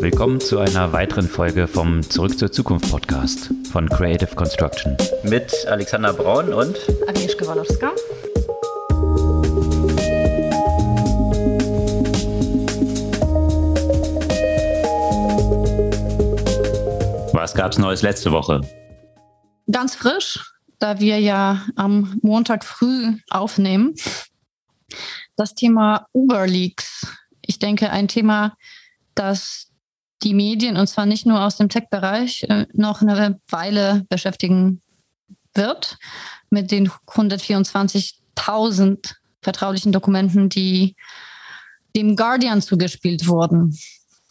Willkommen 0.00 0.40
zu 0.40 0.58
einer 0.58 0.94
weiteren 0.94 1.28
Folge 1.28 1.68
vom 1.68 2.02
Zurück 2.02 2.38
zur 2.38 2.50
Zukunft 2.50 2.90
Podcast 2.90 3.50
von 3.70 3.86
Creative 3.86 4.34
Construction. 4.34 4.96
Mit 5.24 5.52
Alexander 5.66 6.14
Braun 6.14 6.54
und 6.54 6.78
Agnieszka 7.06 7.46
Walowska. 7.46 7.92
Was 17.34 17.52
gab's 17.52 17.76
Neues 17.76 18.00
letzte 18.00 18.32
Woche? 18.32 18.62
Ganz 19.70 19.94
frisch, 19.94 20.54
da 20.78 20.98
wir 20.98 21.20
ja 21.20 21.66
am 21.76 22.18
Montag 22.22 22.64
früh 22.64 23.18
aufnehmen. 23.28 23.94
Das 25.36 25.54
Thema 25.54 26.06
Uber 26.14 26.46
Leaks. 26.46 27.06
Ich 27.42 27.58
denke, 27.58 27.90
ein 27.90 28.08
Thema, 28.08 28.56
das 29.14 29.69
die 30.22 30.34
Medien, 30.34 30.76
und 30.76 30.86
zwar 30.86 31.06
nicht 31.06 31.26
nur 31.26 31.44
aus 31.44 31.56
dem 31.56 31.68
Tech-Bereich, 31.68 32.44
äh, 32.44 32.66
noch 32.72 33.02
eine 33.02 33.40
Weile 33.48 34.06
beschäftigen 34.08 34.80
wird 35.54 35.98
mit 36.50 36.70
den 36.70 36.88
124.000 37.06 39.16
vertraulichen 39.42 39.92
Dokumenten, 39.92 40.48
die 40.48 40.94
dem 41.96 42.16
Guardian 42.16 42.62
zugespielt 42.62 43.26
wurden. 43.26 43.76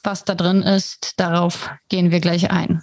Was 0.03 0.23
da 0.23 0.35
drin 0.35 0.61
ist, 0.61 1.13
darauf 1.17 1.69
gehen 1.89 2.11
wir 2.11 2.21
gleich 2.21 2.51
ein. 2.51 2.81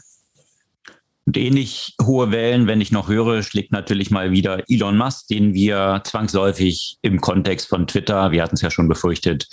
Und 1.25 1.37
ähnlich 1.37 1.95
hohe 2.01 2.30
Wellen, 2.30 2.66
wenn 2.66 2.80
ich 2.80 2.93
noch 2.93 3.09
höre, 3.09 3.43
schlägt 3.43 3.73
natürlich 3.73 4.11
mal 4.11 4.30
wieder 4.30 4.63
Elon 4.69 4.97
Musk, 4.97 5.27
den 5.29 5.55
wir 5.55 6.02
zwangsläufig 6.05 6.99
im 7.02 7.21
Kontext 7.21 7.69
von 7.69 7.87
Twitter, 7.87 8.30
wir 8.30 8.43
hatten 8.43 8.55
es 8.55 8.61
ja 8.61 8.71
schon 8.71 8.88
befürchtet, 8.88 9.49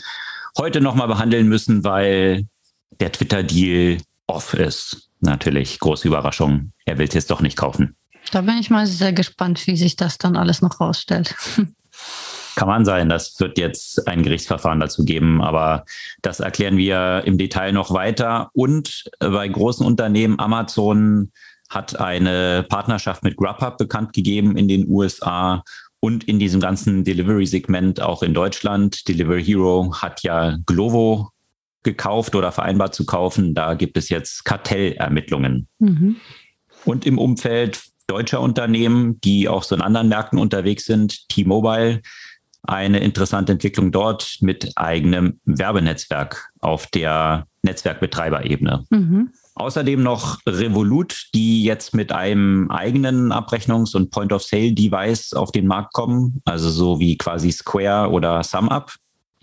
heute 0.58 0.82
nochmal 0.82 1.08
behandeln 1.08 1.48
müssen, 1.48 1.84
weil 1.84 2.46
der 3.00 3.12
Twitter-Deal 3.12 3.98
off 4.28 4.54
ist. 4.54 5.10
Natürlich, 5.20 5.80
große 5.80 6.08
Überraschung. 6.08 6.72
Er 6.86 6.98
will 6.98 7.08
es 7.08 7.14
jetzt 7.14 7.32
doch 7.32 7.42
nicht 7.42 7.58
kaufen. 7.58 7.96
Da 8.32 8.42
bin 8.42 8.58
ich 8.58 8.70
mal 8.70 8.88
sehr 8.88 9.14
gespannt, 9.14 9.66
wie 9.68 9.78
sich 9.78 9.96
das 9.96 10.18
dann 10.18 10.36
alles 10.36 10.62
noch 10.62 10.80
rausstellt. 10.80 11.36
Kann 12.56 12.68
man 12.68 12.86
sein, 12.86 13.10
das 13.10 13.40
wird 13.40 13.58
jetzt 13.58 14.08
ein 14.08 14.22
Gerichtsverfahren 14.22 14.80
dazu 14.80 15.06
geben, 15.06 15.42
aber 15.42 15.86
das 16.22 16.40
erklären 16.40 16.78
wir 16.78 17.24
im 17.26 17.38
Detail 17.38 17.72
noch 17.72 17.92
weiter. 17.92 18.52
Und 18.54 19.06
bei 19.20 19.48
großen 19.48 19.86
Unternehmen, 19.86 20.40
Amazon 20.40 21.32
hat 21.70 22.00
eine 22.00 22.64
Partnerschaft 22.70 23.24
mit 23.24 23.38
Grubhub 23.38 23.78
bekannt 23.78 24.14
gegeben 24.14 24.56
in 24.56 24.68
den 24.68 24.88
USA 24.88 25.64
und 26.00 26.26
in 26.26 26.38
diesem 26.38 26.62
ganzen 26.62 27.04
Delivery-Segment 27.04 28.02
auch 28.02 28.22
in 28.22 28.36
Deutschland. 28.36 29.08
Delivery 29.08 29.44
Hero 29.44 29.92
hat 29.96 30.22
ja 30.22 30.58
Glovo 30.66 31.33
gekauft 31.84 32.36
oder 32.36 32.52
vereinbart 32.52 32.96
zu 32.96 33.06
kaufen. 33.06 33.54
Da 33.54 33.74
gibt 33.74 33.98
es 33.98 34.10
jetzt 34.10 34.46
Kartellermittlungen. 34.46 35.68
Mhm. 35.80 36.18
Und 36.86 37.06
im 37.06 37.18
Umfeld 37.18 37.82
deutscher 38.08 38.42
Unternehmen, 38.42 39.20
die 39.22 39.48
auch 39.48 39.64
so 39.64 39.76
in 39.76 39.82
anderen 39.82 40.10
Märkten 40.10 40.40
unterwegs 40.40 40.86
sind, 40.86 41.28
T-Mobile, 41.30 42.02
eine 42.64 43.00
interessante 43.00 43.52
Entwicklung 43.52 43.92
dort 43.92 44.38
mit 44.42 44.72
eigenem 44.76 45.40
Werbenetzwerk 45.46 46.50
auf 46.62 46.88
der 46.88 47.46
Netzwerkbetreiberebene. 47.62 48.86
Mhm. 48.90 49.32
Außerdem 49.56 50.02
noch 50.02 50.40
Revolut, 50.48 51.28
die 51.36 51.64
jetzt 51.64 51.94
mit 51.94 52.12
einem 52.12 52.72
eigenen 52.72 53.32
Abrechnungs- 53.32 53.96
und 53.96 54.10
Point-of-Sale-Device 54.10 55.34
auf 55.34 55.52
den 55.52 55.68
Markt 55.68 55.94
kommen, 55.94 56.42
also 56.46 56.70
so 56.70 57.00
wie 57.00 57.18
quasi 57.18 57.52
Square 57.52 58.10
oder 58.10 58.44
SumUp 58.44 58.94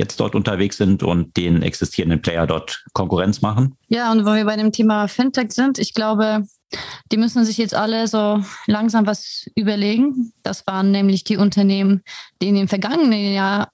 jetzt 0.01 0.19
dort 0.19 0.35
unterwegs 0.35 0.79
sind 0.79 1.03
und 1.03 1.37
den 1.37 1.63
existierenden 1.63 2.23
Player 2.23 2.47
dort 2.47 2.83
Konkurrenz 2.95 3.43
machen. 3.43 3.77
Ja, 3.89 4.11
und 4.11 4.25
wo 4.25 4.35
wir 4.35 4.47
bei 4.47 4.57
dem 4.57 4.73
Thema 4.73 5.07
Fintech 5.07 5.53
sind, 5.53 5.79
ich 5.79 5.95
glaube, 5.95 6.47
die 7.13 7.19
müssen 7.19 7.45
sich 7.45 7.59
jetzt 7.59 7.75
alle 7.75 8.09
so 8.09 8.43
langsam 8.67 9.07
was 9.07 9.47
überlegen. 9.55 10.33
Das 10.43 10.67
waren 10.67 10.91
nämlich 10.91 11.25
die 11.25 11.37
Unternehmen, 11.37 12.03
die 12.41 12.49
in 12.49 12.55
dem 12.55 12.69
vergangenen 12.69 13.33
Jahr 13.33 13.71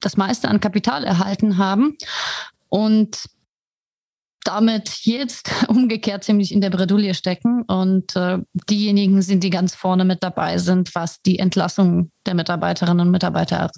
das 0.00 0.16
meiste 0.16 0.48
an 0.48 0.60
Kapital 0.60 1.04
erhalten 1.04 1.56
haben 1.56 1.96
und 2.68 3.24
damit 4.44 4.90
jetzt 5.04 5.50
umgekehrt 5.68 6.24
ziemlich 6.24 6.52
in 6.52 6.60
der 6.60 6.70
Bredouille 6.70 7.14
stecken 7.14 7.62
und 7.62 8.14
äh, 8.16 8.38
diejenigen 8.68 9.22
sind, 9.22 9.42
die 9.42 9.50
ganz 9.50 9.74
vorne 9.74 10.04
mit 10.04 10.22
dabei 10.22 10.58
sind, 10.58 10.94
was 10.94 11.22
die 11.22 11.38
Entlassung 11.38 12.10
der 12.26 12.34
Mitarbeiterinnen 12.34 13.06
und 13.06 13.12
Mitarbeiter, 13.12 13.70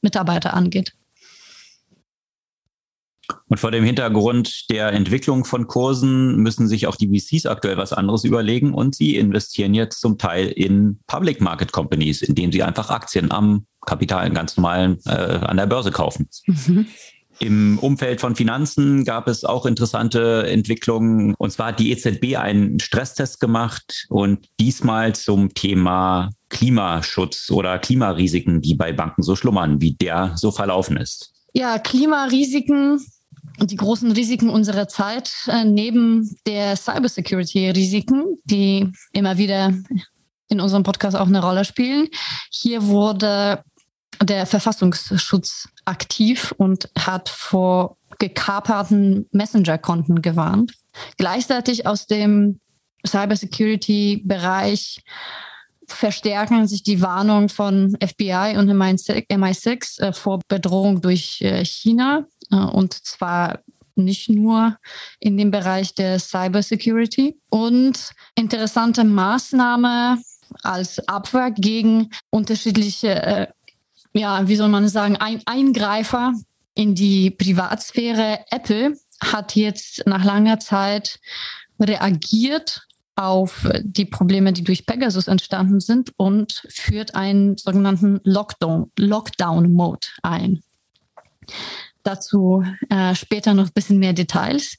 Mitarbeiter 0.00 0.54
angeht. 0.54 0.94
Und 3.48 3.58
vor 3.58 3.70
dem 3.70 3.84
Hintergrund 3.84 4.70
der 4.70 4.92
Entwicklung 4.92 5.44
von 5.44 5.66
Kursen 5.66 6.36
müssen 6.36 6.68
sich 6.68 6.86
auch 6.86 6.96
die 6.96 7.08
VCs 7.08 7.46
aktuell 7.46 7.76
was 7.76 7.92
anderes 7.92 8.24
überlegen 8.24 8.74
und 8.74 8.94
sie 8.94 9.16
investieren 9.16 9.74
jetzt 9.74 10.00
zum 10.00 10.18
Teil 10.18 10.48
in 10.48 11.00
Public 11.06 11.40
Market 11.40 11.72
Companies, 11.72 12.22
indem 12.22 12.52
sie 12.52 12.62
einfach 12.62 12.90
Aktien 12.90 13.30
am 13.30 13.66
Kapital 13.86 14.30
ganz 14.30 14.56
normalen 14.56 14.98
äh, 15.06 15.10
an 15.10 15.56
der 15.56 15.66
Börse 15.66 15.90
kaufen. 15.90 16.28
Mhm. 16.46 16.86
Im 17.40 17.78
Umfeld 17.78 18.20
von 18.20 18.34
Finanzen 18.34 19.04
gab 19.04 19.28
es 19.28 19.44
auch 19.44 19.64
interessante 19.64 20.44
Entwicklungen. 20.48 21.34
Und 21.38 21.52
zwar 21.52 21.68
hat 21.68 21.78
die 21.78 21.92
EZB 21.92 22.36
einen 22.36 22.80
Stresstest 22.80 23.38
gemacht 23.38 24.06
und 24.08 24.48
diesmal 24.58 25.14
zum 25.14 25.54
Thema 25.54 26.30
Klimaschutz 26.48 27.50
oder 27.50 27.78
Klimarisiken, 27.78 28.60
die 28.60 28.74
bei 28.74 28.92
Banken 28.92 29.22
so 29.22 29.36
schlummern, 29.36 29.80
wie 29.80 29.94
der 29.94 30.32
so 30.34 30.50
verlaufen 30.50 30.96
ist. 30.96 31.32
Ja, 31.52 31.78
Klimarisiken 31.78 33.00
die 33.60 33.76
großen 33.76 34.10
Risiken 34.12 34.50
unserer 34.50 34.88
Zeit 34.88 35.32
äh, 35.46 35.64
neben 35.64 36.36
der 36.46 36.76
Cybersecurity-Risiken, 36.76 38.38
die 38.44 38.92
immer 39.12 39.38
wieder 39.38 39.72
in 40.48 40.60
unserem 40.60 40.82
Podcast 40.82 41.16
auch 41.16 41.26
eine 41.26 41.42
Rolle 41.42 41.64
spielen. 41.64 42.08
Hier 42.50 42.86
wurde 42.86 43.62
der 44.22 44.46
Verfassungsschutz 44.46 45.68
aktiv 45.84 46.54
und 46.56 46.88
hat 46.98 47.28
vor 47.28 47.96
gekaperten 48.18 49.26
Messenger-Konten 49.32 50.22
gewarnt. 50.22 50.72
Gleichzeitig 51.16 51.86
aus 51.86 52.06
dem 52.06 52.60
Cybersecurity-Bereich 53.06 55.02
verstärken 55.86 56.66
sich 56.68 56.82
die 56.82 57.00
Warnungen 57.00 57.48
von 57.48 57.96
FBI 58.02 58.56
und 58.58 58.70
MI6 58.70 60.00
äh, 60.00 60.12
vor 60.12 60.40
Bedrohung 60.48 61.00
durch 61.00 61.40
äh, 61.40 61.64
China. 61.64 62.26
Äh, 62.50 62.56
und 62.56 62.94
zwar 62.94 63.60
nicht 63.94 64.28
nur 64.28 64.78
in 65.18 65.36
dem 65.36 65.50
Bereich 65.50 65.94
der 65.94 66.18
Cybersecurity. 66.18 67.36
Und 67.50 68.10
interessante 68.34 69.04
Maßnahme 69.04 70.18
als 70.62 71.06
Abwehr 71.08 71.50
gegen 71.50 72.10
unterschiedliche, 72.30 73.22
äh, 73.22 73.46
ja, 74.14 74.48
wie 74.48 74.56
soll 74.56 74.68
man 74.68 74.88
sagen, 74.88 75.16
Ein 75.16 75.42
Eingreifer 75.46 76.32
in 76.74 76.94
die 76.94 77.30
Privatsphäre. 77.30 78.40
Apple 78.50 78.96
hat 79.20 79.56
jetzt 79.56 80.06
nach 80.06 80.24
langer 80.24 80.60
Zeit 80.60 81.18
reagiert 81.80 82.86
auf 83.16 83.68
die 83.82 84.04
Probleme, 84.04 84.52
die 84.52 84.62
durch 84.62 84.86
Pegasus 84.86 85.26
entstanden 85.26 85.80
sind 85.80 86.12
und 86.16 86.62
führt 86.68 87.16
einen 87.16 87.56
sogenannten 87.56 88.20
Lockdown, 88.22 88.92
Lockdown 88.96 89.98
ein. 90.22 90.62
Dazu 92.02 92.64
äh, 92.90 93.14
später 93.14 93.54
noch 93.54 93.66
ein 93.66 93.72
bisschen 93.74 93.98
mehr 93.98 94.12
Details. 94.12 94.76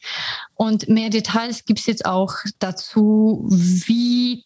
Und 0.56 0.90
mehr 0.90 1.10
Details 1.10 1.66
gibt 1.66 1.80
es 1.80 1.86
jetzt 1.86 2.06
auch 2.06 2.34
dazu, 2.60 3.46
wie 3.50 4.46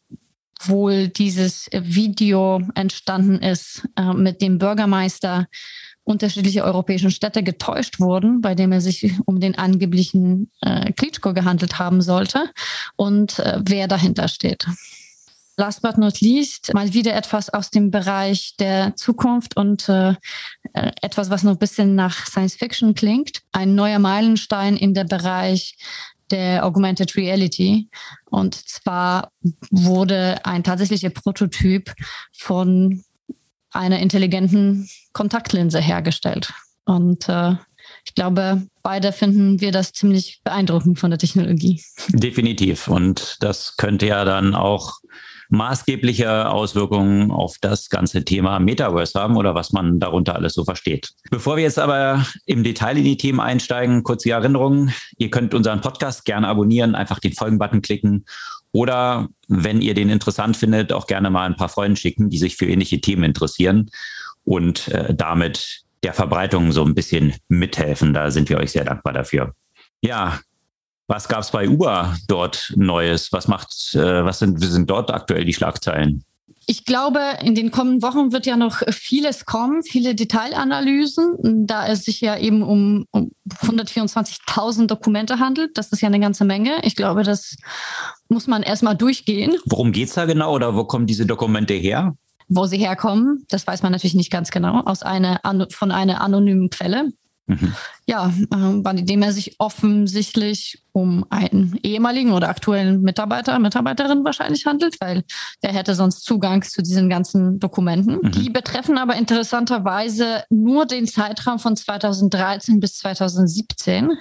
wohl 0.67 1.09
dieses 1.09 1.69
Video 1.71 2.61
entstanden 2.75 3.39
ist 3.39 3.87
äh, 3.97 4.13
mit 4.13 4.41
dem 4.41 4.57
Bürgermeister 4.57 5.47
unterschiedliche 6.03 6.63
europäischen 6.63 7.11
Städte 7.11 7.43
getäuscht 7.43 7.99
wurden, 7.99 8.41
bei 8.41 8.55
dem 8.55 8.71
er 8.71 8.81
sich 8.81 9.13
um 9.25 9.39
den 9.39 9.57
angeblichen 9.57 10.51
äh, 10.61 10.91
Klitschko 10.91 11.33
gehandelt 11.33 11.79
haben 11.79 12.01
sollte 12.01 12.49
und 12.95 13.39
äh, 13.39 13.59
wer 13.65 13.87
dahinter 13.87 14.27
steht. 14.27 14.65
Last 15.55 15.81
but 15.81 15.97
not 15.97 16.19
least, 16.19 16.73
mal 16.73 16.93
wieder 16.93 17.13
etwas 17.15 17.49
aus 17.49 17.69
dem 17.69 17.91
Bereich 17.91 18.55
der 18.57 18.95
Zukunft 18.95 19.55
und 19.55 19.87
äh, 19.87 20.15
äh 20.73 20.91
etwas, 21.01 21.29
was 21.29 21.43
noch 21.43 21.51
ein 21.51 21.59
bisschen 21.59 21.95
nach 21.95 22.25
Science 22.25 22.55
Fiction 22.55 22.95
klingt. 22.95 23.41
Ein 23.51 23.75
neuer 23.75 23.99
Meilenstein 23.99 24.75
in 24.75 24.93
der 24.93 25.03
Bereich 25.03 25.77
der 26.31 26.65
Augmented 26.65 27.15
Reality. 27.15 27.89
Und 28.25 28.55
zwar 28.55 29.31
wurde 29.69 30.43
ein 30.43 30.63
tatsächlicher 30.63 31.11
Prototyp 31.11 31.93
von 32.31 33.03
einer 33.71 33.99
intelligenten 33.99 34.89
Kontaktlinse 35.13 35.79
hergestellt. 35.79 36.51
Und 36.85 37.29
äh, 37.29 37.55
ich 38.05 38.15
glaube, 38.15 38.67
beide 38.81 39.11
finden 39.11 39.61
wir 39.61 39.71
das 39.71 39.93
ziemlich 39.93 40.41
beeindruckend 40.43 40.99
von 40.99 41.11
der 41.11 41.19
Technologie. 41.19 41.83
Definitiv. 42.09 42.87
Und 42.87 43.37
das 43.41 43.77
könnte 43.77 44.07
ja 44.07 44.25
dann 44.25 44.55
auch 44.55 44.99
maßgebliche 45.53 46.49
Auswirkungen 46.49 47.29
auf 47.29 47.57
das 47.61 47.89
ganze 47.89 48.25
Thema 48.25 48.59
Metaverse 48.59 49.19
haben 49.19 49.37
oder 49.37 49.53
was 49.53 49.71
man 49.71 49.99
darunter 49.99 50.35
alles 50.35 50.53
so 50.55 50.65
versteht. 50.65 51.11
Bevor 51.29 51.57
wir 51.57 51.63
jetzt 51.63 51.77
aber 51.77 52.25
im 52.47 52.63
Detail 52.63 52.97
in 52.97 53.03
die 53.03 53.17
Themen 53.17 53.39
einsteigen, 53.39 54.01
kurze 54.01 54.31
Erinnerung. 54.31 54.89
Ihr 55.17 55.29
könnt 55.29 55.53
unseren 55.53 55.81
Podcast 55.81 56.25
gerne 56.25 56.47
abonnieren, 56.47 56.95
einfach 56.95 57.19
den 57.19 57.33
Folgen-Button 57.33 57.83
klicken 57.83 58.25
oder 58.71 59.29
wenn 59.47 59.81
ihr 59.81 59.93
den 59.93 60.09
interessant 60.09 60.57
findet, 60.57 60.91
auch 60.91 61.05
gerne 61.05 61.29
mal 61.29 61.45
ein 61.45 61.55
paar 61.55 61.69
Freunde 61.69 61.97
schicken, 61.97 62.31
die 62.31 62.39
sich 62.39 62.57
für 62.57 62.65
ähnliche 62.65 62.99
Themen 62.99 63.23
interessieren 63.23 63.91
und 64.43 64.87
äh, 64.87 65.13
damit 65.13 65.83
der 66.01 66.13
Verbreitung 66.13 66.71
so 66.71 66.83
ein 66.83 66.95
bisschen 66.95 67.35
mithelfen. 67.47 68.15
Da 68.15 68.31
sind 68.31 68.49
wir 68.49 68.57
euch 68.57 68.71
sehr 68.71 68.85
dankbar 68.85 69.13
dafür. 69.13 69.53
Ja, 70.01 70.39
was 71.07 71.27
gab 71.27 71.41
es 71.41 71.51
bei 71.51 71.67
Uber 71.67 72.15
dort 72.27 72.73
Neues? 72.75 73.31
Was 73.31 73.47
macht, 73.47 73.93
äh, 73.93 74.23
was 74.23 74.39
sind, 74.39 74.59
sind 74.63 74.89
dort 74.89 75.11
aktuell 75.11 75.45
die 75.45 75.53
Schlagzeilen? 75.53 76.23
Ich 76.65 76.85
glaube, 76.85 77.19
in 77.41 77.55
den 77.55 77.71
kommenden 77.71 78.01
Wochen 78.01 78.31
wird 78.31 78.45
ja 78.45 78.55
noch 78.55 78.83
vieles 78.89 79.45
kommen, 79.45 79.83
viele 79.83 80.15
Detailanalysen, 80.15 81.67
da 81.67 81.87
es 81.87 82.05
sich 82.05 82.21
ja 82.21 82.37
eben 82.37 82.63
um, 82.63 83.05
um 83.11 83.31
124.000 83.49 84.87
Dokumente 84.87 85.39
handelt. 85.39 85.77
Das 85.77 85.91
ist 85.91 86.01
ja 86.01 86.07
eine 86.07 86.21
ganze 86.21 86.45
Menge. 86.45 86.79
Ich 86.83 86.95
glaube, 86.95 87.23
das 87.23 87.57
muss 88.29 88.47
man 88.47 88.63
erstmal 88.63 88.95
durchgehen. 88.95 89.55
Worum 89.65 89.91
geht 89.91 90.07
es 90.07 90.13
da 90.13 90.23
genau 90.25 90.53
oder 90.53 90.73
wo 90.75 90.85
kommen 90.85 91.05
diese 91.05 91.25
Dokumente 91.25 91.73
her? 91.73 92.15
Wo 92.47 92.65
sie 92.65 92.77
herkommen, 92.77 93.45
das 93.49 93.67
weiß 93.67 93.83
man 93.83 93.91
natürlich 93.91 94.15
nicht 94.15 94.31
ganz 94.31 94.51
genau, 94.51 94.81
aus 94.81 95.03
einer, 95.03 95.41
von 95.71 95.91
einer 95.91 96.21
anonymen 96.21 96.69
Quelle. 96.69 97.11
Mhm. 97.45 97.73
Ja, 98.05 98.31
äh, 98.51 98.73
bei 98.81 98.93
dem 98.93 99.21
er 99.21 99.33
sich 99.33 99.59
offensichtlich 99.59 100.81
um 100.93 101.25
einen 101.29 101.77
ehemaligen 101.83 102.31
oder 102.31 102.47
aktuellen 102.47 103.01
Mitarbeiter, 103.01 103.59
Mitarbeiterin 103.59 104.23
wahrscheinlich 104.23 104.65
handelt, 104.65 104.99
weil 105.01 105.23
der 105.61 105.73
hätte 105.73 105.93
sonst 105.93 106.23
Zugang 106.23 106.61
zu 106.61 106.81
diesen 106.81 107.09
ganzen 107.09 107.59
Dokumenten. 107.59 108.19
Mhm. 108.21 108.31
Die 108.31 108.49
betreffen 108.49 108.97
aber 108.97 109.15
interessanterweise 109.15 110.43
nur 110.49 110.85
den 110.85 111.05
Zeitraum 111.05 111.59
von 111.59 111.75
2013 111.75 112.79
bis 112.79 112.97
2017, 112.99 114.11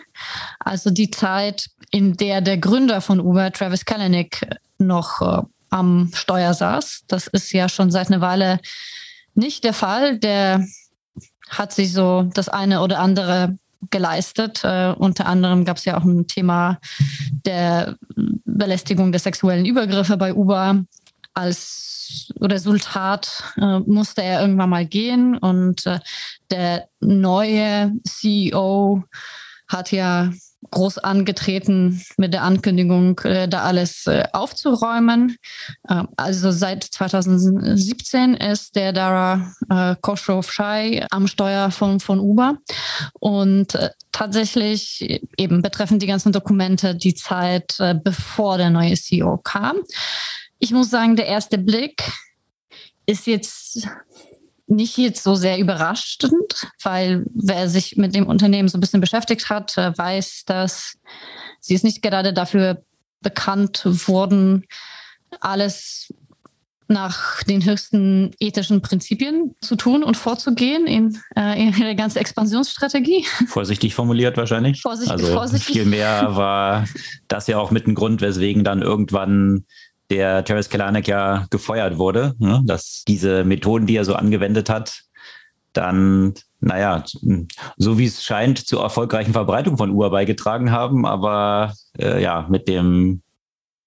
also 0.58 0.90
die 0.90 1.10
Zeit, 1.10 1.68
in 1.90 2.16
der 2.16 2.40
der 2.40 2.58
Gründer 2.58 3.00
von 3.00 3.20
Uber, 3.20 3.52
Travis 3.52 3.84
Kalanick, 3.84 4.46
noch 4.78 5.20
äh, 5.20 5.42
am 5.70 6.10
Steuer 6.12 6.54
saß. 6.54 7.02
Das 7.06 7.28
ist 7.28 7.52
ja 7.52 7.68
schon 7.68 7.90
seit 7.90 8.08
einer 8.08 8.20
Weile 8.20 8.58
nicht 9.34 9.64
der 9.64 9.74
Fall. 9.74 10.18
Der 10.18 10.66
hat 11.52 11.72
sich 11.72 11.92
so 11.92 12.22
das 12.34 12.48
eine 12.48 12.80
oder 12.80 12.98
andere 12.98 13.56
geleistet. 13.90 14.62
Äh, 14.64 14.94
unter 14.96 15.26
anderem 15.26 15.64
gab 15.64 15.76
es 15.76 15.84
ja 15.84 15.98
auch 15.98 16.04
ein 16.04 16.26
Thema 16.26 16.78
der 17.44 17.96
Belästigung 18.44 19.12
der 19.12 19.20
sexuellen 19.20 19.66
Übergriffe 19.66 20.16
bei 20.16 20.34
Uber. 20.34 20.84
Als 21.34 22.32
Resultat 22.40 23.44
äh, 23.56 23.78
musste 23.80 24.22
er 24.22 24.40
irgendwann 24.42 24.70
mal 24.70 24.86
gehen 24.86 25.36
und 25.38 25.86
äh, 25.86 25.98
der 26.50 26.88
neue 27.00 27.92
CEO 28.06 29.04
hat 29.68 29.92
ja 29.92 30.30
groß 30.70 30.98
angetreten 30.98 32.02
mit 32.16 32.32
der 32.32 32.42
Ankündigung, 32.42 33.18
äh, 33.20 33.48
da 33.48 33.62
alles 33.62 34.06
äh, 34.06 34.24
aufzuräumen. 34.32 35.36
Äh, 35.88 36.04
also 36.16 36.50
seit 36.50 36.84
2017 36.84 38.34
ist 38.34 38.76
der 38.76 38.92
Dara 38.92 39.52
äh, 39.68 39.96
Khosrow-Shai 40.00 41.06
am 41.10 41.26
Steuer 41.26 41.70
von, 41.70 42.00
von 42.00 42.20
Uber. 42.20 42.58
Und 43.18 43.74
äh, 43.74 43.90
tatsächlich 44.12 45.20
eben 45.36 45.62
betreffen 45.62 45.98
die 45.98 46.06
ganzen 46.06 46.32
Dokumente 46.32 46.94
die 46.94 47.14
Zeit, 47.14 47.78
äh, 47.78 47.94
bevor 47.94 48.56
der 48.58 48.70
neue 48.70 48.94
CEO 48.94 49.38
kam. 49.38 49.76
Ich 50.58 50.70
muss 50.70 50.90
sagen, 50.90 51.16
der 51.16 51.26
erste 51.26 51.58
Blick 51.58 52.02
ist 53.06 53.26
jetzt 53.26 53.88
nicht 54.72 54.96
jetzt 54.96 55.22
so 55.22 55.34
sehr 55.34 55.58
überraschend, 55.58 56.32
weil 56.82 57.24
wer 57.34 57.68
sich 57.68 57.96
mit 57.96 58.14
dem 58.14 58.26
Unternehmen 58.26 58.68
so 58.68 58.78
ein 58.78 58.80
bisschen 58.80 59.00
beschäftigt 59.00 59.50
hat, 59.50 59.76
äh, 59.76 59.96
weiß, 59.96 60.44
dass 60.46 60.98
sie 61.60 61.74
es 61.74 61.82
nicht 61.82 62.02
gerade 62.02 62.32
dafür 62.32 62.82
bekannt 63.20 63.82
wurden, 63.84 64.64
alles 65.40 66.12
nach 66.88 67.42
den 67.44 67.64
höchsten 67.64 68.32
ethischen 68.38 68.82
Prinzipien 68.82 69.54
zu 69.60 69.76
tun 69.76 70.02
und 70.02 70.16
vorzugehen 70.16 70.86
in, 70.86 71.18
äh, 71.36 71.68
in 71.68 71.72
der 71.72 71.94
ganzen 71.94 72.18
Expansionsstrategie. 72.18 73.24
Vorsichtig 73.48 73.94
formuliert 73.94 74.36
wahrscheinlich. 74.36 74.82
Vorsichtig, 74.82 75.12
also 75.12 75.32
vorsichtig. 75.32 75.74
viel 75.74 75.86
mehr 75.86 76.36
war 76.36 76.86
das 77.28 77.46
ja 77.46 77.58
auch 77.58 77.70
mit 77.70 77.86
ein 77.86 77.94
Grund, 77.94 78.20
weswegen 78.20 78.62
dann 78.62 78.82
irgendwann 78.82 79.64
der 80.12 80.44
Terence 80.44 80.68
Kalanek 80.68 81.08
ja 81.08 81.46
gefeuert 81.50 81.96
wurde, 81.96 82.34
ne? 82.38 82.62
dass 82.66 83.02
diese 83.08 83.44
Methoden, 83.44 83.86
die 83.86 83.96
er 83.96 84.04
so 84.04 84.14
angewendet 84.14 84.68
hat, 84.68 85.02
dann, 85.72 86.34
naja, 86.60 87.02
so 87.78 87.98
wie 87.98 88.04
es 88.04 88.22
scheint, 88.22 88.58
zur 88.58 88.82
erfolgreichen 88.82 89.32
Verbreitung 89.32 89.78
von 89.78 89.90
Uhr 89.90 90.10
beigetragen 90.10 90.70
haben, 90.70 91.06
aber 91.06 91.72
äh, 91.98 92.22
ja, 92.22 92.46
mit 92.50 92.68
dem 92.68 93.22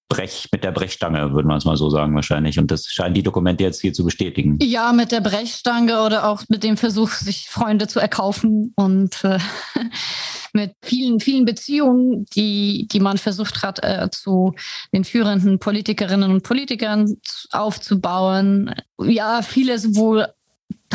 Brech, 0.08 0.48
mit 0.52 0.62
der 0.62 0.70
Brechstange, 0.70 1.32
würde 1.32 1.48
man 1.48 1.58
es 1.58 1.64
mal 1.64 1.76
so 1.76 1.90
sagen, 1.90 2.14
wahrscheinlich. 2.14 2.58
Und 2.60 2.70
das 2.70 2.86
scheinen 2.86 3.14
die 3.14 3.24
Dokumente 3.24 3.64
jetzt 3.64 3.80
hier 3.80 3.92
zu 3.92 4.04
bestätigen. 4.04 4.56
Ja, 4.62 4.92
mit 4.92 5.10
der 5.10 5.20
Brechstange 5.20 6.02
oder 6.02 6.28
auch 6.28 6.44
mit 6.48 6.62
dem 6.62 6.76
Versuch, 6.76 7.10
sich 7.10 7.48
Freunde 7.48 7.88
zu 7.88 7.98
erkaufen 7.98 8.72
und 8.76 9.24
äh, 9.24 9.38
mit 10.52 10.74
vielen, 10.82 11.18
vielen 11.18 11.44
Beziehungen, 11.44 12.24
die, 12.36 12.86
die 12.90 13.00
man 13.00 13.18
versucht 13.18 13.62
hat, 13.62 13.82
äh, 13.82 14.08
zu 14.12 14.54
den 14.92 15.02
führenden 15.02 15.58
Politikerinnen 15.58 16.30
und 16.30 16.44
Politikern 16.44 17.16
aufzubauen. 17.50 18.74
Ja, 19.02 19.42
vieles 19.42 19.96
wohl 19.96 20.28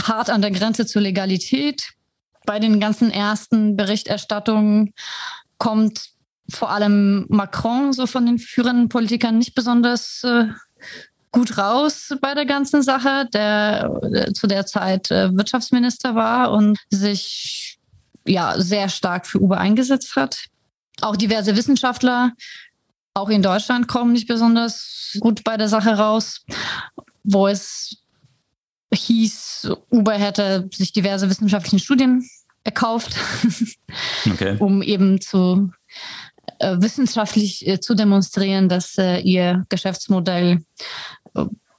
hart 0.02 0.30
an 0.30 0.42
der 0.42 0.52
Grenze 0.52 0.86
zur 0.86 1.02
Legalität. 1.02 1.92
Bei 2.46 2.60
den 2.60 2.80
ganzen 2.80 3.12
ersten 3.12 3.76
Berichterstattungen 3.76 4.94
kommt 5.58 6.11
vor 6.52 6.70
allem 6.72 7.26
Macron 7.30 7.94
so 7.94 8.08
von 8.08 8.26
den 8.26 8.40
führenden 8.40 8.90
Politikern 8.90 9.38
nicht 9.38 9.56
besonders 9.56 10.24
äh, 10.24 10.48
gut 11.32 11.58
raus 11.58 12.14
bei 12.22 12.34
der 12.34 12.46
ganzen 12.46 12.82
Sache, 12.84 13.28
der, 13.34 14.32
zu 14.34 14.48
der 14.48 14.66
Zeit 14.66 15.10
äh, 15.12 15.36
Wirtschaftsminister 15.36 16.16
war 16.16 16.52
und 16.52 16.78
sich 16.90 17.80
ja 18.26 18.60
sehr 18.60 18.90
stark 18.90 19.26
für 19.26 19.40
Uber 19.40 19.58
eingesetzt 19.58 20.16
hat. 20.16 20.46
Auch 21.02 21.16
diverse 21.16 21.56
Wissenschaftler, 21.56 22.34
auch 23.14 23.30
in 23.30 23.42
Deutschland, 23.42 23.88
kommen 23.88 24.12
nicht 24.12 24.28
besonders 24.28 25.18
gut 25.20 25.44
bei 25.44 25.58
der 25.58 25.70
Sache 25.70 25.98
raus, 25.98 26.46
wo 27.24 27.48
es 27.48 27.98
hieß, 28.94 29.72
Uber 29.90 30.14
hätte 30.14 30.70
sich 30.74 30.92
diverse 30.92 31.30
wissenschaftliche 31.30 31.84
Studien 31.84 32.28
erkauft, 32.64 33.16
okay. 34.26 34.58
um 34.60 34.82
eben 34.82 35.22
zu 35.22 35.72
wissenschaftlich 36.60 37.68
äh, 37.68 37.80
zu 37.80 37.96
demonstrieren, 37.96 38.70
dass 38.70 38.98
äh, 38.98 39.20
ihr 39.20 39.66
Geschäftsmodell 39.70 40.60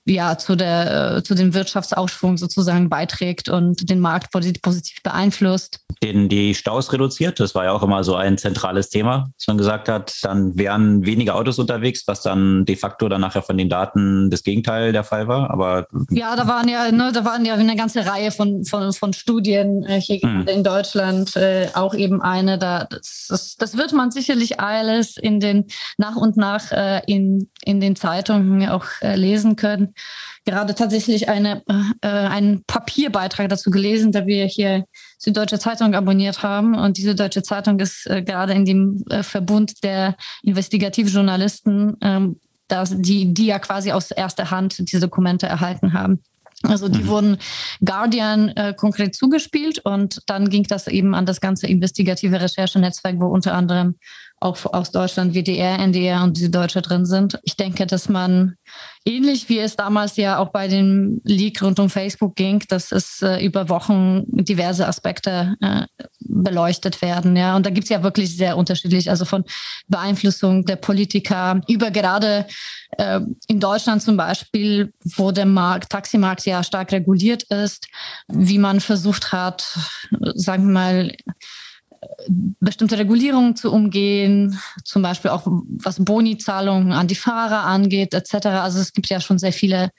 ja 0.04 0.36
zu 0.36 0.56
der 0.56 1.22
zu 1.24 1.34
dem 1.34 1.54
Wirtschaftsaufschwung 1.54 2.36
sozusagen 2.36 2.88
beiträgt 2.88 3.48
und 3.48 3.88
den 3.88 4.00
Markt 4.00 4.32
positiv 4.32 5.02
beeinflusst. 5.02 5.81
Den 6.02 6.28
die 6.28 6.54
Staus 6.54 6.92
reduziert, 6.92 7.40
das 7.40 7.54
war 7.54 7.64
ja 7.64 7.72
auch 7.72 7.82
immer 7.82 8.04
so 8.04 8.14
ein 8.14 8.38
zentrales 8.38 8.88
Thema, 8.88 9.30
dass 9.38 9.46
man 9.46 9.58
gesagt 9.58 9.88
hat, 9.88 10.14
dann 10.22 10.56
wären 10.56 11.04
weniger 11.04 11.34
Autos 11.36 11.58
unterwegs, 11.58 12.04
was 12.06 12.22
dann 12.22 12.64
de 12.64 12.76
facto 12.76 13.08
dann 13.08 13.20
nachher 13.20 13.42
von 13.42 13.58
den 13.58 13.68
Daten 13.68 14.30
das 14.30 14.42
Gegenteil 14.42 14.92
der 14.92 15.04
Fall 15.04 15.28
war. 15.28 15.50
Aber 15.50 15.86
ja, 16.10 16.36
da 16.36 16.46
waren 16.46 16.68
ja, 16.68 16.90
ne, 16.90 17.10
da 17.12 17.24
waren 17.24 17.44
ja 17.44 17.54
eine 17.54 17.76
ganze 17.76 18.06
Reihe 18.06 18.30
von 18.30 18.64
von, 18.64 18.92
von 18.92 19.12
Studien 19.12 19.84
äh, 19.84 20.00
hier 20.00 20.20
hm. 20.20 20.46
in 20.48 20.64
Deutschland, 20.64 21.36
äh, 21.36 21.68
auch 21.74 21.94
eben 21.94 22.22
eine. 22.22 22.58
Da 22.58 22.84
das, 22.84 23.26
das, 23.28 23.56
das, 23.56 23.76
wird 23.76 23.92
man 23.92 24.10
sicherlich 24.10 24.60
alles 24.60 25.16
in 25.16 25.40
den 25.40 25.66
nach 25.98 26.16
und 26.16 26.36
nach 26.36 26.72
äh, 26.72 27.02
in 27.06 27.50
in 27.64 27.80
den 27.80 27.96
Zeitungen 27.96 28.68
auch 28.68 28.86
äh, 29.00 29.16
lesen 29.16 29.56
können 29.56 29.94
gerade 30.44 30.74
tatsächlich 30.74 31.28
eine, 31.28 31.62
äh, 32.00 32.08
einen 32.08 32.64
Papierbeitrag 32.64 33.48
dazu 33.48 33.70
gelesen, 33.70 34.12
da 34.12 34.26
wir 34.26 34.46
hier 34.46 34.84
die 35.24 35.32
Deutsche 35.32 35.58
Zeitung 35.58 35.94
abonniert 35.94 36.42
haben. 36.42 36.74
Und 36.74 36.96
diese 36.96 37.14
Deutsche 37.14 37.42
Zeitung 37.42 37.78
ist 37.78 38.06
äh, 38.06 38.22
gerade 38.22 38.52
in 38.52 38.64
dem 38.64 39.04
äh, 39.10 39.22
Verbund 39.22 39.84
der 39.84 40.16
Investigativjournalisten, 40.42 41.96
ähm, 42.00 42.40
dass 42.68 42.94
die, 42.96 43.32
die 43.32 43.46
ja 43.46 43.58
quasi 43.58 43.92
aus 43.92 44.10
erster 44.10 44.50
Hand 44.50 44.90
diese 44.90 45.00
Dokumente 45.00 45.46
erhalten 45.46 45.92
haben. 45.92 46.22
Also 46.64 46.88
die 46.88 47.02
mhm. 47.02 47.08
wurden 47.08 47.38
Guardian 47.84 48.48
äh, 48.50 48.74
konkret 48.76 49.14
zugespielt 49.14 49.80
und 49.80 50.22
dann 50.26 50.48
ging 50.48 50.62
das 50.64 50.86
eben 50.86 51.14
an 51.14 51.26
das 51.26 51.40
ganze 51.40 51.66
investigative 51.66 52.40
Recherchenetzwerk, 52.40 53.16
wo 53.18 53.26
unter 53.26 53.54
anderem 53.54 53.96
auch 54.42 54.58
aus 54.72 54.90
Deutschland 54.90 55.34
WDR, 55.34 55.78
NDR 55.78 56.22
und 56.22 56.36
Süddeutsche 56.36 56.82
drin 56.82 57.06
sind. 57.06 57.38
Ich 57.44 57.56
denke, 57.56 57.86
dass 57.86 58.08
man 58.08 58.56
ähnlich 59.04 59.48
wie 59.48 59.58
es 59.58 59.76
damals 59.76 60.16
ja 60.16 60.38
auch 60.38 60.50
bei 60.50 60.68
dem 60.68 61.20
Leak 61.24 61.62
rund 61.62 61.80
um 61.80 61.90
Facebook 61.90 62.36
ging, 62.36 62.62
dass 62.68 62.92
es 62.92 63.22
äh, 63.22 63.44
über 63.44 63.68
Wochen 63.68 64.24
diverse 64.26 64.86
Aspekte 64.86 65.56
äh, 65.60 65.86
beleuchtet 66.20 67.02
werden. 67.02 67.36
Ja, 67.36 67.56
und 67.56 67.66
da 67.66 67.70
gibt 67.70 67.84
es 67.84 67.90
ja 67.90 68.02
wirklich 68.02 68.36
sehr 68.36 68.56
unterschiedlich, 68.56 69.10
also 69.10 69.24
von 69.24 69.44
Beeinflussung 69.88 70.64
der 70.64 70.76
Politiker 70.76 71.60
über 71.68 71.90
gerade 71.90 72.46
äh, 72.98 73.20
in 73.48 73.60
Deutschland 73.60 74.02
zum 74.02 74.16
Beispiel, 74.16 74.92
wo 75.16 75.30
der 75.32 75.46
Markt, 75.46 75.90
Taximarkt 75.90 76.46
ja 76.46 76.62
stark 76.62 76.92
reguliert 76.92 77.44
ist, 77.44 77.88
wie 78.28 78.58
man 78.58 78.80
versucht 78.80 79.32
hat, 79.32 79.78
sagen 80.34 80.66
wir 80.66 80.72
mal, 80.72 81.12
bestimmte 82.60 82.98
Regulierungen 82.98 83.56
zu 83.56 83.72
umgehen, 83.72 84.58
zum 84.84 85.02
Beispiel 85.02 85.30
auch 85.30 85.46
was 85.46 86.04
Boni-Zahlungen 86.04 86.92
an 86.92 87.08
die 87.08 87.14
Fahrer 87.14 87.64
angeht, 87.64 88.14
etc. 88.14 88.46
Also 88.46 88.80
es 88.80 88.92
gibt 88.92 89.08
ja 89.08 89.20
schon 89.20 89.38
sehr 89.38 89.52
viele, 89.52 89.90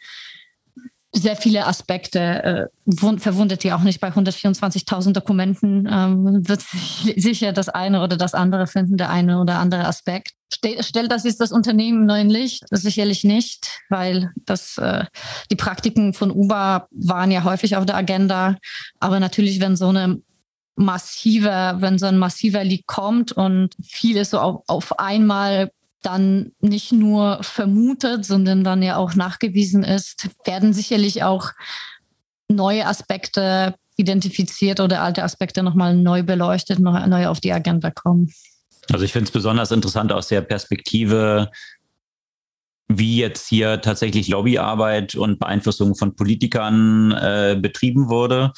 sehr 1.12 1.36
viele 1.36 1.66
Aspekte. 1.68 2.70
Äh, 2.90 3.18
verwundert 3.20 3.64
ja 3.64 3.76
auch 3.76 3.82
nicht 3.84 4.00
bei 4.00 4.10
124.000 4.10 5.14
Dokumenten 5.14 5.88
ähm, 5.92 6.48
wird 6.48 6.62
sich 6.62 7.14
sicher 7.18 7.54
das 7.54 7.70
eine 7.70 8.02
oder 8.02 8.18
das 8.18 8.34
andere 8.34 8.68
finden, 8.68 8.98
der 8.98 9.10
eine 9.10 9.40
oder 9.40 9.60
andere 9.60 9.86
Aspekt. 9.86 10.32
Stellt 10.80 11.12
das 11.12 11.24
jetzt 11.24 11.42
das 11.42 11.52
Unternehmen 11.52 12.02
im 12.02 12.06
neuen 12.06 12.30
Licht? 12.30 12.64
Sicherlich 12.70 13.24
nicht, 13.24 13.80
weil 13.90 14.32
das, 14.46 14.78
äh, 14.78 15.06
die 15.52 15.56
Praktiken 15.56 16.14
von 16.14 16.32
Uber 16.32 16.88
waren 16.92 17.32
ja 17.32 17.44
häufig 17.44 17.76
auf 17.76 17.86
der 17.86 17.96
Agenda. 17.96 18.58
Aber 19.00 19.20
natürlich, 19.20 19.60
wenn 19.60 19.76
so 19.76 19.88
eine 19.88 20.22
massiver, 20.76 21.78
wenn 21.80 21.98
so 21.98 22.08
ein 22.08 22.18
massiver 22.18 22.64
Leak 22.64 22.88
kommt 22.88 23.32
und 23.32 23.76
vieles 23.84 24.32
so 24.32 24.40
auf, 24.40 24.64
auf 24.68 25.00
einmal 25.00 25.72
dann 26.02 26.52
nicht 26.60 26.92
nur 26.92 27.42
vermutet, 27.42 28.26
sondern 28.26 28.64
dann 28.64 28.84
ja 28.84 28.98
auch 28.98 29.16
nachgewiesen 29.16 29.84
ist, 29.84 30.30
werden 30.46 30.74
sicherlich 30.74 31.24
auch 31.24 31.52
neue 32.50 32.86
Aspekte 32.86 33.76
identifiziert 33.96 34.80
oder 34.80 35.02
alte 35.02 35.24
Aspekte 35.24 35.64
nochmal 35.64 35.96
neu 35.96 36.24
beleuchtet, 36.24 36.80
neu, 36.80 37.06
neu 37.08 37.28
auf 37.28 37.40
die 37.40 37.54
Agenda 37.54 37.92
kommen. 37.92 38.34
Also 38.92 39.06
ich 39.06 39.14
finde 39.14 39.26
es 39.26 39.32
besonders 39.32 39.72
interessant 39.72 40.12
aus 40.12 40.28
der 40.28 40.42
Perspektive, 40.42 41.52
wie 42.90 43.18
jetzt 43.18 43.48
hier 43.48 43.80
tatsächlich 43.80 44.28
Lobbyarbeit 44.28 45.16
und 45.16 45.40
Beeinflussung 45.40 45.96
von 45.96 46.16
Politikern 46.16 47.12
äh, 47.12 47.58
betrieben 47.60 48.10
wurde 48.10 48.52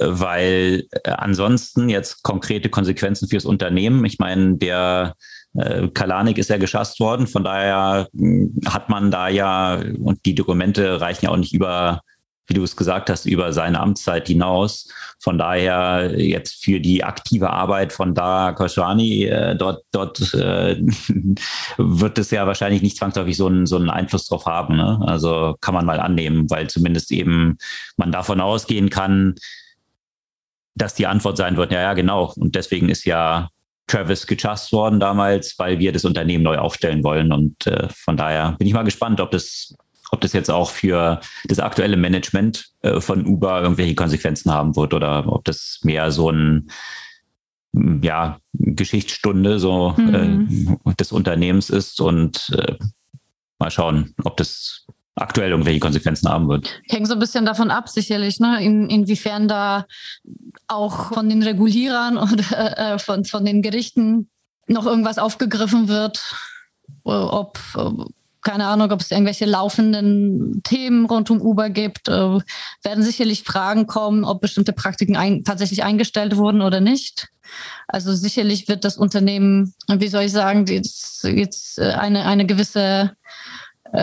weil 0.00 0.84
äh, 0.90 1.10
ansonsten 1.10 1.88
jetzt 1.88 2.22
konkrete 2.22 2.68
Konsequenzen 2.68 3.28
fürs 3.28 3.44
Unternehmen. 3.44 4.04
Ich 4.04 4.18
meine, 4.18 4.56
der 4.56 5.14
äh, 5.56 5.88
Kalanik 5.88 6.38
ist 6.38 6.50
ja 6.50 6.58
geschasst 6.58 7.00
worden, 7.00 7.26
von 7.26 7.44
daher 7.44 8.08
hm, 8.16 8.54
hat 8.66 8.88
man 8.88 9.10
da 9.10 9.28
ja, 9.28 9.80
und 10.00 10.24
die 10.26 10.34
Dokumente 10.34 11.00
reichen 11.00 11.26
ja 11.26 11.30
auch 11.30 11.36
nicht 11.36 11.54
über, 11.54 12.00
wie 12.48 12.54
du 12.54 12.64
es 12.64 12.76
gesagt 12.76 13.10
hast, 13.10 13.26
über 13.26 13.52
seine 13.52 13.80
Amtszeit 13.80 14.26
hinaus. 14.26 14.92
Von 15.20 15.38
daher 15.38 16.20
jetzt 16.20 16.64
für 16.64 16.80
die 16.80 17.02
aktive 17.02 17.50
Arbeit 17.50 17.92
von 17.92 18.14
Da 18.14 18.52
Khosrani, 18.52 19.24
äh, 19.24 19.56
dort, 19.56 19.84
dort 19.92 20.34
äh, 20.34 20.76
wird 21.78 22.18
es 22.18 22.30
ja 22.32 22.46
wahrscheinlich 22.46 22.82
nicht 22.82 22.96
zwangsläufig 22.96 23.36
so 23.36 23.46
einen, 23.46 23.66
so 23.66 23.76
einen 23.76 23.90
Einfluss 23.90 24.26
drauf 24.26 24.46
haben. 24.46 24.76
Ne? 24.76 25.00
Also 25.06 25.56
kann 25.60 25.74
man 25.74 25.86
mal 25.86 26.00
annehmen, 26.00 26.50
weil 26.50 26.68
zumindest 26.68 27.12
eben 27.12 27.56
man 27.96 28.12
davon 28.12 28.40
ausgehen 28.40 28.90
kann, 28.90 29.36
dass 30.76 30.94
die 30.94 31.06
Antwort 31.06 31.36
sein 31.36 31.56
wird, 31.56 31.72
ja, 31.72 31.80
ja, 31.80 31.94
genau. 31.94 32.32
Und 32.36 32.54
deswegen 32.54 32.88
ist 32.88 33.04
ja 33.04 33.48
Travis 33.86 34.26
gechast 34.26 34.72
worden 34.72 35.00
damals, 35.00 35.58
weil 35.58 35.78
wir 35.78 35.92
das 35.92 36.04
Unternehmen 36.04 36.44
neu 36.44 36.58
aufstellen 36.58 37.02
wollen. 37.02 37.32
Und 37.32 37.66
äh, 37.66 37.88
von 37.88 38.16
daher 38.16 38.52
bin 38.58 38.68
ich 38.68 38.74
mal 38.74 38.82
gespannt, 38.82 39.20
ob 39.20 39.30
das, 39.30 39.74
ob 40.10 40.20
das 40.20 40.32
jetzt 40.32 40.50
auch 40.50 40.70
für 40.70 41.20
das 41.44 41.60
aktuelle 41.60 41.96
Management 41.96 42.68
äh, 42.82 43.00
von 43.00 43.26
Uber 43.26 43.62
irgendwelche 43.62 43.94
Konsequenzen 43.94 44.52
haben 44.52 44.76
wird 44.76 44.92
oder 44.92 45.26
ob 45.32 45.44
das 45.44 45.80
mehr 45.82 46.10
so 46.10 46.30
ein 46.30 46.70
ja, 48.02 48.38
Geschichtsstunde 48.52 49.58
so 49.58 49.94
mhm. 49.96 50.78
äh, 50.84 50.94
des 50.94 51.12
Unternehmens 51.12 51.70
ist 51.70 52.00
und 52.00 52.50
äh, 52.56 52.76
mal 53.58 53.70
schauen, 53.70 54.14
ob 54.24 54.36
das 54.36 54.86
aktuell 55.16 55.50
irgendwelche 55.50 55.80
Konsequenzen 55.80 56.28
haben 56.28 56.48
wird. 56.48 56.80
Hängt 56.88 57.08
so 57.08 57.14
ein 57.14 57.18
bisschen 57.18 57.46
davon 57.46 57.70
ab, 57.70 57.88
sicherlich, 57.88 58.38
ne? 58.38 58.62
In, 58.62 58.88
inwiefern 58.88 59.48
da 59.48 59.86
auch 60.68 61.14
von 61.14 61.28
den 61.28 61.42
Regulierern 61.42 62.18
oder 62.32 62.94
äh, 62.94 62.98
von, 62.98 63.24
von 63.24 63.44
den 63.44 63.62
Gerichten 63.62 64.28
noch 64.68 64.86
irgendwas 64.86 65.18
aufgegriffen 65.18 65.88
wird, 65.88 66.34
ob 67.04 67.58
keine 68.46 68.66
Ahnung, 68.66 68.92
ob 68.92 69.00
es 69.00 69.10
irgendwelche 69.10 69.44
laufenden 69.44 70.62
Themen 70.62 71.06
rund 71.06 71.30
um 71.30 71.40
Uber 71.40 71.68
gibt, 71.68 72.08
äh, 72.08 72.38
werden 72.82 73.02
sicherlich 73.02 73.42
Fragen 73.42 73.88
kommen, 73.88 74.24
ob 74.24 74.40
bestimmte 74.40 74.72
Praktiken 74.72 75.16
ein, 75.16 75.42
tatsächlich 75.42 75.82
eingestellt 75.82 76.36
wurden 76.36 76.62
oder 76.62 76.80
nicht. 76.80 77.28
Also 77.88 78.14
sicherlich 78.14 78.68
wird 78.68 78.84
das 78.84 78.98
Unternehmen, 78.98 79.74
wie 79.88 80.06
soll 80.06 80.22
ich 80.22 80.32
sagen, 80.32 80.64
jetzt, 80.66 81.24
jetzt 81.24 81.80
äh, 81.80 81.94
eine, 81.94 82.24
eine 82.24 82.46
gewisse 82.46 82.80
äh, 82.80 83.08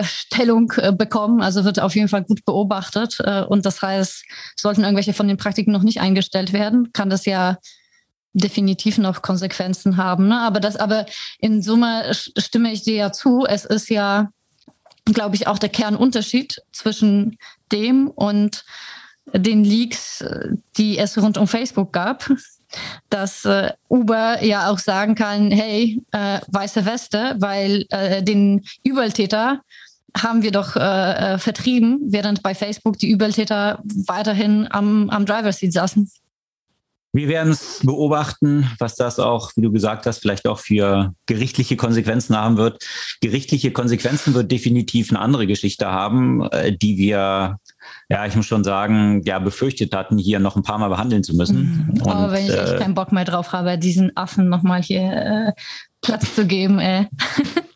Stellung 0.03 0.71
äh, 0.77 0.91
bekommen, 0.91 1.41
also 1.41 1.63
wird 1.63 1.79
auf 1.79 1.95
jeden 1.95 2.07
Fall 2.07 2.23
gut 2.23 2.45
beobachtet. 2.45 3.19
Äh, 3.19 3.43
und 3.43 3.65
das 3.65 3.81
heißt, 3.81 4.23
sollten 4.55 4.83
irgendwelche 4.83 5.13
von 5.13 5.27
den 5.27 5.37
Praktiken 5.37 5.71
noch 5.71 5.83
nicht 5.83 6.01
eingestellt 6.01 6.53
werden, 6.53 6.91
kann 6.93 7.09
das 7.09 7.25
ja 7.25 7.57
definitiv 8.33 8.97
noch 8.97 9.21
Konsequenzen 9.21 9.97
haben. 9.97 10.27
Ne? 10.27 10.39
Aber 10.39 10.59
das, 10.59 10.75
aber 10.75 11.05
in 11.39 11.61
Summe 11.61 12.11
stimme 12.13 12.71
ich 12.71 12.83
dir 12.83 12.95
ja 12.95 13.11
zu. 13.11 13.45
Es 13.45 13.65
ist 13.65 13.89
ja, 13.89 14.29
glaube 15.05 15.35
ich, 15.35 15.47
auch 15.47 15.59
der 15.59 15.69
Kernunterschied 15.69 16.61
zwischen 16.71 17.37
dem 17.71 18.07
und 18.07 18.65
den 19.31 19.63
Leaks, 19.63 20.25
die 20.77 20.97
es 20.97 21.17
rund 21.17 21.37
um 21.37 21.47
Facebook 21.47 21.93
gab 21.93 22.29
dass 23.09 23.45
äh, 23.45 23.71
Uber 23.89 24.43
ja 24.43 24.69
auch 24.69 24.79
sagen 24.79 25.15
kann, 25.15 25.51
hey, 25.51 26.01
äh, 26.11 26.39
weiße 26.47 26.85
Weste, 26.85 27.35
weil 27.39 27.85
äh, 27.89 28.23
den 28.23 28.63
Übeltäter 28.83 29.61
haben 30.15 30.43
wir 30.43 30.51
doch 30.51 30.75
äh, 30.75 30.79
äh, 31.33 31.37
vertrieben, 31.37 31.99
während 32.05 32.43
bei 32.43 32.53
Facebook 32.53 32.97
die 32.99 33.09
Übeltäter 33.09 33.81
weiterhin 34.07 34.67
am, 34.69 35.09
am 35.09 35.25
Driver 35.25 35.51
Seat 35.51 35.73
saßen. 35.73 36.09
Wir 37.15 37.27
werden 37.27 37.53
es 37.53 37.82
beobachten, 37.84 38.67
was 38.79 38.96
das 38.96 39.20
auch, 39.20 39.51
wie 39.55 39.62
du 39.62 39.72
gesagt 39.72 40.08
hast, 40.08 40.17
vielleicht 40.17 40.48
auch 40.48 40.58
für 40.58 41.13
gerichtliche 41.27 41.77
Konsequenzen 41.77 42.36
haben 42.36 42.58
wird. 42.58 42.84
Gerichtliche 43.22 43.72
Konsequenzen 43.72 44.34
wird 44.34 44.51
definitiv 44.51 45.12
eine 45.12 45.20
andere 45.20 45.46
Geschichte 45.46 45.86
haben, 45.86 46.41
äh, 46.50 46.75
die 46.75 46.98
wir, 46.98 47.58
ja, 48.10 48.25
ich 48.25 48.36
muss 48.36 48.48
schon 48.48 48.63
sagen, 48.63 49.22
ja, 49.25 49.38
befürchtet 49.38 49.93
hatten, 49.93 50.17
hier 50.17 50.39
noch 50.39 50.55
ein 50.55 50.63
paar 50.63 50.79
Mal 50.79 50.89
behandeln 50.89 51.24
zu 51.24 51.36
müssen. 51.36 51.93
Mhm. 51.93 52.01
Aber 52.01 52.32
wenn 52.32 52.46
ich 52.46 52.53
echt 52.53 52.74
äh, 52.74 52.77
keinen 52.79 52.96
Bock 52.96 53.12
mehr 53.12 53.25
drauf 53.25 53.53
habe, 53.53 53.77
diesen 53.77 54.17
Affen 54.17 54.50
nochmal 54.50 54.82
hier 54.82 55.53
äh, 55.55 55.62
Platz 56.01 56.34
zu 56.34 56.48
geben, 56.48 56.79
ey. 56.79 57.08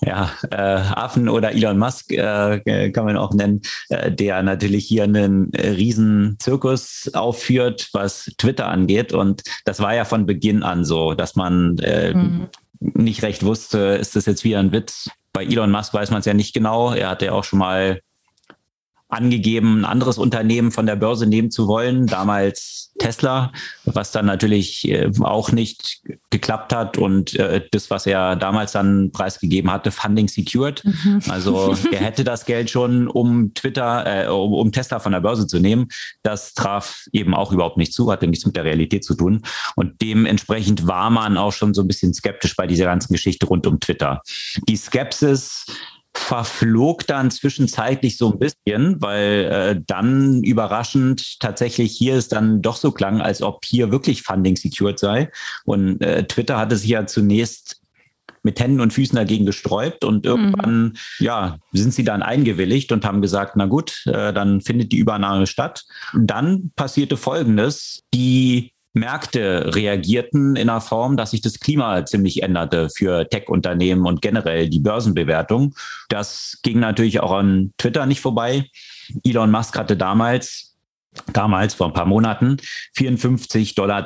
ja, 0.00 0.30
äh, 0.50 0.56
Affen 0.56 1.28
oder 1.28 1.52
Elon 1.52 1.78
Musk 1.78 2.12
äh, 2.12 2.90
kann 2.90 3.04
man 3.04 3.16
auch 3.16 3.32
nennen, 3.32 3.62
äh, 3.88 4.10
der 4.10 4.42
natürlich 4.42 4.86
hier 4.86 5.04
einen 5.04 5.52
äh, 5.52 5.70
riesen 5.70 6.36
Zirkus 6.38 7.10
aufführt, 7.14 7.88
was 7.92 8.32
Twitter 8.38 8.68
angeht. 8.68 9.12
Und 9.12 9.42
das 9.64 9.80
war 9.80 9.94
ja 9.94 10.04
von 10.04 10.26
Beginn 10.26 10.62
an 10.62 10.84
so, 10.84 11.14
dass 11.14 11.36
man 11.36 11.78
äh, 11.78 12.14
mhm. 12.14 12.48
nicht 12.80 13.22
recht 13.22 13.44
wusste, 13.44 13.78
ist 13.78 14.16
das 14.16 14.26
jetzt 14.26 14.44
wieder 14.44 14.58
ein 14.58 14.72
Witz? 14.72 15.10
Bei 15.32 15.44
Elon 15.44 15.70
Musk 15.70 15.94
weiß 15.94 16.10
man 16.10 16.20
es 16.20 16.26
ja 16.26 16.34
nicht 16.34 16.54
genau. 16.54 16.92
Er 16.92 17.10
hat 17.10 17.22
ja 17.22 17.32
auch 17.32 17.44
schon 17.44 17.60
mal 17.60 18.00
angegeben, 19.10 19.80
ein 19.80 19.84
anderes 19.84 20.18
Unternehmen 20.18 20.70
von 20.70 20.86
der 20.86 20.96
Börse 20.96 21.26
nehmen 21.26 21.50
zu 21.50 21.66
wollen, 21.66 22.06
damals 22.06 22.92
Tesla, 22.98 23.52
was 23.84 24.12
dann 24.12 24.26
natürlich 24.26 24.86
äh, 24.88 25.10
auch 25.20 25.52
nicht 25.52 26.00
geklappt 26.30 26.72
hat 26.72 26.98
und 26.98 27.34
äh, 27.34 27.62
das, 27.70 27.90
was 27.90 28.06
er 28.06 28.36
damals 28.36 28.72
dann 28.72 29.10
preisgegeben 29.10 29.70
hatte, 29.70 29.90
Funding 29.90 30.28
secured. 30.28 30.84
Mhm. 30.84 31.22
Also 31.28 31.76
er 31.92 32.00
hätte 32.00 32.24
das 32.24 32.44
Geld 32.44 32.70
schon, 32.70 33.08
um 33.08 33.52
Twitter, 33.54 34.26
äh, 34.26 34.28
um, 34.28 34.52
um 34.52 34.72
Tesla 34.72 35.00
von 35.00 35.12
der 35.12 35.20
Börse 35.20 35.46
zu 35.46 35.58
nehmen. 35.58 35.88
Das 36.22 36.54
traf 36.54 37.06
eben 37.12 37.34
auch 37.34 37.52
überhaupt 37.52 37.78
nicht 37.78 37.92
zu, 37.92 38.12
hatte 38.12 38.26
nichts 38.26 38.46
mit 38.46 38.54
der 38.54 38.64
Realität 38.64 39.04
zu 39.04 39.14
tun. 39.14 39.42
Und 39.76 40.00
dementsprechend 40.02 40.86
war 40.86 41.10
man 41.10 41.36
auch 41.36 41.52
schon 41.52 41.74
so 41.74 41.82
ein 41.82 41.88
bisschen 41.88 42.14
skeptisch 42.14 42.54
bei 42.54 42.66
dieser 42.66 42.84
ganzen 42.84 43.12
Geschichte 43.12 43.46
rund 43.46 43.66
um 43.66 43.80
Twitter. 43.80 44.22
Die 44.68 44.76
Skepsis 44.76 45.66
verflog 46.20 47.06
dann 47.06 47.30
zwischenzeitlich 47.30 48.16
so 48.16 48.32
ein 48.32 48.38
bisschen, 48.38 49.00
weil 49.00 49.44
äh, 49.44 49.82
dann 49.86 50.42
überraschend 50.44 51.40
tatsächlich 51.40 51.92
hier 51.92 52.14
es 52.14 52.28
dann 52.28 52.62
doch 52.62 52.76
so 52.76 52.92
klang, 52.92 53.20
als 53.20 53.42
ob 53.42 53.64
hier 53.64 53.90
wirklich 53.90 54.22
Funding 54.22 54.56
secured 54.56 54.98
sei. 54.98 55.30
Und 55.64 56.00
äh, 56.02 56.24
Twitter 56.24 56.58
hatte 56.58 56.76
sich 56.76 56.90
ja 56.90 57.06
zunächst 57.06 57.80
mit 58.42 58.60
Händen 58.60 58.80
und 58.80 58.92
Füßen 58.92 59.16
dagegen 59.16 59.44
gesträubt 59.44 60.04
und 60.04 60.24
irgendwann, 60.24 60.82
mhm. 60.82 60.92
ja, 61.18 61.58
sind 61.72 61.92
sie 61.92 62.04
dann 62.04 62.22
eingewilligt 62.22 62.92
und 62.92 63.04
haben 63.04 63.22
gesagt, 63.22 63.56
na 63.56 63.66
gut, 63.66 64.02
äh, 64.06 64.32
dann 64.32 64.60
findet 64.60 64.92
die 64.92 64.98
Übernahme 64.98 65.46
statt. 65.46 65.84
Und 66.12 66.28
dann 66.28 66.70
passierte 66.76 67.16
Folgendes, 67.16 68.02
die 68.14 68.72
Märkte 68.92 69.74
reagierten 69.74 70.56
in 70.56 70.68
einer 70.68 70.80
Form, 70.80 71.16
dass 71.16 71.30
sich 71.30 71.40
das 71.40 71.60
Klima 71.60 72.04
ziemlich 72.04 72.42
änderte 72.42 72.88
für 72.90 73.28
Tech-Unternehmen 73.28 74.06
und 74.06 74.22
generell 74.22 74.68
die 74.68 74.80
Börsenbewertung. 74.80 75.74
Das 76.08 76.58
ging 76.62 76.80
natürlich 76.80 77.20
auch 77.20 77.32
an 77.32 77.72
Twitter 77.78 78.06
nicht 78.06 78.20
vorbei. 78.20 78.66
Elon 79.24 79.50
Musk 79.50 79.78
hatte 79.78 79.96
damals 79.96 80.70
damals 81.32 81.74
vor 81.74 81.88
ein 81.88 81.92
paar 81.92 82.06
Monaten 82.06 82.58
54,20 82.96 83.74
Dollar 83.74 84.04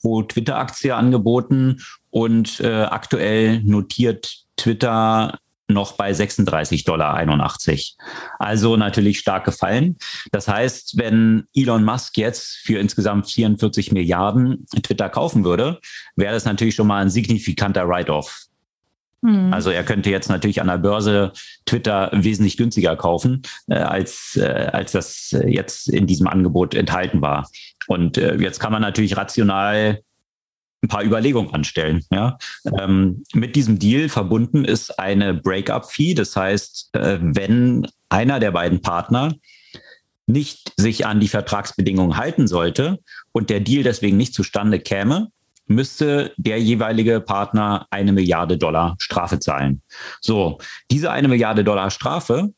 pro 0.00 0.22
Twitter-Aktie 0.22 0.94
angeboten 0.94 1.80
und 2.10 2.60
äh, 2.60 2.82
aktuell 2.82 3.62
notiert 3.62 4.44
Twitter 4.56 5.38
noch 5.72 5.92
bei 5.92 6.10
36,81 6.10 6.84
Dollar. 6.84 7.14
Also 8.38 8.76
natürlich 8.76 9.18
stark 9.18 9.44
gefallen. 9.44 9.96
Das 10.30 10.48
heißt, 10.48 10.98
wenn 10.98 11.44
Elon 11.54 11.84
Musk 11.84 12.18
jetzt 12.18 12.56
für 12.64 12.78
insgesamt 12.78 13.30
44 13.30 13.92
Milliarden 13.92 14.66
Twitter 14.82 15.08
kaufen 15.08 15.44
würde, 15.44 15.80
wäre 16.16 16.34
das 16.34 16.44
natürlich 16.44 16.74
schon 16.74 16.86
mal 16.86 17.02
ein 17.02 17.10
signifikanter 17.10 17.88
Write-off. 17.88 18.46
Hm. 19.24 19.52
Also 19.52 19.70
er 19.70 19.84
könnte 19.84 20.10
jetzt 20.10 20.28
natürlich 20.28 20.60
an 20.60 20.66
der 20.66 20.78
Börse 20.78 21.32
Twitter 21.64 22.10
wesentlich 22.12 22.56
günstiger 22.56 22.96
kaufen, 22.96 23.42
äh, 23.68 23.74
als, 23.74 24.36
äh, 24.36 24.70
als 24.72 24.92
das 24.92 25.36
jetzt 25.46 25.88
in 25.88 26.06
diesem 26.06 26.26
Angebot 26.26 26.74
enthalten 26.74 27.22
war. 27.22 27.48
Und 27.86 28.18
äh, 28.18 28.36
jetzt 28.36 28.58
kann 28.58 28.72
man 28.72 28.82
natürlich 28.82 29.16
rational 29.16 30.00
ein 30.82 30.88
paar 30.88 31.04
Überlegungen 31.04 31.54
anstellen. 31.54 32.04
Ja? 32.10 32.38
Ähm, 32.78 33.24
mit 33.32 33.56
diesem 33.56 33.78
Deal 33.78 34.08
verbunden 34.08 34.64
ist 34.64 34.98
eine 34.98 35.34
Break-up-Fee. 35.34 36.14
Das 36.14 36.36
heißt, 36.36 36.90
äh, 36.94 37.18
wenn 37.20 37.86
einer 38.08 38.40
der 38.40 38.50
beiden 38.50 38.82
Partner 38.82 39.34
nicht 40.26 40.72
sich 40.76 41.06
an 41.06 41.20
die 41.20 41.28
Vertragsbedingungen 41.28 42.16
halten 42.16 42.46
sollte 42.46 42.98
und 43.32 43.50
der 43.50 43.60
Deal 43.60 43.82
deswegen 43.82 44.16
nicht 44.16 44.34
zustande 44.34 44.78
käme, 44.80 45.28
müsste 45.66 46.32
der 46.36 46.60
jeweilige 46.60 47.20
Partner 47.20 47.86
eine 47.90 48.12
Milliarde 48.12 48.58
Dollar 48.58 48.96
Strafe 48.98 49.38
zahlen. 49.38 49.82
So, 50.20 50.58
diese 50.90 51.10
eine 51.10 51.28
Milliarde 51.28 51.64
Dollar 51.64 51.90
Strafe 51.90 52.52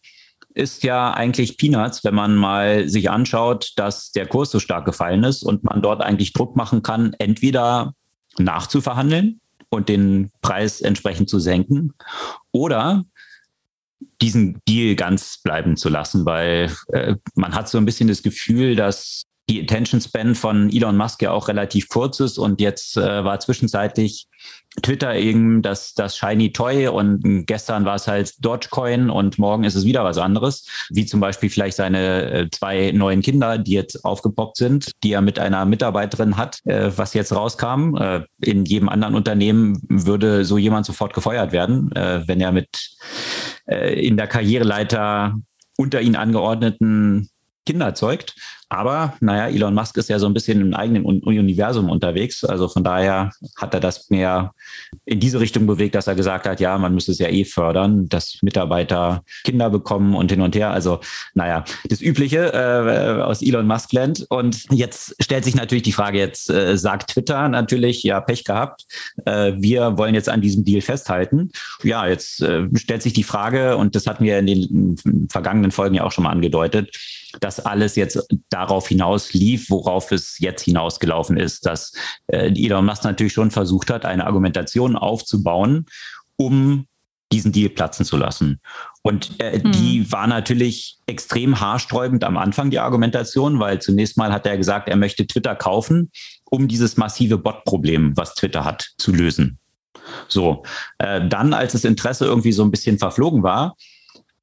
ist 0.55 0.85
ja 0.85 1.13
eigentlich 1.13 1.59
Peanuts, 1.59 2.05
wenn 2.05 2.15
man 2.15 2.37
mal 2.37 2.89
sich 2.89 3.11
anschaut, 3.11 3.73
dass 3.77 4.13
der 4.13 4.27
Kurs 4.27 4.51
so 4.51 4.61
stark 4.61 4.85
gefallen 4.85 5.25
ist 5.25 5.43
und 5.43 5.65
man 5.65 5.83
dort 5.83 6.01
eigentlich 6.01 6.33
Druck 6.33 6.57
machen 6.57 6.83
kann, 6.83 7.15
entweder 7.19 7.95
nachzuverhandeln 8.39 9.41
und 9.69 9.89
den 9.89 10.31
Preis 10.43 10.81
entsprechend 10.81 11.29
zu 11.29 11.39
senken 11.39 11.93
oder 12.53 13.05
diesen 14.21 14.61
Deal 14.69 14.95
ganz 14.95 15.39
bleiben 15.43 15.77
zu 15.77 15.89
lassen, 15.89 16.25
weil 16.25 16.71
äh, 16.93 17.17
man 17.35 17.55
hat 17.55 17.69
so 17.69 17.79
ein 17.79 17.85
bisschen 17.85 18.09
das 18.09 18.23
Gefühl, 18.23 18.77
dass 18.77 19.25
die 19.49 19.61
Attention 19.63 20.01
Span 20.01 20.35
von 20.35 20.71
Elon 20.71 20.97
Musk 20.97 21.23
ja 21.23 21.33
auch 21.33 21.49
relativ 21.49 21.89
kurz 21.89 22.21
ist 22.21 22.39
und 22.39 22.61
jetzt 22.61 22.97
äh, 22.97 23.25
war 23.25 23.39
zwischenzeitlich 23.41 24.27
Twitter 24.83 25.15
eben 25.15 25.63
das, 25.63 25.95
das 25.95 26.17
Shiny 26.17 26.53
Toy 26.53 26.89
und 26.89 27.47
gestern 27.47 27.85
war 27.85 27.95
es 27.95 28.09
halt 28.09 28.45
Dogecoin 28.45 29.09
und 29.09 29.39
morgen 29.39 29.65
ist 29.65 29.75
es 29.75 29.85
wieder 29.85 30.05
was 30.05 30.19
anderes, 30.19 30.67
wie 30.91 31.07
zum 31.07 31.21
Beispiel 31.21 31.49
vielleicht 31.49 31.77
seine 31.77 32.31
äh, 32.31 32.51
zwei 32.51 32.93
neuen 32.93 33.23
Kinder, 33.23 33.59
die 33.59 33.73
jetzt 33.73 34.05
aufgepoppt 34.05 34.57
sind, 34.57 34.93
die 35.03 35.13
er 35.13 35.21
mit 35.21 35.39
einer 35.39 35.65
Mitarbeiterin 35.65 36.37
hat, 36.37 36.59
äh, 36.65 36.91
was 36.95 37.15
jetzt 37.15 37.35
rauskam. 37.35 37.97
Äh, 37.97 38.23
in 38.41 38.65
jedem 38.65 38.89
anderen 38.89 39.15
Unternehmen 39.15 39.81
würde 39.89 40.45
so 40.45 40.59
jemand 40.59 40.87
sofort 40.87 41.15
gefeuert 41.15 41.53
werden, 41.53 41.91
wenn 41.95 42.41
er 42.41 42.53
mit 42.53 42.97
in 43.67 44.17
der 44.17 44.27
Karriereleiter 44.27 45.35
unter 45.77 46.01
ihn 46.01 46.17
angeordneten 46.17 47.29
Kinder 47.65 47.95
zeugt. 47.95 48.35
Aber 48.75 49.15
naja, 49.21 49.55
Elon 49.55 49.75
Musk 49.75 49.97
ist 49.99 50.09
ja 50.09 50.19
so 50.19 50.27
ein 50.27 50.35
bisschen 50.35 50.61
im 50.61 50.75
eigenen 50.75 51.05
Universum 51.05 51.91
unterwegs. 51.91 52.45
Also 52.45 52.67
von 52.69 52.83
daher 52.83 53.31
hat 53.57 53.73
er 53.73 53.79
das 53.79 54.11
mehr 54.11 54.53
in 55.05 55.21
diese 55.21 55.39
Richtung 55.39 55.67
bewegt, 55.67 55.95
dass 55.95 56.09
er 56.09 56.15
gesagt 56.15 56.47
hat, 56.47 56.61
ja, 56.61 56.77
man 56.79 56.93
müsste 56.93 57.13
es 57.13 57.19
ja 57.19 57.29
eh 57.29 57.45
fördern, 57.45 58.09
dass 58.09 58.39
Mitarbeiter 58.43 59.23
Kinder 59.45 59.71
bekommen 59.71 60.17
und 60.17 60.31
hin 60.31 60.41
und 60.41 60.57
her. 60.57 60.71
Also 60.71 61.01
naja, 61.35 61.65
das 61.89 62.01
Übliche 62.01 62.53
äh, 62.53 63.23
aus 63.23 63.43
Elon 63.43 63.67
Musk 63.67 63.93
Land. 63.93 64.27
Und 64.29 64.65
jetzt 64.71 65.15
stellt 65.23 65.45
sich 65.45 65.55
natürlich 65.55 65.85
die 65.85 65.93
Frage, 65.93 66.19
jetzt 66.19 66.51
äh, 66.51 66.77
sagt 66.77 67.11
Twitter 67.11 67.49
natürlich, 67.49 68.03
ja, 68.03 68.21
Pech 68.21 68.45
gehabt. 68.45 68.87
Äh, 69.25 69.53
wir 69.57 69.99
wollen 69.99 70.15
jetzt 70.15 70.29
an 70.29 70.41
diesem 70.41 70.65
Deal 70.65 70.81
festhalten. 70.81 71.53
Ja, 71.83 72.09
jetzt 72.09 72.41
äh, 72.41 72.67
stellt 72.75 73.03
sich 73.03 73.13
die 73.13 73.23
Frage, 73.23 73.77
und 73.77 73.95
das 73.95 74.07
hatten 74.07 74.25
wir 74.25 74.39
in 74.39 74.47
den 74.47 75.29
vergangenen 75.31 75.71
Folgen 75.71 75.95
ja 75.95 76.03
auch 76.03 76.13
schon 76.13 76.25
mal 76.25 76.31
angedeutet, 76.31 76.97
dass 77.41 77.61
alles 77.61 77.97
jetzt 77.97 78.27
darauf 78.51 78.89
hinaus 78.89 79.33
lief, 79.33 79.71
worauf 79.71 80.13
es 80.13 80.39
jetzt 80.39 80.63
hinausgelaufen 80.63 81.37
ist, 81.37 81.67
dass 81.67 81.93
äh, 82.29 82.49
Elon 82.49 82.87
Musk 82.87 83.05
natürlich 83.05 83.33
schon 83.33 83.51
versucht 83.51 83.91
hat, 83.91 84.05
eine 84.05 84.27
Argumentation 84.27 84.97
aufzubauen, 84.97 85.87
um 86.37 86.87
diesen 87.33 87.53
Deal 87.53 87.69
platzen 87.69 88.07
zu 88.07 88.17
lassen. 88.17 88.61
Und 89.03 89.33
äh, 89.41 89.59
mhm. 89.59 89.73
die 89.73 90.13
war 90.13 90.27
natürlich 90.27 90.99
extrem 91.07 91.61
haarsträubend 91.61 92.25
am 92.25 92.37
Anfang, 92.37 92.71
die 92.71 92.79
Argumentation, 92.79 93.59
weil 93.59 93.81
zunächst 93.81 94.17
mal 94.17 94.33
hat 94.33 94.47
er 94.47 94.57
gesagt, 94.57 94.89
er 94.89 94.97
möchte 94.97 95.27
Twitter 95.27 95.55
kaufen, 95.55 96.11
um 96.45 96.69
dieses 96.69 96.97
massive 96.97 97.39
Bot-Problem, 97.39 98.17
was 98.17 98.35
Twitter 98.35 98.65
hat, 98.65 98.93
zu 98.99 99.13
lösen. 99.13 99.59
So, 100.29 100.65
äh, 100.99 101.27
dann, 101.27 101.55
als 101.55 101.73
das 101.73 101.85
Interesse 101.85 102.27
irgendwie 102.27 102.53
so 102.53 102.63
ein 102.63 102.71
bisschen 102.71 102.99
verflogen 102.99 103.43
war, 103.43 103.77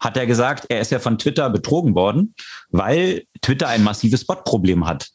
hat 0.01 0.17
er 0.17 0.25
gesagt, 0.25 0.65
er 0.67 0.81
ist 0.81 0.91
ja 0.91 0.99
von 0.99 1.17
Twitter 1.17 1.49
betrogen 1.49 1.93
worden, 1.95 2.33
weil 2.69 3.23
Twitter 3.41 3.67
ein 3.67 3.83
massives 3.83 4.25
Bot-Problem 4.25 4.87
hat. 4.87 5.09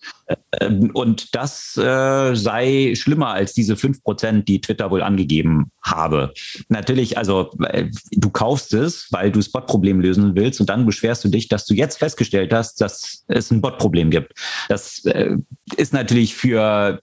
Ähm, 0.61 0.91
und 0.95 1.35
das 1.35 1.77
äh, 1.77 2.35
sei 2.35 2.95
schlimmer 2.97 3.29
als 3.29 3.53
diese 3.53 3.77
fünf 3.77 4.03
Prozent, 4.03 4.49
die 4.49 4.61
Twitter 4.61 4.91
wohl 4.91 5.03
angegeben 5.03 5.73
habe. 5.83 6.33
Natürlich, 6.69 7.19
also 7.19 7.51
äh, 7.65 7.91
du 8.13 8.31
kaufst 8.31 8.73
es, 8.75 9.09
weil 9.11 9.33
du 9.33 9.41
das 9.41 9.51
Bot-Problem 9.51 10.01
lösen 10.01 10.37
willst 10.37 10.61
und 10.61 10.71
dann 10.71 10.87
beschwerst 10.87 11.25
du 11.25 11.29
dich, 11.29 11.49
dass 11.49 11.67
du 11.67 11.75
jetzt 11.75 11.99
festgestellt 11.99 12.53
hast, 12.53 12.81
dass 12.81 13.25
es 13.27 13.51
ein 13.51 13.61
Bot-Problem 13.61 14.11
gibt. 14.11 14.35
Das 14.69 15.05
äh, 15.05 15.37
ist 15.77 15.93
natürlich 15.93 16.37
für 16.37 17.01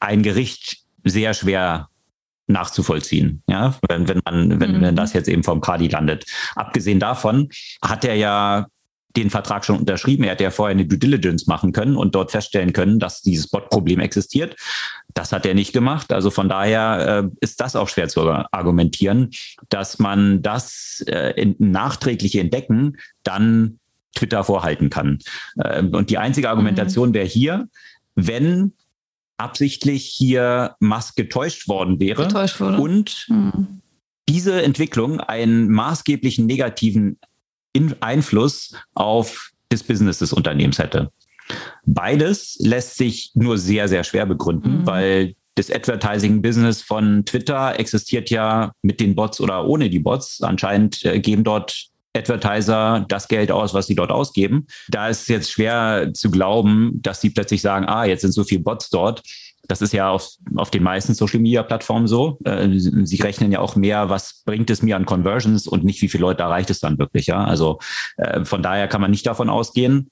ein 0.00 0.22
Gericht 0.22 0.78
sehr 1.04 1.34
schwer 1.34 1.88
nachzuvollziehen, 2.52 3.42
ja, 3.48 3.74
wenn, 3.88 4.08
wenn 4.08 4.20
man, 4.24 4.60
wenn, 4.60 4.78
mhm. 4.78 4.82
wenn 4.82 4.96
das 4.96 5.12
jetzt 5.12 5.28
eben 5.28 5.42
vom 5.42 5.60
Kadi 5.60 5.88
landet. 5.88 6.24
Abgesehen 6.54 7.00
davon 7.00 7.48
hat 7.82 8.04
er 8.04 8.14
ja 8.14 8.66
den 9.16 9.30
Vertrag 9.30 9.64
schon 9.64 9.78
unterschrieben. 9.78 10.24
Er 10.24 10.32
hat 10.32 10.40
ja 10.40 10.50
vorher 10.50 10.74
eine 10.74 10.86
Due 10.86 10.98
Diligence 10.98 11.46
machen 11.46 11.72
können 11.72 11.96
und 11.96 12.14
dort 12.14 12.30
feststellen 12.30 12.72
können, 12.72 12.98
dass 12.98 13.20
dieses 13.20 13.48
Bot-Problem 13.48 14.00
existiert. 14.00 14.56
Das 15.14 15.32
hat 15.32 15.44
er 15.44 15.54
nicht 15.54 15.72
gemacht. 15.72 16.12
Also 16.12 16.30
von 16.30 16.48
daher 16.48 17.24
äh, 17.24 17.36
ist 17.40 17.60
das 17.60 17.76
auch 17.76 17.88
schwer 17.88 18.08
zu 18.08 18.22
argumentieren, 18.22 19.30
dass 19.68 19.98
man 19.98 20.40
das 20.42 21.04
äh, 21.06 21.32
in, 21.40 21.56
nachträgliche 21.58 22.40
Entdecken 22.40 22.96
dann 23.22 23.78
Twitter 24.14 24.44
vorhalten 24.44 24.90
kann. 24.90 25.18
Äh, 25.56 25.82
und 25.82 26.10
die 26.10 26.18
einzige 26.18 26.48
Argumentation 26.48 27.10
mhm. 27.10 27.14
wäre 27.14 27.26
hier, 27.26 27.68
wenn 28.14 28.72
absichtlich 29.42 30.06
hier 30.06 30.76
Musk 30.80 31.16
getäuscht 31.16 31.68
worden 31.68 32.00
wäre 32.00 32.26
getäuscht 32.26 32.60
und 32.60 33.26
hm. 33.26 33.80
diese 34.28 34.62
Entwicklung 34.62 35.20
einen 35.20 35.68
maßgeblichen 35.70 36.46
negativen 36.46 37.18
In 37.72 37.94
Einfluss 38.00 38.74
auf 38.94 39.50
das 39.70 39.82
Business 39.82 40.18
des 40.18 40.32
Unternehmens 40.32 40.78
hätte. 40.78 41.10
Beides 41.84 42.56
lässt 42.60 42.96
sich 42.96 43.32
nur 43.34 43.58
sehr, 43.58 43.88
sehr 43.88 44.04
schwer 44.04 44.26
begründen, 44.26 44.80
mhm. 44.80 44.86
weil 44.86 45.34
das 45.54 45.70
Advertising-Business 45.70 46.82
von 46.82 47.24
Twitter 47.24 47.78
existiert 47.78 48.30
ja 48.30 48.72
mit 48.82 49.00
den 49.00 49.14
Bots 49.14 49.40
oder 49.40 49.66
ohne 49.66 49.90
die 49.90 49.98
Bots. 49.98 50.40
Anscheinend 50.40 51.04
äh, 51.04 51.20
geben 51.20 51.44
dort 51.44 51.88
Advertiser 52.16 53.04
das 53.08 53.28
Geld 53.28 53.50
aus, 53.50 53.74
was 53.74 53.86
sie 53.86 53.94
dort 53.94 54.10
ausgeben. 54.10 54.66
Da 54.88 55.08
ist 55.08 55.22
es 55.22 55.28
jetzt 55.28 55.50
schwer 55.50 56.10
zu 56.12 56.30
glauben, 56.30 57.00
dass 57.02 57.20
sie 57.20 57.30
plötzlich 57.30 57.62
sagen, 57.62 57.86
ah, 57.86 58.04
jetzt 58.04 58.22
sind 58.22 58.32
so 58.32 58.44
viele 58.44 58.62
Bots 58.62 58.90
dort. 58.90 59.22
Das 59.68 59.80
ist 59.80 59.92
ja 59.92 60.10
auf, 60.10 60.28
auf 60.56 60.70
den 60.70 60.82
meisten 60.82 61.14
Social 61.14 61.40
Media 61.40 61.62
Plattformen 61.62 62.06
so. 62.06 62.38
Äh, 62.44 62.68
sie 62.74 63.22
rechnen 63.22 63.52
ja 63.52 63.60
auch 63.60 63.76
mehr, 63.76 64.10
was 64.10 64.42
bringt 64.44 64.70
es 64.70 64.82
mir 64.82 64.96
an 64.96 65.06
Conversions 65.06 65.66
und 65.66 65.84
nicht, 65.84 66.02
wie 66.02 66.08
viele 66.08 66.22
Leute 66.22 66.42
erreicht 66.42 66.70
es 66.70 66.80
dann 66.80 66.98
wirklich. 66.98 67.26
Ja, 67.26 67.44
also 67.44 67.78
äh, 68.16 68.44
von 68.44 68.62
daher 68.62 68.88
kann 68.88 69.00
man 69.00 69.10
nicht 69.10 69.26
davon 69.26 69.48
ausgehen, 69.48 70.10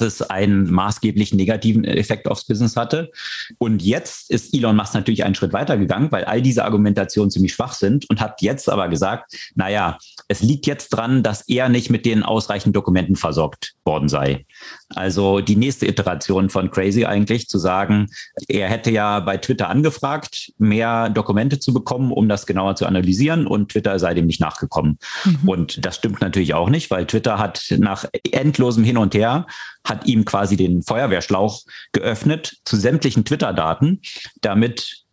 das 0.00 0.22
einen 0.22 0.70
maßgeblich 0.70 1.34
negativen 1.34 1.84
Effekt 1.84 2.28
aufs 2.28 2.44
Business 2.44 2.76
hatte. 2.76 3.10
Und 3.58 3.82
jetzt 3.82 4.30
ist 4.30 4.54
Elon 4.54 4.76
Musk 4.76 4.94
natürlich 4.94 5.24
einen 5.24 5.34
Schritt 5.34 5.52
weiter 5.52 5.76
gegangen, 5.76 6.10
weil 6.10 6.24
all 6.24 6.42
diese 6.42 6.64
Argumentationen 6.64 7.30
ziemlich 7.30 7.52
schwach 7.52 7.72
sind 7.72 8.08
und 8.10 8.20
hat 8.20 8.42
jetzt 8.42 8.68
aber 8.68 8.88
gesagt, 8.88 9.34
naja, 9.54 9.98
es 10.28 10.42
liegt 10.42 10.66
jetzt 10.66 10.90
dran, 10.90 11.22
dass 11.22 11.42
er 11.48 11.68
nicht 11.68 11.90
mit 11.90 12.06
den 12.06 12.22
ausreichenden 12.22 12.72
Dokumenten 12.72 13.16
versorgt 13.16 13.74
worden 13.84 14.08
sei. 14.08 14.46
Also 14.94 15.40
die 15.40 15.56
nächste 15.56 15.86
Iteration 15.86 16.50
von 16.50 16.70
Crazy 16.70 17.04
eigentlich 17.04 17.48
zu 17.48 17.58
sagen, 17.58 18.08
er 18.48 18.68
hätte 18.68 18.90
ja 18.90 19.20
bei 19.20 19.36
Twitter 19.36 19.68
angefragt, 19.68 20.52
mehr 20.58 21.10
Dokumente 21.10 21.60
zu 21.60 21.72
bekommen, 21.72 22.10
um 22.10 22.28
das 22.28 22.46
genauer 22.46 22.76
zu 22.76 22.86
analysieren 22.86 23.46
und 23.46 23.70
Twitter 23.70 23.98
sei 23.98 24.14
dem 24.14 24.26
nicht 24.26 24.40
nachgekommen. 24.40 24.98
Mhm. 25.24 25.48
Und 25.48 25.86
das 25.86 25.96
stimmt 25.96 26.20
natürlich 26.20 26.54
auch 26.54 26.68
nicht, 26.68 26.90
weil 26.90 27.06
Twitter 27.06 27.38
hat 27.38 27.72
nach 27.78 28.04
endlosem 28.32 28.82
Hin 28.82 28.96
und 28.96 29.14
Her 29.14 29.46
hat 29.84 30.06
ihm 30.06 30.24
quasi 30.24 30.56
den 30.56 30.82
Feuerwehrschlauch 30.82 31.62
geöffnet 31.92 32.56
zu 32.64 32.76
sämtlichen 32.76 33.24
Twitter-Daten, 33.24 34.00
damit 34.40 35.04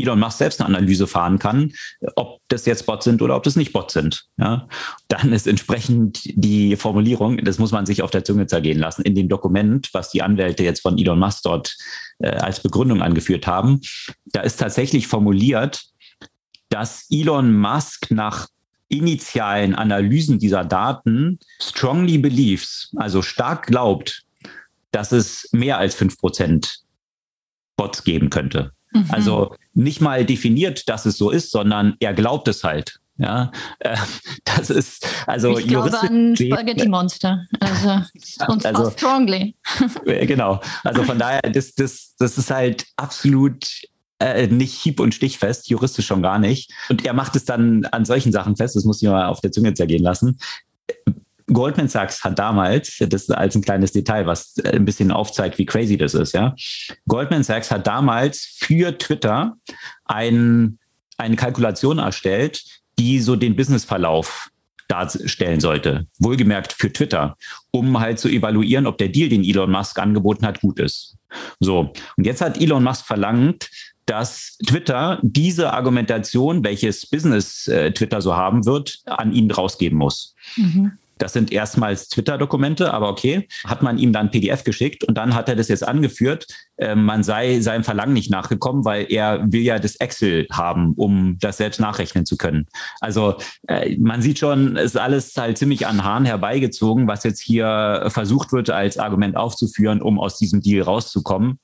Elon 0.00 0.18
Musk 0.18 0.38
selbst 0.38 0.60
eine 0.60 0.68
Analyse 0.76 1.06
fahren 1.06 1.38
kann, 1.38 1.72
ob 2.16 2.40
das 2.48 2.66
jetzt 2.66 2.86
Bots 2.86 3.04
sind 3.04 3.22
oder 3.22 3.36
ob 3.36 3.42
das 3.42 3.56
nicht 3.56 3.72
Bots 3.72 3.94
sind. 3.94 4.26
Ja, 4.36 4.68
dann 5.08 5.32
ist 5.32 5.46
entsprechend 5.46 6.20
die 6.24 6.76
Formulierung, 6.76 7.44
das 7.44 7.58
muss 7.58 7.72
man 7.72 7.86
sich 7.86 8.02
auf 8.02 8.10
der 8.10 8.24
Zunge 8.24 8.46
zergehen 8.46 8.78
lassen, 8.78 9.02
in 9.02 9.14
dem 9.14 9.28
Dokument, 9.28 9.90
was 9.92 10.10
die 10.10 10.22
Anwälte 10.22 10.62
jetzt 10.62 10.80
von 10.80 10.98
Elon 10.98 11.18
Musk 11.18 11.42
dort 11.42 11.76
äh, 12.18 12.28
als 12.28 12.60
Begründung 12.60 13.02
angeführt 13.02 13.46
haben, 13.46 13.80
da 14.26 14.40
ist 14.40 14.58
tatsächlich 14.58 15.06
formuliert, 15.06 15.84
dass 16.68 17.06
Elon 17.10 17.56
Musk 17.56 18.10
nach 18.10 18.48
initialen 18.88 19.74
Analysen 19.74 20.38
dieser 20.38 20.64
Daten 20.64 21.38
strongly 21.60 22.18
believes, 22.18 22.90
also 22.96 23.22
stark 23.22 23.66
glaubt, 23.66 24.24
dass 24.90 25.12
es 25.12 25.48
mehr 25.52 25.78
als 25.78 25.94
fünf 25.94 26.18
Prozent 26.18 26.80
Bots 27.76 28.02
geben 28.02 28.30
könnte. 28.30 28.72
Mhm. 28.98 29.10
Also 29.10 29.54
nicht 29.74 30.00
mal 30.00 30.24
definiert, 30.24 30.88
dass 30.88 31.06
es 31.06 31.16
so 31.16 31.30
ist, 31.30 31.50
sondern 31.50 31.96
er 32.00 32.14
glaubt 32.14 32.48
es 32.48 32.64
halt. 32.64 33.00
Ja, 33.20 33.50
äh, 33.80 33.96
das 34.44 34.70
ist 34.70 35.04
also 35.26 35.58
ich 35.58 35.66
glaube 35.66 35.92
an 35.98 36.36
Spaghetti 36.36 36.88
Monster, 36.88 37.44
also 37.58 38.04
und 38.46 38.64
also, 38.64 38.90
strongly. 38.90 39.56
Äh, 40.06 40.24
genau, 40.24 40.60
also 40.84 41.02
von 41.02 41.18
daher, 41.18 41.42
das, 41.42 41.74
das, 41.74 42.14
das 42.18 42.38
ist 42.38 42.50
halt 42.52 42.86
absolut 42.96 43.66
äh, 44.20 44.46
nicht 44.46 44.74
hieb- 44.74 45.00
und 45.00 45.14
stichfest, 45.14 45.68
juristisch 45.68 46.06
schon 46.06 46.22
gar 46.22 46.38
nicht. 46.38 46.72
Und 46.88 47.04
er 47.04 47.12
macht 47.12 47.34
es 47.34 47.44
dann 47.44 47.84
an 47.86 48.04
solchen 48.04 48.30
Sachen 48.30 48.56
fest, 48.56 48.76
das 48.76 48.84
muss 48.84 49.02
ich 49.02 49.08
mal 49.08 49.26
auf 49.26 49.40
der 49.40 49.50
Zunge 49.50 49.74
zergehen 49.74 50.02
lassen. 50.02 50.38
Goldman 51.52 51.88
Sachs 51.88 52.22
hat 52.24 52.38
damals, 52.38 52.98
das 52.98 53.22
ist 53.22 53.30
als 53.30 53.54
ein 53.54 53.62
kleines 53.62 53.92
Detail, 53.92 54.26
was 54.26 54.54
ein 54.64 54.84
bisschen 54.84 55.10
aufzeigt, 55.10 55.58
wie 55.58 55.66
crazy 55.66 55.96
das 55.96 56.14
ist, 56.14 56.34
ja. 56.34 56.54
Goldman 57.06 57.42
Sachs 57.42 57.70
hat 57.70 57.86
damals 57.86 58.56
für 58.58 58.96
Twitter 58.96 59.56
ein, 60.04 60.78
eine 61.16 61.36
Kalkulation 61.36 61.98
erstellt, 61.98 62.62
die 62.98 63.20
so 63.20 63.36
den 63.36 63.56
Businessverlauf 63.56 64.50
darstellen 64.88 65.60
sollte. 65.60 66.06
Wohlgemerkt 66.18 66.72
für 66.72 66.92
Twitter, 66.92 67.36
um 67.70 68.00
halt 68.00 68.18
zu 68.18 68.28
evaluieren, 68.28 68.86
ob 68.86 68.98
der 68.98 69.08
Deal, 69.08 69.28
den 69.28 69.44
Elon 69.44 69.70
Musk 69.70 69.98
angeboten 69.98 70.46
hat, 70.46 70.60
gut 70.60 70.80
ist. 70.80 71.16
So. 71.60 71.92
Und 72.16 72.26
jetzt 72.26 72.40
hat 72.40 72.60
Elon 72.60 72.82
Musk 72.82 73.06
verlangt, 73.06 73.70
dass 74.06 74.56
Twitter 74.66 75.18
diese 75.22 75.74
Argumentation, 75.74 76.64
welches 76.64 77.04
Business 77.06 77.68
äh, 77.68 77.92
Twitter 77.92 78.22
so 78.22 78.34
haben 78.34 78.64
wird, 78.64 79.00
an 79.04 79.32
ihn 79.32 79.50
rausgeben 79.50 79.98
muss. 79.98 80.34
Mhm. 80.56 80.92
Das 81.18 81.32
sind 81.32 81.52
erstmals 81.52 82.08
Twitter-Dokumente, 82.08 82.92
aber 82.92 83.08
okay, 83.08 83.48
hat 83.64 83.82
man 83.82 83.98
ihm 83.98 84.12
dann 84.12 84.30
PDF 84.30 84.64
geschickt 84.64 85.04
und 85.04 85.16
dann 85.16 85.34
hat 85.34 85.48
er 85.48 85.56
das 85.56 85.68
jetzt 85.68 85.86
angeführt, 85.86 86.46
äh, 86.76 86.94
man 86.94 87.22
sei 87.22 87.60
seinem 87.60 87.84
Verlangen 87.84 88.14
nicht 88.14 88.30
nachgekommen, 88.30 88.84
weil 88.84 89.06
er 89.10 89.52
will 89.52 89.62
ja 89.62 89.78
das 89.78 89.96
Excel 89.96 90.46
haben, 90.52 90.94
um 90.96 91.36
das 91.40 91.58
selbst 91.58 91.80
nachrechnen 91.80 92.24
zu 92.24 92.36
können. 92.36 92.66
Also 93.00 93.36
äh, 93.66 93.96
man 93.98 94.22
sieht 94.22 94.38
schon, 94.38 94.76
es 94.76 94.92
ist 94.92 94.96
alles 94.96 95.34
halt 95.36 95.58
ziemlich 95.58 95.86
an 95.86 96.04
Hahn 96.04 96.24
herbeigezogen, 96.24 97.08
was 97.08 97.24
jetzt 97.24 97.40
hier 97.40 98.06
versucht 98.08 98.52
wird, 98.52 98.70
als 98.70 98.98
Argument 98.98 99.36
aufzuführen, 99.36 100.00
um 100.00 100.18
aus 100.18 100.38
diesem 100.38 100.60
Deal 100.60 100.82
rauszukommen 100.82 101.58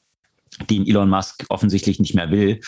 den 0.70 0.86
Elon 0.86 1.10
Musk 1.10 1.44
offensichtlich 1.48 1.98
nicht 1.98 2.14
mehr 2.14 2.30
will. 2.30 2.60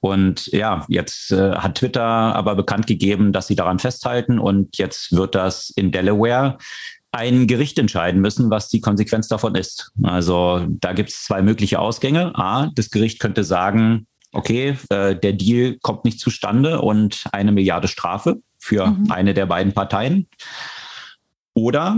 Und 0.00 0.46
ja, 0.48 0.84
jetzt 0.88 1.32
äh, 1.32 1.52
hat 1.52 1.76
Twitter 1.76 2.02
aber 2.02 2.54
bekannt 2.54 2.86
gegeben, 2.86 3.32
dass 3.32 3.46
sie 3.46 3.56
daran 3.56 3.78
festhalten 3.78 4.38
und 4.38 4.78
jetzt 4.78 5.12
wird 5.12 5.34
das 5.34 5.70
in 5.70 5.92
Delaware 5.92 6.58
ein 7.12 7.46
Gericht 7.46 7.78
entscheiden 7.78 8.20
müssen, 8.20 8.50
was 8.50 8.68
die 8.68 8.80
Konsequenz 8.80 9.28
davon 9.28 9.54
ist. 9.54 9.92
Also 10.02 10.66
da 10.68 10.92
gibt 10.92 11.10
es 11.10 11.24
zwei 11.24 11.42
mögliche 11.42 11.78
Ausgänge. 11.78 12.36
A, 12.36 12.70
das 12.74 12.90
Gericht 12.90 13.20
könnte 13.20 13.44
sagen, 13.44 14.08
okay, 14.32 14.76
äh, 14.90 15.14
der 15.14 15.32
Deal 15.32 15.78
kommt 15.80 16.04
nicht 16.04 16.18
zustande 16.18 16.80
und 16.80 17.24
eine 17.30 17.52
Milliarde 17.52 17.86
Strafe 17.86 18.40
für 18.58 18.88
mhm. 18.88 19.12
eine 19.12 19.32
der 19.32 19.46
beiden 19.46 19.72
Parteien. 19.72 20.26
Oder, 21.54 21.96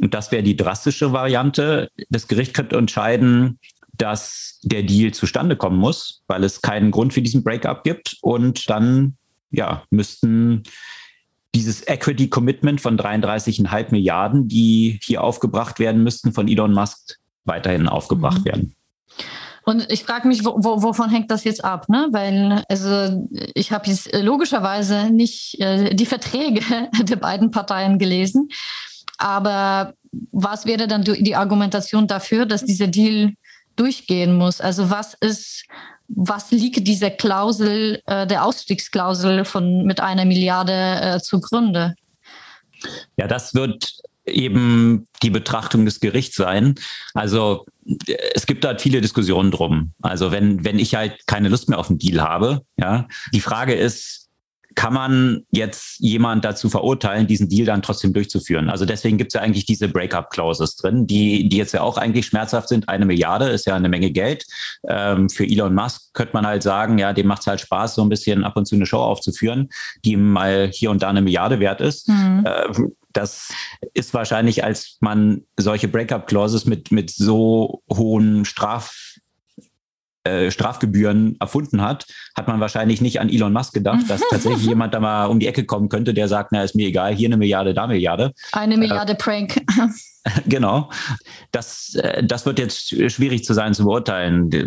und 0.00 0.14
das 0.14 0.30
wäre 0.30 0.44
die 0.44 0.56
drastische 0.56 1.12
Variante, 1.12 1.90
das 2.08 2.28
Gericht 2.28 2.54
könnte 2.54 2.76
entscheiden, 2.76 3.58
dass 3.96 4.58
der 4.62 4.82
Deal 4.82 5.12
zustande 5.12 5.56
kommen 5.56 5.78
muss, 5.78 6.22
weil 6.26 6.44
es 6.44 6.62
keinen 6.62 6.90
Grund 6.90 7.12
für 7.12 7.22
diesen 7.22 7.44
Breakup 7.44 7.84
gibt. 7.84 8.16
Und 8.22 8.68
dann 8.68 9.16
ja, 9.50 9.84
müssten 9.90 10.62
dieses 11.54 11.86
Equity 11.86 12.28
Commitment 12.28 12.80
von 12.80 12.98
33,5 12.98 13.92
Milliarden, 13.92 14.48
die 14.48 14.98
hier 15.02 15.22
aufgebracht 15.22 15.78
werden 15.78 16.02
müssten, 16.02 16.32
von 16.32 16.48
Elon 16.48 16.72
Musk 16.72 17.18
weiterhin 17.44 17.88
aufgebracht 17.88 18.40
mhm. 18.40 18.44
werden. 18.44 18.76
Und 19.66 19.90
ich 19.90 20.04
frage 20.04 20.28
mich, 20.28 20.44
wo, 20.44 20.56
wo, 20.58 20.82
wovon 20.82 21.08
hängt 21.08 21.30
das 21.30 21.44
jetzt 21.44 21.64
ab? 21.64 21.88
Ne? 21.88 22.08
Weil 22.10 22.62
also 22.68 23.26
ich 23.54 23.72
habe 23.72 23.88
jetzt 23.88 24.14
logischerweise 24.14 25.10
nicht 25.10 25.58
äh, 25.58 25.94
die 25.94 26.06
Verträge 26.06 26.60
der 27.02 27.16
beiden 27.16 27.50
Parteien 27.50 27.98
gelesen. 27.98 28.50
Aber 29.16 29.94
was 30.32 30.66
wäre 30.66 30.86
dann 30.86 31.02
die 31.02 31.36
Argumentation 31.36 32.06
dafür, 32.06 32.46
dass 32.46 32.64
dieser 32.64 32.88
Deal 32.88 33.32
durchgehen 33.76 34.34
muss. 34.34 34.60
Also 34.60 34.90
was 34.90 35.14
ist, 35.14 35.64
was 36.08 36.50
liegt 36.50 36.86
dieser 36.86 37.10
Klausel, 37.10 38.00
äh, 38.06 38.26
der 38.26 38.44
Ausstiegsklausel 38.44 39.44
von 39.44 39.84
mit 39.84 40.00
einer 40.00 40.24
Milliarde 40.24 40.72
äh, 40.72 41.20
zugrunde? 41.20 41.94
Ja, 43.16 43.26
das 43.26 43.54
wird 43.54 43.92
eben 44.26 45.06
die 45.22 45.30
Betrachtung 45.30 45.84
des 45.84 46.00
Gerichts 46.00 46.36
sein. 46.36 46.74
Also 47.12 47.66
es 48.34 48.46
gibt 48.46 48.64
da 48.64 48.78
viele 48.78 49.00
Diskussionen 49.00 49.50
drum. 49.50 49.92
Also 50.00 50.32
wenn, 50.32 50.64
wenn 50.64 50.78
ich 50.78 50.94
halt 50.94 51.26
keine 51.26 51.48
Lust 51.48 51.68
mehr 51.68 51.78
auf 51.78 51.90
einen 51.90 51.98
Deal 51.98 52.22
habe, 52.22 52.62
ja, 52.76 53.06
die 53.32 53.40
Frage 53.40 53.74
ist, 53.74 54.23
kann 54.74 54.92
man 54.92 55.42
jetzt 55.50 56.00
jemand 56.00 56.44
dazu 56.44 56.68
verurteilen, 56.68 57.26
diesen 57.26 57.48
Deal 57.48 57.66
dann 57.66 57.82
trotzdem 57.82 58.12
durchzuführen. 58.12 58.70
Also 58.70 58.84
deswegen 58.84 59.18
gibt 59.18 59.30
es 59.30 59.34
ja 59.34 59.40
eigentlich 59.40 59.66
diese 59.66 59.88
Breakup-Clauses 59.88 60.76
drin, 60.76 61.06
die, 61.06 61.48
die 61.48 61.56
jetzt 61.56 61.72
ja 61.72 61.82
auch 61.82 61.96
eigentlich 61.96 62.26
schmerzhaft 62.26 62.68
sind. 62.68 62.88
Eine 62.88 63.06
Milliarde 63.06 63.48
ist 63.48 63.66
ja 63.66 63.74
eine 63.74 63.88
Menge 63.88 64.10
Geld. 64.10 64.44
Ähm, 64.88 65.28
für 65.28 65.44
Elon 65.44 65.74
Musk 65.74 66.12
könnte 66.14 66.34
man 66.34 66.46
halt 66.46 66.62
sagen, 66.62 66.98
ja, 66.98 67.12
dem 67.12 67.26
macht 67.26 67.40
es 67.42 67.46
halt 67.46 67.60
Spaß, 67.60 67.94
so 67.94 68.02
ein 68.02 68.08
bisschen 68.08 68.44
ab 68.44 68.56
und 68.56 68.66
zu 68.66 68.74
eine 68.74 68.86
Show 68.86 68.98
aufzuführen, 69.00 69.68
die 70.04 70.12
ihm 70.12 70.32
mal 70.32 70.70
hier 70.72 70.90
und 70.90 71.02
da 71.02 71.08
eine 71.08 71.22
Milliarde 71.22 71.60
wert 71.60 71.80
ist. 71.80 72.08
Mhm. 72.08 72.44
Äh, 72.44 72.72
das 73.12 73.48
ist 73.94 74.12
wahrscheinlich, 74.12 74.64
als 74.64 74.98
man 75.00 75.42
solche 75.56 75.88
Breakup-Clauses 75.88 76.66
mit, 76.66 76.90
mit 76.90 77.10
so 77.10 77.82
hohen 77.90 78.44
Straf 78.44 79.13
äh, 80.24 80.50
Strafgebühren 80.50 81.36
erfunden 81.38 81.82
hat, 81.82 82.06
hat 82.34 82.48
man 82.48 82.58
wahrscheinlich 82.58 83.00
nicht 83.00 83.20
an 83.20 83.28
Elon 83.28 83.52
Musk 83.52 83.74
gedacht, 83.74 84.08
dass 84.08 84.22
tatsächlich 84.30 84.64
jemand 84.64 84.94
da 84.94 85.00
mal 85.00 85.26
um 85.26 85.38
die 85.38 85.46
Ecke 85.46 85.64
kommen 85.66 85.88
könnte, 85.88 86.14
der 86.14 86.28
sagt, 86.28 86.50
na, 86.52 86.62
ist 86.62 86.74
mir 86.74 86.88
egal, 86.88 87.14
hier 87.14 87.28
eine 87.28 87.36
Milliarde, 87.36 87.74
da 87.74 87.86
Milliarde. 87.86 88.32
Eine 88.52 88.76
Milliarde 88.76 89.12
äh, 89.12 89.16
Prank. 89.16 89.60
Genau. 90.46 90.88
Das, 91.52 91.96
äh, 91.96 92.24
das 92.24 92.46
wird 92.46 92.58
jetzt 92.58 92.88
schwierig 93.12 93.44
zu 93.44 93.52
sein 93.52 93.74
zu 93.74 93.84
beurteilen. 93.84 94.48
Die 94.48 94.66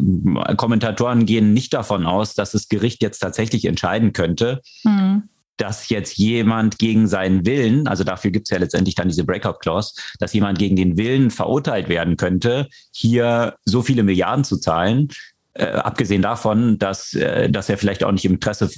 Kommentatoren 0.55 1.25
gehen 1.25 1.51
nicht 1.51 1.73
davon 1.73 2.05
aus, 2.05 2.35
dass 2.35 2.51
das 2.51 2.67
Gericht 2.67 3.01
jetzt 3.01 3.17
tatsächlich 3.17 3.65
entscheiden 3.65 4.13
könnte. 4.13 4.61
Mhm 4.83 5.23
dass 5.57 5.89
jetzt 5.89 6.17
jemand 6.17 6.77
gegen 6.77 7.07
seinen 7.07 7.45
Willen, 7.45 7.87
also 7.87 8.03
dafür 8.03 8.31
gibt 8.31 8.47
es 8.47 8.51
ja 8.51 8.59
letztendlich 8.59 8.95
dann 8.95 9.07
diese 9.07 9.23
Breakup-Clause, 9.23 9.95
dass 10.19 10.33
jemand 10.33 10.59
gegen 10.59 10.75
den 10.75 10.97
Willen 10.97 11.31
verurteilt 11.31 11.89
werden 11.89 12.15
könnte, 12.15 12.67
hier 12.91 13.55
so 13.65 13.81
viele 13.81 14.03
Milliarden 14.03 14.43
zu 14.43 14.57
zahlen, 14.57 15.09
äh, 15.57 15.65
abgesehen 15.65 16.21
davon, 16.21 16.77
dass, 16.77 17.13
äh, 17.13 17.49
dass 17.49 17.69
er 17.69 17.77
vielleicht 17.77 18.03
auch 18.03 18.11
nicht 18.11 18.25
im 18.25 18.33
Interesse 18.33 18.69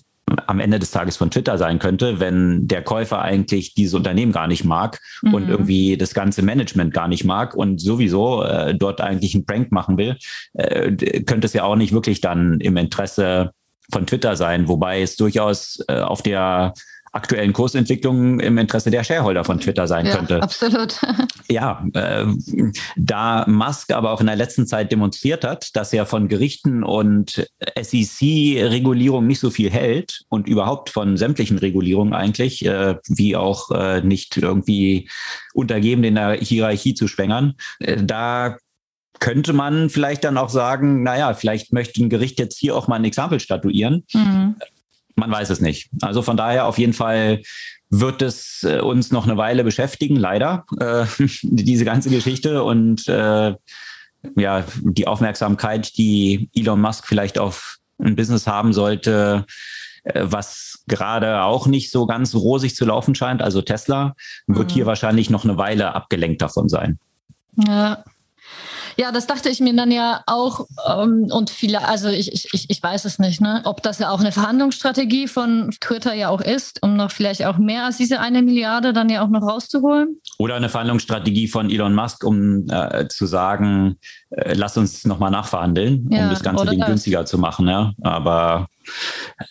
am 0.45 0.59
Ende 0.59 0.79
des 0.79 0.91
Tages 0.91 1.17
von 1.17 1.31
Twitter 1.31 1.57
sein 1.57 1.79
könnte, 1.79 2.19
wenn 2.19 2.67
der 2.67 2.83
Käufer 2.83 3.21
eigentlich 3.21 3.73
dieses 3.73 3.95
Unternehmen 3.95 4.31
gar 4.31 4.47
nicht 4.47 4.63
mag 4.63 4.99
mhm. 5.21 5.33
und 5.33 5.49
irgendwie 5.49 5.97
das 5.97 6.13
ganze 6.13 6.41
Management 6.41 6.93
gar 6.93 7.07
nicht 7.07 7.23
mag 7.23 7.55
und 7.55 7.81
sowieso 7.81 8.43
äh, 8.43 8.75
dort 8.75 9.01
eigentlich 9.01 9.33
einen 9.33 9.45
Prank 9.45 9.71
machen 9.71 9.97
will, 9.97 10.17
äh, 10.53 10.91
könnte 11.23 11.47
es 11.47 11.53
ja 11.53 11.63
auch 11.63 11.75
nicht 11.75 11.93
wirklich 11.93 12.21
dann 12.21 12.59
im 12.59 12.77
Interesse 12.77 13.51
von 13.91 14.05
Twitter 14.05 14.35
sein, 14.35 14.67
wobei 14.67 15.01
es 15.01 15.15
durchaus 15.15 15.83
äh, 15.87 15.99
auf 15.99 16.21
der 16.21 16.73
aktuellen 17.11 17.53
Kursentwicklungen 17.53 18.39
im 18.39 18.57
Interesse 18.57 18.91
der 18.91 19.03
Shareholder 19.03 19.43
von 19.43 19.59
Twitter 19.59 19.87
sein 19.87 20.05
ja, 20.05 20.15
könnte. 20.15 20.41
Absolut. 20.41 20.99
Ja, 21.51 21.83
äh, 21.95 22.25
da 22.95 23.43
Musk 23.47 23.91
aber 23.91 24.11
auch 24.11 24.21
in 24.21 24.27
der 24.27 24.35
letzten 24.35 24.67
Zeit 24.67 24.91
demonstriert 24.91 25.43
hat, 25.43 25.75
dass 25.75 25.91
er 25.93 26.05
von 26.05 26.27
Gerichten 26.27 26.83
und 26.83 27.49
SEC-Regulierung 27.75 29.25
nicht 29.25 29.39
so 29.39 29.49
viel 29.49 29.71
hält 29.71 30.25
und 30.29 30.47
überhaupt 30.47 30.91
von 30.91 31.17
sämtlichen 31.17 31.57
Regulierungen 31.57 32.13
eigentlich, 32.13 32.63
äh, 32.65 32.97
wie 33.07 33.35
auch 33.35 33.71
äh, 33.71 34.01
nicht 34.01 34.37
irgendwie 34.37 35.09
untergeben 35.55 36.03
in 36.03 36.15
der 36.15 36.33
Hierarchie 36.33 36.93
zu 36.93 37.07
schwängern, 37.07 37.55
äh, 37.79 37.97
da 38.03 38.57
könnte 39.19 39.53
man 39.53 39.89
vielleicht 39.89 40.23
dann 40.23 40.37
auch 40.37 40.49
sagen, 40.49 41.03
naja, 41.03 41.33
vielleicht 41.33 41.73
möchte 41.73 42.01
ein 42.01 42.09
Gericht 42.09 42.39
jetzt 42.39 42.57
hier 42.57 42.75
auch 42.75 42.87
mal 42.87 42.95
ein 42.95 43.05
Exempel 43.05 43.39
statuieren. 43.39 44.05
Mhm. 44.13 44.55
Man 45.19 45.31
weiß 45.31 45.49
es 45.49 45.61
nicht. 45.61 45.89
Also 46.01 46.21
von 46.21 46.37
daher 46.37 46.65
auf 46.65 46.77
jeden 46.77 46.93
Fall 46.93 47.41
wird 47.89 48.21
es 48.21 48.63
äh, 48.63 48.79
uns 48.79 49.11
noch 49.11 49.25
eine 49.25 49.37
Weile 49.37 49.63
beschäftigen, 49.63 50.15
leider, 50.15 50.65
äh, 50.79 51.05
diese 51.41 51.85
ganze 51.85 52.09
Geschichte 52.09 52.63
und 52.63 53.07
äh, 53.07 53.55
ja, 54.35 54.65
die 54.81 55.07
Aufmerksamkeit, 55.07 55.97
die 55.97 56.49
Elon 56.53 56.81
Musk 56.81 57.07
vielleicht 57.07 57.39
auf 57.39 57.77
ein 57.99 58.15
Business 58.15 58.47
haben 58.47 58.73
sollte, 58.73 59.45
äh, 60.03 60.21
was 60.23 60.83
gerade 60.87 61.41
auch 61.43 61.67
nicht 61.67 61.91
so 61.91 62.05
ganz 62.05 62.35
rosig 62.35 62.75
zu 62.75 62.85
laufen 62.85 63.15
scheint, 63.15 63.41
also 63.41 63.61
Tesla, 63.61 64.15
wird 64.47 64.71
mhm. 64.71 64.73
hier 64.73 64.85
wahrscheinlich 64.85 65.29
noch 65.29 65.43
eine 65.43 65.57
Weile 65.57 65.95
abgelenkt 65.95 66.41
davon 66.41 66.69
sein. 66.69 66.99
Ja, 67.67 68.03
ja, 68.99 69.13
das 69.13 69.27
dachte 69.27 69.47
ich 69.47 69.61
mir 69.61 69.73
dann 69.73 69.91
ja 69.91 70.23
auch. 70.25 70.67
Ähm, 70.85 71.29
und 71.31 71.49
viele, 71.49 71.87
also 71.87 72.09
ich, 72.09 72.33
ich, 72.53 72.69
ich 72.69 72.83
weiß 72.83 73.05
es 73.05 73.17
nicht, 73.17 73.39
ne? 73.39 73.61
ob 73.63 73.81
das 73.81 73.99
ja 73.99 74.09
auch 74.09 74.19
eine 74.19 74.33
Verhandlungsstrategie 74.33 75.29
von 75.29 75.71
Twitter 75.79 76.13
ja 76.13 76.27
auch 76.27 76.41
ist, 76.41 76.83
um 76.83 76.97
noch 76.97 77.09
vielleicht 77.09 77.45
auch 77.45 77.57
mehr 77.57 77.85
als 77.85 77.95
diese 77.95 78.19
eine 78.19 78.41
Milliarde 78.41 78.91
dann 78.91 79.07
ja 79.07 79.23
auch 79.23 79.29
noch 79.29 79.41
rauszuholen. 79.41 80.19
Oder 80.37 80.55
eine 80.55 80.67
Verhandlungsstrategie 80.67 81.47
von 81.47 81.69
Elon 81.69 81.95
Musk, 81.95 82.25
um 82.25 82.67
äh, 82.69 83.07
zu 83.07 83.25
sagen, 83.25 83.95
äh, 84.31 84.53
lass 84.53 84.75
uns 84.75 85.05
nochmal 85.05 85.31
nachverhandeln, 85.31 86.09
ja, 86.11 86.25
um 86.25 86.29
das 86.31 86.43
ganze 86.43 86.65
Ding 86.65 86.79
das. 86.79 86.89
günstiger 86.89 87.25
zu 87.25 87.37
machen. 87.37 87.69
Ja? 87.69 87.93
Aber 88.01 88.67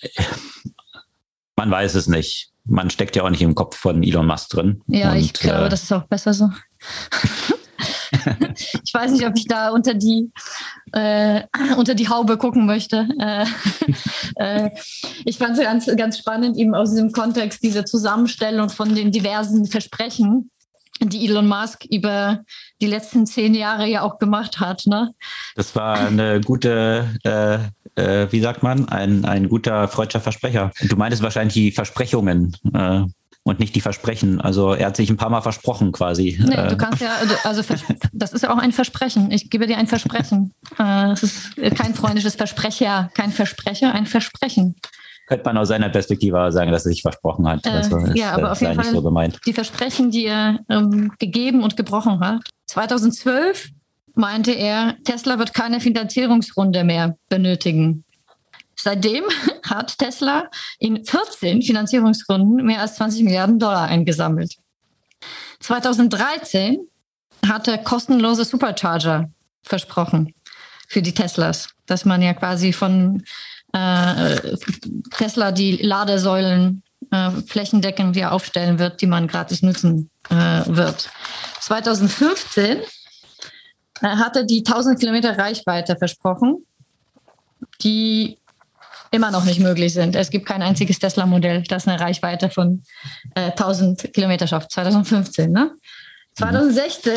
äh, 0.03 0.23
man 1.57 1.71
weiß 1.71 1.95
es 1.95 2.07
nicht. 2.07 2.51
Man 2.67 2.91
steckt 2.91 3.17
ja 3.17 3.23
auch 3.23 3.31
nicht 3.31 3.41
im 3.41 3.55
Kopf 3.55 3.79
von 3.79 4.03
Elon 4.03 4.27
Musk 4.27 4.51
drin. 4.51 4.83
Ja, 4.89 5.13
Und, 5.13 5.17
ich 5.17 5.33
glaube, 5.33 5.65
äh, 5.65 5.69
das 5.71 5.85
ist 5.85 5.93
auch 5.93 6.05
besser 6.05 6.35
so. 6.35 6.51
ich 8.85 8.95
weiß 8.95 9.13
nicht, 9.13 9.27
ob 9.27 9.37
ich 9.37 9.47
da 9.47 9.71
unter 9.71 9.95
die, 9.95 10.31
äh, 10.93 11.43
unter 11.77 11.95
die 11.95 12.09
Haube 12.09 12.37
gucken 12.37 12.67
möchte. 12.67 13.09
Äh, 13.19 13.47
äh, 14.37 14.71
ich 15.25 15.39
fand 15.39 15.59
es 15.59 15.65
ganz, 15.65 15.87
ganz 15.97 16.19
spannend, 16.19 16.57
eben 16.57 16.75
aus 16.75 16.91
diesem 16.91 17.13
Kontext, 17.13 17.63
diese 17.63 17.85
Zusammenstellung 17.85 18.69
von 18.69 18.95
den 18.95 19.13
diversen 19.13 19.67
Versprechen, 19.67 20.51
die 21.01 21.27
Elon 21.27 21.47
Musk 21.47 21.85
über 21.91 22.45
die 22.81 22.87
letzten 22.87 23.27
zehn 23.27 23.55
Jahre 23.55 23.87
ja 23.87 24.03
auch 24.03 24.19
gemacht 24.19 24.61
hat. 24.61 24.87
Ne? 24.87 25.15
Das 25.55 25.75
war 25.77 25.99
eine 25.99 26.41
gute, 26.41 27.09
äh, 27.25 27.59
äh, 27.95 28.33
wie 28.33 28.41
sagt 28.41 28.63
man, 28.63 28.89
ein, 28.89 29.25
ein 29.25 29.49
guter 29.49 29.89
freudscher 29.89 30.21
Versprecher. 30.21 30.73
Du 30.83 30.97
meintest 30.97 31.23
wahrscheinlich 31.23 31.55
die 31.55 31.73
Versprechungen. 31.73 32.57
Äh, 32.75 33.05
und 33.49 33.61
nicht 33.61 33.75
die 33.75 33.81
Versprechen. 33.81 34.41
Also 34.41 34.73
er 34.73 34.87
hat 34.87 34.97
sich 34.97 35.11
ein 35.11 35.17
paar 35.17 35.31
Mal 35.31 35.41
versprochen 35.41 35.93
quasi. 35.93 36.39
Nee, 36.41 36.55
du 36.55 36.63
äh. 36.63 36.77
kannst 36.77 37.01
ja, 37.01 37.11
also 37.45 37.63
das 38.13 38.33
ist 38.33 38.43
ja 38.43 38.51
auch 38.53 38.59
ein 38.59 38.73
Versprechen. 38.73 39.31
Ich 39.31 39.51
gebe 39.51 39.67
dir 39.67 39.79
ein 39.79 39.87
Versprechen. 39.87 40.55
Es 41.13 41.23
ist 41.23 41.57
kein 41.77 41.95
freundliches 41.95 42.35
Versprecher, 42.35 43.11
kein 43.15 43.33
Versprecher, 43.33 43.93
ein 43.93 44.07
Versprechen. 44.07 44.77
Könnte 45.29 45.45
man 45.45 45.59
aus 45.59 45.69
seiner 45.69 45.91
Perspektive 45.91 46.51
sagen, 46.53 46.73
dass 46.73 46.87
er 46.87 46.91
sich 46.91 47.03
versprochen 47.03 47.47
hat. 47.47 47.67
Äh, 47.67 47.71
also 47.71 47.99
ja, 48.15 48.33
aber 48.33 48.51
auf 48.53 48.61
jeden 48.63 48.75
Fall 48.75 48.93
so 48.93 49.03
gemeint. 49.03 49.39
die 49.47 49.53
Versprechen, 49.53 50.11
die 50.11 50.25
er 50.25 50.61
ähm, 50.71 51.13
gegeben 51.19 51.63
und 51.63 51.77
gebrochen 51.77 52.21
hat. 52.21 52.41
2012 52.67 53.69
meinte 54.15 54.53
er, 54.53 54.97
Tesla 55.05 55.39
wird 55.39 55.53
keine 55.53 55.81
Finanzierungsrunde 55.81 56.83
mehr 56.83 57.17
benötigen. 57.29 58.05
Seitdem 58.75 59.25
hat 59.71 59.99
Tesla 59.99 60.51
in 60.79 61.05
14 61.05 61.63
Finanzierungsrunden 61.63 62.65
mehr 62.65 62.81
als 62.81 62.97
20 62.97 63.25
Milliarden 63.25 63.59
Dollar 63.59 63.89
eingesammelt. 63.89 64.57
2013 65.61 66.79
hat 67.47 67.69
er 67.69 67.79
kostenlose 67.79 68.45
Supercharger 68.45 69.31
versprochen 69.63 70.35
für 70.89 71.03
die 71.03 71.15
Teslas, 71.15 71.69
dass 71.87 72.05
man 72.05 72.23
ja 72.23 72.35
quasi 72.35 72.73
von 72.73 73.23
äh, 73.73 74.57
Tesla 75.17 75.53
die 75.53 75.77
Ladesäulen 75.77 76.83
äh, 77.11 77.31
flächendeckend 77.47 78.17
ja 78.17 78.31
aufstellen 78.31 78.79
wird, 78.79 79.01
die 79.01 79.07
man 79.07 79.29
gratis 79.29 79.63
nutzen 79.63 80.11
äh, 80.31 80.35
wird. 80.67 81.11
2015 81.61 82.79
äh, 82.79 82.83
hat 84.03 84.37
er 84.37 84.45
die 84.45 84.65
1000 84.67 84.99
Kilometer 84.99 85.37
Reichweite 85.39 85.97
versprochen, 85.97 86.65
die 87.83 88.38
immer 89.11 89.31
noch 89.31 89.45
nicht 89.45 89.61
möglich 89.61 89.93
sind. 89.95 90.17
Es 90.17 90.31
gibt 90.31 90.47
kein 90.47 90.63
einziges 90.63 90.99
Tesla-Modell, 90.99 91.63
das 91.63 91.89
eine 91.89 92.01
Reichweite 92.01 92.51
von 92.51 92.83
äh, 93.35 93.51
1000 93.51 94.13
Kilometer 94.13 94.47
schafft. 94.47 94.73
2015, 94.73 95.51
ne? 95.51 95.73
2016 96.37 97.13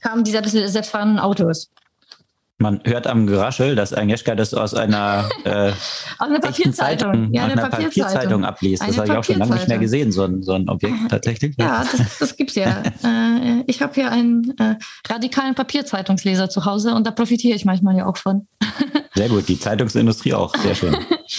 kamen 0.00 0.24
diese 0.24 0.68
selbstfahrenden 0.68 1.18
Autos. 1.18 1.70
Man 2.60 2.80
hört 2.84 3.06
am 3.06 3.28
Geraschel, 3.28 3.76
dass 3.76 3.94
Agnieszka 3.94 4.34
das 4.34 4.52
aus 4.52 4.74
einer, 4.74 5.28
äh, 5.44 5.70
aus 6.18 6.28
einer 6.28 6.40
Papierzeitung, 6.40 7.32
ja, 7.32 7.44
eine 7.44 7.52
einer 7.52 7.68
Papierzeitung. 7.68 8.04
Papierzeitung 8.04 8.44
abliest. 8.44 8.82
Das 8.82 8.98
habe 8.98 9.06
ich 9.06 9.12
auch 9.14 9.22
schon 9.22 9.38
lange 9.38 9.54
nicht 9.54 9.68
mehr 9.68 9.78
gesehen, 9.78 10.10
so 10.10 10.24
ein, 10.24 10.42
so 10.42 10.54
ein 10.54 10.68
Objekt 10.68 10.96
tatsächlich. 11.08 11.54
Ja, 11.56 11.84
das, 11.84 12.18
das 12.18 12.36
gibt 12.36 12.50
es 12.50 12.56
ja. 12.56 12.82
äh, 13.04 13.62
ich 13.68 13.80
habe 13.80 13.94
hier 13.94 14.10
einen 14.10 14.58
äh, 14.58 14.74
radikalen 15.08 15.54
Papierzeitungsleser 15.54 16.50
zu 16.50 16.64
Hause 16.64 16.94
und 16.94 17.06
da 17.06 17.12
profitiere 17.12 17.54
ich 17.54 17.64
manchmal 17.64 17.96
ja 17.96 18.06
auch 18.06 18.16
von. 18.16 18.48
Sehr 19.18 19.28
gut, 19.28 19.48
die 19.48 19.58
Zeitungsindustrie 19.58 20.32
auch, 20.32 20.54
sehr 20.54 20.76
schön. 20.76 20.96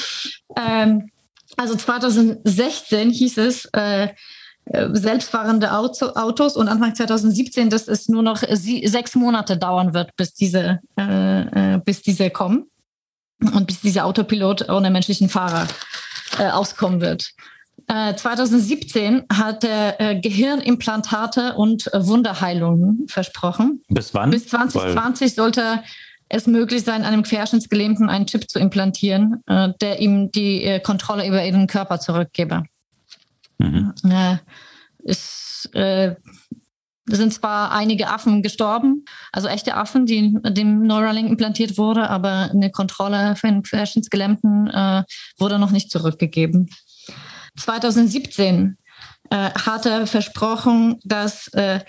ähm, 0.57 1.09
also 1.55 1.77
2016 1.77 3.09
hieß 3.09 3.37
es, 3.37 3.69
äh, 3.71 4.09
selbstfahrende 4.65 5.71
Auto, 5.71 6.07
Autos 6.07 6.57
und 6.57 6.67
Anfang 6.67 6.93
2017, 6.93 7.69
dass 7.69 7.87
es 7.87 8.09
nur 8.09 8.21
noch 8.21 8.43
sechs 8.51 9.15
Monate 9.15 9.55
dauern 9.55 9.93
wird, 9.93 10.13
bis 10.17 10.33
diese, 10.33 10.79
äh, 10.99 11.75
äh, 11.75 11.77
bis 11.77 12.01
diese 12.01 12.29
kommen 12.29 12.65
und 13.53 13.65
bis 13.65 13.79
dieser 13.79 14.03
Autopilot 14.03 14.67
ohne 14.67 14.91
menschlichen 14.91 15.29
Fahrer 15.29 15.65
äh, 16.37 16.49
auskommen 16.49 16.99
wird. 16.99 17.29
2017 17.87 19.19
äh, 19.19 19.23
hat 19.33 19.63
er 19.63 20.01
äh, 20.01 20.19
Gehirnimplantate 20.19 21.55
und 21.55 21.89
Wunderheilungen 21.93 23.07
versprochen. 23.07 23.83
Bis 23.87 24.13
wann? 24.13 24.31
Bis 24.31 24.49
2020 24.49 25.21
Weil 25.21 25.29
sollte 25.29 25.83
es 26.29 26.47
möglich 26.47 26.83
sein, 26.83 27.03
einem 27.03 27.23
Querschnittsgelähmten 27.23 28.09
einen 28.09 28.27
Chip 28.27 28.49
zu 28.49 28.59
implantieren, 28.59 29.43
der 29.47 29.99
ihm 29.99 30.31
die 30.31 30.79
Kontrolle 30.83 31.27
über 31.27 31.43
ihren 31.43 31.67
Körper 31.67 31.99
zurückgebe. 31.99 32.63
Mhm. 33.59 33.93
Äh, 34.05 34.37
äh, 35.73 36.15
sind 37.05 37.33
zwar 37.33 37.71
einige 37.71 38.09
Affen 38.09 38.43
gestorben, 38.43 39.03
also 39.31 39.47
echte 39.47 39.75
Affen, 39.75 40.05
die 40.05 40.37
dem 40.43 40.83
Neuralink 40.83 41.27
implantiert 41.27 41.77
wurde, 41.77 42.07
aber 42.07 42.51
eine 42.51 42.69
Kontrolle 42.69 43.35
für 43.35 43.47
den 43.47 43.63
Querschnittsgelähmten 43.63 44.67
äh, 44.67 45.03
wurde 45.37 45.57
noch 45.57 45.71
nicht 45.71 45.89
zurückgegeben. 45.89 46.69
2017 47.57 48.77
äh, 49.31 49.35
hat 49.35 49.87
er 49.87 50.05
versprochen, 50.05 50.99
dass 51.03 51.47
äh, 51.49 51.79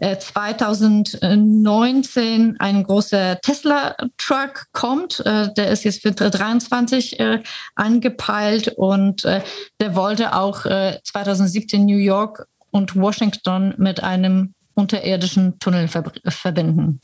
2019 0.00 2.50
äh, 2.50 2.54
ein 2.58 2.82
großer 2.82 3.40
Tesla-Truck 3.40 4.66
kommt. 4.72 5.24
Äh, 5.24 5.54
der 5.54 5.70
ist 5.70 5.84
jetzt 5.84 6.02
für 6.02 6.12
23 6.12 7.18
äh, 7.18 7.42
angepeilt 7.74 8.74
und 8.76 9.24
der 9.24 9.94
wollte 9.94 10.34
auch 10.34 10.62
2017 10.62 11.86
New 11.86 11.96
York 11.96 12.46
und 12.70 12.94
Washington 12.96 13.72
mit 13.78 14.02
einem 14.02 14.52
unterirdischen 14.74 15.58
Tunnel 15.58 15.88
verbinden. 15.88 17.00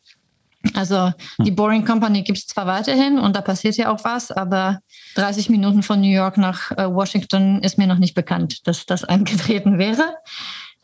Also 0.74 1.12
die 1.38 1.48
hm. 1.48 1.56
Boring 1.56 1.84
Company 1.84 2.22
gibt 2.22 2.38
es 2.38 2.46
zwar 2.46 2.66
weiterhin 2.66 3.18
und 3.18 3.34
da 3.34 3.40
passiert 3.40 3.76
ja 3.76 3.92
auch 3.92 4.04
was, 4.04 4.30
aber 4.30 4.78
30 5.16 5.50
Minuten 5.50 5.82
von 5.82 6.00
New 6.00 6.12
York 6.12 6.38
nach 6.38 6.70
Washington 6.70 7.60
ist 7.62 7.78
mir 7.78 7.86
noch 7.86 7.98
nicht 7.98 8.14
bekannt, 8.14 8.66
dass 8.66 8.86
das 8.86 9.04
eingetreten 9.04 9.78
wäre. 9.78 10.14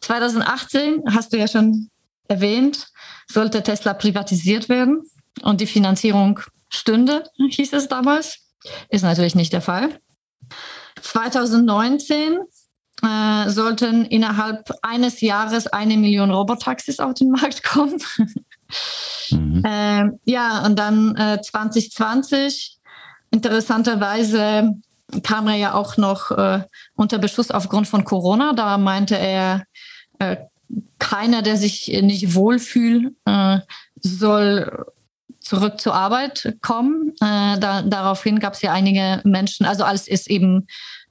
2018 0.01 1.03
hast 1.11 1.33
du 1.33 1.39
ja 1.39 1.47
schon 1.47 1.91
erwähnt, 2.29 2.89
sollte 3.27 3.63
Tesla 3.63 3.95
privatisiert 3.95 4.69
werden 4.69 5.03
und 5.43 5.61
die 5.61 5.67
Finanzierung 5.67 6.41
stünde, 6.69 7.25
hieß 7.37 7.73
es 7.73 7.89
damals. 7.89 8.39
Ist 8.89 9.03
natürlich 9.03 9.35
nicht 9.35 9.53
der 9.53 9.63
Fall. 9.63 10.01
2019 11.01 12.39
äh, 13.03 13.51
sollten 13.51 14.05
innerhalb 14.05 14.71
eines 14.83 15.21
Jahres 15.21 15.67
eine 15.69 15.97
Million 15.97 16.31
Robotaxis 16.31 16.99
auf 16.99 17.15
den 17.15 17.31
Markt 17.31 17.63
kommen. 17.63 18.03
mhm. 19.31 19.65
äh, 19.65 20.11
ja, 20.25 20.65
und 20.67 20.79
dann 20.79 21.17
äh, 21.17 21.41
2020 21.41 22.79
interessanterweise 23.31 24.75
kam 25.23 25.49
er 25.49 25.55
ja 25.55 25.75
auch 25.75 25.97
noch 25.97 26.31
äh, 26.33 26.63
unter 26.95 27.19
Beschuss 27.19 27.51
aufgrund 27.51 27.89
von 27.89 28.05
Corona. 28.05 28.53
Da 28.53 28.79
meinte 28.79 29.17
er, 29.17 29.65
äh, 30.19 30.37
keiner, 30.99 31.43
der 31.43 31.57
sich 31.57 31.89
nicht 32.03 32.35
wohlfühlt, 32.35 33.15
äh, 33.25 33.59
soll 34.01 34.87
zurück 35.41 35.81
zur 35.81 35.95
Arbeit 35.95 36.57
kommen. 36.61 37.15
Äh, 37.21 37.59
da, 37.59 37.83
daraufhin 37.83 38.39
gab 38.39 38.55
es 38.55 38.63
ja 38.63 38.73
einige 38.73 39.21
Menschen, 39.25 39.65
also 39.67 39.85
als 39.85 40.07
es 40.07 40.27
eben 40.27 40.67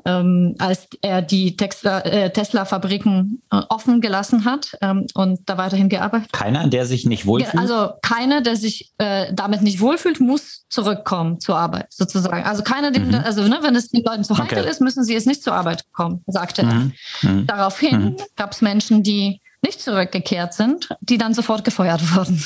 ähm, 0.06 0.56
als 0.60 0.88
er 1.02 1.22
die 1.22 1.58
äh, 1.58 2.30
Tesla-Fabriken 2.30 3.42
äh, 3.52 3.62
offen 3.68 4.00
gelassen 4.00 4.46
hat 4.46 4.78
ähm, 4.82 5.06
und 5.16 5.42
da 5.50 5.58
weiterhin 5.58 5.90
gearbeitet. 5.90 6.32
Keiner, 6.32 6.68
der 6.70 6.86
sich 6.86 7.06
nicht 7.06 7.26
wohlfühlt? 7.26 7.58
Also 7.58 7.92
keiner, 8.02 8.42
der 8.42 8.56
sich 8.56 8.94
damit 8.98 9.64
nicht 9.64 9.82
wohlfühlt, 9.82 10.20
muss 10.20 10.66
zurückkommen 10.70 11.40
zur 11.40 11.58
Arbeit 11.58 11.88
sozusagen. 11.90 12.44
Also 12.46 12.64
keiner, 12.64 12.92
dem, 12.92 13.10
mhm. 13.10 13.16
also 13.16 13.44
ne, 13.44 13.60
wenn 13.62 13.76
es 13.76 13.90
den 13.90 14.04
Leuten 14.04 14.24
zu 14.24 14.38
heikel 14.38 14.60
okay. 14.60 14.70
ist, 14.70 14.82
müssen 14.82 15.04
sie 15.04 15.16
es 15.16 15.26
nicht 15.26 15.44
zur 15.44 15.54
Arbeit 15.54 15.84
kommen, 15.92 16.24
sagte 16.28 16.64
mhm. 16.64 16.94
er. 17.22 17.30
Mhm. 17.30 17.48
Daraufhin 17.48 18.00
mhm. 18.00 18.18
gab 18.36 18.54
es 18.54 18.62
Menschen, 18.62 19.04
die 19.04 19.42
nicht 19.68 19.82
zurückgekehrt 19.82 20.54
sind, 20.54 20.90
die 21.02 21.18
dann 21.18 21.34
sofort 21.34 21.64
gefeuert 21.64 22.02
wurden. 22.16 22.44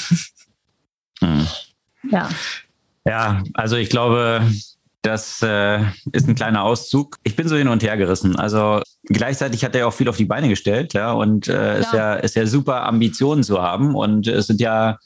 Mhm. 1.22 1.48
Ja. 2.12 2.30
Ja, 3.06 3.44
also 3.54 3.78
ich 3.78 3.90
glaube, 3.90 4.46
das 5.02 5.42
äh, 5.42 5.82
ist 6.12 6.28
ein 6.28 6.36
kleiner 6.36 6.64
Auszug. 6.64 7.18
Ich 7.24 7.36
bin 7.36 7.48
so 7.48 7.56
hin 7.56 7.68
und 7.68 7.82
her 7.82 7.98
gerissen. 7.98 8.36
Also 8.36 8.82
gleichzeitig 9.06 9.64
hat 9.64 9.76
er 9.76 9.88
auch 9.88 9.94
viel 9.94 10.10
auf 10.10 10.18
die 10.18 10.26
Beine 10.26 10.50
gestellt, 10.50 10.94
ja, 10.94 11.12
und 11.12 11.48
äh, 11.48 11.54
ja. 11.54 11.74
ist 11.74 11.94
ja 11.94 12.14
ist 12.16 12.36
ja 12.36 12.46
super 12.46 12.86
Ambitionen 12.86 13.44
zu 13.44 13.62
haben. 13.62 13.96
Und 13.96 14.28
es 14.28 14.48
sind 14.48 14.62
ja 14.62 15.00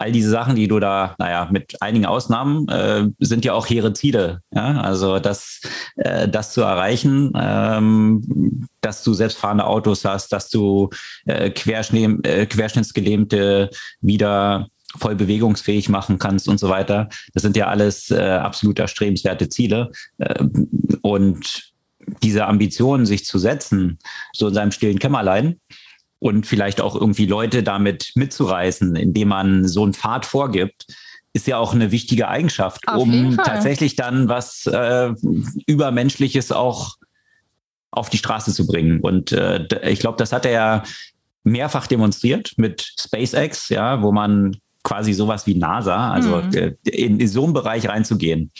all 0.00 0.12
diese 0.12 0.30
Sachen, 0.30 0.56
die 0.56 0.66
du 0.66 0.80
da, 0.80 1.14
naja, 1.18 1.48
mit 1.50 1.80
einigen 1.82 2.06
Ausnahmen, 2.06 2.66
äh, 2.68 3.06
sind 3.18 3.44
ja 3.44 3.52
auch 3.52 3.68
hehre 3.68 3.92
Ziele. 3.92 4.40
Ja? 4.50 4.80
Also 4.80 5.18
das, 5.18 5.60
äh, 5.96 6.26
das 6.26 6.52
zu 6.52 6.62
erreichen, 6.62 7.32
ähm, 7.36 8.66
dass 8.80 9.04
du 9.04 9.12
selbstfahrende 9.12 9.66
Autos 9.66 10.06
hast, 10.06 10.32
dass 10.32 10.48
du 10.48 10.88
äh, 11.26 11.50
Querschnee, 11.50 12.16
äh, 12.22 12.46
Querschnittsgelähmte 12.46 13.68
wieder 14.00 14.66
voll 14.98 15.16
bewegungsfähig 15.16 15.90
machen 15.90 16.18
kannst 16.18 16.48
und 16.48 16.58
so 16.58 16.70
weiter. 16.70 17.10
Das 17.34 17.42
sind 17.42 17.54
ja 17.56 17.66
alles 17.66 18.10
äh, 18.10 18.18
absolut 18.18 18.78
erstrebenswerte 18.78 19.50
Ziele. 19.50 19.90
Äh, 20.16 20.44
und 21.02 21.72
diese 22.22 22.46
Ambitionen, 22.46 23.04
sich 23.04 23.26
zu 23.26 23.38
setzen, 23.38 23.98
so 24.32 24.48
in 24.48 24.54
seinem 24.54 24.72
stillen 24.72 24.98
Kämmerlein 24.98 25.60
und 26.20 26.46
vielleicht 26.46 26.80
auch 26.80 26.94
irgendwie 26.94 27.26
Leute 27.26 27.62
damit 27.62 28.12
mitzureißen, 28.14 28.94
indem 28.94 29.28
man 29.28 29.66
so 29.66 29.82
einen 29.82 29.94
Pfad 29.94 30.26
vorgibt, 30.26 30.86
ist 31.32 31.46
ja 31.46 31.58
auch 31.58 31.74
eine 31.74 31.90
wichtige 31.90 32.28
Eigenschaft, 32.28 32.86
Auf 32.86 33.02
um 33.02 33.36
tatsächlich 33.36 33.96
dann 33.96 34.28
was 34.28 34.66
äh, 34.66 35.12
Übermenschliches 35.66 36.52
auch 36.52 36.96
auf 37.90 38.10
die 38.10 38.18
Straße 38.18 38.52
zu 38.52 38.66
bringen. 38.66 39.00
Und 39.00 39.32
äh, 39.32 39.66
ich 39.88 40.00
glaube, 40.00 40.18
das 40.18 40.32
hat 40.32 40.44
er 40.44 40.52
ja 40.52 40.82
mehrfach 41.42 41.86
demonstriert 41.86 42.52
mit 42.56 42.92
SpaceX, 42.98 43.68
ja, 43.70 44.02
wo 44.02 44.12
man 44.12 44.56
quasi 44.82 45.12
sowas 45.12 45.46
wie 45.46 45.54
NASA, 45.54 46.12
also 46.12 46.42
mhm. 46.42 46.54
Äh, 46.54 46.74
in, 46.84 47.20
in 47.20 47.28
so 47.28 47.44
einen 47.44 47.52
Bereich 47.52 47.88
reinzugehen, 47.88 48.50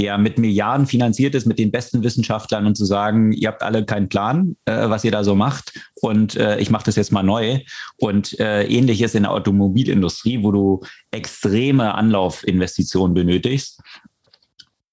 der 0.00 0.16
mit 0.16 0.38
Milliarden 0.38 0.86
finanziert 0.86 1.34
ist, 1.34 1.46
mit 1.46 1.58
den 1.58 1.70
besten 1.70 2.02
Wissenschaftlern 2.02 2.66
und 2.66 2.74
zu 2.74 2.86
sagen, 2.86 3.32
ihr 3.32 3.48
habt 3.48 3.62
alle 3.62 3.84
keinen 3.84 4.08
Plan, 4.08 4.56
äh, 4.64 4.88
was 4.88 5.04
ihr 5.04 5.10
da 5.12 5.22
so 5.22 5.34
macht 5.34 5.78
und 6.00 6.36
äh, 6.36 6.58
ich 6.58 6.70
mache 6.70 6.84
das 6.84 6.96
jetzt 6.96 7.12
mal 7.12 7.22
neu. 7.22 7.60
Und 7.98 8.38
äh, 8.40 8.64
ähnliches 8.64 9.14
in 9.14 9.24
der 9.24 9.32
Automobilindustrie, 9.32 10.42
wo 10.42 10.52
du 10.52 10.80
extreme 11.10 11.94
Anlaufinvestitionen 11.94 13.14
benötigst 13.14 13.80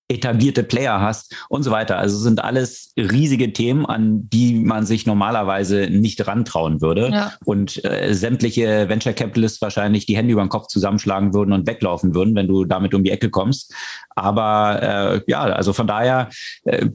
etablierte 0.10 0.64
Player 0.64 1.02
hast 1.02 1.36
und 1.50 1.64
so 1.64 1.72
weiter. 1.72 1.98
Also 1.98 2.18
sind 2.18 2.44
alles 2.44 2.94
riesige 2.98 3.52
Themen, 3.52 3.86
an 3.86 4.30
die 4.30 4.56
man 4.56 4.86
sich 4.86 5.06
normalerweise 5.06 5.90
nicht 5.90 6.26
rantrauen 6.26 6.82
würde. 6.82 7.10
Ja. 7.12 7.34
Und 7.44 7.84
äh, 7.84 8.14
sämtliche 8.14 8.88
Venture 8.88 9.14
Capitalists 9.14 9.62
wahrscheinlich 9.62 10.06
die 10.06 10.16
Hände 10.16 10.32
über 10.32 10.44
den 10.44 10.50
Kopf 10.50 10.68
zusammenschlagen 10.68 11.34
würden 11.34 11.52
und 11.52 11.68
weglaufen 11.68 12.16
würden, 12.16 12.36
wenn 12.36 12.48
du 12.48 12.64
damit 12.64 12.94
um 12.94 13.04
die 13.04 13.12
Ecke 13.12 13.30
kommst. 13.30 13.74
Aber 14.16 14.82
äh, 14.82 15.22
ja, 15.28 15.42
also 15.42 15.74
von 15.74 15.88
daher, 15.88 16.30
äh, 16.64 16.88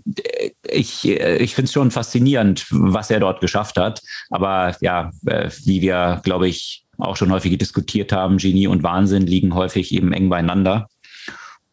ich, 0.68 1.06
äh, 1.06 1.36
ich 1.36 1.54
finde 1.54 1.66
es 1.66 1.72
schon 1.72 1.90
faszinierend, 1.90 2.66
was 2.70 3.10
er 3.10 3.20
dort 3.20 3.40
geschafft 3.40 3.76
hat. 3.76 4.00
Aber 4.30 4.74
ja, 4.80 5.10
äh, 5.26 5.50
wie 5.64 5.82
wir, 5.82 6.20
glaube 6.24 6.48
ich, 6.48 6.84
auch 6.98 7.16
schon 7.16 7.32
häufig 7.32 7.56
diskutiert 7.58 8.12
haben, 8.12 8.38
Genie 8.38 8.66
und 8.66 8.82
Wahnsinn 8.82 9.26
liegen 9.26 9.54
häufig 9.54 9.92
eben 9.92 10.12
eng 10.12 10.28
beieinander. 10.28 10.88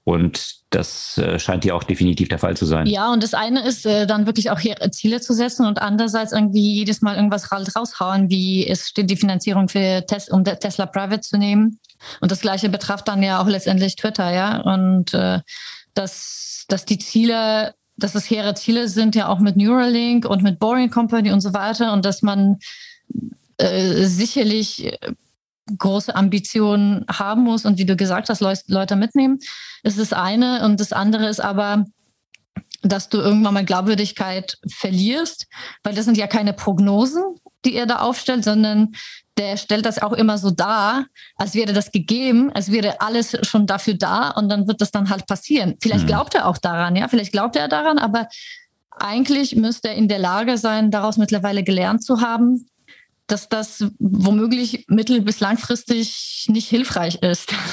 Und 0.09 0.55
das 0.71 1.19
äh, 1.19 1.37
scheint 1.37 1.65
ja 1.65 1.75
auch 1.75 1.83
definitiv 1.83 2.29
der 2.29 2.39
Fall 2.39 2.57
zu 2.57 2.65
sein. 2.65 2.87
Ja, 2.87 3.13
und 3.13 3.21
das 3.21 3.35
eine 3.35 3.63
ist 3.63 3.85
äh, 3.85 4.07
dann 4.07 4.25
wirklich 4.25 4.49
auch 4.49 4.57
hier 4.57 4.75
Ziele 4.89 5.21
zu 5.21 5.33
setzen 5.33 5.67
und 5.67 5.79
andererseits 5.79 6.31
irgendwie 6.31 6.73
jedes 6.73 7.03
Mal 7.03 7.15
irgendwas 7.15 7.51
raushauen, 7.51 8.27
wie 8.27 8.65
es 8.65 8.87
steht 8.87 9.11
die 9.11 9.17
Finanzierung 9.17 9.69
für 9.69 10.03
Tes 10.07 10.29
um 10.29 10.43
Tesla 10.43 10.87
Private 10.87 11.21
zu 11.21 11.37
nehmen. 11.37 11.79
Und 12.21 12.31
das 12.31 12.41
gleiche 12.41 12.69
betrifft 12.69 13.07
dann 13.07 13.21
ja 13.21 13.39
auch 13.39 13.45
letztendlich 13.45 13.97
Twitter, 13.97 14.33
ja. 14.33 14.61
Und 14.61 15.13
äh, 15.13 15.41
dass, 15.93 16.65
dass 16.69 16.85
die 16.85 16.97
Ziele, 16.97 17.75
dass 17.95 18.15
es 18.15 18.27
hehre 18.31 18.55
Ziele 18.55 18.89
sind, 18.89 19.13
ja 19.13 19.27
auch 19.27 19.39
mit 19.39 19.57
Neuralink 19.57 20.25
und 20.25 20.41
mit 20.41 20.57
Boring 20.57 20.89
Company 20.89 21.31
und 21.31 21.41
so 21.41 21.53
weiter 21.53 21.93
und 21.93 22.03
dass 22.03 22.23
man 22.23 22.57
äh, 23.57 24.05
sicherlich 24.05 24.91
große 25.77 26.15
Ambitionen 26.15 27.05
haben 27.11 27.43
muss 27.43 27.65
und 27.65 27.77
wie 27.77 27.85
du 27.85 27.95
gesagt 27.95 28.29
hast, 28.29 28.41
Leute 28.67 28.95
mitnehmen. 28.95 29.39
Das 29.83 29.97
ist 29.97 30.11
das 30.11 30.13
eine. 30.17 30.65
Und 30.65 30.79
das 30.79 30.93
andere 30.93 31.27
ist 31.27 31.39
aber, 31.39 31.85
dass 32.81 33.09
du 33.09 33.17
irgendwann 33.17 33.53
mal 33.53 33.65
Glaubwürdigkeit 33.65 34.57
verlierst, 34.67 35.47
weil 35.83 35.95
das 35.95 36.05
sind 36.05 36.17
ja 36.17 36.27
keine 36.27 36.53
Prognosen, 36.53 37.23
die 37.65 37.75
er 37.75 37.85
da 37.85 37.99
aufstellt, 37.99 38.43
sondern 38.45 38.93
der 39.37 39.57
stellt 39.57 39.85
das 39.85 40.01
auch 40.01 40.13
immer 40.13 40.37
so 40.37 40.51
dar, 40.51 41.05
als 41.35 41.55
wäre 41.55 41.73
das 41.73 41.91
gegeben, 41.91 42.51
als 42.53 42.71
wäre 42.71 43.01
alles 43.01 43.37
schon 43.47 43.67
dafür 43.67 43.95
da 43.95 44.31
und 44.31 44.49
dann 44.49 44.67
wird 44.67 44.81
das 44.81 44.91
dann 44.91 45.09
halt 45.09 45.27
passieren. 45.27 45.75
Vielleicht 45.81 46.03
mhm. 46.03 46.07
glaubt 46.07 46.35
er 46.35 46.47
auch 46.47 46.57
daran, 46.57 46.95
ja, 46.95 47.07
vielleicht 47.07 47.31
glaubt 47.31 47.55
er 47.55 47.67
daran, 47.67 47.97
aber 47.97 48.27
eigentlich 48.91 49.55
müsste 49.55 49.89
er 49.89 49.95
in 49.95 50.07
der 50.07 50.19
Lage 50.19 50.57
sein, 50.57 50.91
daraus 50.91 51.17
mittlerweile 51.17 51.63
gelernt 51.63 52.03
zu 52.03 52.21
haben, 52.21 52.67
dass 53.31 53.49
das 53.49 53.85
womöglich 53.99 54.85
mittel- 54.87 55.21
bis 55.21 55.39
langfristig 55.39 56.45
nicht 56.49 56.69
hilfreich 56.69 57.15
ist. 57.15 57.53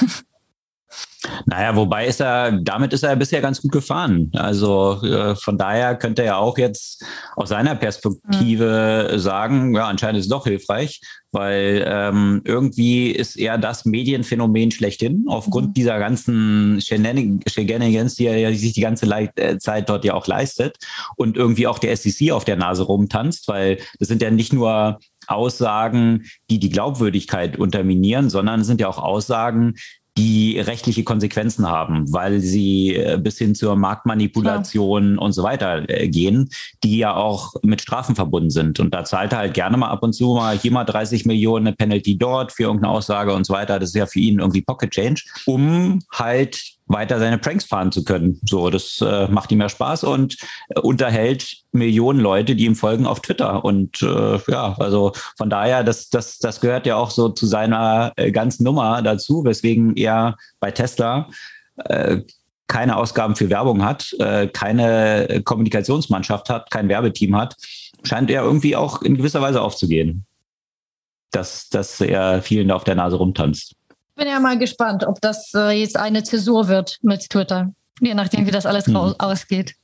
Naja, 1.45 1.75
wobei 1.75 2.07
ist 2.07 2.21
er, 2.21 2.51
damit 2.51 2.93
ist 2.93 3.03
er 3.03 3.15
bisher 3.15 3.41
ganz 3.41 3.61
gut 3.61 3.71
gefahren. 3.71 4.31
Also 4.33 5.01
äh, 5.03 5.35
von 5.35 5.57
daher 5.57 5.95
könnte 5.95 6.21
er 6.21 6.25
ja 6.25 6.37
auch 6.37 6.57
jetzt 6.57 7.03
aus 7.35 7.49
seiner 7.49 7.75
Perspektive 7.75 9.09
mhm. 9.11 9.19
sagen, 9.19 9.75
ja, 9.75 9.87
anscheinend 9.87 10.19
ist 10.19 10.25
es 10.25 10.29
doch 10.31 10.45
hilfreich, 10.45 11.01
weil 11.31 11.83
ähm, 11.87 12.41
irgendwie 12.45 13.11
ist 13.11 13.35
er 13.35 13.57
das 13.57 13.85
Medienphänomen 13.85 14.71
schlechthin, 14.71 15.25
aufgrund 15.27 15.69
mhm. 15.69 15.73
dieser 15.73 15.99
ganzen 15.99 16.79
Shenanigans, 16.81 18.15
die 18.15 18.25
er 18.25 18.53
sich 18.53 18.73
die 18.73 18.81
ganze 18.81 19.05
Le 19.05 19.29
äh, 19.35 19.57
Zeit 19.57 19.89
dort 19.89 20.05
ja 20.05 20.13
auch 20.13 20.27
leistet 20.27 20.77
und 21.15 21.35
irgendwie 21.35 21.67
auch 21.67 21.79
der 21.79 21.95
SEC 21.97 22.31
auf 22.31 22.45
der 22.45 22.55
Nase 22.55 22.83
rumtanzt, 22.83 23.47
weil 23.47 23.79
das 23.99 24.07
sind 24.07 24.21
ja 24.21 24.31
nicht 24.31 24.53
nur 24.53 24.99
Aussagen, 25.27 26.25
die 26.49 26.59
die 26.59 26.69
Glaubwürdigkeit 26.69 27.57
unterminieren, 27.57 28.29
sondern 28.29 28.61
es 28.61 28.67
sind 28.67 28.81
ja 28.81 28.87
auch 28.87 28.99
Aussagen, 28.99 29.75
die 30.17 30.59
rechtliche 30.59 31.03
Konsequenzen 31.03 31.67
haben, 31.67 32.11
weil 32.11 32.39
sie 32.39 32.95
äh, 32.95 33.19
bis 33.21 33.37
hin 33.37 33.53
zur 33.53 33.75
Marktmanipulation 33.75 35.13
Klar. 35.13 35.21
und 35.21 35.31
so 35.31 35.43
weiter 35.43 35.87
äh, 35.87 36.07
gehen, 36.09 36.49
die 36.83 36.97
ja 36.97 37.15
auch 37.15 37.53
mit 37.61 37.81
Strafen 37.81 38.15
verbunden 38.15 38.49
sind. 38.49 38.79
Und 38.79 38.93
da 38.93 39.05
zahlt 39.05 39.31
er 39.31 39.39
halt 39.39 39.53
gerne 39.53 39.77
mal 39.77 39.89
ab 39.89 40.01
und 40.01 40.13
zu 40.13 40.33
mal 40.33 40.57
hier 40.57 40.71
mal 40.71 40.85
30 40.85 41.25
Millionen 41.25 41.67
eine 41.67 41.75
Penalty 41.75 42.17
dort 42.17 42.51
für 42.51 42.63
irgendeine 42.63 42.93
Aussage 42.93 43.33
und 43.33 43.45
so 43.45 43.53
weiter. 43.53 43.77
Das 43.77 43.89
ist 43.89 43.95
ja 43.95 44.07
für 44.07 44.19
ihn 44.19 44.39
irgendwie 44.39 44.63
Pocket 44.63 44.89
Change, 44.89 45.21
um 45.45 45.99
halt 46.11 46.76
weiter 46.87 47.19
seine 47.19 47.37
Pranks 47.37 47.65
fahren 47.65 47.91
zu 47.91 48.03
können. 48.03 48.39
So, 48.45 48.69
das 48.69 49.01
äh, 49.01 49.27
macht 49.27 49.51
ihm 49.51 49.61
ja 49.61 49.69
Spaß 49.69 50.03
und 50.03 50.37
äh, 50.69 50.79
unterhält 50.79 51.57
Millionen 51.71 52.19
Leute, 52.19 52.55
die 52.55 52.65
ihm 52.65 52.75
folgen 52.75 53.05
auf 53.05 53.21
Twitter. 53.21 53.63
Und 53.63 54.01
äh, 54.01 54.39
ja, 54.47 54.75
also 54.79 55.11
von 55.37 55.49
daher, 55.49 55.83
das, 55.83 56.09
das, 56.09 56.39
das 56.39 56.61
gehört 56.61 56.85
ja 56.85 56.95
auch 56.95 57.11
so 57.11 57.29
zu 57.29 57.45
seiner 57.45 58.13
äh, 58.15 58.31
ganzen 58.31 58.63
Nummer 58.63 59.01
dazu, 59.01 59.43
weswegen 59.43 59.95
er 59.95 60.37
bei 60.59 60.71
Tesla 60.71 61.29
äh, 61.85 62.21
keine 62.67 62.97
Ausgaben 62.97 63.35
für 63.35 63.49
Werbung 63.49 63.83
hat, 63.83 64.13
äh, 64.19 64.47
keine 64.47 65.41
Kommunikationsmannschaft 65.45 66.49
hat, 66.49 66.69
kein 66.69 66.89
Werbeteam 66.89 67.35
hat, 67.35 67.55
scheint 68.03 68.29
er 68.29 68.43
irgendwie 68.43 68.75
auch 68.75 69.01
in 69.01 69.15
gewisser 69.15 69.41
Weise 69.41 69.61
aufzugehen. 69.61 70.25
Dass, 71.31 71.67
dass 71.69 71.99
er 71.99 72.41
vielen 72.41 72.69
da 72.69 72.75
auf 72.75 72.85
der 72.85 72.95
Nase 72.95 73.17
rumtanzt 73.17 73.76
bin 74.17 74.27
ja 74.27 74.39
mal 74.39 74.57
gespannt, 74.57 75.05
ob 75.05 75.21
das 75.21 75.53
äh, 75.55 75.79
jetzt 75.79 75.95
eine 75.95 76.23
Zäsur 76.23 76.67
wird 76.67 76.97
mit 77.01 77.29
Twitter, 77.29 77.71
je 78.01 78.13
nachdem, 78.13 78.45
wie 78.45 78.51
das 78.51 78.65
alles 78.65 78.87
hm. 78.87 78.95
ausgeht. 78.95 79.75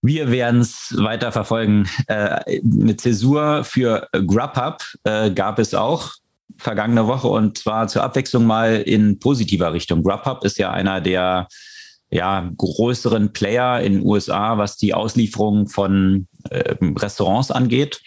Wir 0.00 0.30
werden 0.30 0.60
es 0.60 0.94
weiter 0.96 1.30
verfolgen. 1.30 1.88
Äh, 2.06 2.60
eine 2.62 2.96
Zäsur 2.96 3.64
für 3.64 4.08
Grubhub 4.12 4.82
äh, 5.04 5.30
gab 5.30 5.58
es 5.58 5.74
auch 5.74 6.12
vergangene 6.56 7.06
Woche 7.06 7.28
und 7.28 7.58
zwar 7.58 7.88
zur 7.88 8.02
Abwechslung 8.02 8.44
mal 8.44 8.76
in 8.82 9.18
positiver 9.18 9.72
Richtung. 9.72 10.02
Grubhub 10.02 10.44
ist 10.44 10.58
ja 10.58 10.70
einer 10.70 11.00
der 11.00 11.48
ja, 12.10 12.50
größeren 12.56 13.32
Player 13.32 13.80
in 13.80 13.94
den 13.94 14.06
USA, 14.06 14.58
was 14.58 14.76
die 14.76 14.92
Auslieferung 14.92 15.68
von 15.68 16.26
äh, 16.50 16.74
Restaurants 16.98 17.50
angeht. 17.50 18.00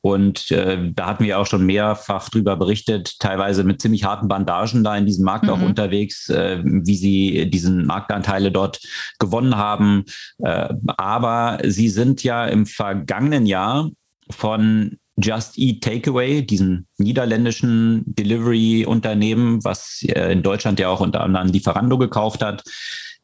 Und 0.00 0.50
äh, 0.50 0.92
da 0.92 1.06
hatten 1.06 1.24
wir 1.24 1.38
auch 1.38 1.46
schon 1.46 1.66
mehrfach 1.66 2.28
drüber 2.28 2.56
berichtet, 2.56 3.18
teilweise 3.18 3.64
mit 3.64 3.80
ziemlich 3.80 4.04
harten 4.04 4.28
Bandagen 4.28 4.84
da 4.84 4.96
in 4.96 5.06
diesem 5.06 5.24
Markt 5.24 5.44
mhm. 5.44 5.50
auch 5.50 5.60
unterwegs, 5.60 6.28
äh, 6.28 6.60
wie 6.64 6.96
sie 6.96 7.50
diesen 7.50 7.86
Marktanteile 7.86 8.52
dort 8.52 8.80
gewonnen 9.18 9.56
haben. 9.56 10.04
Äh, 10.38 10.74
aber 10.96 11.58
sie 11.64 11.88
sind 11.88 12.22
ja 12.22 12.46
im 12.46 12.66
vergangenen 12.66 13.46
Jahr 13.46 13.90
von 14.30 14.98
Just 15.20 15.58
Eat 15.58 15.82
Takeaway, 15.82 16.42
diesem 16.42 16.86
niederländischen 16.96 18.04
Delivery-Unternehmen, 18.06 19.64
was 19.64 20.04
äh, 20.08 20.32
in 20.32 20.42
Deutschland 20.42 20.78
ja 20.78 20.88
auch 20.88 21.00
unter 21.00 21.22
anderem 21.22 21.48
Lieferando 21.48 21.98
gekauft 21.98 22.42
hat, 22.42 22.62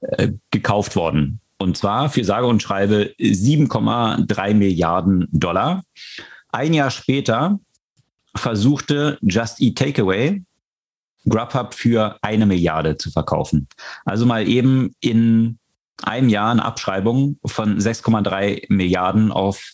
äh, 0.00 0.32
gekauft 0.50 0.96
worden. 0.96 1.40
Und 1.58 1.76
zwar 1.76 2.10
für 2.10 2.24
sage 2.24 2.46
und 2.46 2.62
schreibe 2.62 3.14
7,3 3.18 4.54
Milliarden 4.54 5.28
Dollar. 5.30 5.84
Ein 6.54 6.72
Jahr 6.72 6.92
später 6.92 7.58
versuchte 8.36 9.18
Just 9.22 9.60
Eat 9.60 9.76
Takeaway 9.76 10.44
Grubhub 11.28 11.74
für 11.74 12.16
eine 12.22 12.46
Milliarde 12.46 12.96
zu 12.96 13.10
verkaufen. 13.10 13.66
Also 14.04 14.24
mal 14.24 14.46
eben 14.46 14.94
in 15.00 15.58
einem 16.04 16.28
Jahr 16.28 16.52
eine 16.52 16.64
Abschreibung 16.64 17.40
von 17.44 17.80
6,3 17.80 18.66
Milliarden 18.68 19.32
auf 19.32 19.72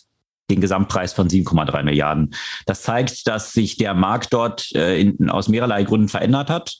den 0.49 0.59
Gesamtpreis 0.59 1.13
von 1.13 1.29
7,3 1.29 1.83
Milliarden. 1.83 2.33
Das 2.65 2.81
zeigt, 2.81 3.27
dass 3.27 3.53
sich 3.53 3.77
der 3.77 3.93
Markt 3.93 4.33
dort 4.33 4.71
äh, 4.73 4.99
in, 4.99 5.29
aus 5.29 5.49
mehrerlei 5.49 5.83
Gründen 5.83 6.09
verändert 6.09 6.49
hat. 6.49 6.77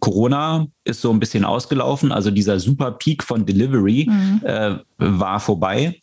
Corona 0.00 0.66
ist 0.84 1.00
so 1.00 1.10
ein 1.10 1.20
bisschen 1.20 1.44
ausgelaufen, 1.44 2.12
also 2.12 2.30
dieser 2.30 2.60
super 2.60 2.92
Peak 2.92 3.22
von 3.22 3.46
Delivery 3.46 4.06
mhm. 4.08 4.40
äh, 4.44 4.76
war 4.98 5.40
vorbei. 5.40 6.00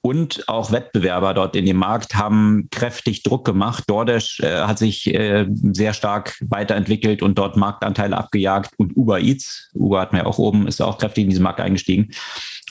Und 0.00 0.48
auch 0.48 0.70
Wettbewerber 0.70 1.34
dort 1.34 1.56
in 1.56 1.66
dem 1.66 1.78
Markt 1.78 2.14
haben 2.14 2.68
kräftig 2.70 3.22
Druck 3.22 3.44
gemacht. 3.44 3.84
DoorDash 3.88 4.40
äh, 4.40 4.62
hat 4.62 4.78
sich 4.78 5.12
äh, 5.12 5.46
sehr 5.72 5.92
stark 5.92 6.38
weiterentwickelt 6.40 7.22
und 7.22 7.36
dort 7.38 7.56
Marktanteile 7.56 8.16
abgejagt. 8.16 8.70
Und 8.76 8.96
Uber 8.96 9.20
Eats, 9.20 9.70
Uber 9.74 10.00
hat 10.00 10.12
mir 10.12 10.26
auch 10.26 10.38
oben, 10.38 10.66
ist 10.68 10.80
auch 10.80 10.98
kräftig 10.98 11.24
in 11.24 11.30
diesen 11.30 11.42
Markt 11.42 11.60
eingestiegen. 11.60 12.10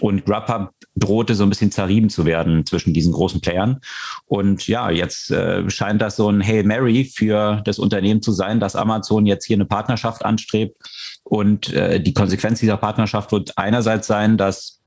Und 0.01 0.25
Grubhub 0.25 0.71
drohte 0.95 1.35
so 1.35 1.43
ein 1.43 1.49
bisschen 1.49 1.71
zerrieben 1.71 2.09
zu 2.09 2.25
werden 2.25 2.65
zwischen 2.65 2.93
diesen 2.93 3.13
großen 3.13 3.39
Playern. 3.39 3.79
Und 4.25 4.67
ja, 4.67 4.89
jetzt 4.89 5.31
äh, 5.31 5.69
scheint 5.69 6.01
das 6.01 6.17
so 6.17 6.29
ein 6.29 6.45
Hail 6.45 6.63
Mary 6.63 7.05
für 7.05 7.61
das 7.63 7.79
Unternehmen 7.79 8.21
zu 8.21 8.33
sein, 8.33 8.59
dass 8.59 8.75
Amazon 8.75 9.25
jetzt 9.25 9.45
hier 9.45 9.55
eine 9.55 9.65
Partnerschaft 9.65 10.25
anstrebt. 10.25 10.77
Und 11.23 11.71
äh, 11.71 12.01
die 12.01 12.13
Konsequenz 12.13 12.59
dieser 12.59 12.77
Partnerschaft 12.77 13.31
wird 13.31 13.57
einerseits 13.57 14.07
sein, 14.07 14.37
dass 14.37 14.81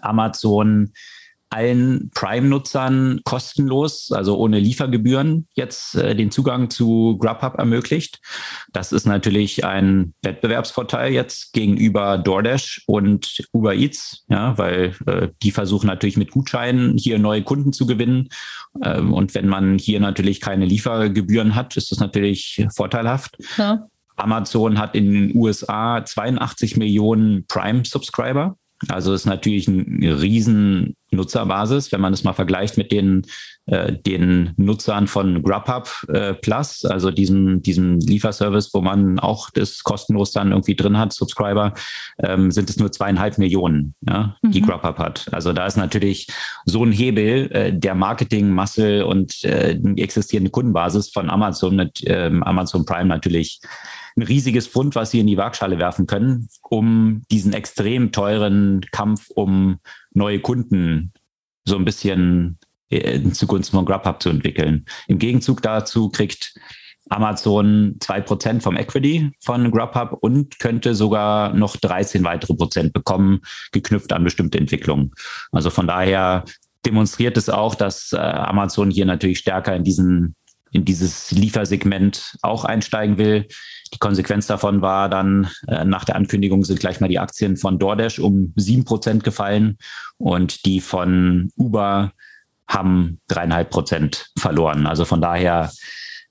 Amazon 0.00 0.92
allen 1.52 2.10
Prime-Nutzern 2.14 3.20
kostenlos, 3.24 4.10
also 4.10 4.36
ohne 4.38 4.58
Liefergebühren, 4.58 5.46
jetzt 5.54 5.94
äh, 5.94 6.14
den 6.14 6.30
Zugang 6.30 6.70
zu 6.70 7.18
Grubhub 7.18 7.58
ermöglicht. 7.58 8.20
Das 8.72 8.92
ist 8.92 9.06
natürlich 9.06 9.64
ein 9.64 10.14
Wettbewerbsvorteil 10.22 11.12
jetzt 11.12 11.52
gegenüber 11.52 12.18
DoorDash 12.18 12.84
und 12.86 13.44
Uber 13.52 13.74
Eats, 13.74 14.24
ja, 14.28 14.56
weil 14.56 14.94
äh, 15.06 15.28
die 15.42 15.50
versuchen 15.50 15.86
natürlich 15.86 16.16
mit 16.16 16.30
Gutscheinen 16.30 16.96
hier 16.96 17.18
neue 17.18 17.42
Kunden 17.42 17.72
zu 17.72 17.86
gewinnen. 17.86 18.28
Ähm, 18.82 19.12
und 19.12 19.34
wenn 19.34 19.48
man 19.48 19.78
hier 19.78 20.00
natürlich 20.00 20.40
keine 20.40 20.64
Liefergebühren 20.64 21.54
hat, 21.54 21.76
ist 21.76 21.92
das 21.92 22.00
natürlich 22.00 22.66
vorteilhaft. 22.74 23.36
Ja. 23.58 23.86
Amazon 24.16 24.78
hat 24.78 24.94
in 24.94 25.12
den 25.12 25.36
USA 25.36 26.04
82 26.04 26.76
Millionen 26.76 27.46
Prime-Subscriber. 27.46 28.56
Also 28.88 29.12
ist 29.12 29.26
natürlich 29.26 29.68
eine 29.68 30.20
riesen 30.20 30.96
Nutzerbasis, 31.12 31.92
wenn 31.92 32.00
man 32.00 32.12
es 32.12 32.24
mal 32.24 32.32
vergleicht 32.32 32.78
mit 32.78 32.90
den, 32.90 33.22
äh, 33.66 33.92
den 33.92 34.52
Nutzern 34.56 35.06
von 35.06 35.42
Grubhub 35.42 35.88
äh, 36.08 36.34
Plus, 36.34 36.84
also 36.84 37.10
diesem, 37.10 37.62
diesem 37.62 37.98
Lieferservice, 37.98 38.70
wo 38.72 38.80
man 38.80 39.18
auch 39.18 39.50
das 39.50 39.82
kostenlos 39.82 40.32
dann 40.32 40.50
irgendwie 40.50 40.74
drin 40.74 40.98
hat, 40.98 41.12
Subscriber, 41.12 41.74
ähm, 42.22 42.50
sind 42.50 42.70
es 42.70 42.78
nur 42.78 42.90
zweieinhalb 42.90 43.38
Millionen, 43.38 43.94
ja, 44.08 44.36
die 44.42 44.62
mhm. 44.62 44.66
Grubhub 44.66 44.98
hat. 44.98 45.26
Also 45.32 45.52
da 45.52 45.66
ist 45.66 45.76
natürlich 45.76 46.28
so 46.64 46.84
ein 46.84 46.92
Hebel 46.92 47.50
äh, 47.52 47.72
der 47.72 47.94
Marketing-Muscle 47.94 49.04
und 49.04 49.44
äh, 49.44 49.78
die 49.78 50.02
existierende 50.02 50.50
Kundenbasis 50.50 51.10
von 51.10 51.28
Amazon 51.30 51.76
mit 51.76 52.02
ähm, 52.06 52.42
Amazon 52.42 52.86
Prime 52.86 53.08
natürlich 53.08 53.60
ein 54.16 54.22
riesiges 54.22 54.66
Fund, 54.66 54.94
was 54.94 55.10
sie 55.10 55.20
in 55.20 55.26
die 55.26 55.36
Waagschale 55.36 55.78
werfen 55.78 56.06
können, 56.06 56.48
um 56.62 57.22
diesen 57.30 57.52
extrem 57.52 58.12
teuren 58.12 58.82
Kampf 58.92 59.30
um 59.30 59.78
neue 60.12 60.40
Kunden 60.40 61.12
so 61.64 61.76
ein 61.76 61.84
bisschen 61.84 62.58
äh, 62.90 63.22
zugunsten 63.30 63.76
von 63.76 63.86
Grubhub 63.86 64.22
zu 64.22 64.28
entwickeln. 64.28 64.84
Im 65.08 65.18
Gegenzug 65.18 65.62
dazu 65.62 66.10
kriegt 66.10 66.54
Amazon 67.08 67.96
zwei 68.00 68.20
Prozent 68.20 68.62
vom 68.62 68.76
Equity 68.76 69.32
von 69.40 69.70
Grubhub 69.70 70.18
und 70.20 70.58
könnte 70.58 70.94
sogar 70.94 71.52
noch 71.54 71.76
13 71.76 72.24
weitere 72.24 72.54
Prozent 72.54 72.92
bekommen, 72.92 73.40
geknüpft 73.72 74.12
an 74.12 74.24
bestimmte 74.24 74.58
Entwicklungen. 74.58 75.12
Also 75.52 75.70
von 75.70 75.86
daher 75.86 76.44
demonstriert 76.84 77.36
es 77.36 77.48
auch, 77.48 77.74
dass 77.74 78.12
äh, 78.12 78.16
Amazon 78.16 78.90
hier 78.90 79.04
natürlich 79.04 79.38
stärker 79.38 79.76
in 79.76 79.84
diesen 79.84 80.34
in 80.72 80.84
dieses 80.84 81.30
Liefersegment 81.30 82.36
auch 82.42 82.64
einsteigen 82.64 83.18
will. 83.18 83.46
Die 83.94 83.98
Konsequenz 83.98 84.46
davon 84.46 84.80
war 84.80 85.08
dann, 85.08 85.50
äh, 85.68 85.84
nach 85.84 86.04
der 86.04 86.16
Ankündigung 86.16 86.64
sind 86.64 86.80
gleich 86.80 87.00
mal 87.00 87.08
die 87.08 87.18
Aktien 87.18 87.56
von 87.56 87.78
DoorDash 87.78 88.18
um 88.18 88.52
sieben 88.56 88.84
Prozent 88.84 89.22
gefallen 89.22 89.76
und 90.16 90.64
die 90.64 90.80
von 90.80 91.50
Uber 91.56 92.12
haben 92.66 93.20
dreieinhalb 93.28 93.70
Prozent 93.70 94.30
verloren. 94.38 94.86
Also 94.86 95.04
von 95.04 95.20
daher 95.20 95.70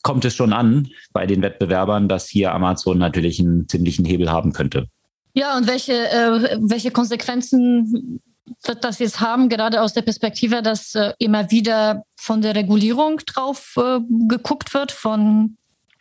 kommt 0.01 0.25
es 0.25 0.35
schon 0.35 0.53
an 0.53 0.87
bei 1.13 1.27
den 1.27 1.43
Wettbewerbern, 1.43 2.09
dass 2.09 2.27
hier 2.27 2.53
Amazon 2.53 2.97
natürlich 2.97 3.39
einen 3.39 3.69
ziemlichen 3.69 4.05
Hebel 4.05 4.31
haben 4.31 4.53
könnte. 4.53 4.87
Ja, 5.33 5.55
und 5.55 5.67
welche, 5.67 5.93
äh, 5.93 6.57
welche 6.61 6.91
Konsequenzen 6.91 8.19
wird 8.63 8.83
das 8.83 8.99
jetzt 8.99 9.19
haben, 9.19 9.49
gerade 9.49 9.81
aus 9.81 9.93
der 9.93 10.01
Perspektive, 10.01 10.61
dass 10.61 10.95
äh, 10.95 11.13
immer 11.19 11.51
wieder 11.51 12.03
von 12.15 12.41
der 12.41 12.55
Regulierung 12.55 13.17
drauf 13.25 13.75
äh, 13.77 13.99
geguckt 14.27 14.73
wird, 14.73 14.91
von, 14.91 15.57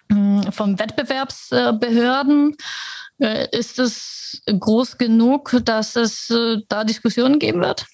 äh, 0.09 0.51
von 0.51 0.79
Wettbewerbsbehörden. 0.79 2.57
Äh, 3.19 3.49
ist 3.57 3.79
es 3.79 4.43
groß 4.47 4.99
genug, 4.99 5.61
dass 5.65 5.97
es 5.97 6.33
da 6.69 6.85
Diskussionen 6.85 7.39
geben 7.39 7.61
wird? 7.61 7.87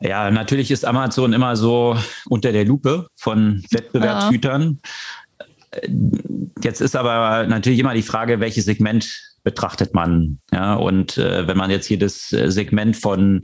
Ja, 0.00 0.30
natürlich 0.30 0.70
ist 0.70 0.84
Amazon 0.86 1.34
immer 1.34 1.56
so 1.56 1.96
unter 2.26 2.52
der 2.52 2.64
Lupe 2.64 3.06
von 3.14 3.62
Wettbewerbshütern. 3.70 4.80
Ja. 4.82 5.40
Jetzt 6.62 6.80
ist 6.80 6.96
aber 6.96 7.46
natürlich 7.46 7.78
immer 7.78 7.94
die 7.94 8.02
Frage, 8.02 8.40
welches 8.40 8.64
Segment 8.64 9.29
betrachtet 9.42 9.94
man. 9.94 10.40
Ja, 10.52 10.74
und 10.74 11.18
äh, 11.18 11.46
wenn 11.46 11.56
man 11.56 11.70
jetzt 11.70 11.86
hier 11.86 11.98
das 11.98 12.32
äh, 12.32 12.50
Segment 12.50 12.96
von 12.96 13.42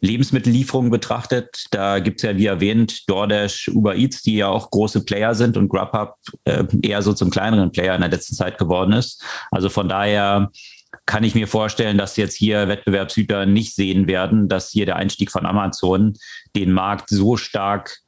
Lebensmittellieferungen 0.00 0.90
betrachtet, 0.90 1.66
da 1.70 2.00
gibt 2.00 2.18
es 2.18 2.22
ja, 2.24 2.36
wie 2.36 2.46
erwähnt, 2.46 3.08
DoorDash, 3.08 3.68
Uber 3.68 3.96
Eats, 3.96 4.22
die 4.22 4.36
ja 4.36 4.48
auch 4.48 4.70
große 4.70 5.04
Player 5.04 5.34
sind 5.34 5.56
und 5.56 5.68
Grubhub 5.68 6.16
äh, 6.44 6.64
eher 6.82 7.02
so 7.02 7.12
zum 7.12 7.30
kleineren 7.30 7.72
Player 7.72 7.94
in 7.94 8.00
der 8.00 8.10
letzten 8.10 8.34
Zeit 8.34 8.58
geworden 8.58 8.92
ist. 8.92 9.22
Also 9.50 9.68
von 9.68 9.88
daher 9.88 10.50
kann 11.04 11.24
ich 11.24 11.34
mir 11.34 11.46
vorstellen, 11.46 11.98
dass 11.98 12.16
jetzt 12.16 12.36
hier 12.36 12.68
Wettbewerbshüter 12.68 13.46
nicht 13.46 13.74
sehen 13.74 14.06
werden, 14.06 14.48
dass 14.48 14.70
hier 14.70 14.86
der 14.86 14.96
Einstieg 14.96 15.30
von 15.30 15.46
Amazon 15.46 16.14
den 16.54 16.72
Markt 16.72 17.10
so 17.10 17.36
stark 17.36 17.98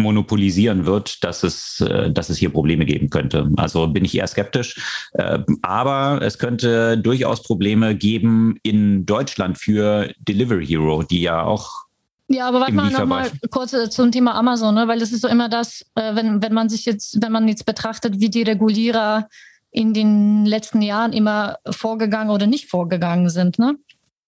monopolisieren 0.00 0.86
wird, 0.86 1.22
dass 1.24 1.42
es, 1.42 1.80
äh, 1.80 2.10
dass 2.10 2.30
es 2.30 2.38
hier 2.38 2.50
Probleme 2.50 2.84
geben 2.84 3.10
könnte. 3.10 3.50
Also 3.56 3.86
bin 3.86 4.04
ich 4.04 4.16
eher 4.16 4.26
skeptisch. 4.26 5.08
Äh, 5.12 5.40
aber 5.62 6.20
es 6.22 6.38
könnte 6.38 6.98
durchaus 6.98 7.42
Probleme 7.42 7.94
geben 7.94 8.56
in 8.62 9.06
Deutschland 9.06 9.58
für 9.58 10.12
Delivery 10.18 10.66
Hero, 10.66 11.02
die 11.02 11.22
ja 11.22 11.42
auch 11.42 11.70
ja, 12.32 12.46
aber 12.46 12.60
warte 12.60 12.74
mal 12.74 12.92
nochmal 12.92 13.28
kurz 13.50 13.72
äh, 13.72 13.90
zum 13.90 14.12
Thema 14.12 14.36
Amazon, 14.36 14.76
ne? 14.76 14.86
weil 14.86 15.00
das 15.00 15.10
ist 15.10 15.22
so 15.22 15.26
immer 15.28 15.48
das, 15.48 15.84
wenn, 15.96 16.40
wenn 16.40 16.54
man 16.54 16.68
sich 16.68 16.84
jetzt, 16.84 17.20
wenn 17.20 17.32
man 17.32 17.48
jetzt 17.48 17.66
betrachtet, 17.66 18.20
wie 18.20 18.30
die 18.30 18.44
Regulierer 18.44 19.26
in 19.72 19.94
den 19.94 20.46
letzten 20.46 20.80
Jahren 20.80 21.12
immer 21.12 21.56
vorgegangen 21.68 22.30
oder 22.30 22.46
nicht 22.46 22.68
vorgegangen 22.68 23.30
sind. 23.30 23.58
Ne? 23.58 23.76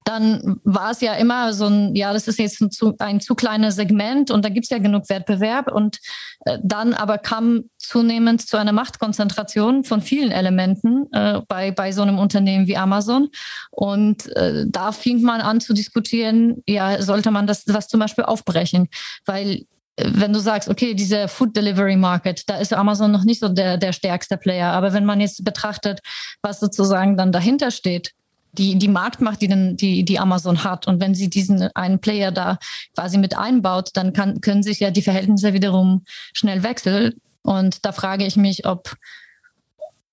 Dann 0.04 0.60
war 0.64 0.90
es 0.90 1.00
ja 1.00 1.14
immer 1.14 1.52
so 1.52 1.66
ein, 1.66 1.94
ja, 1.94 2.12
das 2.12 2.28
ist 2.28 2.38
jetzt 2.38 2.60
ein 2.60 2.70
zu, 2.70 2.94
ein 2.98 3.20
zu 3.20 3.34
kleines 3.34 3.76
Segment 3.76 4.30
und 4.30 4.44
da 4.44 4.48
gibt 4.48 4.64
es 4.64 4.70
ja 4.70 4.78
genug 4.78 5.08
Wettbewerb. 5.08 5.70
Und 5.70 5.98
äh, 6.44 6.58
dann 6.62 6.94
aber 6.94 7.18
kam 7.18 7.64
zunehmend 7.78 8.46
zu 8.46 8.56
einer 8.56 8.72
Machtkonzentration 8.72 9.84
von 9.84 10.00
vielen 10.00 10.32
Elementen 10.32 11.12
äh, 11.12 11.40
bei, 11.46 11.70
bei 11.70 11.92
so 11.92 12.02
einem 12.02 12.18
Unternehmen 12.18 12.66
wie 12.66 12.76
Amazon. 12.76 13.28
Und 13.70 14.34
äh, 14.36 14.64
da 14.68 14.92
fing 14.92 15.22
man 15.22 15.40
an 15.40 15.60
zu 15.60 15.72
diskutieren, 15.72 16.62
ja, 16.66 17.00
sollte 17.02 17.30
man 17.30 17.46
das 17.46 17.64
was 17.66 17.88
zum 17.88 18.00
Beispiel 18.00 18.24
aufbrechen? 18.24 18.88
Weil 19.24 19.64
äh, 19.96 20.10
wenn 20.14 20.32
du 20.32 20.40
sagst, 20.40 20.68
okay, 20.68 20.94
diese 20.94 21.28
Food 21.28 21.56
Delivery 21.56 21.96
Market, 21.96 22.48
da 22.48 22.56
ist 22.56 22.72
Amazon 22.72 23.12
noch 23.12 23.24
nicht 23.24 23.40
so 23.40 23.48
der, 23.48 23.78
der 23.78 23.92
stärkste 23.92 24.36
Player. 24.36 24.72
Aber 24.72 24.92
wenn 24.92 25.04
man 25.04 25.20
jetzt 25.20 25.44
betrachtet, 25.44 26.00
was 26.42 26.60
sozusagen 26.60 27.16
dann 27.16 27.30
dahinter 27.30 27.70
steht, 27.70 28.12
die, 28.52 28.78
die 28.78 28.88
Marktmacht, 28.88 29.40
die, 29.40 29.48
dann, 29.48 29.76
die, 29.76 30.04
die 30.04 30.18
Amazon 30.18 30.62
hat. 30.64 30.86
Und 30.86 31.00
wenn 31.00 31.14
sie 31.14 31.30
diesen 31.30 31.62
einen 31.74 32.00
Player 32.00 32.30
da 32.30 32.58
quasi 32.94 33.18
mit 33.18 33.36
einbaut, 33.36 33.90
dann 33.94 34.12
kann, 34.12 34.40
können 34.40 34.62
sich 34.62 34.80
ja 34.80 34.90
die 34.90 35.02
Verhältnisse 35.02 35.52
wiederum 35.52 36.04
schnell 36.34 36.62
wechseln. 36.62 37.14
Und 37.42 37.84
da 37.84 37.92
frage 37.92 38.26
ich 38.26 38.36
mich, 38.36 38.66
ob, 38.66 38.94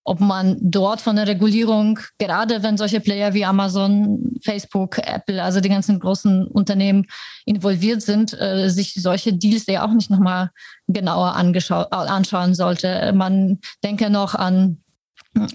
ob 0.04 0.22
man 0.22 0.58
dort 0.62 1.02
von 1.02 1.18
der 1.18 1.28
Regulierung, 1.28 2.00
gerade 2.18 2.64
wenn 2.64 2.78
solche 2.78 3.02
Player 3.02 3.34
wie 3.34 3.46
Amazon, 3.46 4.38
Facebook, 4.42 4.98
Apple, 5.00 5.44
also 5.44 5.60
die 5.60 5.70
ganzen 5.70 6.00
großen 6.00 6.48
Unternehmen 6.48 7.08
involviert 7.46 8.02
sind, 8.02 8.34
äh, 8.40 8.70
sich 8.70 8.94
solche 8.94 9.34
Deals 9.34 9.68
ja 9.68 9.86
auch 9.86 9.94
nicht 9.94 10.10
nochmal 10.10 10.50
genauer 10.88 11.36
anschauen 11.36 12.56
sollte. 12.56 13.12
Man 13.14 13.60
denke 13.84 14.10
noch 14.10 14.34
an 14.34 14.78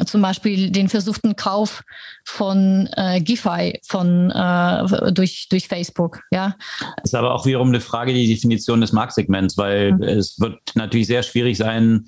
zum 0.07 0.23
Beispiel 0.23 0.71
den 0.71 0.89
versuchten 0.89 1.37
Kauf 1.37 1.83
von 2.25 2.89
äh, 2.97 3.21
Gify 3.21 3.81
von, 3.87 4.31
äh, 4.31 5.13
durch, 5.13 5.49
durch 5.49 5.69
Facebook. 5.69 6.21
Ja. 6.31 6.57
Das 6.97 7.11
ist 7.11 7.15
aber 7.15 7.35
auch 7.35 7.47
wiederum 7.47 7.69
eine 7.69 7.81
Frage 7.81 8.15
die 8.15 8.33
Definition 8.33 8.81
des 8.81 8.93
Marktsegments, 8.93 9.57
weil 9.57 9.93
mhm. 9.93 10.03
es 10.03 10.39
wird 10.39 10.59
natürlich 10.75 11.07
sehr 11.07 11.23
schwierig 11.23 11.57
sein, 11.57 12.07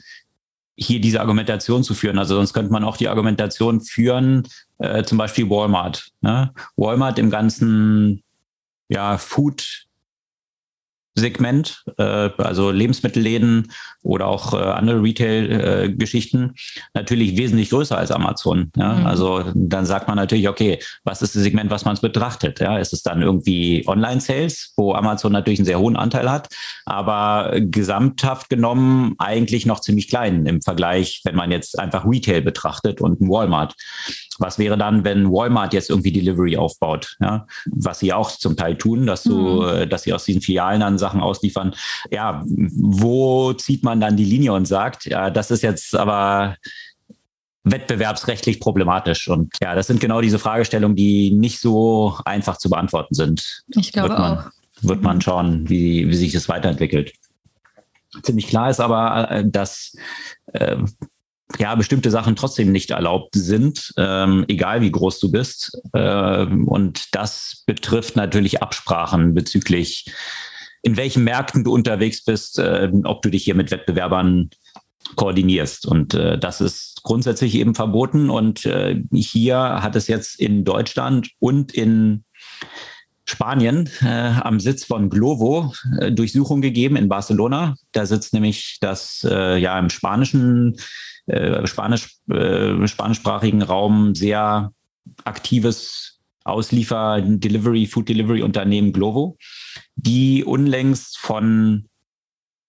hier 0.76 1.00
diese 1.00 1.20
Argumentation 1.20 1.82
zu 1.82 1.94
führen. 1.94 2.18
Also 2.18 2.36
sonst 2.36 2.52
könnte 2.52 2.72
man 2.72 2.84
auch 2.84 2.96
die 2.96 3.08
Argumentation 3.08 3.80
führen, 3.80 4.46
äh, 4.78 5.02
zum 5.02 5.18
Beispiel 5.18 5.48
Walmart. 5.48 6.10
Ne? 6.20 6.52
Walmart 6.76 7.18
im 7.18 7.30
ganzen 7.30 8.22
ja, 8.88 9.18
Food 9.18 9.86
Segment, 11.18 11.82
äh, 11.98 12.30
also 12.38 12.70
Lebensmittelläden 12.70 13.72
oder 14.02 14.26
auch 14.26 14.52
äh, 14.52 14.58
andere 14.58 15.02
Retail-Geschichten, 15.02 16.52
äh, 16.54 16.80
natürlich 16.94 17.36
wesentlich 17.38 17.70
größer 17.70 17.96
als 17.96 18.10
Amazon. 18.10 18.70
Ja? 18.76 18.94
Mhm. 18.94 19.06
Also 19.06 19.44
dann 19.54 19.86
sagt 19.86 20.08
man 20.08 20.16
natürlich, 20.16 20.48
okay, 20.48 20.78
was 21.04 21.22
ist 21.22 21.34
das 21.34 21.42
Segment, 21.42 21.70
was 21.70 21.86
man 21.86 21.96
betrachtet? 21.96 22.60
Ja? 22.60 22.78
Ist 22.78 22.92
es 22.92 23.02
dann 23.02 23.22
irgendwie 23.22 23.82
Online-Sales, 23.86 24.74
wo 24.76 24.92
Amazon 24.92 25.32
natürlich 25.32 25.58
einen 25.58 25.66
sehr 25.66 25.80
hohen 25.80 25.96
Anteil 25.96 26.30
hat, 26.30 26.48
aber 26.84 27.54
gesamthaft 27.60 28.50
genommen 28.50 29.14
eigentlich 29.18 29.64
noch 29.64 29.80
ziemlich 29.80 30.08
klein 30.08 30.44
im 30.44 30.60
Vergleich, 30.60 31.22
wenn 31.24 31.34
man 31.34 31.50
jetzt 31.50 31.78
einfach 31.78 32.04
Retail 32.06 32.42
betrachtet 32.42 33.00
und 33.00 33.20
ein 33.20 33.28
Walmart. 33.28 33.74
Was 34.39 34.59
wäre 34.59 34.76
dann, 34.76 35.05
wenn 35.05 35.30
Walmart 35.30 35.72
jetzt 35.72 35.91
irgendwie 35.91 36.12
Delivery 36.12 36.57
aufbaut? 36.57 37.16
Ja? 37.20 37.47
Was 37.66 38.01
sie 38.01 38.12
auch 38.12 38.30
zum 38.30 38.57
Teil 38.57 38.76
tun, 38.76 39.07
dass 39.07 39.22
du, 39.22 39.62
mhm. 39.62 39.68
Äh, 39.68 39.87
dass 39.87 40.03
sie 40.03 40.12
aus 40.12 40.24
diesen 40.24 40.43
Filialen 40.43 40.80
dann 40.80 40.99
Sachen 40.99 41.20
ausliefern. 41.20 41.74
Ja, 42.11 42.43
wo 42.47 43.53
zieht 43.53 43.82
man 43.82 44.01
dann 44.01 44.16
die 44.16 44.24
Linie 44.24 44.53
und 44.53 44.66
sagt, 44.66 45.07
ja, 45.07 45.30
das 45.30 45.51
ist 45.51 45.62
jetzt 45.62 45.95
aber 45.95 46.57
wettbewerbsrechtlich 47.66 48.61
problematisch. 48.61 49.28
Und 49.28 49.55
ja, 49.61 49.74
das 49.74 49.89
sind 49.89 50.01
genau 50.01 50.20
diese 50.20 50.39
Fragestellungen, 50.39 50.97
die 50.97 51.32
nicht 51.32 51.61
so 51.61 52.16
einfach 52.24 52.57
zu 52.59 52.70
beantworten 52.70 53.14
sind. 53.14 53.64
Ich 53.74 53.93
glaube 53.93 54.11
wird 54.11 54.18
man, 54.18 54.39
auch. 54.39 54.51
Wird 54.82 55.03
man 55.03 55.20
schauen, 55.20 55.68
wie, 55.68 56.09
wie 56.09 56.14
sich 56.14 56.32
das 56.32 56.49
weiterentwickelt. 56.49 57.12
Ziemlich 58.22 58.47
klar 58.47 58.70
ist 58.70 58.80
aber, 58.80 59.30
äh, 59.30 59.45
dass 59.47 59.97
äh, 60.53 60.76
ja, 61.59 61.74
bestimmte 61.74 62.11
Sachen 62.11 62.36
trotzdem 62.36 62.72
nicht 62.72 62.90
erlaubt 62.90 63.34
sind, 63.34 63.92
ähm, 63.97 64.44
egal 64.49 64.80
wie 64.80 64.90
groß 64.90 65.20
du 65.20 65.30
bist. 65.30 65.80
Ähm, 65.94 66.66
und 66.66 67.14
das 67.14 67.62
betrifft 67.66 68.16
natürlich 68.16 68.62
Absprachen 68.62 69.34
bezüglich, 69.34 70.07
in 70.82 70.97
welchen 70.97 71.24
Märkten 71.24 71.64
du 71.64 71.72
unterwegs 71.72 72.24
bist, 72.24 72.59
äh, 72.59 72.90
ob 73.05 73.22
du 73.22 73.30
dich 73.30 73.44
hier 73.44 73.55
mit 73.55 73.70
Wettbewerbern 73.70 74.51
koordinierst. 75.14 75.86
Und 75.86 76.14
äh, 76.14 76.38
das 76.38 76.61
ist 76.61 77.03
grundsätzlich 77.05 77.55
eben 77.55 77.74
verboten. 77.74 78.28
Und 78.28 78.66
äh, 78.66 79.01
hier 79.12 79.57
hat 79.57 79.94
es 79.94 80.09
jetzt 80.09 80.40
in 80.40 80.64
Deutschland 80.64 81.30
und 81.38 81.72
in 81.72 82.24
Spanien 83.27 83.91
äh, 84.03 84.33
am 84.41 84.61
Sitz 84.61 84.85
von 84.85 85.11
Glovo 85.11 85.74
äh, 85.99 86.12
Durchsuchung 86.12 86.61
gegeben 86.61 86.97
in 86.97 87.09
Barcelona. 87.09 87.77
Da 87.93 88.07
sitzt 88.07 88.33
nämlich 88.33 88.79
das 88.81 89.27
äh, 89.29 89.59
ja 89.59 89.79
im 89.79 89.91
spanischen 89.91 90.77
äh, 91.27 91.66
Spanisch, 91.66 92.18
äh, 92.31 92.87
spanischsprachigen 92.87 93.62
Raum 93.62 94.14
sehr 94.14 94.72
aktives 95.24 96.20
Ausliefer, 96.45 97.20
Delivery, 97.20 97.87
Food 97.87 98.09
Delivery 98.09 98.43
Unternehmen 98.43 98.93
Glovo, 98.93 99.37
die 99.97 100.45
unlängst 100.45 101.18
von 101.18 101.89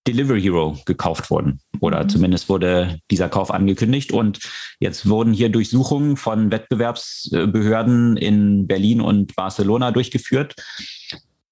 Delivery 0.08 0.42
Hero 0.42 0.78
gekauft 0.86 1.30
wurden. 1.30 1.60
Oder 1.80 2.04
mhm. 2.04 2.10
zumindest 2.10 2.50
wurde 2.50 3.00
dieser 3.12 3.30
Kauf 3.30 3.52
angekündigt. 3.52 4.12
Und 4.12 4.40
jetzt 4.80 5.08
wurden 5.10 5.34
hier 5.34 5.50
Durchsuchungen 5.50 6.18
von 6.18 6.52
Wettbewerbsbehörden 6.52 8.18
in 8.18 8.68
Berlin 8.68 9.02
und 9.02 9.36
Barcelona 9.36 9.92
durchgeführt. 9.92 10.56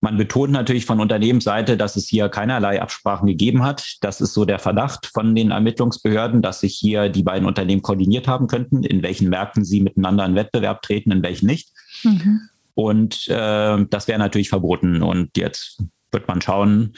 Man 0.01 0.18
betont 0.18 0.51
natürlich 0.51 0.86
von 0.86 0.99
Unternehmensseite, 0.99 1.78
dass 1.78 1.95
es 1.95 2.08
hier 2.08 2.30
keinerlei 2.30 2.80
Absprachen 2.82 3.28
gegeben 3.28 3.64
hat. 3.64 3.97
Das 4.01 4.22
ist 4.22 4.34
so 4.34 4.45
der 4.45 4.60
Verdacht 4.60 5.08
von 5.08 5.34
den 5.34 5.51
Ermittlungsbehörden, 5.51 6.41
dass 6.43 6.60
sich 6.60 6.76
hier 6.76 7.10
die 7.10 7.24
beiden 7.24 7.47
Unternehmen 7.47 7.82
koordiniert 7.82 8.28
haben 8.28 8.47
könnten, 8.47 8.84
in 8.84 9.01
welchen 9.01 9.30
Märkten 9.30 9.66
sie 9.66 9.82
miteinander 9.82 10.26
in 10.26 10.36
Wettbewerb 10.36 10.84
treten, 10.84 11.12
in 11.12 11.24
welchen 11.24 11.47
nicht. 11.47 11.70
Mhm. 12.03 12.41
Und 12.76 13.28
äh, 13.30 13.86
das 13.89 14.08
wäre 14.08 14.20
natürlich 14.20 14.49
verboten. 14.49 15.01
Und 15.01 15.36
jetzt 15.38 15.82
wird 16.12 16.28
man 16.28 16.41
schauen, 16.41 16.93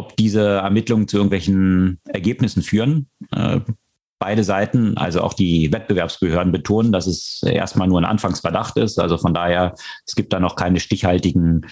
ob 0.00 0.16
diese 0.16 0.42
Ermittlungen 0.42 1.06
zu 1.06 1.18
irgendwelchen 1.18 2.00
Ergebnissen 2.08 2.62
führen. 2.62 3.08
Äh, 3.30 3.60
beide 4.18 4.44
Seiten, 4.44 4.96
also 4.98 5.22
auch 5.22 5.32
die 5.34 5.72
Wettbewerbsbehörden 5.72 6.52
betonen, 6.52 6.92
dass 6.92 7.06
es 7.06 7.42
erstmal 7.42 7.88
nur 7.88 8.00
ein 8.00 8.04
Anfangsverdacht 8.04 8.76
ist. 8.76 8.98
Also 8.98 9.16
von 9.18 9.32
daher, 9.32 9.74
es 10.06 10.14
gibt 10.14 10.32
da 10.32 10.40
noch 10.40 10.56
keine 10.56 10.80
stichhaltigen, 10.80 11.66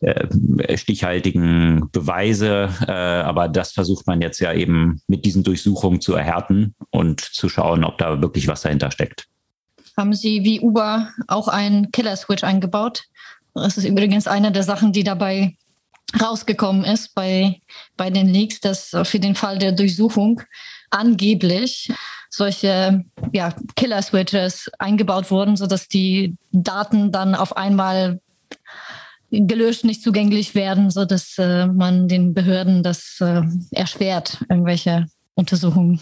äh, 0.00 0.76
stichhaltigen 0.76 1.88
Beweise, 1.92 2.70
äh, 2.86 2.92
aber 2.92 3.48
das 3.48 3.72
versucht 3.72 4.06
man 4.06 4.20
jetzt 4.20 4.40
ja 4.40 4.52
eben 4.52 5.00
mit 5.06 5.24
diesen 5.24 5.44
Durchsuchungen 5.44 6.00
zu 6.00 6.14
erhärten 6.14 6.74
und 6.90 7.20
zu 7.20 7.48
schauen, 7.48 7.84
ob 7.84 7.98
da 7.98 8.20
wirklich 8.20 8.48
was 8.48 8.62
dahinter 8.62 8.90
steckt. 8.90 9.26
Haben 9.96 10.14
Sie 10.14 10.44
wie 10.44 10.60
Uber 10.60 11.10
auch 11.28 11.48
einen 11.48 11.92
Killer-Switch 11.92 12.44
eingebaut? 12.44 13.04
Das 13.54 13.76
ist 13.76 13.84
übrigens 13.84 14.26
eine 14.26 14.50
der 14.50 14.62
Sachen, 14.62 14.92
die 14.92 15.04
dabei 15.04 15.54
rausgekommen 16.20 16.84
ist 16.84 17.14
bei, 17.14 17.60
bei 17.96 18.10
den 18.10 18.28
Leaks, 18.28 18.60
dass 18.60 18.94
für 19.04 19.20
den 19.20 19.34
Fall 19.34 19.58
der 19.58 19.72
Durchsuchung 19.72 20.42
angeblich 20.90 21.90
solche 22.28 23.04
ja, 23.32 23.54
Killer-Switches 23.76 24.70
eingebaut 24.78 25.30
wurden, 25.30 25.56
sodass 25.56 25.88
die 25.88 26.36
Daten 26.50 27.12
dann 27.12 27.34
auf 27.34 27.56
einmal 27.56 28.20
gelöscht, 29.30 29.84
nicht 29.84 30.02
zugänglich 30.02 30.54
werden, 30.54 30.90
sodass 30.90 31.36
äh, 31.38 31.66
man 31.66 32.08
den 32.08 32.34
Behörden 32.34 32.82
das 32.82 33.18
äh, 33.20 33.42
erschwert, 33.70 34.44
irgendwelche 34.48 35.06
Untersuchungen. 35.34 36.00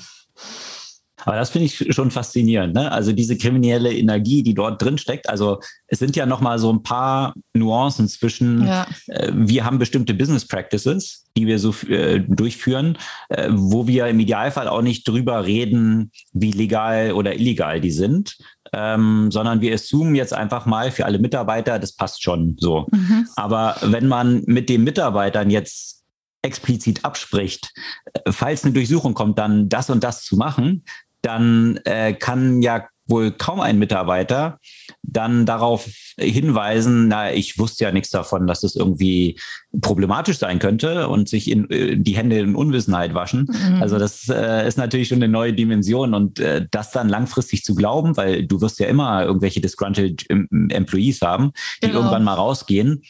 Aber 1.25 1.37
das 1.37 1.51
finde 1.51 1.67
ich 1.67 1.95
schon 1.95 2.11
faszinierend. 2.11 2.75
Ne? 2.75 2.91
Also 2.91 3.13
diese 3.13 3.37
kriminelle 3.37 3.93
Energie, 3.93 4.43
die 4.43 4.55
dort 4.55 4.81
drin 4.83 4.99
steckt. 4.99 5.29
Also 5.29 5.61
es 5.87 5.99
sind 5.99 6.17
ja 6.17 6.27
noch 6.27 6.41
mal 6.41 6.59
so 6.59 6.73
ein 6.73 6.83
paar 6.83 7.35
Nuancen 7.55 8.09
zwischen. 8.09 8.67
Ja. 8.67 8.87
Äh, 9.09 9.31
wir 9.35 9.65
haben 9.65 9.79
bestimmte 9.79 10.15
Business 10.15 10.47
Practices, 10.47 11.27
die 11.37 11.47
wir 11.47 11.59
so 11.59 11.75
äh, 11.89 12.21
durchführen, 12.21 12.99
äh, 13.29 13.49
wo 13.51 13.87
wir 13.87 14.07
im 14.07 14.21
Idealfall 14.21 14.69
auch 14.69 14.83
nicht 14.83 15.07
drüber 15.07 15.45
reden, 15.45 16.11
wie 16.33 16.53
legal 16.53 17.13
oder 17.13 17.35
illegal 17.35 17.81
die 17.81 17.91
sind, 17.91 18.37
ähm, 18.73 19.31
sondern 19.31 19.61
wir 19.61 19.75
assumen 19.75 20.15
jetzt 20.15 20.33
einfach 20.33 20.67
mal 20.67 20.91
für 20.91 21.07
alle 21.07 21.19
Mitarbeiter, 21.19 21.79
das 21.79 21.93
passt 21.93 22.23
schon 22.23 22.57
so. 22.59 22.87
Mhm. 22.91 23.29
Aber 23.37 23.77
wenn 23.83 24.09
man 24.09 24.43
mit 24.47 24.69
den 24.69 24.85
Mitarbeitern 24.85 25.51
jetzt 25.51 26.01
explizit 26.43 27.05
abspricht, 27.05 27.73
äh, 28.13 28.33
falls 28.33 28.65
eine 28.65 28.73
Durchsuchung 28.73 29.15
kommt, 29.15 29.39
dann 29.39 29.69
das 29.69 29.91
und 29.91 30.05
das 30.05 30.25
zu 30.25 30.37
machen, 30.37 30.85
dann 31.23 31.79
äh, 31.85 32.15
kann 32.15 32.63
ja 32.63 32.87
wohl 33.11 33.33
kaum 33.33 33.61
ein 33.61 33.79
Mitarbeiter 33.79 34.59
dann 35.03 35.45
darauf 35.45 35.89
hinweisen, 36.19 37.09
na, 37.09 37.33
ich 37.33 37.59
wusste 37.59 37.85
ja 37.85 37.93
nichts 37.93 38.11
davon, 38.11 38.47
dass 38.47 38.63
es 38.63 38.75
das 38.75 38.81
irgendwie 38.81 39.39
problematisch 39.81 40.39
sein 40.39 40.59
könnte 40.59 41.09
und 41.09 41.29
sich 41.29 41.51
in 41.51 41.69
äh, 41.71 41.97
die 41.97 42.17
Hände 42.17 42.39
in 42.39 42.55
Unwissenheit 42.55 43.15
waschen. 43.15 43.49
Mhm. 43.51 43.83
Also 43.83 43.99
das 43.99 44.29
äh, 44.29 44.67
ist 44.67 44.79
natürlich 44.79 45.09
schon 45.09 45.19
eine 45.19 45.29
neue 45.29 45.53
Dimension 45.53 46.15
und 46.15 46.39
äh, 46.39 46.67
das 46.71 46.93
dann 46.93 47.09
langfristig 47.09 47.65
zu 47.65 47.75
glauben, 47.75 48.17
weil 48.17 48.47
du 48.47 48.61
wirst 48.61 48.79
ja 48.79 48.87
immer 48.87 49.25
irgendwelche 49.25 49.61
disgruntled 49.61 50.27
Employees 50.31 51.21
haben, 51.21 51.53
die 51.83 51.89
genau. 51.89 52.01
irgendwann 52.01 52.25
mal 52.25 52.35
rausgehen 52.35 53.03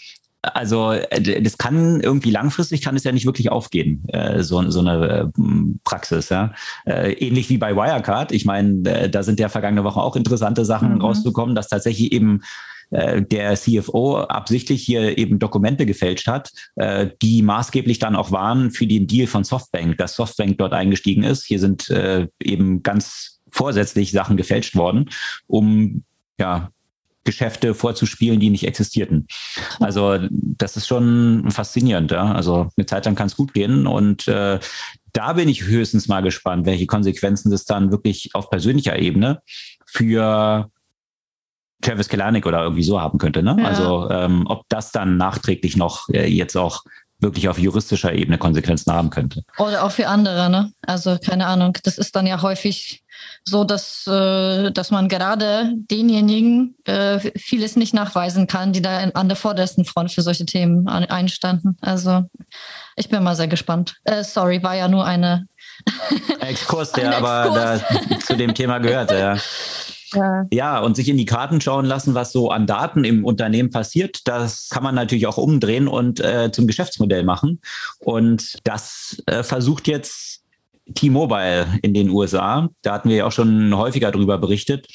also 0.43 0.93
äh, 0.93 1.43
das 1.43 1.59
kann 1.59 2.01
irgendwie 2.01 2.30
langfristig 2.30 2.82
kann 2.82 2.97
es 2.97 3.05
ja 3.05 3.12
nicht 3.12 3.26
wirklich 3.26 3.51
aufgehen, 3.51 4.05
äh, 4.09 4.43
so, 4.43 4.70
so 4.70 4.80
eine 4.80 5.07
äh, 5.07 5.41
Praxis. 5.84 6.28
Ja? 6.28 6.53
Äh, 6.86 7.12
ähnlich 7.12 7.51
wie 7.51 7.59
bei 7.59 7.76
Wirecard. 7.76 8.32
Ich 8.32 8.45
meine, 8.45 9.11
da 9.11 9.22
sind 9.22 9.41
ja 9.41 9.49
vergangene 9.49 9.84
Woche 9.84 10.01
auch 10.01 10.16
interessante 10.16 10.64
Sachen 10.64 10.95
mhm. 10.95 11.01
rausgekommen, 11.01 11.55
dass 11.55 11.68
tatsächlich 11.68 12.12
eben 12.12 12.43
der 12.93 13.55
CFO 13.55 14.18
absichtlich 14.18 14.82
hier 14.82 15.16
eben 15.16 15.38
Dokumente 15.38 15.86
gefälscht 15.86 16.26
hat, 16.26 16.51
die 17.22 17.41
maßgeblich 17.41 18.01
dann 18.01 18.16
auch 18.16 18.32
waren 18.32 18.72
für 18.72 18.84
den 18.84 19.07
Deal 19.07 19.28
von 19.28 19.45
Softbank, 19.45 19.97
dass 19.99 20.16
Softbank 20.16 20.59
dort 20.59 20.72
eingestiegen 20.72 21.22
ist. 21.22 21.45
Hier 21.45 21.61
sind 21.61 21.88
eben 22.41 22.82
ganz 22.82 23.38
vorsätzlich 23.53 24.11
Sachen 24.11 24.36
gefälscht 24.36 24.74
worden, 24.74 25.09
um 25.47 26.03
ja 26.41 26.72
Geschäfte 27.24 27.74
vorzuspielen, 27.74 28.40
die 28.40 28.50
nicht 28.50 28.66
existierten. 28.66 29.26
Also 29.78 30.18
das 30.30 30.76
ist 30.76 30.86
schon 30.86 31.50
faszinierend. 31.50 32.10
Ja? 32.10 32.32
Also 32.32 32.68
eine 32.76 32.86
Zeit 32.86 33.04
lang 33.04 33.14
kann 33.14 33.26
es 33.26 33.36
gut 33.36 33.52
gehen 33.52 33.86
und 33.86 34.26
äh, 34.28 34.58
da 35.12 35.32
bin 35.32 35.48
ich 35.48 35.64
höchstens 35.64 36.08
mal 36.08 36.22
gespannt, 36.22 36.66
welche 36.66 36.86
Konsequenzen 36.86 37.50
das 37.50 37.64
dann 37.64 37.90
wirklich 37.90 38.30
auf 38.34 38.48
persönlicher 38.48 38.98
Ebene 38.98 39.42
für 39.86 40.70
Travis 41.80 42.08
Kalanick 42.08 42.46
oder 42.46 42.62
irgendwie 42.62 42.82
so 42.82 43.00
haben 43.00 43.18
könnte. 43.18 43.42
Ne? 43.42 43.56
Ja. 43.58 43.64
Also 43.64 44.08
ähm, 44.10 44.44
ob 44.46 44.68
das 44.68 44.92
dann 44.92 45.16
nachträglich 45.16 45.76
noch 45.76 46.08
äh, 46.10 46.26
jetzt 46.28 46.56
auch 46.56 46.84
wirklich 47.20 47.48
auf 47.48 47.58
juristischer 47.58 48.12
Ebene 48.12 48.38
Konsequenzen 48.38 48.92
haben 48.92 49.10
könnte. 49.10 49.44
Oder 49.58 49.84
auch 49.84 49.90
für 49.90 50.08
andere, 50.08 50.50
ne? 50.50 50.72
Also 50.82 51.18
keine 51.18 51.46
Ahnung. 51.46 51.76
Das 51.84 51.98
ist 51.98 52.16
dann 52.16 52.26
ja 52.26 52.42
häufig 52.42 53.02
so, 53.44 53.64
dass, 53.64 54.06
äh, 54.06 54.70
dass 54.70 54.90
man 54.90 55.08
gerade 55.08 55.72
denjenigen 55.90 56.74
äh, 56.84 57.18
vieles 57.36 57.76
nicht 57.76 57.94
nachweisen 57.94 58.46
kann, 58.46 58.72
die 58.72 58.82
da 58.82 59.00
an 59.00 59.28
der 59.28 59.36
vordersten 59.36 59.84
Front 59.84 60.12
für 60.12 60.22
solche 60.22 60.46
Themen 60.46 60.88
einstanden. 60.88 61.76
Also 61.80 62.22
ich 62.96 63.08
bin 63.08 63.22
mal 63.22 63.36
sehr 63.36 63.48
gespannt. 63.48 63.96
Äh, 64.04 64.24
sorry, 64.24 64.62
war 64.62 64.76
ja 64.76 64.88
nur 64.88 65.04
eine 65.04 65.46
Exkurs, 66.40 66.92
der 66.96 67.16
aber 67.16 67.54
Da, 67.54 68.18
zu 68.20 68.36
dem 68.36 68.54
Thema 68.54 68.78
gehört. 68.78 69.10
Ja. 69.10 69.36
Ja. 70.14 70.46
ja, 70.52 70.78
und 70.80 70.96
sich 70.96 71.08
in 71.08 71.16
die 71.16 71.24
Karten 71.24 71.61
schauen 71.61 71.84
lassen, 71.84 72.14
was 72.14 72.32
so 72.32 72.50
an 72.50 72.66
Daten 72.66 73.04
im 73.04 73.24
Unternehmen 73.24 73.70
passiert, 73.70 74.26
das 74.26 74.68
kann 74.68 74.82
man 74.82 74.94
natürlich 74.94 75.26
auch 75.26 75.36
umdrehen 75.36 75.88
und 75.88 76.20
äh, 76.20 76.50
zum 76.52 76.66
Geschäftsmodell 76.66 77.22
machen. 77.22 77.61
Und 77.98 78.58
das 78.64 79.22
äh, 79.26 79.42
versucht 79.42 79.88
jetzt 79.88 80.40
T-Mobile 80.94 81.66
in 81.82 81.94
den 81.94 82.11
USA. 82.11 82.68
Da 82.82 82.94
hatten 82.94 83.08
wir 83.08 83.16
ja 83.16 83.26
auch 83.26 83.32
schon 83.32 83.76
häufiger 83.76 84.11
darüber 84.11 84.38
berichtet. 84.38 84.86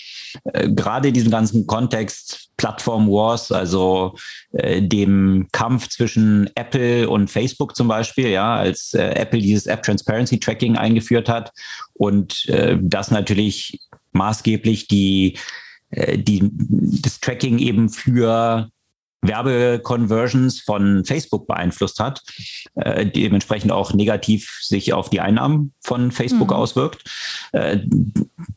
Äh, 0.44 0.70
gerade 0.70 1.10
in 1.10 1.14
diesem 1.14 1.32
ganzen 1.32 1.68
Kontext 1.68 2.50
Plattform 2.58 3.10
Wars, 3.10 3.52
also 3.52 4.16
äh, 4.54 4.82
dem 4.82 5.48
Kampf 5.52 5.90
zwischen 5.90 6.50
Apple 6.56 7.10
und 7.10 7.30
Facebook 7.30 7.76
zum 7.76 7.88
Beispiel, 7.88 8.30
ja, 8.30 8.56
als 8.56 8.94
äh, 8.94 9.04
Apple 9.16 9.40
dieses 9.40 9.68
App 9.68 9.84
Transparency 9.84 10.40
Tracking 10.40 10.78
eingeführt 10.78 11.30
hat 11.30 11.52
und 11.94 12.48
äh, 12.48 12.78
das 12.82 13.12
natürlich 13.12 13.80
maßgeblich 14.16 14.88
die, 14.88 15.38
äh, 15.92 16.18
die, 16.18 16.50
das 16.52 17.20
Tracking 17.20 17.60
eben 17.60 17.90
für 17.90 18.70
Werbeconversions 19.28 20.62
von 20.62 21.04
Facebook 21.06 21.48
beeinflusst 21.48 22.00
hat, 22.00 22.22
äh, 22.76 23.06
dementsprechend 23.06 23.72
auch 23.72 23.94
negativ 23.94 24.60
sich 24.62 24.94
auf 24.94 25.10
die 25.10 25.22
Einnahmen 25.22 25.74
von 25.82 26.12
Facebook 26.12 26.50
mhm. 26.50 26.56
auswirkt. 26.56 27.04
Äh, 27.52 27.80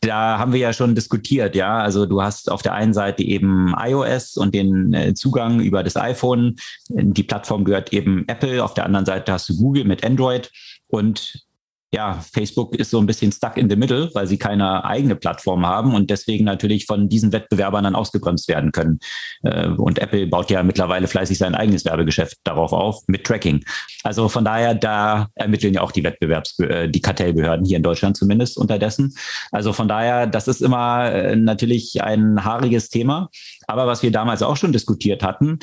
da 0.01 0.37
haben 0.37 0.53
wir 0.53 0.59
ja 0.59 0.73
schon 0.73 0.95
diskutiert, 0.95 1.55
ja. 1.55 1.79
Also 1.79 2.05
du 2.05 2.21
hast 2.21 2.51
auf 2.51 2.61
der 2.61 2.73
einen 2.73 2.93
Seite 2.93 3.23
eben 3.23 3.73
iOS 3.77 4.37
und 4.37 4.53
den 4.53 4.93
äh, 4.93 5.13
Zugang 5.13 5.59
über 5.59 5.83
das 5.83 5.97
iPhone. 5.97 6.55
Die 6.89 7.23
Plattform 7.23 7.65
gehört 7.65 7.93
eben 7.93 8.27
Apple. 8.27 8.63
Auf 8.63 8.73
der 8.73 8.85
anderen 8.85 9.05
Seite 9.05 9.31
hast 9.31 9.49
du 9.49 9.57
Google 9.57 9.85
mit 9.85 10.05
Android. 10.05 10.51
Und 10.87 11.48
ja, 11.91 12.23
Facebook 12.33 12.75
ist 12.75 12.91
so 12.91 12.99
ein 12.99 13.07
bisschen 13.07 13.31
stuck 13.31 13.57
in 13.57 13.69
the 13.69 13.75
middle, 13.75 14.11
weil 14.13 14.27
sie 14.27 14.37
keine 14.37 14.85
eigene 14.85 15.15
Plattform 15.15 15.65
haben 15.65 15.95
und 15.95 16.09
deswegen 16.11 16.45
natürlich 16.45 16.85
von 16.85 17.09
diesen 17.09 17.31
Wettbewerbern 17.31 17.83
dann 17.83 17.95
ausgebremst 17.95 18.47
werden 18.47 18.71
können. 18.71 18.99
Äh, 19.41 19.69
und 19.69 19.97
Apple 19.97 20.27
baut 20.27 20.51
ja 20.51 20.61
mittlerweile 20.61 21.07
fleißig 21.07 21.39
sein 21.39 21.55
eigenes 21.55 21.85
Werbegeschäft 21.85 22.37
darauf 22.43 22.73
auf 22.73 23.01
mit 23.07 23.23
Tracking. 23.23 23.63
Also 24.03 24.29
von 24.29 24.45
daher, 24.45 24.75
da 24.75 25.29
ermitteln 25.33 25.73
ja 25.73 25.81
auch 25.81 25.91
die 25.91 26.03
Wettbewerbs, 26.03 26.59
äh, 26.59 26.89
die 26.89 27.01
Kartellbehörden 27.01 27.65
hier 27.65 27.77
in 27.77 27.83
Deutschland 27.83 28.15
zumindest 28.17 28.57
unterdessen. 28.57 29.15
Also 29.51 29.73
von 29.73 29.87
daher, 29.87 30.27
das 30.27 30.47
ist 30.47 30.61
immer 30.61 31.11
äh, 31.11 31.35
natürlich 31.35 32.03
ein 32.03 32.43
haariges 32.43 32.89
Thema. 32.89 33.29
Aber 33.65 33.87
was 33.87 34.03
wir 34.03 34.11
damals 34.11 34.43
auch 34.43 34.57
schon 34.57 34.73
diskutiert 34.73 35.23
hatten, 35.23 35.59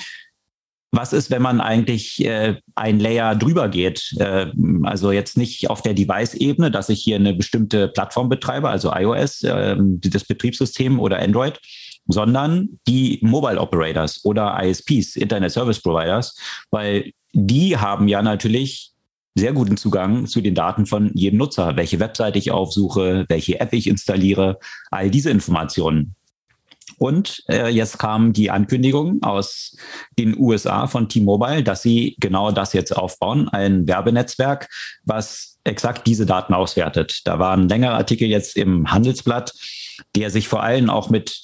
was 0.92 1.12
ist, 1.12 1.30
wenn 1.30 1.42
man 1.42 1.60
eigentlich 1.60 2.24
äh, 2.24 2.56
ein 2.74 3.00
Layer 3.00 3.34
drüber 3.34 3.68
geht? 3.68 4.14
Äh, 4.18 4.46
also 4.84 5.12
jetzt 5.12 5.36
nicht 5.36 5.68
auf 5.68 5.82
der 5.82 5.94
Device-Ebene, 5.94 6.70
dass 6.70 6.88
ich 6.88 7.02
hier 7.02 7.16
eine 7.16 7.34
bestimmte 7.34 7.88
Plattform 7.88 8.28
betreibe, 8.28 8.68
also 8.68 8.92
iOS, 8.94 9.42
äh, 9.42 9.76
das 9.78 10.24
Betriebssystem 10.24 10.98
oder 10.98 11.18
Android, 11.20 11.60
sondern 12.08 12.78
die 12.86 13.18
Mobile 13.22 13.60
Operators 13.60 14.24
oder 14.24 14.58
ISPs, 14.62 15.16
Internet 15.16 15.52
Service 15.52 15.80
Providers, 15.80 16.36
weil 16.70 17.12
die 17.32 17.76
haben 17.76 18.08
ja 18.08 18.22
natürlich 18.22 18.92
sehr 19.36 19.52
guten 19.52 19.76
Zugang 19.76 20.26
zu 20.26 20.40
den 20.40 20.54
Daten 20.54 20.86
von 20.86 21.10
jedem 21.14 21.38
Nutzer, 21.38 21.76
welche 21.76 22.00
Webseite 22.00 22.38
ich 22.38 22.50
aufsuche, 22.50 23.26
welche 23.28 23.60
App 23.60 23.74
ich 23.74 23.86
installiere, 23.86 24.58
all 24.90 25.10
diese 25.10 25.30
Informationen. 25.30 26.15
Und 26.98 27.42
äh, 27.48 27.68
jetzt 27.68 27.98
kam 27.98 28.32
die 28.32 28.50
Ankündigung 28.50 29.22
aus 29.22 29.76
den 30.18 30.38
USA 30.38 30.86
von 30.86 31.08
T-Mobile, 31.08 31.62
dass 31.62 31.82
sie 31.82 32.16
genau 32.20 32.50
das 32.52 32.72
jetzt 32.72 32.96
aufbauen, 32.96 33.48
ein 33.48 33.86
Werbenetzwerk, 33.86 34.68
was 35.04 35.58
exakt 35.64 36.06
diese 36.06 36.26
Daten 36.26 36.54
auswertet. 36.54 37.20
Da 37.24 37.38
war 37.38 37.56
ein 37.56 37.68
längerer 37.68 37.94
Artikel 37.94 38.28
jetzt 38.28 38.56
im 38.56 38.90
Handelsblatt, 38.90 39.52
der 40.14 40.30
sich 40.30 40.48
vor 40.48 40.62
allem 40.62 40.90
auch 40.90 41.10
mit 41.10 41.42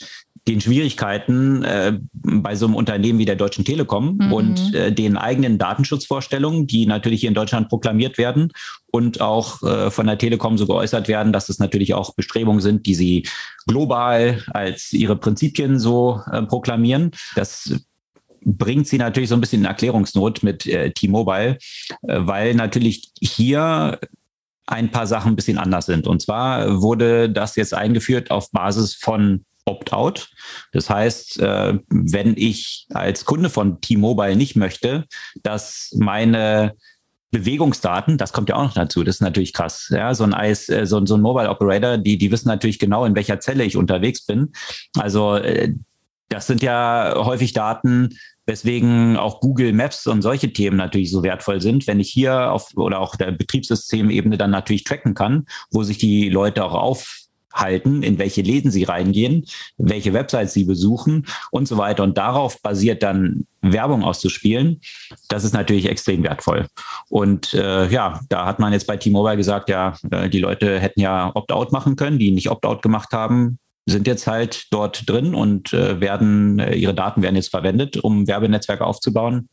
den 0.48 0.60
Schwierigkeiten 0.60 1.62
äh, 1.62 1.98
bei 2.12 2.56
so 2.56 2.66
einem 2.66 2.74
Unternehmen 2.74 3.18
wie 3.18 3.24
der 3.24 3.36
Deutschen 3.36 3.64
Telekom 3.64 4.18
mhm. 4.20 4.32
und 4.32 4.74
äh, 4.74 4.92
den 4.92 5.16
eigenen 5.16 5.58
Datenschutzvorstellungen, 5.58 6.66
die 6.66 6.86
natürlich 6.86 7.20
hier 7.20 7.28
in 7.28 7.34
Deutschland 7.34 7.68
proklamiert 7.68 8.18
werden 8.18 8.52
und 8.90 9.20
auch 9.20 9.62
äh, 9.62 9.90
von 9.90 10.06
der 10.06 10.18
Telekom 10.18 10.58
so 10.58 10.66
geäußert 10.66 11.06
werden, 11.06 11.32
dass 11.32 11.48
es 11.48 11.60
natürlich 11.60 11.94
auch 11.94 12.14
Bestrebungen 12.14 12.60
sind, 12.60 12.86
die 12.86 12.94
sie 12.94 13.28
global 13.68 14.42
als 14.48 14.92
ihre 14.92 15.16
Prinzipien 15.16 15.78
so 15.78 16.20
äh, 16.32 16.42
proklamieren. 16.42 17.12
Das 17.36 17.74
bringt 18.44 18.88
sie 18.88 18.98
natürlich 18.98 19.28
so 19.28 19.36
ein 19.36 19.40
bisschen 19.40 19.60
in 19.60 19.66
Erklärungsnot 19.66 20.42
mit 20.42 20.66
äh, 20.66 20.90
T-Mobile, 20.90 21.58
äh, 22.02 22.18
weil 22.20 22.54
natürlich 22.54 23.12
hier 23.20 24.00
ein 24.66 24.90
paar 24.90 25.06
Sachen 25.06 25.32
ein 25.32 25.36
bisschen 25.36 25.58
anders 25.58 25.86
sind. 25.86 26.08
Und 26.08 26.20
zwar 26.22 26.82
wurde 26.82 27.30
das 27.30 27.54
jetzt 27.54 27.74
eingeführt 27.74 28.32
auf 28.32 28.50
Basis 28.50 28.94
von 28.94 29.44
Opt-out. 29.64 30.30
Das 30.72 30.90
heißt, 30.90 31.40
äh, 31.40 31.78
wenn 31.88 32.36
ich 32.36 32.86
als 32.92 33.24
Kunde 33.24 33.48
von 33.48 33.80
T-Mobile 33.80 34.36
nicht 34.36 34.56
möchte, 34.56 35.04
dass 35.42 35.90
meine 35.96 36.74
Bewegungsdaten, 37.30 38.18
das 38.18 38.32
kommt 38.32 38.50
ja 38.50 38.56
auch 38.56 38.64
noch 38.64 38.74
dazu, 38.74 39.04
das 39.04 39.16
ist 39.16 39.20
natürlich 39.20 39.52
krass. 39.52 39.88
Ja, 39.90 40.14
so 40.14 40.24
ein 40.24 40.32
IS, 40.32 40.68
äh, 40.68 40.86
so, 40.86 41.04
so 41.06 41.16
ein 41.16 41.22
Mobile 41.22 41.48
Operator, 41.48 41.96
die, 41.96 42.18
die 42.18 42.30
wissen 42.30 42.48
natürlich 42.48 42.78
genau, 42.78 43.04
in 43.04 43.14
welcher 43.14 43.40
Zelle 43.40 43.64
ich 43.64 43.76
unterwegs 43.76 44.26
bin. 44.26 44.52
Also 44.98 45.36
äh, 45.36 45.72
das 46.28 46.46
sind 46.46 46.62
ja 46.62 47.14
häufig 47.16 47.52
Daten, 47.52 48.10
weswegen 48.46 49.16
auch 49.16 49.40
Google 49.40 49.72
Maps 49.72 50.06
und 50.06 50.22
solche 50.22 50.52
Themen 50.52 50.76
natürlich 50.76 51.10
so 51.10 51.22
wertvoll 51.22 51.60
sind, 51.60 51.86
wenn 51.86 52.00
ich 52.00 52.10
hier 52.10 52.52
auf 52.52 52.70
oder 52.74 53.00
auch 53.00 53.16
der 53.16 53.32
Betriebssystemebene 53.32 54.36
dann 54.36 54.50
natürlich 54.50 54.84
tracken 54.84 55.14
kann, 55.14 55.46
wo 55.70 55.82
sich 55.84 55.98
die 55.98 56.28
Leute 56.28 56.64
auch 56.64 56.74
auf 56.74 57.21
halten, 57.52 58.02
in 58.02 58.18
welche 58.18 58.42
Läden 58.42 58.70
sie 58.70 58.84
reingehen, 58.84 59.44
welche 59.78 60.12
Websites 60.12 60.52
sie 60.52 60.64
besuchen 60.64 61.26
und 61.50 61.68
so 61.68 61.78
weiter. 61.78 62.02
Und 62.02 62.18
darauf 62.18 62.60
basiert 62.62 63.02
dann 63.02 63.46
Werbung 63.60 64.02
auszuspielen, 64.02 64.80
das 65.28 65.44
ist 65.44 65.52
natürlich 65.54 65.88
extrem 65.88 66.22
wertvoll. 66.24 66.66
Und 67.08 67.54
äh, 67.54 67.88
ja, 67.88 68.20
da 68.28 68.44
hat 68.44 68.58
man 68.58 68.72
jetzt 68.72 68.86
bei 68.86 68.96
T-Mobile 68.96 69.36
gesagt, 69.36 69.68
ja, 69.68 69.96
äh, 70.10 70.28
die 70.28 70.40
Leute 70.40 70.80
hätten 70.80 71.00
ja 71.00 71.30
Opt-out 71.34 71.72
machen 71.72 71.96
können, 71.96 72.18
die 72.18 72.32
nicht 72.32 72.50
Opt-out 72.50 72.82
gemacht 72.82 73.12
haben, 73.12 73.58
sind 73.86 74.06
jetzt 74.06 74.26
halt 74.26 74.66
dort 74.70 75.08
drin 75.08 75.34
und 75.34 75.72
äh, 75.72 76.00
werden, 76.00 76.58
äh, 76.58 76.74
ihre 76.74 76.94
Daten 76.94 77.22
werden 77.22 77.36
jetzt 77.36 77.50
verwendet, 77.50 77.96
um 77.96 78.26
Werbenetzwerke 78.26 78.84
aufzubauen. 78.84 79.48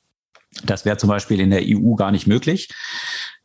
Das 0.64 0.86
wäre 0.86 0.98
zum 0.98 1.10
Beispiel 1.10 1.40
in 1.40 1.52
der 1.52 1.62
EU 1.64 1.96
gar 1.96 2.12
nicht 2.12 2.28
möglich. 2.28 2.70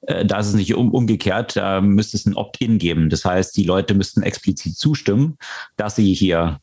Äh, 0.06 0.24
da 0.24 0.38
ist 0.38 0.48
es 0.48 0.54
nicht 0.54 0.74
um, 0.74 0.90
umgekehrt, 0.92 1.56
da 1.56 1.80
müsste 1.80 2.16
es 2.16 2.26
ein 2.26 2.34
Opt-in 2.34 2.78
geben. 2.78 3.10
Das 3.10 3.24
heißt, 3.24 3.56
die 3.56 3.64
Leute 3.64 3.94
müssten 3.94 4.22
explizit 4.22 4.76
zustimmen, 4.76 5.38
dass 5.76 5.96
sie 5.96 6.14
hier 6.14 6.60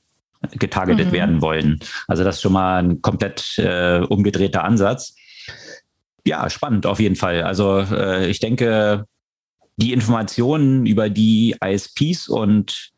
getargetet 0.53 1.07
mhm. 1.07 1.11
werden 1.11 1.41
wollen. 1.41 1.79
Also 2.07 2.23
das 2.23 2.37
ist 2.37 2.41
schon 2.41 2.53
mal 2.53 2.83
ein 2.83 3.01
komplett 3.01 3.57
äh, 3.57 3.99
umgedrehter 3.99 4.63
Ansatz. 4.63 5.15
Ja, 6.25 6.49
spannend 6.49 6.85
auf 6.85 6.99
jeden 6.99 7.15
Fall. 7.15 7.43
Also 7.43 7.79
äh, 7.79 8.27
ich 8.27 8.39
denke, 8.39 9.05
die 9.77 9.93
Informationen 9.93 10.85
über 10.85 11.09
die 11.09 11.55
ISPs 11.63 12.27
und 12.27 12.91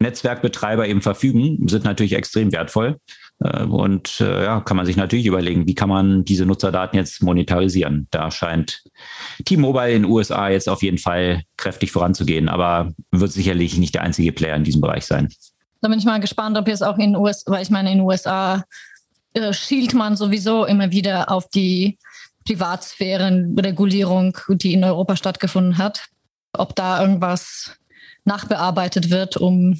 Netzwerkbetreiber 0.00 0.88
eben 0.88 1.02
verfügen, 1.02 1.68
sind 1.68 1.84
natürlich 1.84 2.14
extrem 2.14 2.52
wertvoll. 2.52 2.98
Äh, 3.40 3.64
und 3.64 4.20
äh, 4.20 4.44
ja, 4.44 4.60
kann 4.60 4.76
man 4.76 4.86
sich 4.86 4.96
natürlich 4.96 5.26
überlegen, 5.26 5.66
wie 5.66 5.74
kann 5.74 5.88
man 5.88 6.24
diese 6.24 6.46
Nutzerdaten 6.46 6.98
jetzt 6.98 7.22
monetarisieren. 7.22 8.06
Da 8.10 8.30
scheint 8.30 8.82
T-Mobile 9.44 9.92
in 9.92 10.02
den 10.02 10.10
USA 10.10 10.48
jetzt 10.48 10.68
auf 10.68 10.82
jeden 10.82 10.98
Fall 10.98 11.42
kräftig 11.56 11.92
voranzugehen, 11.92 12.48
aber 12.48 12.92
wird 13.10 13.32
sicherlich 13.32 13.76
nicht 13.78 13.94
der 13.94 14.02
einzige 14.02 14.32
Player 14.32 14.56
in 14.56 14.64
diesem 14.64 14.80
Bereich 14.80 15.06
sein. 15.06 15.28
Da 15.80 15.88
bin 15.88 15.98
ich 15.98 16.04
mal 16.04 16.20
gespannt, 16.20 16.58
ob 16.58 16.68
jetzt 16.68 16.84
auch 16.84 16.98
in 16.98 17.12
den 17.12 17.16
USA, 17.16 17.50
weil 17.50 17.62
ich 17.62 17.70
meine, 17.70 17.90
in 17.90 17.98
den 17.98 18.06
USA 18.06 18.64
äh, 19.32 19.52
schielt 19.52 19.94
man 19.94 20.16
sowieso 20.16 20.66
immer 20.66 20.90
wieder 20.90 21.30
auf 21.30 21.48
die 21.48 21.98
Privatsphärenregulierung, 22.44 24.36
die 24.48 24.74
in 24.74 24.84
Europa 24.84 25.16
stattgefunden 25.16 25.78
hat. 25.78 26.06
Ob 26.52 26.74
da 26.74 27.00
irgendwas 27.00 27.76
nachbearbeitet 28.24 29.10
wird, 29.10 29.36
um 29.36 29.78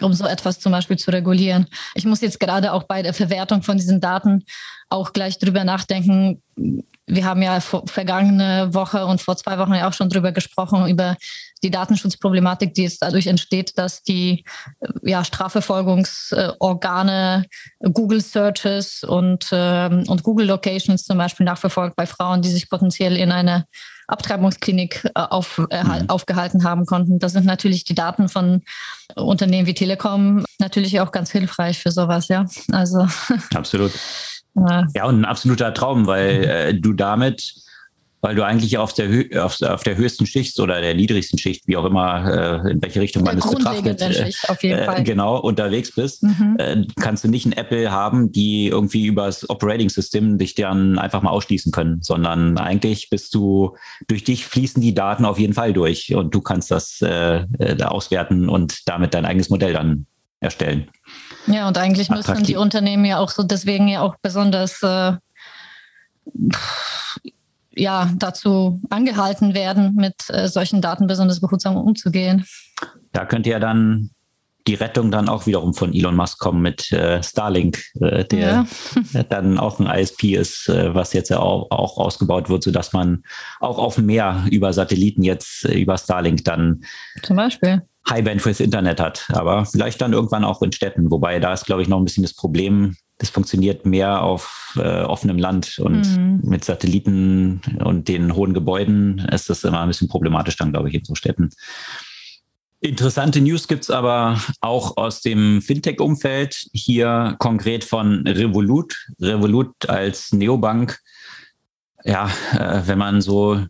um 0.00 0.12
so 0.12 0.26
etwas 0.26 0.60
zum 0.60 0.72
Beispiel 0.72 0.98
zu 0.98 1.10
regulieren. 1.10 1.66
Ich 1.94 2.04
muss 2.04 2.20
jetzt 2.20 2.40
gerade 2.40 2.72
auch 2.72 2.82
bei 2.84 3.02
der 3.02 3.14
Verwertung 3.14 3.62
von 3.62 3.76
diesen 3.76 4.00
Daten 4.00 4.44
auch 4.88 5.12
gleich 5.12 5.38
drüber 5.38 5.64
nachdenken. 5.64 6.42
Wir 7.06 7.24
haben 7.24 7.42
ja 7.42 7.60
vor, 7.60 7.86
vergangene 7.86 8.74
Woche 8.74 9.06
und 9.06 9.20
vor 9.20 9.36
zwei 9.36 9.58
Wochen 9.58 9.74
ja 9.74 9.88
auch 9.88 9.92
schon 9.92 10.08
drüber 10.08 10.32
gesprochen, 10.32 10.88
über 10.88 11.16
die 11.62 11.70
Datenschutzproblematik, 11.70 12.74
die 12.74 12.82
jetzt 12.84 13.02
dadurch 13.02 13.26
entsteht, 13.26 13.76
dass 13.78 14.02
die 14.02 14.44
ja, 15.02 15.24
Strafverfolgungsorgane 15.24 17.44
Google 17.92 18.20
Searches 18.20 19.02
und, 19.04 19.48
ähm, 19.52 20.04
und 20.08 20.22
Google 20.22 20.46
Locations 20.46 21.04
zum 21.04 21.18
Beispiel 21.18 21.44
nachverfolgt 21.46 21.96
bei 21.96 22.06
Frauen, 22.06 22.42
die 22.42 22.50
sich 22.50 22.70
potenziell 22.70 23.16
in 23.16 23.32
eine 23.32 23.64
Abtreibungsklinik 24.10 25.04
äh, 25.04 25.10
auf, 25.14 25.60
äh, 25.70 25.84
mhm. 25.84 26.08
aufgehalten 26.08 26.64
haben 26.64 26.86
konnten. 26.86 27.18
Das 27.18 27.32
sind 27.32 27.46
natürlich 27.46 27.84
die 27.84 27.94
Daten 27.94 28.28
von 28.28 28.62
Unternehmen 29.16 29.66
wie 29.66 29.74
Telekom 29.74 30.44
natürlich 30.58 31.00
auch 31.00 31.12
ganz 31.12 31.30
hilfreich 31.30 31.78
für 31.78 31.90
sowas, 31.90 32.28
ja. 32.28 32.46
Also 32.72 33.06
absolut. 33.54 33.92
ja, 34.94 35.04
und 35.04 35.20
ein 35.20 35.24
absoluter 35.24 35.72
Traum, 35.74 36.06
weil 36.06 36.44
äh, 36.44 36.74
du 36.74 36.92
damit 36.92 37.54
weil 38.20 38.34
du 38.34 38.44
eigentlich 38.44 38.76
auf 38.76 38.92
der, 38.92 39.44
auf, 39.44 39.60
auf, 39.62 39.82
der 39.82 39.96
höchsten 39.96 40.26
Schicht 40.26 40.58
oder 40.60 40.80
der 40.80 40.94
niedrigsten 40.94 41.38
Schicht, 41.38 41.66
wie 41.66 41.76
auch 41.76 41.84
immer, 41.84 42.62
äh, 42.64 42.72
in 42.72 42.82
welche 42.82 43.00
Richtung 43.00 43.24
man 43.24 43.38
es 43.38 43.48
betrachtet, 43.48 44.00
äh, 44.00 44.12
Schicht, 44.12 44.48
auf 44.50 44.62
jeden 44.62 44.78
äh, 44.78 44.84
Fall. 44.84 45.02
genau 45.04 45.38
unterwegs 45.38 45.94
bist, 45.94 46.22
mhm. 46.22 46.56
äh, 46.58 46.84
kannst 47.00 47.24
du 47.24 47.28
nicht 47.28 47.46
ein 47.46 47.52
Apple 47.52 47.90
haben, 47.90 48.30
die 48.30 48.68
irgendwie 48.68 49.06
übers 49.06 49.48
Operating 49.48 49.88
System 49.88 50.38
dich 50.38 50.54
dann 50.54 50.98
einfach 50.98 51.22
mal 51.22 51.30
ausschließen 51.30 51.72
können, 51.72 52.02
sondern 52.02 52.58
eigentlich 52.58 53.08
bist 53.08 53.34
du, 53.34 53.76
durch 54.06 54.24
dich 54.24 54.46
fließen 54.46 54.82
die 54.82 54.94
Daten 54.94 55.24
auf 55.24 55.38
jeden 55.38 55.54
Fall 55.54 55.72
durch 55.72 56.14
und 56.14 56.34
du 56.34 56.40
kannst 56.40 56.70
das 56.70 57.00
äh, 57.00 57.44
äh 57.58 57.82
auswerten 57.82 58.48
und 58.48 58.88
damit 58.88 59.14
dein 59.14 59.24
eigenes 59.24 59.48
Modell 59.48 59.72
dann 59.72 60.06
erstellen. 60.40 60.88
Ja, 61.46 61.68
und 61.68 61.78
eigentlich 61.78 62.10
Attraktiv. 62.10 62.34
müssen 62.34 62.46
die 62.46 62.56
Unternehmen 62.56 63.04
ja 63.04 63.18
auch 63.18 63.30
so 63.30 63.42
deswegen 63.42 63.88
ja 63.88 64.02
auch 64.02 64.16
besonders 64.20 64.82
ja, 67.74 68.10
dazu 68.16 68.80
angehalten 68.90 69.54
werden, 69.54 69.94
mit 69.94 70.14
äh, 70.28 70.48
solchen 70.48 70.80
Daten 70.80 71.06
besonders 71.06 71.40
behutsam 71.40 71.76
umzugehen. 71.76 72.44
Da 73.12 73.24
könnte 73.24 73.50
ja 73.50 73.58
dann 73.58 74.10
die 74.66 74.74
Rettung 74.74 75.10
dann 75.10 75.28
auch 75.28 75.46
wiederum 75.46 75.74
von 75.74 75.94
Elon 75.94 76.14
Musk 76.14 76.38
kommen 76.38 76.62
mit 76.62 76.92
äh, 76.92 77.22
Starlink, 77.22 77.82
äh, 78.00 78.24
der 78.24 78.66
ja. 79.14 79.22
dann 79.28 79.58
auch 79.58 79.80
ein 79.80 79.86
ISP 79.86 80.34
ist, 80.34 80.68
äh, 80.68 80.94
was 80.94 81.12
jetzt 81.12 81.30
ja 81.30 81.38
auch, 81.38 81.70
auch, 81.70 81.98
ausgebaut 81.98 82.48
wird, 82.48 82.62
sodass 82.62 82.92
man 82.92 83.22
auch 83.60 83.78
auf 83.78 83.96
dem 83.96 84.06
Meer 84.06 84.44
über 84.50 84.72
Satelliten 84.72 85.22
jetzt 85.22 85.64
äh, 85.64 85.78
über 85.78 85.96
Starlink 85.96 86.44
dann 86.44 86.82
zum 87.22 87.36
Beispiel 87.36 87.82
High 88.08 88.24
Bandwidth 88.24 88.60
Internet 88.60 89.00
hat. 89.00 89.26
Aber 89.32 89.66
vielleicht 89.66 90.00
dann 90.00 90.12
irgendwann 90.12 90.44
auch 90.44 90.62
in 90.62 90.72
Städten, 90.72 91.10
wobei 91.10 91.38
da 91.40 91.52
ist, 91.52 91.66
glaube 91.66 91.82
ich, 91.82 91.88
noch 91.88 91.98
ein 91.98 92.04
bisschen 92.04 92.22
das 92.22 92.34
Problem, 92.34 92.96
das 93.20 93.28
funktioniert 93.28 93.84
mehr 93.84 94.22
auf 94.22 94.72
äh, 94.76 95.02
offenem 95.02 95.38
Land 95.38 95.78
und 95.78 96.16
mhm. 96.16 96.40
mit 96.42 96.64
Satelliten 96.64 97.60
und 97.84 98.08
den 98.08 98.34
hohen 98.34 98.54
Gebäuden 98.54 99.18
ist 99.30 99.50
das 99.50 99.62
immer 99.62 99.80
ein 99.80 99.88
bisschen 99.88 100.08
problematisch 100.08 100.56
dann, 100.56 100.72
glaube 100.72 100.88
ich, 100.88 100.94
in 100.94 101.04
so 101.04 101.14
Städten. 101.14 101.50
Interessante 102.80 103.42
News 103.42 103.68
gibt 103.68 103.82
es 103.84 103.90
aber 103.90 104.40
auch 104.62 104.96
aus 104.96 105.20
dem 105.20 105.60
Fintech-Umfeld. 105.60 106.68
Hier 106.72 107.36
konkret 107.38 107.84
von 107.84 108.26
Revolut. 108.26 108.96
Revolut 109.20 109.86
als 109.86 110.32
Neobank. 110.32 110.98
Ja, 112.04 112.30
äh, 112.52 112.80
wenn 112.86 112.96
man 112.96 113.20
so 113.20 113.66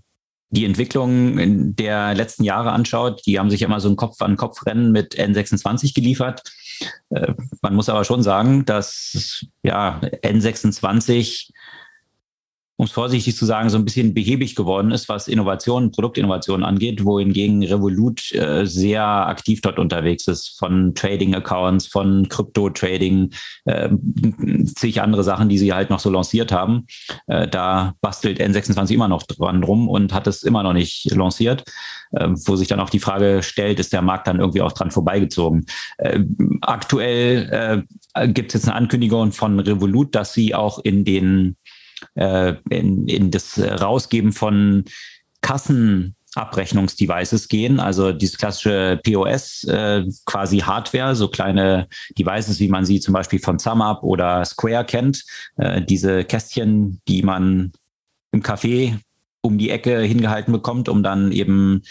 die 0.51 0.65
Entwicklung 0.65 1.75
der 1.75 2.15
letzten 2.15 2.45
Jahre 2.45 2.71
anschaut, 2.71 3.23
die 3.27 3.41
haben 3.41 3.51
sich 3.51 3.63
immer 3.63 3.81
so 3.81 3.89
ein 3.89 3.97
Kopf-an-Kopf-Rennen 3.97 4.93
mit 4.93 5.17
N26 5.17 5.93
geliefert. 5.93 6.43
Äh, 7.11 7.35
man 7.63 7.75
muss 7.75 7.89
aber 7.89 8.05
schon 8.05 8.23
sagen, 8.23 8.65
dass 8.65 9.47
ja, 9.63 10.01
N26 10.23 11.51
um 12.81 12.87
es 12.87 12.93
vorsichtig 12.93 13.37
zu 13.37 13.45
sagen, 13.45 13.69
so 13.69 13.77
ein 13.77 13.85
bisschen 13.85 14.15
behäbig 14.15 14.55
geworden 14.55 14.91
ist, 14.91 15.11
was 15.11 15.29
Innovation, 15.29 15.91
Produktinnovation 15.91 16.65
angeht, 16.65 17.05
wohingegen 17.05 17.63
Revolut 17.63 18.33
äh, 18.33 18.65
sehr 18.65 19.05
aktiv 19.05 19.61
dort 19.61 19.79
unterwegs 19.79 20.27
ist, 20.29 20.59
von 20.59 20.95
Trading-Accounts, 20.95 21.89
von 21.89 22.27
Krypto-Trading, 22.31 23.35
äh, 23.67 23.91
zig 24.65 25.03
andere 25.03 25.25
Sachen, 25.25 25.51
die 25.51 25.59
sie 25.59 25.75
halt 25.75 25.91
noch 25.91 26.01
so 26.01 26.09
lanciert 26.09 26.53
haben. 26.53 26.87
Äh, 27.27 27.49
da 27.49 27.93
bastelt 28.01 28.41
N26 28.41 28.95
immer 28.95 29.09
noch 29.09 29.25
dran 29.25 29.63
rum 29.63 29.87
und 29.87 30.15
hat 30.15 30.27
es 30.27 30.43
immer 30.43 30.63
noch 30.63 30.73
nicht 30.73 31.05
lanciert, 31.15 31.65
äh, 32.13 32.29
wo 32.31 32.57
sich 32.57 32.69
dann 32.69 32.81
auch 32.81 32.89
die 32.89 32.99
Frage 32.99 33.43
stellt, 33.43 33.79
ist 33.79 33.93
der 33.93 34.01
Markt 34.01 34.27
dann 34.27 34.41
irgendwie 34.41 34.63
auch 34.63 34.73
dran 34.73 34.91
vorbeigezogen? 34.91 35.67
Äh, 35.99 36.21
aktuell 36.63 37.85
äh, 38.15 38.29
gibt 38.29 38.55
es 38.55 38.63
jetzt 38.63 38.69
eine 38.69 38.77
Ankündigung 38.77 39.33
von 39.33 39.61
Revolut, 39.61 40.15
dass 40.15 40.33
sie 40.33 40.55
auch 40.55 40.79
in 40.79 41.05
den 41.05 41.57
äh, 42.15 42.55
in, 42.71 43.07
in 43.09 43.31
das 43.31 43.59
Rausgeben 43.59 44.33
von 44.33 44.85
Kassenabrechnungsdevices 45.43 47.49
gehen, 47.49 47.81
also 47.81 48.13
dieses 48.13 48.39
klassische 48.39 49.01
POS, 49.05 49.65
äh, 49.65 50.05
quasi 50.27 50.59
Hardware, 50.59 51.17
so 51.17 51.29
kleine 51.29 51.89
Devices, 52.19 52.61
wie 52.61 52.69
man 52.69 52.85
sie 52.85 53.01
zum 53.01 53.15
Beispiel 53.15 53.41
von 53.41 53.59
SumUp 53.59 54.03
oder 54.03 54.45
Square 54.45 54.85
kennt, 54.85 55.25
äh, 55.57 55.81
diese 55.83 56.25
Kästchen, 56.25 57.01
die 57.09 57.23
man 57.23 57.73
im 58.33 58.43
Café 58.43 58.99
um 59.43 59.59
die 59.59 59.71
Ecke 59.71 60.01
hingehalten 60.01 60.53
bekommt, 60.53 60.89
um 60.89 61.03
dann 61.03 61.33
eben 61.33 61.83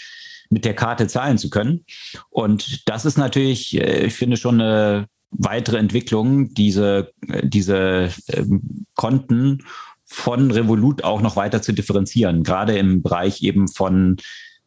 mit 0.49 0.65
der 0.65 0.75
Karte 0.75 1.07
zahlen 1.07 1.37
zu 1.37 1.49
können. 1.49 1.85
Und 2.29 2.87
das 2.89 3.05
ist 3.05 3.17
natürlich, 3.17 3.79
äh, 3.79 4.05
ich 4.05 4.13
finde, 4.13 4.37
schon 4.37 4.61
eine 4.61 5.07
weitere 5.31 5.77
Entwicklung, 5.77 6.53
diese, 6.53 7.11
äh, 7.27 7.47
diese 7.47 8.09
ähm, 8.29 8.85
Konten 8.95 9.63
von 10.09 10.51
Revolut 10.51 11.03
auch 11.03 11.21
noch 11.21 11.35
weiter 11.35 11.61
zu 11.61 11.71
differenzieren, 11.71 12.43
gerade 12.43 12.77
im 12.77 13.01
Bereich 13.01 13.43
eben 13.43 13.67
von 13.67 14.17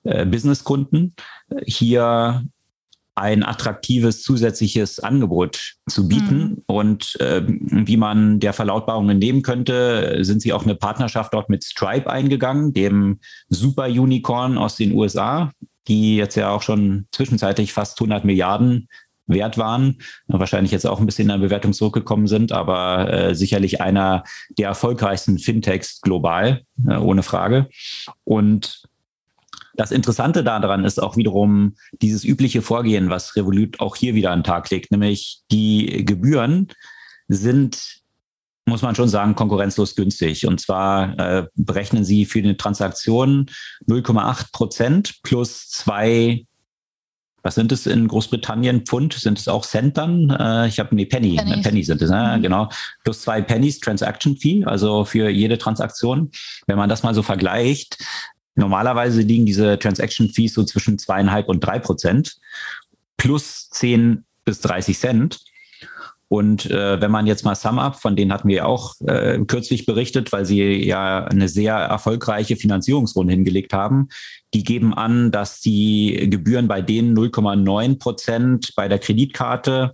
äh, 0.05 0.25
Businesskunden. 0.25 1.15
Hier 1.67 2.45
ein 3.15 3.43
attraktives 3.43 4.23
zusätzliches 4.23 5.01
Angebot 5.01 5.75
zu 5.89 6.09
bieten. 6.09 6.39
Mhm. 6.39 6.63
Und 6.67 7.21
äh, 7.21 7.43
wie 7.47 7.97
man 7.97 8.41
der 8.41 8.53
Verlautbarung 8.53 9.11
entnehmen 9.11 9.43
könnte, 9.43 10.25
sind 10.25 10.41
sie 10.41 10.53
auch 10.53 10.63
eine 10.63 10.75
Partnerschaft 10.75 11.35
dort 11.35 11.51
mit 11.51 11.65
Stripe 11.65 12.09
eingegangen, 12.09 12.73
dem 12.73 13.19
Super 13.49 13.85
Unicorn 13.85 14.57
aus 14.57 14.77
den 14.77 14.93
USA, 14.93 15.53
die 15.89 16.17
jetzt 16.17 16.37
ja 16.37 16.51
auch 16.51 16.63
schon 16.63 17.07
zwischenzeitlich 17.13 17.73
fast 17.73 18.01
100 18.01 18.25
Milliarden 18.25 18.89
wert 19.27 19.59
waren, 19.59 19.99
wahrscheinlich 20.27 20.73
jetzt 20.73 20.87
auch 20.87 21.01
ein 21.01 21.07
bisschen 21.07 21.31
in 21.31 21.41
der 21.41 21.47
Bewertung 21.47 21.73
zurückgekommen 21.73 22.27
sind, 22.27 22.53
aber 22.53 23.13
äh, 23.13 23.35
sicherlich 23.35 23.81
einer 23.81 24.25
der 24.59 24.69
erfolgreichsten 24.69 25.39
Fintechs 25.39 26.01
global, 26.01 26.63
äh, 26.89 26.97
ohne 26.97 27.23
Frage. 27.23 27.69
Und 28.25 28.83
das 29.75 29.91
Interessante 29.91 30.45
daran 30.45 30.85
ist 30.85 31.03
auch 31.03 31.17
wiederum 31.17 31.77
dieses 31.93 32.25
übliche 32.25 32.63
Vorgehen, 32.63 33.09
was 33.09 33.37
Revolut 33.37 33.81
auch 33.81 33.97
hier 33.97 34.15
wieder 34.15 34.31
an 34.31 34.41
den 34.41 34.45
Tag 34.45 34.71
legt, 34.71 34.91
nämlich 34.91 35.41
die 35.51 36.05
Gebühren 36.05 36.69
sind 37.29 38.03
muss 38.65 38.83
man 38.83 38.95
schon 38.95 39.09
sagen, 39.09 39.35
konkurrenzlos 39.35 39.97
günstig. 39.97 40.47
Und 40.47 40.61
zwar 40.61 41.19
äh, 41.19 41.47
berechnen 41.57 42.05
sie 42.05 42.25
für 42.25 42.39
eine 42.39 42.57
Transaktion 42.57 43.47
0,8 43.89 44.53
Prozent 44.53 45.17
plus 45.23 45.69
zwei 45.69 46.47
was 47.43 47.55
sind 47.57 47.73
es 47.73 47.87
in 47.87 48.09
Großbritannien? 48.09 48.87
Pfund? 48.87 49.15
Sind 49.15 49.39
es 49.39 49.49
auch 49.49 49.65
Cent 49.65 49.99
dann? 49.99 50.31
Äh, 50.31 50.69
ich 50.69 50.79
habe 50.79 50.95
nee, 50.95 51.07
Penny. 51.07 51.37
Pennies. 51.37 51.63
Penny 51.63 51.83
sind 51.83 52.01
es, 52.03 52.11
ne? 52.11 52.35
Mhm. 52.37 52.43
genau. 52.43 52.69
Plus 53.05 53.23
zwei 53.23 53.43
Pennies 53.43 53.81
Transaction 53.81 54.37
Fee, 54.37 54.65
also 54.65 55.05
für 55.05 55.29
jede 55.29 55.59
Transaktion. 55.59 56.31
Wenn 56.67 56.77
man 56.79 56.89
das 56.89 57.03
mal 57.03 57.15
so 57.15 57.23
vergleicht, 57.23 57.99
normalerweise 58.55 59.23
liegen 59.23 59.47
diese 59.47 59.79
Transaction 59.79 60.29
Fees 60.29 60.55
so 60.55 60.65
zwischen 60.65 60.99
zweieinhalb 60.99 61.49
und 61.49 61.61
drei 61.61 61.79
Prozent 61.79 62.37
plus 63.17 63.69
zehn 63.71 64.25
bis 64.45 64.61
30 64.61 64.99
Cent. 64.99 65.39
Und 66.33 66.65
äh, 66.71 66.99
wenn 66.99 67.11
man 67.11 67.27
jetzt 67.27 67.45
mal 67.45 67.55
SumUp, 67.55 67.97
von 67.97 68.17
denen 68.17 68.33
hatten 68.33 68.49
wir 68.49 68.67
auch 68.67 68.95
äh, 69.03 69.39
kürzlich 69.47 69.85
berichtet, 69.85 70.33
weil 70.33 70.47
sie 70.47 70.83
ja 70.83 71.27
eine 71.27 71.47
sehr 71.47 71.75
erfolgreiche 71.75 72.57
Finanzierungsrunde 72.57 73.35
hingelegt 73.35 73.75
haben, 73.75 74.09
die 74.55 74.65
geben 74.65 74.95
an, 74.95 75.31
dass 75.31 75.61
die 75.61 76.31
Gebühren 76.31 76.69
bei 76.69 76.81
denen 76.81 77.15
0,9 77.15 77.99
Prozent 77.99 78.73
bei 78.77 78.89
der 78.89 78.99
Kreditkarte 78.99 79.93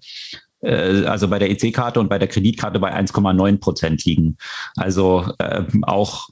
äh, 0.61 1.07
also 1.07 1.27
bei 1.27 1.41
der 1.41 1.51
EC-Karte 1.51 1.99
und 1.99 2.09
bei 2.09 2.21
der 2.21 2.29
Kreditkarte 2.29 2.79
bei 2.79 2.97
1,9 2.97 3.59
Prozent 3.59 4.05
liegen. 4.05 4.37
Also 4.77 5.27
äh, 5.41 5.65
auch 5.83 6.29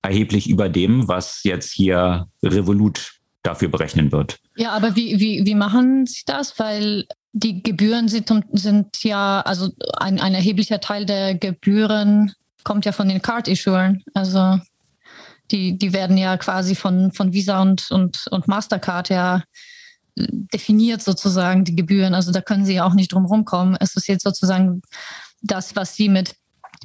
erheblich 0.00 0.48
über 0.48 0.68
dem, 0.68 1.08
was 1.08 1.42
jetzt 1.42 1.72
hier 1.72 2.28
Revolut 2.40 3.14
dafür 3.42 3.68
berechnen 3.68 4.12
wird. 4.12 4.38
Ja, 4.56 4.72
aber 4.72 4.96
wie, 4.96 5.18
wie, 5.18 5.44
wie 5.44 5.54
machen 5.54 6.06
Sie 6.06 6.22
das? 6.26 6.58
Weil 6.58 7.06
die 7.32 7.62
Gebühren 7.62 8.08
sind, 8.08 8.30
sind 8.52 9.02
ja, 9.02 9.40
also 9.40 9.70
ein, 9.96 10.20
ein 10.20 10.34
erheblicher 10.34 10.80
Teil 10.80 11.06
der 11.06 11.34
Gebühren 11.34 12.32
kommt 12.64 12.84
ja 12.84 12.92
von 12.92 13.08
den 13.08 13.22
Card-Issuern. 13.22 14.02
Also 14.14 14.60
die, 15.50 15.76
die 15.76 15.92
werden 15.92 16.16
ja 16.16 16.36
quasi 16.36 16.74
von, 16.74 17.12
von 17.12 17.32
Visa 17.32 17.60
und, 17.60 17.90
und, 17.90 18.26
und 18.30 18.48
Mastercard 18.48 19.08
ja 19.08 19.42
definiert 20.16 21.02
sozusagen 21.02 21.64
die 21.64 21.74
Gebühren. 21.74 22.14
Also 22.14 22.32
da 22.32 22.40
können 22.40 22.64
Sie 22.64 22.74
ja 22.74 22.84
auch 22.84 22.94
nicht 22.94 23.12
drum 23.12 23.24
rumkommen. 23.24 23.76
Es 23.80 23.96
ist 23.96 24.08
jetzt 24.08 24.24
sozusagen 24.24 24.82
das, 25.40 25.74
was 25.74 25.96
Sie 25.96 26.08
mit 26.08 26.36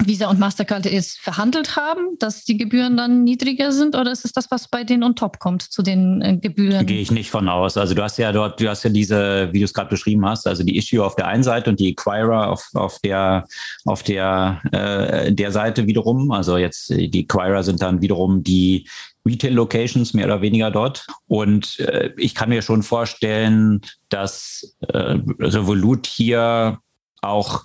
Visa 0.03 0.29
und 0.29 0.39
Mastercard 0.39 0.85
jetzt 0.85 1.19
verhandelt 1.19 1.75
haben, 1.75 2.17
dass 2.19 2.43
die 2.43 2.57
Gebühren 2.57 2.97
dann 2.97 3.23
niedriger 3.23 3.71
sind 3.71 3.95
oder 3.95 4.11
ist 4.11 4.25
es 4.25 4.31
das, 4.31 4.51
was 4.51 4.67
bei 4.67 4.83
denen 4.83 5.03
on 5.03 5.15
top 5.15 5.39
kommt 5.39 5.63
zu 5.63 5.81
den 5.81 6.21
äh, 6.21 6.37
Gebühren? 6.37 6.85
Gehe 6.85 7.01
ich 7.01 7.11
nicht 7.11 7.31
von 7.31 7.49
aus. 7.49 7.77
Also 7.77 7.95
du 7.95 8.03
hast 8.03 8.17
ja 8.17 8.31
dort, 8.31 8.59
du 8.59 8.69
hast 8.69 8.83
ja 8.83 8.89
diese, 8.89 9.49
wie 9.51 9.59
du 9.59 9.65
es 9.65 9.73
gerade 9.73 9.89
beschrieben 9.89 10.25
hast, 10.25 10.47
also 10.47 10.63
die 10.63 10.77
Issue 10.77 11.03
auf 11.03 11.15
der 11.15 11.27
einen 11.27 11.43
Seite 11.43 11.69
und 11.69 11.79
die 11.79 11.89
Acquirer 11.89 12.49
auf, 12.49 12.69
auf 12.73 12.99
der 12.99 13.45
auf 13.85 14.03
der 14.03 14.61
äh, 14.71 15.33
der 15.33 15.51
Seite 15.51 15.87
wiederum. 15.87 16.31
Also 16.31 16.57
jetzt 16.57 16.89
die 16.89 17.23
Acquirer 17.23 17.63
sind 17.63 17.81
dann 17.81 18.01
wiederum 18.01 18.43
die 18.43 18.87
Retail-Locations 19.25 20.13
mehr 20.13 20.25
oder 20.25 20.41
weniger 20.41 20.71
dort. 20.71 21.05
Und 21.27 21.79
äh, 21.79 22.11
ich 22.17 22.35
kann 22.35 22.49
mir 22.49 22.61
schon 22.61 22.83
vorstellen, 22.83 23.81
dass 24.09 24.75
äh, 24.87 25.17
Revolut 25.39 26.07
hier 26.07 26.79
auch 27.21 27.63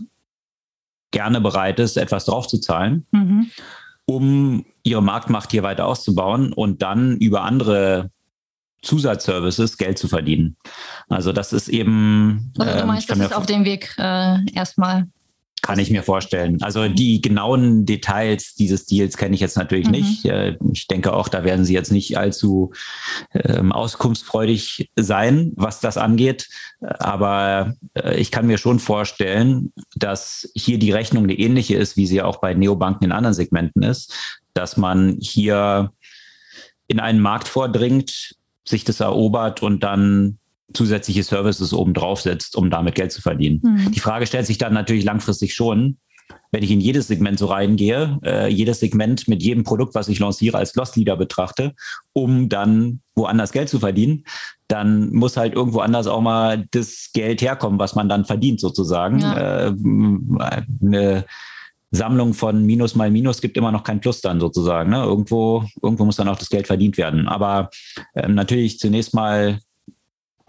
gerne 1.12 1.40
bereit 1.40 1.78
ist, 1.78 1.96
etwas 1.96 2.24
draufzuzahlen, 2.24 3.06
mhm. 3.12 3.50
um 4.06 4.64
ihre 4.82 5.02
Marktmacht 5.02 5.52
hier 5.52 5.62
weiter 5.62 5.86
auszubauen 5.86 6.52
und 6.52 6.82
dann 6.82 7.16
über 7.18 7.42
andere 7.42 8.10
Zusatzservices 8.82 9.78
Geld 9.78 9.96
zu 9.98 10.08
verdienen. 10.08 10.56
Also 11.08 11.32
das 11.32 11.52
ist 11.52 11.68
eben. 11.68 12.52
Also 12.58 12.72
du 12.72 12.80
ähm, 12.80 12.86
meinst, 12.88 13.08
das 13.08 13.18
ist 13.18 13.34
auf 13.34 13.46
dem 13.46 13.64
Weg 13.64 13.94
äh, 13.98 14.38
erstmal 14.52 15.06
kann 15.62 15.78
ich 15.78 15.90
mir 15.90 16.02
vorstellen. 16.02 16.60
Also 16.60 16.88
die 16.88 17.22
genauen 17.22 17.86
Details 17.86 18.54
dieses 18.54 18.84
Deals 18.84 19.16
kenne 19.16 19.36
ich 19.36 19.40
jetzt 19.40 19.56
natürlich 19.56 19.86
mhm. 19.86 19.92
nicht. 19.92 20.28
Ich 20.72 20.88
denke 20.88 21.12
auch, 21.12 21.28
da 21.28 21.44
werden 21.44 21.64
sie 21.64 21.72
jetzt 21.72 21.92
nicht 21.92 22.18
allzu 22.18 22.72
ähm, 23.32 23.72
auskunftsfreudig 23.72 24.90
sein, 24.96 25.52
was 25.54 25.80
das 25.80 25.96
angeht. 25.96 26.48
Aber 26.80 27.74
äh, 27.94 28.20
ich 28.20 28.32
kann 28.32 28.48
mir 28.48 28.58
schon 28.58 28.80
vorstellen, 28.80 29.72
dass 29.94 30.50
hier 30.54 30.78
die 30.78 30.90
Rechnung 30.90 31.24
eine 31.24 31.38
ähnliche 31.38 31.76
ist, 31.76 31.96
wie 31.96 32.06
sie 32.06 32.22
auch 32.22 32.40
bei 32.40 32.54
Neobanken 32.54 33.04
in 33.04 33.12
anderen 33.12 33.34
Segmenten 33.34 33.84
ist, 33.84 34.14
dass 34.54 34.76
man 34.76 35.16
hier 35.20 35.92
in 36.88 36.98
einen 36.98 37.20
Markt 37.20 37.46
vordringt, 37.46 38.34
sich 38.64 38.82
das 38.82 39.00
erobert 39.00 39.62
und 39.62 39.84
dann 39.84 40.38
zusätzliche 40.72 41.22
Services 41.22 41.72
oben 41.72 41.94
drauf 41.94 42.20
setzt, 42.20 42.56
um 42.56 42.70
damit 42.70 42.94
Geld 42.94 43.12
zu 43.12 43.22
verdienen. 43.22 43.60
Mhm. 43.62 43.92
Die 43.92 44.00
Frage 44.00 44.26
stellt 44.26 44.46
sich 44.46 44.58
dann 44.58 44.74
natürlich 44.74 45.04
langfristig 45.04 45.54
schon, 45.54 45.98
wenn 46.50 46.62
ich 46.62 46.70
in 46.70 46.80
jedes 46.80 47.08
Segment 47.08 47.38
so 47.38 47.46
reingehe, 47.46 48.18
äh, 48.24 48.48
jedes 48.48 48.80
Segment 48.80 49.26
mit 49.28 49.42
jedem 49.42 49.64
Produkt, 49.64 49.94
was 49.94 50.08
ich 50.08 50.18
lanciere, 50.18 50.58
als 50.58 50.74
Lost 50.74 50.96
Leader 50.96 51.16
betrachte, 51.16 51.74
um 52.12 52.48
dann 52.48 53.00
woanders 53.14 53.52
Geld 53.52 53.68
zu 53.68 53.78
verdienen, 53.78 54.24
dann 54.68 55.12
muss 55.12 55.36
halt 55.36 55.54
irgendwo 55.54 55.80
anders 55.80 56.06
auch 56.06 56.20
mal 56.20 56.66
das 56.70 57.10
Geld 57.12 57.42
herkommen, 57.42 57.78
was 57.78 57.94
man 57.94 58.08
dann 58.08 58.24
verdient 58.24 58.60
sozusagen. 58.60 59.20
Ja. 59.20 59.68
Äh, 59.68 59.74
eine 60.82 61.24
Sammlung 61.90 62.32
von 62.32 62.64
Minus 62.64 62.94
mal 62.94 63.10
Minus 63.10 63.40
gibt 63.40 63.56
immer 63.56 63.70
noch 63.70 63.84
kein 63.84 64.00
Plus 64.00 64.20
dann 64.22 64.40
sozusagen. 64.40 64.90
Ne? 64.90 65.02
Irgendwo, 65.02 65.64
irgendwo 65.82 66.06
muss 66.06 66.16
dann 66.16 66.28
auch 66.28 66.38
das 66.38 66.48
Geld 66.48 66.66
verdient 66.66 66.96
werden. 66.96 67.28
Aber 67.28 67.70
äh, 68.14 68.28
natürlich 68.28 68.78
zunächst 68.78 69.14
mal 69.14 69.58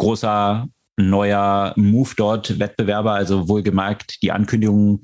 großer 0.04 0.68
neuer 0.98 1.74
Move 1.76 2.12
dort, 2.16 2.60
Wettbewerber, 2.60 3.14
also 3.14 3.48
wohlgemerkt, 3.48 4.22
die 4.22 4.32
Ankündigung 4.32 5.02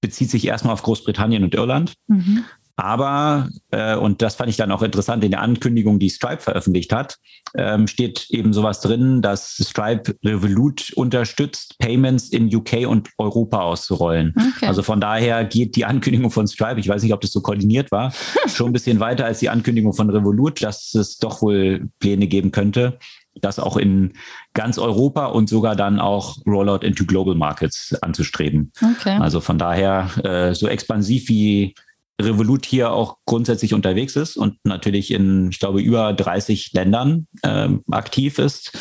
bezieht 0.00 0.30
sich 0.30 0.46
erstmal 0.46 0.74
auf 0.74 0.82
Großbritannien 0.82 1.42
und 1.42 1.54
Irland. 1.54 1.94
Mhm. 2.06 2.44
Aber, 2.78 3.48
äh, 3.70 3.96
und 3.96 4.20
das 4.20 4.34
fand 4.34 4.50
ich 4.50 4.58
dann 4.58 4.70
auch 4.70 4.82
interessant, 4.82 5.24
in 5.24 5.30
der 5.30 5.40
Ankündigung, 5.40 5.98
die 5.98 6.10
Stripe 6.10 6.42
veröffentlicht 6.42 6.92
hat, 6.92 7.16
ähm, 7.56 7.86
steht 7.86 8.26
eben 8.28 8.52
sowas 8.52 8.82
drin, 8.82 9.22
dass 9.22 9.56
Stripe 9.66 10.14
Revolut 10.22 10.92
unterstützt, 10.94 11.78
Payments 11.78 12.28
in 12.28 12.54
UK 12.54 12.86
und 12.86 13.08
Europa 13.16 13.62
auszurollen. 13.62 14.34
Okay. 14.36 14.66
Also 14.66 14.82
von 14.82 15.00
daher 15.00 15.46
geht 15.46 15.74
die 15.74 15.86
Ankündigung 15.86 16.30
von 16.30 16.46
Stripe, 16.46 16.78
ich 16.78 16.88
weiß 16.88 17.02
nicht, 17.02 17.14
ob 17.14 17.22
das 17.22 17.32
so 17.32 17.40
koordiniert 17.40 17.90
war, 17.90 18.12
schon 18.46 18.66
ein 18.66 18.72
bisschen 18.74 19.00
weiter 19.00 19.24
als 19.24 19.38
die 19.38 19.48
Ankündigung 19.48 19.94
von 19.94 20.10
Revolut, 20.10 20.62
dass 20.62 20.92
es 20.92 21.16
doch 21.16 21.40
wohl 21.40 21.88
Pläne 21.98 22.26
geben 22.26 22.50
könnte, 22.50 22.98
das 23.40 23.58
auch 23.58 23.76
in 23.76 24.14
ganz 24.54 24.78
Europa 24.78 25.26
und 25.26 25.48
sogar 25.48 25.76
dann 25.76 26.00
auch 26.00 26.36
Rollout 26.46 26.84
into 26.84 27.04
Global 27.04 27.34
Markets 27.34 27.94
anzustreben. 28.02 28.72
Okay. 28.82 29.16
Also 29.18 29.40
von 29.40 29.58
daher 29.58 30.10
äh, 30.24 30.54
so 30.54 30.68
expansiv 30.68 31.28
wie 31.28 31.74
Revolut 32.20 32.64
hier 32.64 32.92
auch 32.92 33.18
grundsätzlich 33.26 33.74
unterwegs 33.74 34.16
ist 34.16 34.36
und 34.36 34.56
natürlich 34.64 35.10
in, 35.10 35.50
ich 35.50 35.58
glaube, 35.58 35.82
über 35.82 36.12
30 36.12 36.72
Ländern 36.72 37.26
äh, 37.42 37.68
aktiv 37.90 38.38
ist, 38.38 38.72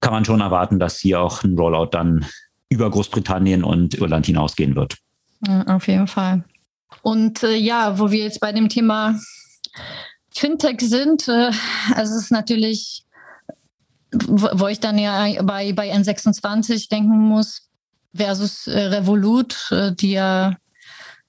kann 0.00 0.12
man 0.12 0.24
schon 0.24 0.40
erwarten, 0.40 0.78
dass 0.78 0.98
hier 0.98 1.20
auch 1.20 1.44
ein 1.44 1.56
Rollout 1.56 1.90
dann 1.92 2.26
über 2.68 2.90
Großbritannien 2.90 3.64
und 3.64 3.94
Irland 3.94 4.26
hinausgehen 4.26 4.74
wird. 4.74 4.96
Auf 5.66 5.86
jeden 5.86 6.08
Fall. 6.08 6.44
Und 7.02 7.42
äh, 7.42 7.54
ja, 7.54 7.98
wo 7.98 8.10
wir 8.10 8.24
jetzt 8.24 8.40
bei 8.40 8.52
dem 8.52 8.68
Thema 8.68 9.18
Fintech 10.34 10.80
sind, 10.80 11.28
äh, 11.28 11.50
also 11.94 12.14
es 12.14 12.24
ist 12.24 12.32
natürlich 12.32 13.04
wo 14.12 14.66
ich 14.68 14.80
dann 14.80 14.98
ja 14.98 15.42
bei, 15.42 15.72
bei 15.72 15.94
N26 15.94 16.88
denken 16.88 17.18
muss, 17.18 17.68
versus 18.14 18.66
äh, 18.66 18.78
Revolut, 18.78 19.70
äh, 19.70 19.92
die 19.94 20.12
ja, 20.12 20.56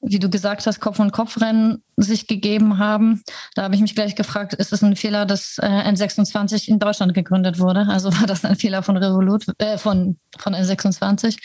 wie 0.02 0.20
du 0.20 0.30
gesagt 0.30 0.66
hast, 0.66 0.80
Kopf- 0.80 1.00
und 1.00 1.12
Kopfrennen 1.12 1.84
sich 1.98 2.28
gegeben 2.28 2.78
haben. 2.78 3.22
Da 3.56 3.64
habe 3.64 3.76
ich 3.76 3.82
mich 3.82 3.96
gleich 3.96 4.16
gefragt, 4.16 4.54
ist 4.54 4.72
es 4.72 4.82
ein 4.82 4.96
Fehler, 4.96 5.26
dass 5.26 5.58
äh, 5.62 5.68
N26 5.68 6.70
in 6.70 6.80
Deutschland 6.80 7.14
gegründet 7.14 7.60
wurde? 7.60 7.88
Also 7.88 8.14
war 8.14 8.28
das 8.28 8.46
ein 8.46 8.56
Fehler 8.56 8.82
von 8.82 8.98
Revolut, 8.98 9.46
äh, 9.58 9.78
von, 9.78 10.18
von 10.38 10.56
N26? 10.56 11.38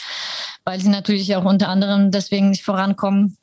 Weil 0.64 0.80
sie 0.80 0.88
natürlich 0.88 1.34
auch 1.34 1.44
unter 1.44 1.68
anderem 1.68 2.10
deswegen 2.10 2.50
nicht 2.50 2.64
vorankommen, 2.64 3.36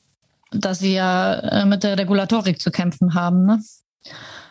dass 0.51 0.79
sie 0.79 0.93
ja 0.93 1.65
mit 1.65 1.83
der 1.83 1.97
Regulatorik 1.97 2.61
zu 2.61 2.71
kämpfen 2.71 3.13
haben. 3.13 3.45
Ne? 3.45 3.61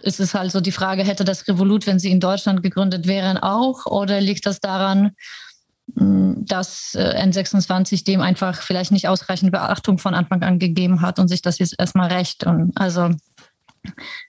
Ist 0.02 0.20
es 0.20 0.34
halt 0.34 0.52
so 0.52 0.60
die 0.60 0.72
Frage, 0.72 1.04
hätte 1.04 1.24
das 1.24 1.46
Revolut, 1.48 1.86
wenn 1.86 1.98
sie 1.98 2.10
in 2.10 2.20
Deutschland 2.20 2.62
gegründet 2.62 3.06
wären, 3.06 3.38
auch? 3.38 3.86
Oder 3.86 4.20
liegt 4.20 4.46
das 4.46 4.60
daran, 4.60 5.12
hm, 5.96 6.44
dass 6.46 6.94
äh, 6.94 7.22
N26 7.22 8.04
dem 8.04 8.20
einfach 8.20 8.62
vielleicht 8.62 8.92
nicht 8.92 9.08
ausreichend 9.08 9.52
Beachtung 9.52 9.98
von 9.98 10.14
Anfang 10.14 10.42
an 10.42 10.58
gegeben 10.58 11.00
hat 11.00 11.18
und 11.18 11.28
sich 11.28 11.42
das 11.42 11.58
jetzt 11.58 11.74
erstmal 11.78 12.12
recht? 12.12 12.44
Und 12.44 12.72
also 12.76 13.10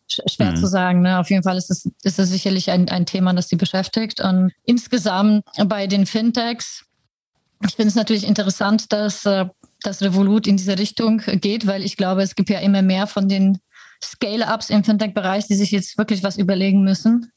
schwer 0.08 0.52
mhm. 0.52 0.56
zu 0.56 0.68
sagen. 0.68 1.02
Ne? 1.02 1.20
Auf 1.20 1.30
jeden 1.30 1.44
Fall 1.44 1.58
ist 1.58 1.70
es, 1.70 1.90
ist 2.04 2.20
es 2.20 2.30
sicherlich 2.30 2.72
ein, 2.72 2.90
ein 2.90 3.06
Thema, 3.06 3.34
das 3.34 3.50
sie 3.50 3.56
beschäftigt. 3.56 4.22
Und 4.22 4.52
insgesamt 4.66 5.46
bei 5.66 5.88
den 5.88 6.06
Fintechs, 6.06 6.86
ich 7.68 7.76
finde 7.76 7.90
es 7.90 7.96
natürlich 7.96 8.26
interessant, 8.26 8.92
dass 8.92 9.26
äh, 9.26 9.46
das 9.82 10.02
Revolut 10.02 10.48
in 10.48 10.58
diese 10.58 10.78
Richtung 10.78 11.18
geht, 11.18 11.68
weil 11.68 11.84
ich 11.84 11.98
glaube, 11.98 12.22
es 12.22 12.36
gibt 12.36 12.50
ja 12.50 12.60
immer 12.60 12.82
mehr 12.82 13.08
von 13.08 13.28
den 13.28 13.60
Scale-Ups 14.04 14.70
im 14.70 14.84
Fintech-Bereich, 14.84 15.48
die 15.48 15.56
sich 15.56 15.72
jetzt 15.72 15.98
wirklich 15.98 16.24
was 16.24 16.38
überlegen 16.38 16.84
müssen, 16.84 17.32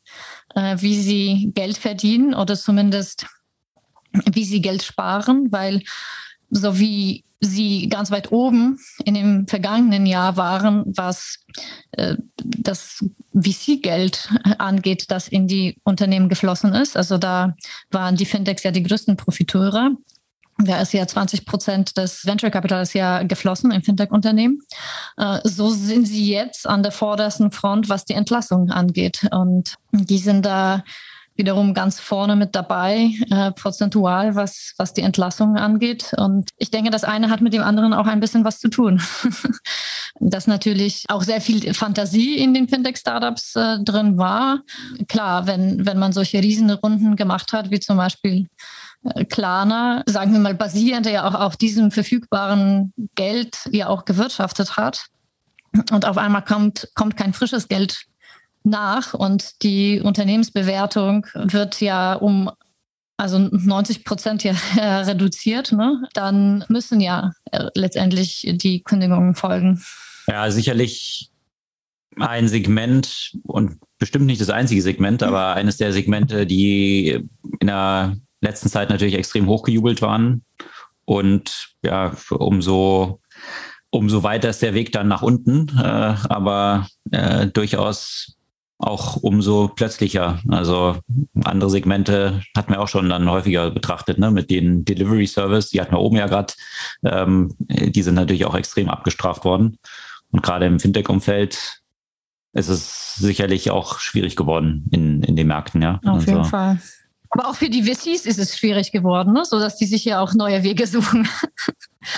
äh, 0.54 0.76
wie 0.80 1.00
sie 1.00 1.52
Geld 1.54 1.78
verdienen 1.78 2.34
oder 2.34 2.56
zumindest 2.56 3.26
wie 4.32 4.44
sie 4.44 4.60
Geld 4.60 4.82
sparen, 4.82 5.50
weil 5.50 5.82
so 6.50 6.78
wie 6.78 7.24
sie 7.40 7.88
ganz 7.88 8.10
weit 8.10 8.32
oben 8.32 8.78
in 9.04 9.14
dem 9.14 9.46
vergangenen 9.46 10.06
Jahr 10.06 10.36
waren, 10.36 10.84
was 10.86 11.40
äh, 11.92 12.16
das 12.36 13.04
VC-Geld 13.34 14.30
angeht, 14.58 15.10
das 15.10 15.28
in 15.28 15.46
die 15.46 15.76
Unternehmen 15.84 16.28
geflossen 16.28 16.72
ist. 16.72 16.96
Also 16.96 17.18
da 17.18 17.54
waren 17.90 18.16
die 18.16 18.26
Fintechs 18.26 18.62
ja 18.62 18.70
die 18.70 18.82
größten 18.82 19.16
Profiteure. 19.16 19.90
Da 20.58 20.80
ist 20.80 20.92
ja 20.92 21.06
20 21.06 21.46
Prozent 21.46 21.96
des 21.96 22.24
Venture 22.26 22.50
Capitals 22.50 22.92
ja 22.92 23.22
geflossen 23.24 23.72
in 23.72 23.82
Fintech-Unternehmen. 23.82 24.60
Äh, 25.16 25.40
so 25.42 25.70
sind 25.70 26.06
sie 26.06 26.30
jetzt 26.30 26.66
an 26.66 26.82
der 26.82 26.92
vordersten 26.92 27.50
Front, 27.50 27.88
was 27.88 28.04
die 28.04 28.14
Entlassungen 28.14 28.70
angeht. 28.70 29.26
Und 29.32 29.74
die 29.92 30.18
sind 30.18 30.46
da 30.46 30.84
wiederum 31.36 31.74
ganz 31.74 31.98
vorne 31.98 32.36
mit 32.36 32.54
dabei, 32.54 33.10
äh, 33.30 33.50
prozentual, 33.52 34.36
was, 34.36 34.74
was 34.78 34.92
die 34.92 35.00
Entlassungen 35.00 35.56
angeht. 35.56 36.12
Und 36.16 36.50
ich 36.58 36.70
denke, 36.70 36.90
das 36.90 37.04
eine 37.04 37.30
hat 37.30 37.40
mit 37.40 37.52
dem 37.52 37.62
anderen 37.62 37.92
auch 37.92 38.06
ein 38.06 38.20
bisschen 38.20 38.44
was 38.44 38.60
zu 38.60 38.68
tun. 38.68 39.02
Dass 40.20 40.46
natürlich 40.46 41.04
auch 41.08 41.24
sehr 41.24 41.40
viel 41.40 41.74
Fantasie 41.74 42.38
in 42.38 42.54
den 42.54 42.68
Fintech-Startups 42.68 43.56
äh, 43.56 43.78
drin 43.82 44.16
war. 44.16 44.60
Klar, 45.08 45.48
wenn, 45.48 45.84
wenn 45.84 45.98
man 45.98 46.12
solche 46.12 46.40
Riesenrunden 46.40 47.16
gemacht 47.16 47.52
hat, 47.52 47.72
wie 47.72 47.80
zum 47.80 47.96
Beispiel 47.96 48.46
Klarna, 49.28 50.02
sagen 50.06 50.32
wir 50.32 50.40
mal, 50.40 50.54
basierend 50.54 51.06
ja 51.06 51.28
auch 51.28 51.34
auf 51.34 51.56
diesem 51.56 51.90
verfügbaren 51.90 52.92
Geld 53.14 53.56
ja 53.70 53.88
auch 53.88 54.04
gewirtschaftet 54.04 54.76
hat. 54.76 55.06
Und 55.90 56.06
auf 56.06 56.16
einmal 56.16 56.44
kommt, 56.44 56.88
kommt 56.94 57.16
kein 57.16 57.32
frisches 57.32 57.68
Geld 57.68 58.06
nach 58.62 59.12
und 59.12 59.62
die 59.62 60.00
Unternehmensbewertung 60.00 61.26
wird 61.34 61.80
ja 61.80 62.14
um 62.14 62.50
also 63.16 63.38
90 63.38 64.04
Prozent 64.04 64.42
ja 64.42 64.54
reduziert, 65.02 65.72
ne? 65.72 66.02
dann 66.14 66.64
müssen 66.68 67.00
ja 67.00 67.32
äh, 67.52 67.66
letztendlich 67.74 68.46
die 68.54 68.82
Kündigungen 68.82 69.34
folgen. 69.34 69.82
Ja, 70.26 70.50
sicherlich 70.50 71.30
ein 72.16 72.48
Segment 72.48 73.36
und 73.44 73.78
bestimmt 73.98 74.26
nicht 74.26 74.40
das 74.40 74.50
einzige 74.50 74.82
Segment, 74.82 75.22
aber 75.22 75.54
eines 75.54 75.76
der 75.76 75.92
Segmente, 75.92 76.46
die 76.46 77.20
in 77.60 77.66
der 77.66 78.16
letzten 78.44 78.68
Zeit 78.68 78.90
natürlich 78.90 79.14
extrem 79.14 79.46
hochgejubelt 79.46 80.02
waren. 80.02 80.44
Und 81.04 81.74
ja, 81.82 82.12
umso, 82.30 83.20
umso 83.90 84.22
weiter 84.22 84.50
ist 84.50 84.62
der 84.62 84.74
Weg 84.74 84.92
dann 84.92 85.08
nach 85.08 85.22
unten, 85.22 85.68
äh, 85.78 86.14
aber 86.28 86.86
äh, 87.10 87.46
durchaus 87.48 88.36
auch 88.78 89.16
umso 89.16 89.68
plötzlicher. 89.68 90.40
Also 90.48 90.98
andere 91.44 91.70
Segmente 91.70 92.42
hatten 92.56 92.72
wir 92.72 92.80
auch 92.80 92.88
schon 92.88 93.08
dann 93.08 93.30
häufiger 93.30 93.70
betrachtet, 93.70 94.18
ne? 94.18 94.30
mit 94.30 94.50
den 94.50 94.84
Delivery 94.84 95.26
Service, 95.26 95.70
die 95.70 95.80
hatten 95.80 95.92
wir 95.92 96.00
oben 96.00 96.16
ja 96.16 96.26
gerade, 96.26 96.54
ähm, 97.04 97.54
die 97.58 98.02
sind 98.02 98.14
natürlich 98.14 98.44
auch 98.44 98.54
extrem 98.54 98.88
abgestraft 98.88 99.44
worden. 99.44 99.78
Und 100.30 100.42
gerade 100.42 100.66
im 100.66 100.80
Fintech-Umfeld 100.80 101.80
ist 102.52 102.68
es 102.68 103.14
sicherlich 103.14 103.70
auch 103.70 103.98
schwierig 104.00 104.36
geworden 104.36 104.86
in, 104.90 105.22
in 105.22 105.36
den 105.36 105.46
Märkten, 105.46 105.80
ja. 105.82 106.00
Auf 106.04 106.20
also. 106.20 106.30
jeden 106.30 106.44
Fall. 106.44 106.78
Aber 107.36 107.48
auch 107.48 107.56
für 107.56 107.68
die 107.68 107.82
VCs 107.82 108.26
ist 108.26 108.38
es 108.38 108.56
schwierig 108.56 108.92
geworden, 108.92 109.32
ne? 109.32 109.44
sodass 109.44 109.76
die 109.76 109.86
sich 109.86 110.04
ja 110.04 110.20
auch 110.20 110.34
neue 110.34 110.62
Wege 110.62 110.86
suchen. 110.86 111.28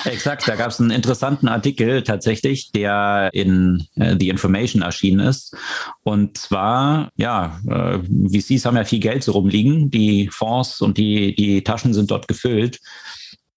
Exakt, 0.04 0.46
da 0.46 0.56
gab 0.56 0.70
es 0.70 0.80
einen 0.80 0.90
interessanten 0.90 1.48
Artikel 1.48 2.02
tatsächlich, 2.02 2.70
der 2.72 3.30
in 3.32 3.86
äh, 3.94 4.16
The 4.18 4.28
Information 4.28 4.82
erschienen 4.82 5.20
ist. 5.20 5.56
Und 6.02 6.36
zwar, 6.36 7.10
ja, 7.16 7.58
äh, 7.66 7.98
VCs 7.98 8.66
haben 8.66 8.76
ja 8.76 8.84
viel 8.84 9.00
Geld 9.00 9.24
so 9.24 9.32
rumliegen, 9.32 9.90
die 9.90 10.28
Fonds 10.30 10.82
und 10.82 10.98
die, 10.98 11.34
die 11.34 11.64
Taschen 11.64 11.94
sind 11.94 12.10
dort 12.10 12.28
gefüllt. 12.28 12.80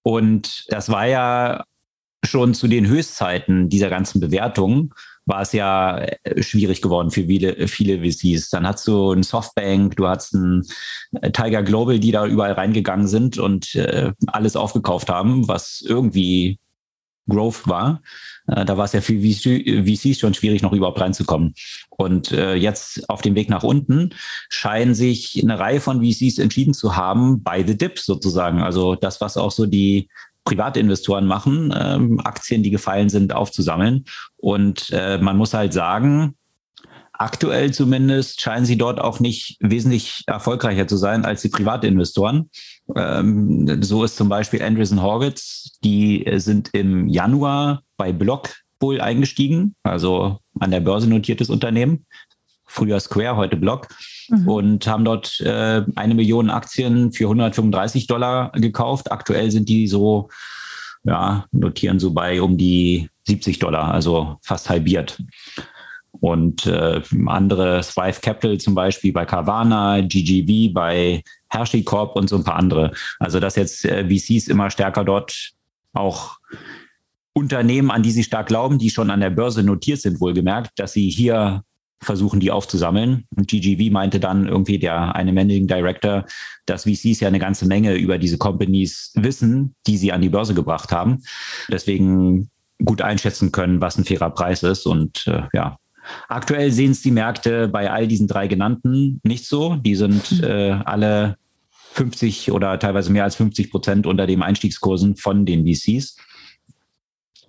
Und 0.01 0.65
das 0.69 0.87
war 0.89 1.07
ja 1.07 1.65
schon 2.23 2.53
zu 2.53 2.67
den 2.67 2.87
Höchstzeiten 2.87 3.69
dieser 3.69 3.89
ganzen 3.89 4.21
Bewertungen 4.21 4.93
war 5.29 5.41
es 5.43 5.53
ja 5.53 5.99
äh, 5.99 6.41
schwierig 6.41 6.81
geworden 6.81 7.11
für 7.11 7.23
viele, 7.23 7.67
viele 7.67 7.99
VCs. 7.99 8.49
Dann 8.49 8.67
hast 8.67 8.87
du 8.87 9.13
ein 9.13 9.23
Softbank, 9.23 9.95
du 9.95 10.07
hast 10.07 10.33
ein 10.33 10.65
äh, 11.21 11.31
Tiger 11.31 11.63
Global, 11.63 11.99
die 11.99 12.11
da 12.11 12.25
überall 12.25 12.53
reingegangen 12.53 13.07
sind 13.07 13.37
und 13.37 13.75
äh, 13.75 14.11
alles 14.27 14.55
aufgekauft 14.55 15.09
haben, 15.09 15.47
was 15.47 15.81
irgendwie 15.85 16.59
Growth 17.29 17.67
war. 17.67 18.01
Äh, 18.47 18.65
da 18.65 18.75
war 18.75 18.85
es 18.85 18.93
ja 18.93 19.01
für 19.01 19.13
VCs 19.13 20.19
schon 20.19 20.33
schwierig, 20.33 20.63
noch 20.63 20.73
überhaupt 20.73 20.99
reinzukommen. 20.99 21.53
Und 21.89 22.31
äh, 22.31 22.55
jetzt 22.55 23.07
auf 23.09 23.21
dem 23.21 23.35
Weg 23.35 23.49
nach 23.49 23.63
unten 23.63 24.15
scheinen 24.49 24.95
sich 24.95 25.39
eine 25.41 25.59
Reihe 25.59 25.79
von 25.79 26.03
VCs 26.03 26.39
entschieden 26.39 26.73
zu 26.73 26.95
haben, 26.95 27.43
by 27.43 27.63
the 27.65 27.77
dips 27.77 28.05
sozusagen. 28.05 28.61
Also 28.61 28.95
das, 28.95 29.21
was 29.21 29.37
auch 29.37 29.51
so 29.51 29.67
die 29.67 30.09
Privatinvestoren 30.49 31.27
machen, 31.27 31.71
ähm, 31.79 32.19
Aktien, 32.23 32.63
die 32.63 32.71
gefallen 32.71 33.09
sind, 33.09 33.33
aufzusammeln. 33.33 34.05
Und 34.37 34.89
äh, 34.91 35.19
man 35.19 35.37
muss 35.37 35.53
halt 35.53 35.73
sagen, 35.73 36.33
aktuell 37.13 37.71
zumindest 37.71 38.41
scheinen 38.41 38.65
sie 38.65 38.77
dort 38.77 38.99
auch 38.99 39.19
nicht 39.19 39.57
wesentlich 39.59 40.23
erfolgreicher 40.25 40.87
zu 40.87 40.97
sein 40.97 41.23
als 41.23 41.43
die 41.43 41.49
Privatinvestoren. 41.49 42.49
Ähm, 42.95 43.83
so 43.83 44.03
ist 44.03 44.17
zum 44.17 44.27
Beispiel 44.27 44.63
Andreessen 44.63 45.03
Horwitz, 45.03 45.77
die 45.83 46.25
sind 46.37 46.71
im 46.73 47.07
Januar 47.07 47.83
bei 47.95 48.11
Block 48.11 48.49
wohl 48.79 49.01
eingestiegen, 49.01 49.75
also 49.83 50.39
an 50.59 50.71
der 50.71 50.79
Börse 50.79 51.07
notiertes 51.07 51.51
Unternehmen. 51.51 52.07
Früher 52.65 52.99
Square, 52.99 53.35
heute 53.35 53.55
Block 53.55 53.87
mhm. 54.29 54.47
und 54.47 54.87
haben 54.87 55.05
dort 55.05 55.39
äh, 55.41 55.83
eine 55.95 56.15
Million 56.15 56.49
Aktien 56.49 57.11
für 57.11 57.25
135 57.25 58.07
Dollar 58.07 58.51
gekauft. 58.53 59.11
Aktuell 59.11 59.51
sind 59.51 59.69
die 59.69 59.87
so, 59.87 60.29
ja, 61.03 61.45
notieren 61.51 61.99
so 61.99 62.11
bei 62.11 62.41
um 62.41 62.57
die 62.57 63.09
70 63.27 63.59
Dollar, 63.59 63.93
also 63.93 64.37
fast 64.41 64.69
halbiert. 64.69 65.21
Und 66.11 66.65
äh, 66.65 67.01
andere, 67.27 67.81
Thrive 67.81 68.19
Capital 68.21 68.57
zum 68.57 68.75
Beispiel 68.75 69.13
bei 69.13 69.25
Carvana, 69.25 70.01
GGV 70.01 70.73
bei 70.73 71.23
HashiCorp 71.53 72.15
und 72.15 72.29
so 72.29 72.37
ein 72.37 72.43
paar 72.43 72.57
andere. 72.57 72.91
Also 73.19 73.39
dass 73.39 73.55
jetzt 73.55 73.85
äh, 73.85 74.05
VCs 74.05 74.47
immer 74.47 74.69
stärker 74.69 75.03
dort 75.03 75.51
auch 75.93 76.37
Unternehmen, 77.33 77.91
an 77.91 78.03
die 78.03 78.11
sie 78.11 78.23
stark 78.23 78.47
glauben, 78.47 78.79
die 78.79 78.89
schon 78.89 79.11
an 79.11 79.21
der 79.21 79.29
Börse 79.29 79.63
notiert 79.63 80.01
sind, 80.01 80.19
wohlgemerkt, 80.19 80.71
dass 80.77 80.93
sie 80.93 81.09
hier 81.09 81.63
versuchen, 82.01 82.39
die 82.39 82.51
aufzusammeln. 82.51 83.25
Und 83.35 83.47
GGV 83.47 83.91
meinte 83.91 84.19
dann 84.19 84.47
irgendwie 84.47 84.79
der 84.79 85.15
eine 85.15 85.33
Managing 85.33 85.67
Director, 85.67 86.25
dass 86.65 86.83
VCs 86.83 87.19
ja 87.19 87.27
eine 87.27 87.39
ganze 87.39 87.65
Menge 87.67 87.95
über 87.95 88.17
diese 88.17 88.37
Companies 88.37 89.11
wissen, 89.15 89.75
die 89.87 89.97
sie 89.97 90.11
an 90.11 90.21
die 90.21 90.29
Börse 90.29 90.53
gebracht 90.53 90.91
haben. 90.91 91.23
Deswegen 91.69 92.49
gut 92.83 93.01
einschätzen 93.01 93.51
können, 93.51 93.81
was 93.81 93.97
ein 93.97 94.05
fairer 94.05 94.29
Preis 94.29 94.63
ist. 94.63 94.85
Und 94.85 95.27
äh, 95.27 95.43
ja, 95.53 95.77
aktuell 96.27 96.71
sehen 96.71 96.91
es 96.91 97.01
die 97.01 97.11
Märkte 97.11 97.67
bei 97.67 97.91
all 97.91 98.07
diesen 98.07 98.27
drei 98.27 98.47
genannten 98.47 99.19
nicht 99.23 99.45
so. 99.45 99.75
Die 99.75 99.95
sind 99.95 100.41
äh, 100.41 100.71
alle 100.85 101.37
50 101.93 102.51
oder 102.51 102.79
teilweise 102.79 103.11
mehr 103.11 103.23
als 103.25 103.35
50 103.35 103.71
Prozent 103.71 104.07
unter 104.07 104.27
dem 104.27 104.41
Einstiegskursen 104.41 105.17
von 105.17 105.45
den 105.45 105.65
VCs. 105.65 106.17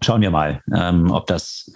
Schauen 0.03 0.23
wir 0.23 0.31
mal, 0.31 0.63
ähm, 0.75 1.11
ob 1.11 1.27
das 1.27 1.71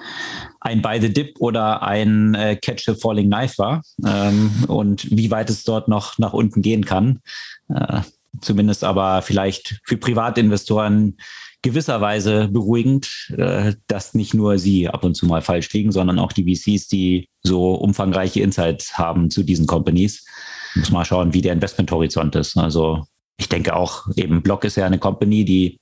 ein 0.61 0.81
By 0.81 0.99
the 1.01 1.13
Dip 1.13 1.37
oder 1.41 1.83
ein 1.83 2.35
äh, 2.35 2.57
Catch 2.57 2.89
a 2.89 2.95
Falling 2.95 3.31
Knife 3.31 3.59
war 3.59 3.83
ähm, 4.05 4.65
und 4.67 5.11
wie 5.11 5.31
weit 5.31 5.51
es 5.51 5.65
dort 5.65 5.89
noch 5.89 6.19
nach 6.19 6.33
unten 6.33 6.63
gehen 6.63 6.85
kann. 6.87 7.21
Äh, 7.69 8.01
zumindest 8.41 8.83
aber 8.83 9.23
vielleicht 9.23 9.81
für 9.85 9.99
Privatinvestoren 9.99 11.19
gewisserweise 11.65 12.49
beruhigend, 12.49 13.31
äh, 13.37 13.75
dass 13.89 14.15
nicht 14.15 14.35
nur 14.35 14.59
sie 14.59 14.89
ab 14.89 15.05
und 15.05 15.15
zu 15.15 15.27
mal 15.27 15.43
falsch 15.43 15.73
liegen, 15.73 15.93
sondern 15.93 16.19
auch 16.19 16.33
die 16.33 16.45
VCs, 16.45 16.89
die 16.89 17.29
so 17.43 17.75
umfangreiche 17.75 18.41
Insights 18.41 18.99
haben 18.99 19.31
zu 19.31 19.43
diesen 19.43 19.67
Companies. 19.67 20.27
Muss 20.75 20.91
mal 20.91 21.05
schauen, 21.05 21.35
wie 21.35 21.43
der 21.43 21.53
Investmenthorizont 21.53 22.37
ist. 22.37 22.57
Also 22.57 23.05
ich 23.39 23.49
denke 23.49 23.75
auch, 23.75 24.07
eben 24.17 24.43
Block 24.43 24.65
ist 24.65 24.77
ja 24.77 24.87
eine 24.87 24.99
Company, 24.99 25.45
die 25.45 25.81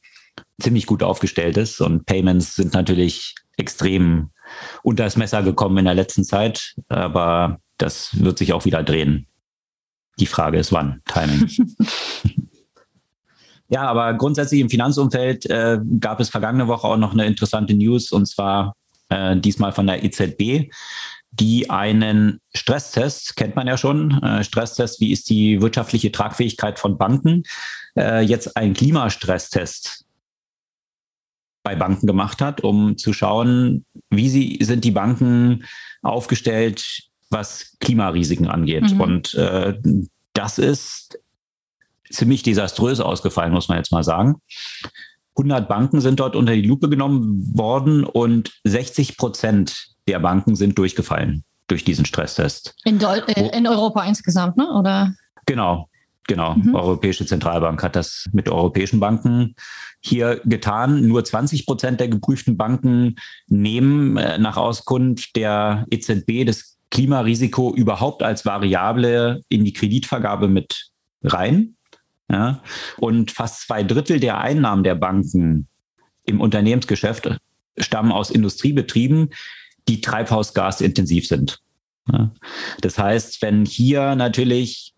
ziemlich 0.61 0.87
gut 0.87 1.03
aufgestellt 1.03 1.57
ist 1.57 1.81
und 1.81 2.07
Payments 2.07 2.55
sind 2.55 2.75
natürlich 2.75 3.35
extrem 3.57 4.31
unter 4.83 5.05
das 5.05 5.17
Messer 5.17 5.43
gekommen 5.43 5.79
in 5.79 5.85
der 5.85 5.95
letzten 5.95 6.25
Zeit, 6.25 6.75
aber 6.89 7.59
das 7.79 8.23
wird 8.23 8.39
sich 8.39 8.53
auch 8.53 8.65
wieder 8.65 8.83
drehen. 8.83 9.27
Die 10.19 10.27
Frage 10.27 10.59
ist 10.59 10.73
wann, 10.73 11.01
Timing. 11.07 11.49
ja, 13.69 13.83
aber 13.83 14.15
grundsätzlich 14.15 14.61
im 14.61 14.71
Finanzumfeld 14.71 15.47
äh, 15.47 15.81
gab 16.01 16.21
es 16.21 16.29
vergangene 16.29 16.69
Woche 16.69 16.87
auch 16.87 16.97
noch 16.97 17.13
eine 17.13 17.27
interessante 17.27 17.75
News 17.75 18.13
und 18.13 18.27
zwar 18.27 18.75
äh, 19.09 19.37
diesmal 19.37 19.73
von 19.73 19.87
der 19.87 20.05
EZB, 20.05 20.71
die 21.31 21.71
einen 21.71 22.41
Stresstest, 22.55 23.37
kennt 23.37 23.57
man 23.57 23.67
ja 23.67 23.79
schon, 23.79 24.23
äh, 24.23 24.45
Stresstest, 24.45 25.01
wie 25.01 25.13
ist 25.13 25.31
die 25.31 25.63
wirtschaftliche 25.63 26.13
Tragfähigkeit 26.13 26.79
von 26.79 26.99
Banken, 26.99 27.45
äh, 27.97 28.21
jetzt 28.21 28.57
einen 28.57 28.75
Klimastresstest 28.75 30.02
bei 31.63 31.77
Banken 31.77 32.07
gemacht 32.07 32.41
hat, 32.41 32.63
um 32.63 32.97
zu 32.97 33.13
schauen, 33.13 33.85
wie 34.11 34.29
sie, 34.29 34.59
sind 34.63 34.85
die 34.85 34.91
Banken 34.91 35.65
aufgestellt, 36.03 37.05
was 37.31 37.77
Klimarisiken 37.81 38.49
angeht. 38.49 38.93
Mhm. 38.93 39.01
Und 39.01 39.35
äh, 39.35 39.79
das 40.33 40.59
ist 40.59 41.19
ziemlich 42.11 42.43
desaströs 42.43 43.01
ausgefallen, 43.01 43.53
muss 43.53 43.69
man 43.69 43.79
jetzt 43.79 43.93
mal 43.93 44.05
sagen. 44.05 44.37
100 45.37 45.69
Banken 45.69 46.01
sind 46.01 46.21
dort 46.21 46.37
unter 46.37 46.53
die 46.55 46.63
Lupe 46.63 46.89
genommen 46.89 47.57
worden 47.57 48.05
und 48.05 48.53
60 48.65 49.17
Prozent 49.17 49.89
der 50.07 50.19
Banken 50.19 50.57
sind 50.57 50.77
durchgefallen 50.77 51.45
durch 51.69 51.85
diesen 51.85 52.05
Stresstest. 52.05 52.75
In, 52.85 52.99
Deu 52.99 53.19
äh, 53.29 53.57
in 53.57 53.67
Europa 53.67 54.05
insgesamt, 54.05 54.59
ne? 54.59 54.71
oder? 54.73 55.15
Genau, 55.47 55.89
genau. 56.27 56.55
Mhm. 56.55 56.75
Europäische 56.75 57.27
Zentralbank 57.27 57.83
hat 57.83 57.97
das 57.97 58.29
mit 58.33 58.49
europäischen 58.49 59.01
Banken 59.01 59.55
hier 60.01 60.41
getan. 60.45 61.07
Nur 61.07 61.25
20 61.25 61.67
Prozent 61.67 62.01
der 62.01 62.09
geprüften 62.09 62.57
Banken 62.57 63.17
nehmen 63.47 64.17
äh, 64.17 64.39
nach 64.39 64.57
Auskunft 64.57 65.37
der 65.37 65.87
EZB 65.91 66.45
das 66.47 66.79
Klimarisiko 66.91 67.75
überhaupt 67.75 68.23
als 68.23 68.45
Variable 68.45 69.43
in 69.49 69.65
die 69.65 69.73
Kreditvergabe 69.73 70.49
mit 70.49 70.91
rein. 71.23 71.77
Ja? 72.31 72.63
Und 72.99 73.31
fast 73.31 73.67
zwei 73.67 73.83
Drittel 73.83 74.21
der 74.21 74.39
Einnahmen 74.39 74.85
der 74.85 74.95
Banken 74.95 75.69
im 76.25 76.41
Unternehmensgeschäft 76.41 77.39
stammen 77.79 78.13
aus 78.13 78.31
Industriebetrieben, 78.31 79.31
die 79.89 80.01
treibhausgasintensiv 80.01 81.27
sind. 81.27 81.61
Ja? 82.13 82.33
Das 82.81 82.99
heißt, 82.99 83.41
wenn 83.41 83.65
hier 83.65 84.15
natürlich 84.15 84.95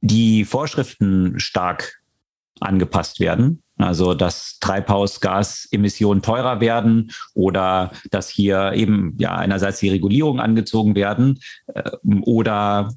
die 0.00 0.44
Vorschriften 0.44 1.38
stark 1.38 2.00
angepasst 2.60 3.20
werden, 3.20 3.62
also, 3.80 4.14
dass 4.14 4.58
Treibhausgasemissionen 4.60 6.22
teurer 6.22 6.60
werden 6.60 7.12
oder 7.34 7.92
dass 8.10 8.28
hier 8.28 8.72
eben 8.74 9.16
ja 9.18 9.34
einerseits 9.34 9.80
die 9.80 9.88
Regulierung 9.88 10.38
angezogen 10.38 10.94
werden 10.94 11.40
äh, 11.74 11.90
oder 12.22 12.92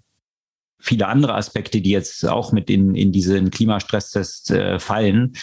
viele 0.80 1.08
andere 1.08 1.36
Aspekte, 1.36 1.80
die 1.80 1.92
jetzt 1.92 2.28
auch 2.28 2.52
mit 2.52 2.70
in, 2.70 2.96
in 2.96 3.14
diesen 3.14 3.50
Klimastresstest 3.50 4.52
äh, 4.52 4.80
fallen, 4.80 5.34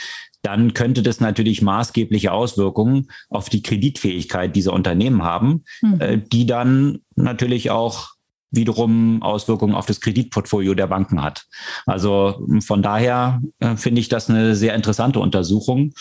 dann 0.43 0.75
könnte 0.75 1.03
das 1.03 1.21
natürlich 1.21 1.63
maßgebliche 1.63 2.33
Auswirkungen 2.33 3.11
auf 3.31 3.49
die 3.49 3.63
Kreditfähigkeit 3.63 4.55
dieser 4.55 4.75
Unternehmen 4.75 5.23
haben, 5.23 5.65
mhm. 5.81 6.01
äh, 6.01 6.19
die 6.19 6.45
dann 6.45 6.99
natürlich 7.17 7.71
auch 7.71 8.11
wiederum 8.51 9.23
Auswirkungen 9.23 9.75
auf 9.75 9.87
das 9.87 10.01
Kreditportfolio 10.01 10.75
der 10.75 10.87
Banken 10.87 11.23
hat. 11.23 11.47
Also 11.87 12.47
von 12.65 12.83
daher 12.83 13.41
äh, 13.61 13.77
finde 13.77 14.01
ich 14.01 14.09
das 14.09 14.29
eine 14.29 14.57
sehr 14.57 14.75
interessante 14.75 15.21
Untersuchung. 15.21 15.93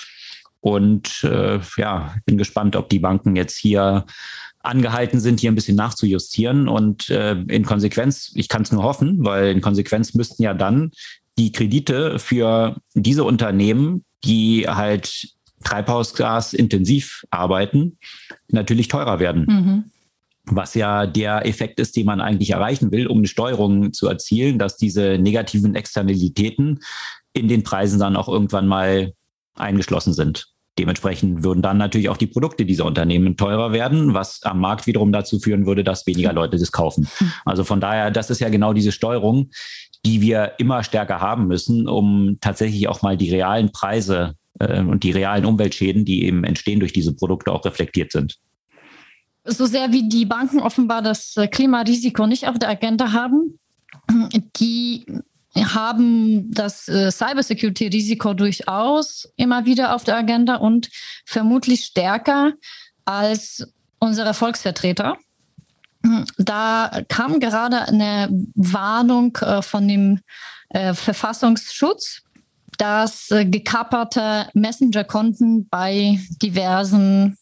Und 0.62 1.24
äh, 1.24 1.60
ja, 1.78 2.16
bin 2.26 2.38
gespannt, 2.38 2.76
ob 2.76 2.89
die 2.89 3.00
Banken 3.00 3.36
jetzt 3.36 3.58
hier 3.58 4.06
angehalten 4.62 5.20
sind, 5.20 5.39
hier 5.39 5.52
ein 5.52 5.56
bisschen 5.56 5.78
nachzujustieren. 5.78 6.68
Und 6.68 7.10
äh, 7.10 7.34
in 7.47 7.66
Konsequenz, 7.66 8.32
ich 8.36 8.50
kann 8.50 8.64
es 8.64 8.72
nur 8.72 8.84
hoffen, 8.84 9.24
weil 9.24 9.52
in 9.52 9.62
Konsequenz 9.62 10.14
müssten 10.14 10.43
ja 10.43 10.54
dann 10.54 10.91
die 11.38 11.52
Kredite 11.54 12.20
für 12.20 12.76
diese 12.93 13.24
Unternehmen, 13.24 14.04
die 14.26 14.68
halt 14.68 15.30
Treibhausgas 15.64 16.54
intensiv 16.54 17.26
arbeiten, 17.30 17.97
natürlich 18.50 18.88
teurer 18.89 19.20
werden. 19.20 19.45
Mhm. 19.47 19.91
Was 20.52 20.74
ja 20.74 21.06
der 21.06 21.45
Effekt 21.45 21.80
ist, 21.80 21.95
den 21.95 22.06
man 22.06 22.22
eigentlich 22.22 22.50
erreichen 22.52 22.91
will, 22.91 23.08
um 23.08 23.20
eine 23.20 23.28
Steuerung 23.28 23.93
zu 23.93 24.08
erzielen, 24.08 24.58
dass 24.58 24.78
diese 24.78 25.18
negativen 25.20 25.76
Externalitäten 25.76 26.80
in 27.34 27.47
den 27.47 27.64
Preisen 27.64 28.00
dann 28.00 28.16
auch 28.16 28.28
irgendwann 28.28 28.68
mal 28.68 29.14
eingeschlossen 29.56 30.14
sind. 30.14 30.47
Dementsprechend 30.80 31.43
würden 31.43 31.62
dann 31.62 31.78
natürlich 31.78 32.08
auch 32.08 32.18
die 32.18 32.28
Produkte 32.28 32.66
dieser 32.66 32.86
Unternehmen 32.86 33.36
teurer 33.36 33.74
werden, 33.74 34.14
was 34.14 34.43
am 34.43 34.62
Markt 34.62 34.88
wiederum 34.88 35.12
dazu 35.12 35.39
führen 35.39 35.66
würde, 35.66 35.84
dass 35.84 36.08
weniger 36.08 36.32
Leute 36.32 36.58
das 36.58 36.72
kaufen. 36.72 37.08
Also 37.43 37.66
von 37.66 37.82
daher, 37.82 38.12
das 38.12 38.30
ist 38.30 38.39
ja 38.39 38.47
genau 38.47 38.72
diese 38.72 38.93
Steuerung, 38.93 39.50
die 40.06 40.22
wir 40.22 40.54
immer 40.58 40.84
stärker 40.84 41.20
haben 41.20 41.47
müssen, 41.47 41.88
um 41.88 42.38
tatsächlich 42.39 42.88
auch 42.88 43.02
mal 43.02 43.18
die 43.18 43.30
realen 43.30 43.74
Preise 43.74 44.36
äh, 44.60 44.80
und 44.80 45.04
die 45.04 45.12
realen 45.12 45.45
Umweltschäden, 45.45 46.06
die 46.06 46.24
eben 46.24 46.45
entstehen 46.45 46.80
durch 46.80 46.93
diese 46.93 47.14
Produkte, 47.14 47.52
auch 47.52 47.66
reflektiert 47.66 48.14
sind. 48.14 48.38
So 49.50 49.66
sehr 49.66 49.91
wie 49.91 50.08
die 50.08 50.26
Banken 50.26 50.60
offenbar 50.60 51.02
das 51.02 51.36
äh, 51.36 51.47
Klimarisiko 51.47 52.28
nicht 52.28 52.47
auf 52.47 52.60
der 52.60 52.70
Agenda 52.70 53.12
haben, 53.12 53.60
die 54.58 55.06
haben 55.56 56.52
das 56.52 56.88
äh, 56.88 57.12
Cybersecurity-Risiko 57.12 58.34
durchaus 58.34 59.28
immer 59.36 59.66
wieder 59.66 59.95
auf 59.95 60.04
der 60.04 60.18
Agenda 60.18 60.56
und 60.56 60.89
vermutlich 61.26 61.86
stärker 61.86 62.54
als 63.06 63.68
unsere 64.00 64.34
Volksvertreter. 64.34 65.18
Da 66.38 67.02
kam 67.10 67.39
gerade 67.39 67.82
eine 67.82 68.30
Warnung 68.56 69.36
äh, 69.38 69.62
von 69.62 69.88
dem 69.88 70.22
Verfassungsschutz, 70.72 72.22
dass 72.78 73.30
gekapperte 73.30 74.47
Messenger-Konten 74.54 75.68
bei 75.68 76.20
diversen 76.43 77.39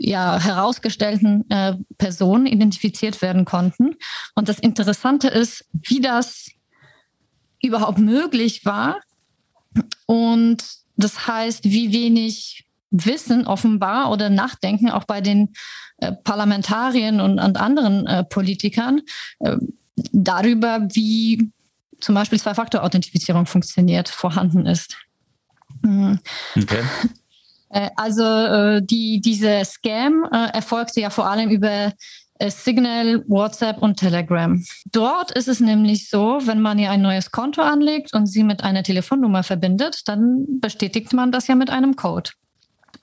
ja, 0.00 0.38
herausgestellten 0.40 1.48
äh, 1.50 1.74
Personen 1.98 2.46
identifiziert 2.46 3.20
werden 3.22 3.44
konnten. 3.44 3.96
Und 4.34 4.48
das 4.48 4.58
Interessante 4.58 5.28
ist, 5.28 5.66
wie 5.72 6.00
das 6.00 6.50
überhaupt 7.62 7.98
möglich 7.98 8.64
war. 8.64 9.00
Und 10.06 10.64
das 10.96 11.26
heißt, 11.26 11.64
wie 11.64 11.92
wenig 11.92 12.66
Wissen 12.90 13.46
offenbar 13.46 14.10
oder 14.10 14.30
Nachdenken 14.30 14.90
auch 14.90 15.04
bei 15.04 15.20
den 15.20 15.52
äh, 15.98 16.12
Parlamentariern 16.12 17.20
und, 17.20 17.38
und 17.38 17.56
anderen 17.56 18.06
äh, 18.06 18.24
Politikern 18.24 19.02
äh, 19.40 19.56
darüber, 20.12 20.88
wie 20.92 21.52
zum 22.00 22.14
Beispiel 22.14 22.40
Zwei-Faktor-Authentifizierung 22.40 23.46
funktioniert, 23.46 24.08
vorhanden 24.08 24.66
ist. 24.66 24.96
Mhm. 25.82 26.18
Okay. 26.56 26.82
Äh, 27.70 27.90
also 27.96 28.24
äh, 28.24 28.82
die, 28.82 29.20
diese 29.20 29.64
Scam 29.64 30.26
äh, 30.30 30.48
erfolgte 30.52 31.00
ja 31.00 31.10
vor 31.10 31.28
allem 31.28 31.50
über 31.50 31.92
Signal, 32.42 33.22
WhatsApp 33.28 33.82
und 33.82 33.98
Telegram. 33.98 34.64
Dort 34.90 35.30
ist 35.32 35.46
es 35.46 35.60
nämlich 35.60 36.08
so, 36.08 36.38
wenn 36.44 36.62
man 36.62 36.78
ja 36.78 36.90
ein 36.90 37.02
neues 37.02 37.32
Konto 37.32 37.60
anlegt 37.60 38.14
und 38.14 38.24
sie 38.24 38.44
mit 38.44 38.64
einer 38.64 38.82
Telefonnummer 38.82 39.42
verbindet, 39.42 40.08
dann 40.08 40.46
bestätigt 40.58 41.12
man 41.12 41.32
das 41.32 41.48
ja 41.48 41.54
mit 41.54 41.68
einem 41.68 41.96
Code. 41.96 42.30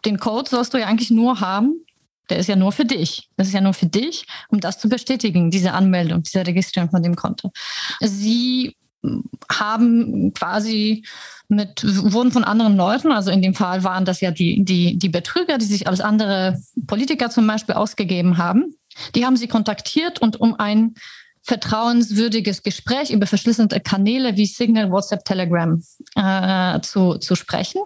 Den 0.06 0.18
Code 0.18 0.50
sollst 0.50 0.74
du 0.74 0.80
ja 0.80 0.88
eigentlich 0.88 1.12
nur 1.12 1.40
haben. 1.40 1.86
Der 2.32 2.40
ist 2.40 2.48
ja 2.48 2.56
nur 2.56 2.72
für 2.72 2.86
dich. 2.86 3.30
Das 3.38 3.48
ist 3.48 3.54
ja 3.54 3.62
nur 3.62 3.76
für 3.76 3.86
dich, 3.86 4.26
um 4.50 4.60
das 4.60 4.80
zu 4.80 4.90
bestätigen, 4.90 5.52
diese 5.52 5.72
Anmeldung, 5.74 6.24
diese 6.24 6.48
Registrierung 6.48 6.90
von 6.90 7.04
dem 7.04 7.16
Konto. 7.16 7.52
Sie 8.02 8.76
haben 9.52 10.34
quasi 10.34 11.04
mit, 11.48 11.84
wurden 12.12 12.32
von 12.32 12.44
anderen 12.44 12.76
Leuten, 12.76 13.12
also 13.12 13.32
in 13.32 13.42
dem 13.42 13.54
Fall 13.54 13.84
waren 13.84 14.06
das 14.06 14.22
ja 14.22 14.32
die, 14.32 14.64
die, 14.64 14.98
die 14.98 15.10
Betrüger, 15.10 15.58
die 15.58 15.66
sich 15.66 15.88
als 15.88 16.02
andere 16.02 16.60
Politiker 16.88 17.30
zum 17.30 17.48
Beispiel 17.48 17.76
ausgegeben 17.76 18.38
haben, 18.38 18.76
die 19.16 19.26
haben 19.26 19.38
sie 19.38 19.48
kontaktiert 19.48 20.20
und 20.20 20.40
um 20.40 20.56
ein 20.60 20.96
vertrauenswürdiges 21.48 22.62
Gespräch 22.62 23.10
über 23.10 23.26
verschlüsselte 23.26 23.80
Kanäle 23.80 24.36
wie 24.36 24.46
Signal, 24.46 24.92
WhatsApp, 24.92 25.24
Telegram 25.24 25.82
äh, 26.16 26.82
zu, 26.82 27.18
zu 27.20 27.36
sprechen. 27.36 27.82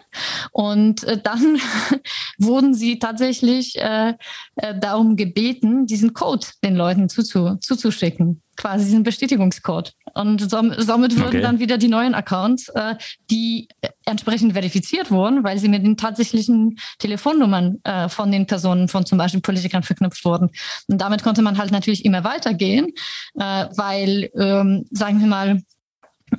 Und 0.51 1.03
äh, 1.03 1.21
dann 1.21 1.59
wurden 2.39 2.73
sie 2.73 2.97
tatsächlich 2.97 3.77
äh, 3.77 4.15
äh, 4.55 4.79
darum 4.79 5.15
gebeten, 5.15 5.85
diesen 5.85 6.15
Code 6.15 6.47
den 6.63 6.75
Leuten 6.75 7.07
zuzu, 7.07 7.57
zuzuschicken 7.61 8.41
quasi 8.57 8.85
diesen 8.85 9.03
Bestätigungscode. 9.03 9.93
Und 10.13 10.41
somit 10.41 10.77
würden 10.87 11.27
okay. 11.27 11.41
dann 11.41 11.59
wieder 11.59 11.77
die 11.77 11.87
neuen 11.87 12.13
Accounts, 12.13 12.69
äh, 12.69 12.95
die 13.29 13.67
entsprechend 14.05 14.53
verifiziert 14.53 15.09
wurden, 15.09 15.43
weil 15.43 15.57
sie 15.57 15.69
mit 15.69 15.83
den 15.83 15.97
tatsächlichen 15.97 16.77
Telefonnummern 16.99 17.79
äh, 17.83 18.09
von 18.09 18.31
den 18.31 18.45
Personen, 18.45 18.87
von 18.87 19.05
zum 19.05 19.17
Beispiel 19.17 19.41
Politikern 19.41 19.83
verknüpft 19.83 20.23
wurden. 20.25 20.49
Und 20.87 20.99
damit 20.99 21.23
konnte 21.23 21.41
man 21.41 21.57
halt 21.57 21.71
natürlich 21.71 22.05
immer 22.05 22.23
weitergehen, 22.23 22.87
äh, 23.35 23.67
weil, 23.75 24.29
ähm, 24.37 24.85
sagen 24.91 25.19
wir 25.19 25.27
mal, 25.27 25.61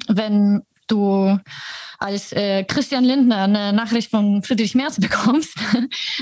wenn 0.09 0.63
du 0.93 1.39
als 1.99 2.33
äh, 2.33 2.65
Christian 2.65 3.05
Lindner 3.05 3.45
eine 3.45 3.73
Nachricht 3.73 4.11
von 4.11 4.43
Friedrich 4.43 4.75
Merz 4.75 4.97
bekommst, 5.01 5.55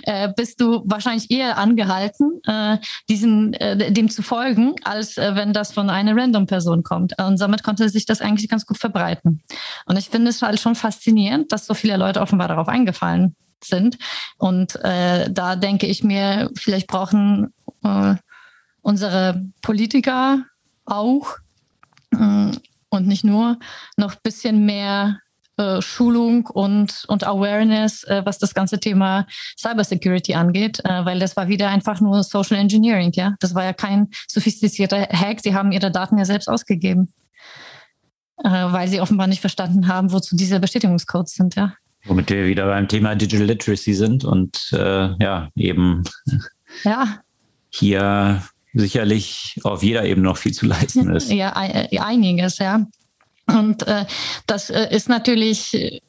äh, 0.03 0.29
bist 0.37 0.61
du 0.61 0.83
wahrscheinlich 0.85 1.31
eher 1.31 1.59
angehalten, 1.59 2.41
äh, 2.47 2.79
diesen, 3.09 3.55
äh, 3.55 3.91
dem 3.91 4.11
zu 4.11 4.23
folgen, 4.23 4.75
als 4.85 5.17
äh, 5.17 5.35
wenn 5.35 5.53
das 5.53 5.73
von 5.73 5.91
einer 5.91 6.15
random 6.17 6.47
Person 6.47 6.83
kommt. 6.83 7.19
Und 7.21 7.41
damit 7.41 7.63
konnte 7.63 7.89
sich 7.89 8.05
das 8.05 8.21
eigentlich 8.21 8.49
ganz 8.49 8.67
gut 8.67 8.79
verbreiten. 8.79 9.43
Und 9.87 9.99
ich 9.99 10.11
finde 10.11 10.31
es 10.31 10.43
halt 10.43 10.61
schon 10.61 10.75
faszinierend, 10.75 11.51
dass 11.53 11.67
so 11.67 11.75
viele 11.75 11.97
Leute 11.97 12.21
offenbar 12.21 12.49
darauf 12.49 12.69
eingefallen 12.69 13.35
sind. 13.63 13.99
Und 14.37 14.77
äh, 14.85 15.31
da 15.31 15.57
denke 15.57 15.87
ich 15.87 16.05
mir, 16.05 16.51
vielleicht 16.57 16.87
brauchen 16.87 17.53
unsere 18.83 19.43
Politiker 19.63 20.45
auch 20.85 21.39
und 22.91 23.07
nicht 23.07 23.25
nur 23.25 23.59
noch 23.97 24.13
ein 24.13 24.21
bisschen 24.23 24.67
mehr 24.67 25.19
äh, 25.61 25.83
Schulung 25.83 26.47
und, 26.47 27.05
und 27.09 27.25
Awareness, 27.25 28.05
äh, 28.05 28.23
was 28.25 28.39
das 28.39 28.55
ganze 28.55 28.81
Thema 28.81 29.27
Cybersecurity 29.59 30.35
angeht, 30.35 30.81
äh, 30.85 31.05
weil 31.05 31.19
das 31.19 31.37
war 31.37 31.49
wieder 31.49 31.69
einfach 31.69 32.01
nur 32.01 32.23
Social 32.23 32.57
Engineering, 32.57 33.13
ja. 33.15 33.35
Das 33.41 33.55
war 33.55 33.65
ja 33.65 33.73
kein 33.73 34.09
sophistizierter 34.27 35.09
Hack, 35.13 35.41
sie 35.41 35.55
haben 35.55 35.73
ihre 35.73 35.91
Daten 35.91 36.19
ja 36.19 36.25
selbst 36.25 36.49
ausgegeben, 36.49 37.13
weil 38.43 38.89
sie 38.89 39.03
offenbar 39.03 39.27
nicht 39.27 39.43
verstanden 39.43 39.87
haben, 39.87 40.13
wozu 40.13 40.35
diese 40.35 40.61
Bestätigungscodes 40.61 41.35
sind, 41.35 41.57
ja. 41.57 41.75
Womit 42.07 42.31
wir 42.31 42.47
wieder 42.47 42.67
beim 42.67 42.89
Thema 42.89 43.15
Digital 43.15 43.47
Literacy 43.47 43.93
sind 43.93 44.25
und 44.25 44.71
äh, 44.73 45.13
ja, 45.23 45.51
eben 45.57 46.05
ja. 46.85 47.21
hier 47.69 48.43
sicherlich 48.73 49.59
auf 49.65 49.83
jeder 49.83 50.05
Ebene 50.05 50.29
noch 50.29 50.37
viel 50.37 50.53
zu 50.53 50.67
leisten 50.67 51.15
ist. 51.15 51.31
Ja, 51.31 51.53
einiges, 51.53 52.59
ja. 52.59 52.87
Und 53.47 53.87
äh, 53.87 54.07
das 54.47 54.71
äh, 54.71 54.95
ist 54.95 55.09
natürlich, 55.09 55.75
äh, 55.75 56.01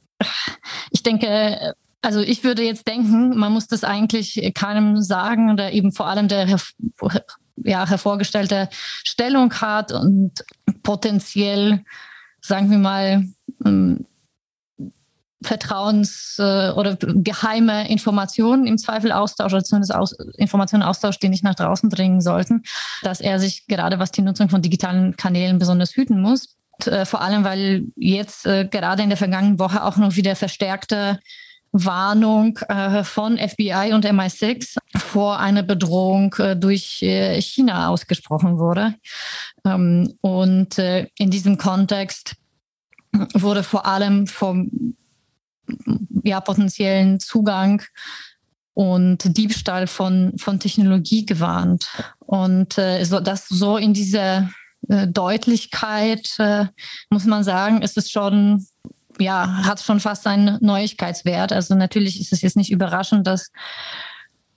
ich 0.92 1.04
denke, 1.04 1.74
also 2.02 2.20
ich 2.20 2.44
würde 2.44 2.64
jetzt 2.64 2.88
denken, 2.88 3.38
man 3.38 3.54
muss 3.54 3.68
das 3.68 3.84
eigentlich 3.84 4.52
keinem 4.56 5.02
sagen 5.02 5.52
oder 5.52 5.72
eben 5.72 5.92
vor 5.92 6.08
allem 6.08 6.28
der 6.28 6.60
ja, 7.64 7.88
hervorgestellte 7.88 8.70
Stellung 9.04 9.54
hat 9.54 9.92
und 9.92 10.32
potenziell, 10.84 11.84
sagen 12.42 12.72
wir 12.72 12.80
mal, 12.80 13.28
ähm, 13.66 14.06
Vertrauens- 15.44 16.40
äh, 16.40 16.72
oder 16.72 16.98
geheime 16.98 17.90
Informationen 17.90 18.68
im 18.68 18.78
Zweifel 18.78 19.12
austauscht 19.12 19.54
oder 19.54 19.64
zumindest 19.64 19.96
aus, 19.96 20.12
Informationen 20.38 20.84
austauscht, 20.84 21.22
die 21.24 21.30
nicht 21.30 21.44
nach 21.44 21.56
draußen 21.56 21.90
dringen 21.90 22.22
sollten, 22.22 22.64
dass 23.02 23.22
er 23.22 23.40
sich 23.40 23.66
gerade 23.68 24.00
was 24.00 24.12
die 24.12 24.22
Nutzung 24.22 24.50
von 24.50 24.62
digitalen 24.62 25.16
Kanälen 25.18 25.58
besonders 25.58 25.96
hüten 25.96 26.22
muss. 26.22 26.58
Und, 26.72 26.88
äh, 26.88 27.06
vor 27.06 27.22
allem, 27.22 27.44
weil 27.44 27.86
jetzt 27.96 28.46
äh, 28.46 28.66
gerade 28.66 29.04
in 29.04 29.10
der 29.10 29.18
vergangenen 29.18 29.60
Woche 29.60 29.84
auch 29.84 29.98
noch 29.98 30.16
wieder 30.16 30.36
verstärkte 30.36 31.20
Warnung 31.72 32.58
äh, 32.68 33.04
von 33.04 33.38
FBI 33.38 33.92
und 33.94 34.06
MI6 34.06 34.78
vor 34.98 35.40
einer 35.40 35.64
Bedrohung 35.64 36.36
äh, 36.38 36.56
durch 36.56 37.02
äh, 37.02 37.42
China 37.42 37.90
ausgesprochen 37.90 38.60
wurde. 38.60 38.96
Ähm, 39.66 40.14
und 40.22 40.78
äh, 40.78 41.08
in 41.18 41.32
diesem 41.32 41.58
Kontext 41.58 42.36
wurde 43.34 43.64
vor 43.64 43.86
allem 43.86 44.28
vom 44.28 44.96
ja, 46.24 46.40
potenziellen 46.42 47.20
Zugang 47.20 47.84
und 48.74 49.38
Diebstahl 49.38 49.88
von, 49.88 50.34
von 50.38 50.60
Technologie 50.60 51.26
gewarnt. 51.26 51.90
Und 52.20 52.78
äh, 52.78 53.04
so, 53.04 53.20
das 53.20 53.48
so 53.48 53.78
in 53.78 53.94
dieser 53.94 54.50
äh, 54.88 55.08
Deutlichkeit, 55.08 56.36
äh, 56.40 56.66
muss 57.10 57.26
man 57.26 57.44
sagen, 57.44 57.82
ist 57.82 57.98
es 57.98 58.10
schon, 58.10 58.66
ja, 59.20 59.64
hat 59.64 59.82
schon 59.82 60.00
fast 60.00 60.26
einen 60.26 60.58
Neuigkeitswert. 60.62 61.52
Also 61.52 61.76
natürlich 61.76 62.20
ist 62.20 62.34
es 62.34 62.42
jetzt 62.42 62.58
nicht 62.58 62.72
überraschend, 62.72 63.28
dass 63.28 63.52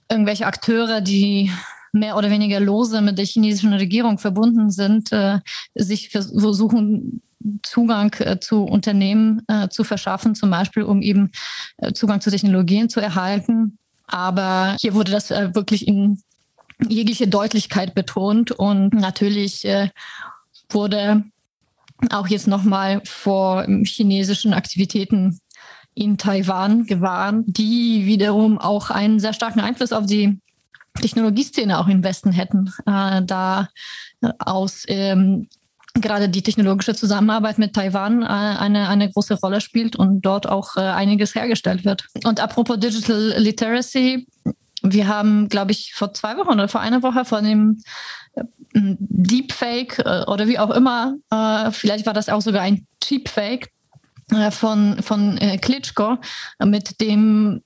irgendwelche 0.08 0.46
Akteure, 0.46 1.00
die 1.00 1.50
mehr 1.94 2.16
oder 2.16 2.30
weniger 2.30 2.60
lose 2.60 3.00
mit 3.00 3.18
der 3.18 3.24
chinesischen 3.24 3.72
Regierung 3.72 4.18
verbunden 4.18 4.70
sind, 4.70 5.12
äh, 5.12 5.38
sich 5.74 6.10
versuchen, 6.10 7.22
Zugang 7.62 8.14
äh, 8.20 8.40
zu 8.40 8.64
Unternehmen 8.64 9.42
äh, 9.48 9.68
zu 9.68 9.84
verschaffen, 9.84 10.34
zum 10.34 10.50
Beispiel 10.50 10.82
um 10.82 11.02
eben 11.02 11.30
äh, 11.78 11.92
Zugang 11.92 12.20
zu 12.20 12.30
Technologien 12.30 12.88
zu 12.88 13.00
erhalten. 13.00 13.78
Aber 14.06 14.76
hier 14.80 14.94
wurde 14.94 15.12
das 15.12 15.30
äh, 15.30 15.54
wirklich 15.54 15.86
in 15.86 16.22
jegliche 16.88 17.28
Deutlichkeit 17.28 17.94
betont 17.94 18.50
und 18.50 18.94
natürlich 18.94 19.64
äh, 19.64 19.90
wurde 20.70 21.24
auch 22.10 22.28
jetzt 22.28 22.48
nochmal 22.48 23.00
vor 23.04 23.66
chinesischen 23.84 24.52
Aktivitäten 24.52 25.38
in 25.94 26.18
Taiwan 26.18 26.86
gewarnt, 26.86 27.44
die 27.46 28.04
wiederum 28.04 28.58
auch 28.58 28.90
einen 28.90 29.20
sehr 29.20 29.32
starken 29.32 29.60
Einfluss 29.60 29.92
auf 29.92 30.06
die 30.06 30.40
Technologieszene 31.00 31.78
auch 31.78 31.88
im 31.88 32.04
Westen 32.04 32.32
hätten, 32.32 32.72
äh, 32.86 33.22
da 33.22 33.68
aus 34.38 34.84
ähm, 34.88 35.48
gerade 35.94 36.28
die 36.28 36.42
technologische 36.42 36.94
Zusammenarbeit 36.94 37.58
mit 37.58 37.74
Taiwan 37.74 38.22
äh, 38.22 38.26
eine, 38.26 38.88
eine 38.88 39.10
große 39.10 39.34
Rolle 39.34 39.60
spielt 39.60 39.96
und 39.96 40.22
dort 40.22 40.48
auch 40.48 40.76
äh, 40.76 40.80
einiges 40.80 41.34
hergestellt 41.34 41.84
wird. 41.84 42.06
Und 42.24 42.40
apropos 42.40 42.78
Digital 42.78 43.34
Literacy, 43.38 44.26
wir 44.82 45.08
haben, 45.08 45.48
glaube 45.48 45.70
ich, 45.70 45.94
vor 45.94 46.12
zwei 46.12 46.36
Wochen 46.36 46.54
oder 46.54 46.68
vor 46.68 46.80
einer 46.80 47.02
Woche 47.02 47.24
von 47.24 47.44
dem 47.44 47.82
äh, 48.34 48.42
Deepfake 48.76 50.00
oder 50.26 50.48
wie 50.48 50.58
auch 50.58 50.70
immer, 50.70 51.14
vielleicht 51.70 52.06
war 52.06 52.12
das 52.12 52.28
auch 52.28 52.40
sogar 52.40 52.62
ein 52.62 52.88
Cheapfake 53.00 53.70
von, 54.50 55.00
von 55.00 55.38
Klitschko, 55.60 56.16
mit 56.58 57.00
dem 57.00 57.62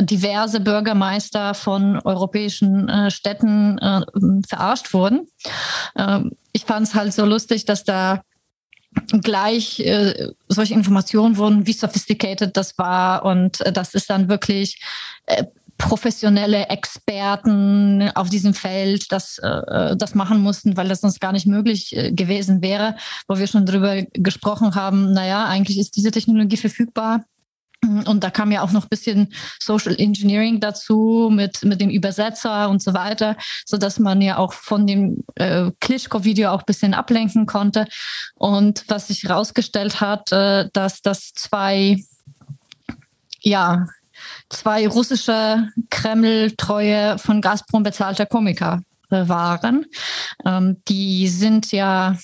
diverse 0.00 0.60
Bürgermeister 0.60 1.54
von 1.54 1.98
europäischen 2.00 2.88
äh, 2.88 3.10
Städten 3.10 3.78
äh, 3.78 4.00
verarscht 4.48 4.92
wurden. 4.92 5.26
Ähm, 5.96 6.32
ich 6.52 6.64
fand 6.64 6.88
es 6.88 6.94
halt 6.94 7.12
so 7.12 7.24
lustig, 7.24 7.64
dass 7.64 7.84
da 7.84 8.22
gleich 9.22 9.80
äh, 9.80 10.30
solche 10.48 10.74
Informationen 10.74 11.36
wurden, 11.36 11.66
wie 11.66 11.72
sophisticated 11.72 12.56
das 12.56 12.76
war 12.78 13.24
und 13.24 13.60
äh, 13.60 13.72
das 13.72 13.94
ist 13.94 14.10
dann 14.10 14.28
wirklich 14.28 14.80
äh, 15.26 15.44
professionelle 15.78 16.66
Experten 16.66 18.10
auf 18.14 18.28
diesem 18.28 18.52
Feld 18.52 19.10
das, 19.12 19.38
äh, 19.38 19.96
das 19.96 20.14
machen 20.14 20.40
mussten, 20.40 20.76
weil 20.76 20.88
das 20.88 21.00
sonst 21.00 21.20
gar 21.20 21.32
nicht 21.32 21.46
möglich 21.46 21.96
gewesen 22.10 22.60
wäre, 22.60 22.96
wo 23.28 23.38
wir 23.38 23.46
schon 23.46 23.64
darüber 23.64 24.02
gesprochen 24.12 24.74
haben, 24.74 25.12
naja, 25.12 25.46
eigentlich 25.46 25.78
ist 25.78 25.96
diese 25.96 26.10
Technologie 26.10 26.58
verfügbar 26.58 27.24
und 27.82 28.22
da 28.22 28.30
kam 28.30 28.52
ja 28.52 28.62
auch 28.62 28.72
noch 28.72 28.84
ein 28.84 28.88
bisschen 28.90 29.32
Social 29.58 29.94
Engineering 29.98 30.60
dazu 30.60 31.30
mit, 31.32 31.64
mit 31.64 31.80
dem 31.80 31.90
Übersetzer 31.90 32.68
und 32.68 32.82
so 32.82 32.92
weiter, 32.92 33.36
so 33.64 33.78
dass 33.78 33.98
man 33.98 34.20
ja 34.20 34.36
auch 34.36 34.52
von 34.52 34.86
dem 34.86 35.24
äh, 35.36 35.70
Klitschko-Video 35.80 36.50
auch 36.50 36.60
ein 36.60 36.66
bisschen 36.66 36.94
ablenken 36.94 37.46
konnte. 37.46 37.86
Und 38.34 38.84
was 38.88 39.08
sich 39.08 39.24
herausgestellt 39.24 40.00
hat, 40.00 40.30
äh, 40.32 40.68
dass 40.72 41.00
das 41.00 41.32
zwei, 41.32 42.04
ja, 43.40 43.86
zwei 44.50 44.86
russische 44.86 45.68
Kreml-treue 45.88 47.18
von 47.18 47.40
Gazprom 47.40 47.82
bezahlte 47.82 48.26
Komiker 48.26 48.82
äh, 49.10 49.26
waren. 49.26 49.86
Ähm, 50.44 50.76
die 50.86 51.28
sind 51.28 51.72
ja 51.72 52.16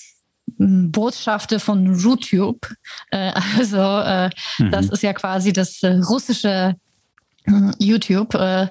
Botschafter 0.59 1.60
von 1.60 1.98
YouTube. 1.98 2.73
Äh, 3.10 3.32
also 3.59 3.78
äh, 3.78 4.31
mhm. 4.59 4.70
das 4.70 4.86
ist 4.86 5.02
ja 5.02 5.12
quasi 5.12 5.52
das 5.52 5.82
äh, 5.82 5.98
russische 6.09 6.74
äh, 7.44 7.70
YouTube, 7.78 8.35
äh, 8.35 8.68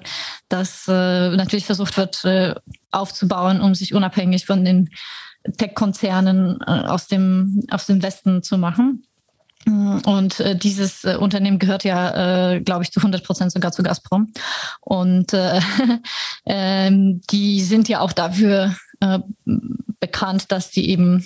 das 0.48 0.86
äh, 0.88 1.36
natürlich 1.36 1.66
versucht 1.66 1.96
wird 1.96 2.22
aufzubauen, 2.90 3.60
um 3.60 3.74
sich 3.74 3.94
unabhängig 3.94 4.46
von 4.46 4.64
den 4.64 4.90
Tech-Konzernen 5.58 6.60
aus, 6.62 7.06
dem, 7.06 7.62
aus 7.70 7.86
dem 7.86 8.02
Westen 8.02 8.42
zu 8.42 8.58
machen. 8.58 9.04
Und 9.66 10.40
äh, 10.40 10.56
dieses 10.56 11.04
äh, 11.04 11.16
Unternehmen 11.16 11.58
gehört 11.58 11.84
ja, 11.84 12.54
äh, 12.54 12.60
glaube 12.60 12.84
ich, 12.84 12.90
zu 12.90 13.00
100 13.00 13.22
Prozent 13.22 13.52
sogar 13.52 13.70
zu 13.70 13.82
Gazprom. 13.82 14.32
Und 14.80 15.32
ähm, 16.46 17.20
die 17.30 17.60
sind 17.60 17.88
ja 17.88 18.00
auch 18.00 18.12
dafür 18.12 18.74
bekannt, 20.00 20.50
dass 20.50 20.70
die 20.70 20.88
eben 20.88 21.22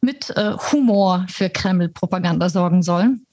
mit 0.00 0.30
äh, 0.30 0.52
Humor 0.72 1.26
für 1.28 1.50
Kreml-Propaganda 1.50 2.48
sorgen 2.48 2.82
sollen. 2.82 3.26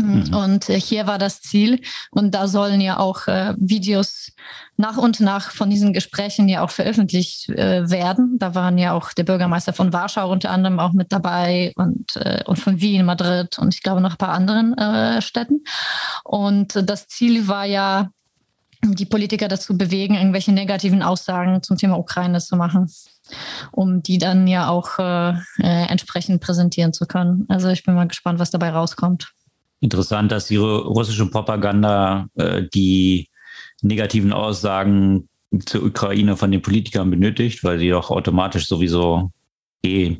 Mhm. 0.00 0.34
Und 0.34 0.68
äh, 0.68 0.80
hier 0.80 1.06
war 1.06 1.18
das 1.18 1.42
Ziel. 1.42 1.80
Und 2.10 2.34
da 2.34 2.48
sollen 2.48 2.80
ja 2.80 2.98
auch 2.98 3.26
äh, 3.26 3.54
Videos 3.58 4.32
nach 4.76 4.96
und 4.96 5.20
nach 5.20 5.50
von 5.50 5.70
diesen 5.70 5.92
Gesprächen 5.92 6.48
ja 6.48 6.62
auch 6.62 6.70
veröffentlicht 6.70 7.48
äh, 7.50 7.88
werden. 7.90 8.38
Da 8.38 8.54
waren 8.54 8.78
ja 8.78 8.92
auch 8.92 9.12
der 9.12 9.24
Bürgermeister 9.24 9.72
von 9.72 9.92
Warschau 9.92 10.30
unter 10.30 10.50
anderem 10.50 10.80
auch 10.80 10.92
mit 10.92 11.12
dabei 11.12 11.72
und, 11.76 12.16
äh, 12.16 12.42
und 12.46 12.58
von 12.58 12.80
Wien, 12.80 13.04
Madrid 13.04 13.58
und 13.58 13.74
ich 13.74 13.82
glaube 13.82 14.00
noch 14.00 14.12
ein 14.12 14.18
paar 14.18 14.30
anderen 14.30 14.74
Städten. 15.20 15.64
Und 16.24 16.88
das 16.88 17.08
Ziel 17.08 17.48
war 17.48 17.64
ja, 17.64 18.10
die 18.82 19.04
Politiker 19.04 19.48
dazu 19.48 19.76
bewegen, 19.76 20.14
irgendwelche 20.14 20.52
negativen 20.52 21.02
Aussagen 21.02 21.62
zum 21.62 21.76
Thema 21.76 21.98
Ukraine 21.98 22.40
zu 22.40 22.56
machen 22.56 22.88
um 23.72 24.02
die 24.02 24.18
dann 24.18 24.46
ja 24.46 24.68
auch 24.68 24.98
äh, 24.98 25.30
äh, 25.58 25.86
entsprechend 25.88 26.40
präsentieren 26.40 26.92
zu 26.92 27.06
können. 27.06 27.46
Also 27.48 27.68
ich 27.68 27.84
bin 27.84 27.94
mal 27.94 28.08
gespannt, 28.08 28.38
was 28.38 28.50
dabei 28.50 28.70
rauskommt. 28.70 29.32
Interessant, 29.80 30.30
dass 30.30 30.46
die 30.46 30.56
russische 30.56 31.26
Propaganda 31.26 32.26
äh, 32.34 32.62
die 32.74 33.28
negativen 33.82 34.32
Aussagen 34.32 35.28
zur 35.64 35.84
Ukraine 35.84 36.36
von 36.36 36.50
den 36.50 36.62
Politikern 36.62 37.10
benötigt, 37.10 37.64
weil 37.64 37.78
sie 37.78 37.88
doch 37.88 38.10
automatisch 38.10 38.66
sowieso 38.66 39.32
eh 39.82 40.18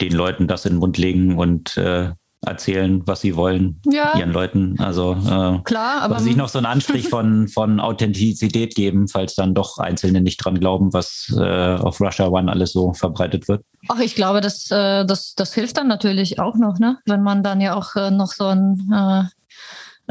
den 0.00 0.12
Leuten 0.12 0.46
das 0.46 0.64
in 0.66 0.74
den 0.74 0.78
Mund 0.78 0.98
legen 0.98 1.36
und 1.38 1.76
äh, 1.76 2.12
erzählen, 2.46 3.02
was 3.06 3.20
sie 3.20 3.34
wollen, 3.36 3.80
ja. 3.84 4.16
ihren 4.16 4.32
Leuten. 4.32 4.76
Also 4.78 5.12
äh, 5.12 5.58
klar, 5.64 6.02
aber 6.02 6.20
sich 6.20 6.36
noch 6.36 6.48
so 6.48 6.58
einen 6.58 6.66
Anstrich 6.66 7.08
von, 7.10 7.48
von 7.48 7.80
Authentizität 7.80 8.74
geben, 8.74 9.08
falls 9.08 9.34
dann 9.34 9.54
doch 9.54 9.78
Einzelne 9.78 10.20
nicht 10.20 10.36
dran 10.36 10.58
glauben, 10.58 10.92
was 10.92 11.34
äh, 11.36 11.74
auf 11.76 12.00
Russia 12.00 12.28
One 12.28 12.50
alles 12.50 12.72
so 12.72 12.92
verbreitet 12.92 13.48
wird. 13.48 13.64
Ach, 13.88 14.00
ich 14.00 14.14
glaube, 14.14 14.40
das, 14.40 14.70
äh, 14.70 15.04
das, 15.04 15.34
das 15.34 15.54
hilft 15.54 15.78
dann 15.78 15.88
natürlich 15.88 16.38
auch 16.38 16.56
noch, 16.56 16.78
ne? 16.78 16.98
Wenn 17.06 17.22
man 17.22 17.42
dann 17.42 17.60
ja 17.60 17.74
auch 17.74 17.96
äh, 17.96 18.10
noch 18.10 18.32
so 18.32 18.46
ein 18.46 18.92
äh, 18.92 19.24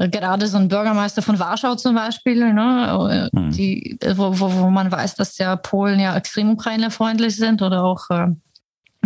gerade 0.09 0.47
so 0.47 0.57
ein 0.57 0.67
Bürgermeister 0.67 1.23
von 1.23 1.39
Warschau 1.39 1.73
zum 1.75 1.95
Beispiel, 1.95 2.53
ne, 2.53 3.29
hm. 3.33 3.49
die, 3.49 3.97
wo, 4.15 4.39
wo, 4.39 4.53
wo 4.53 4.69
man 4.69 4.91
weiß, 4.91 5.15
dass 5.15 5.39
ja 5.39 5.55
Polen 5.55 5.99
ja 5.99 6.15
extrem 6.15 6.51
ukrainerfreundlich 6.51 7.35
sind 7.35 7.63
oder 7.63 7.83
auch 7.83 8.07
äh, 8.11 8.27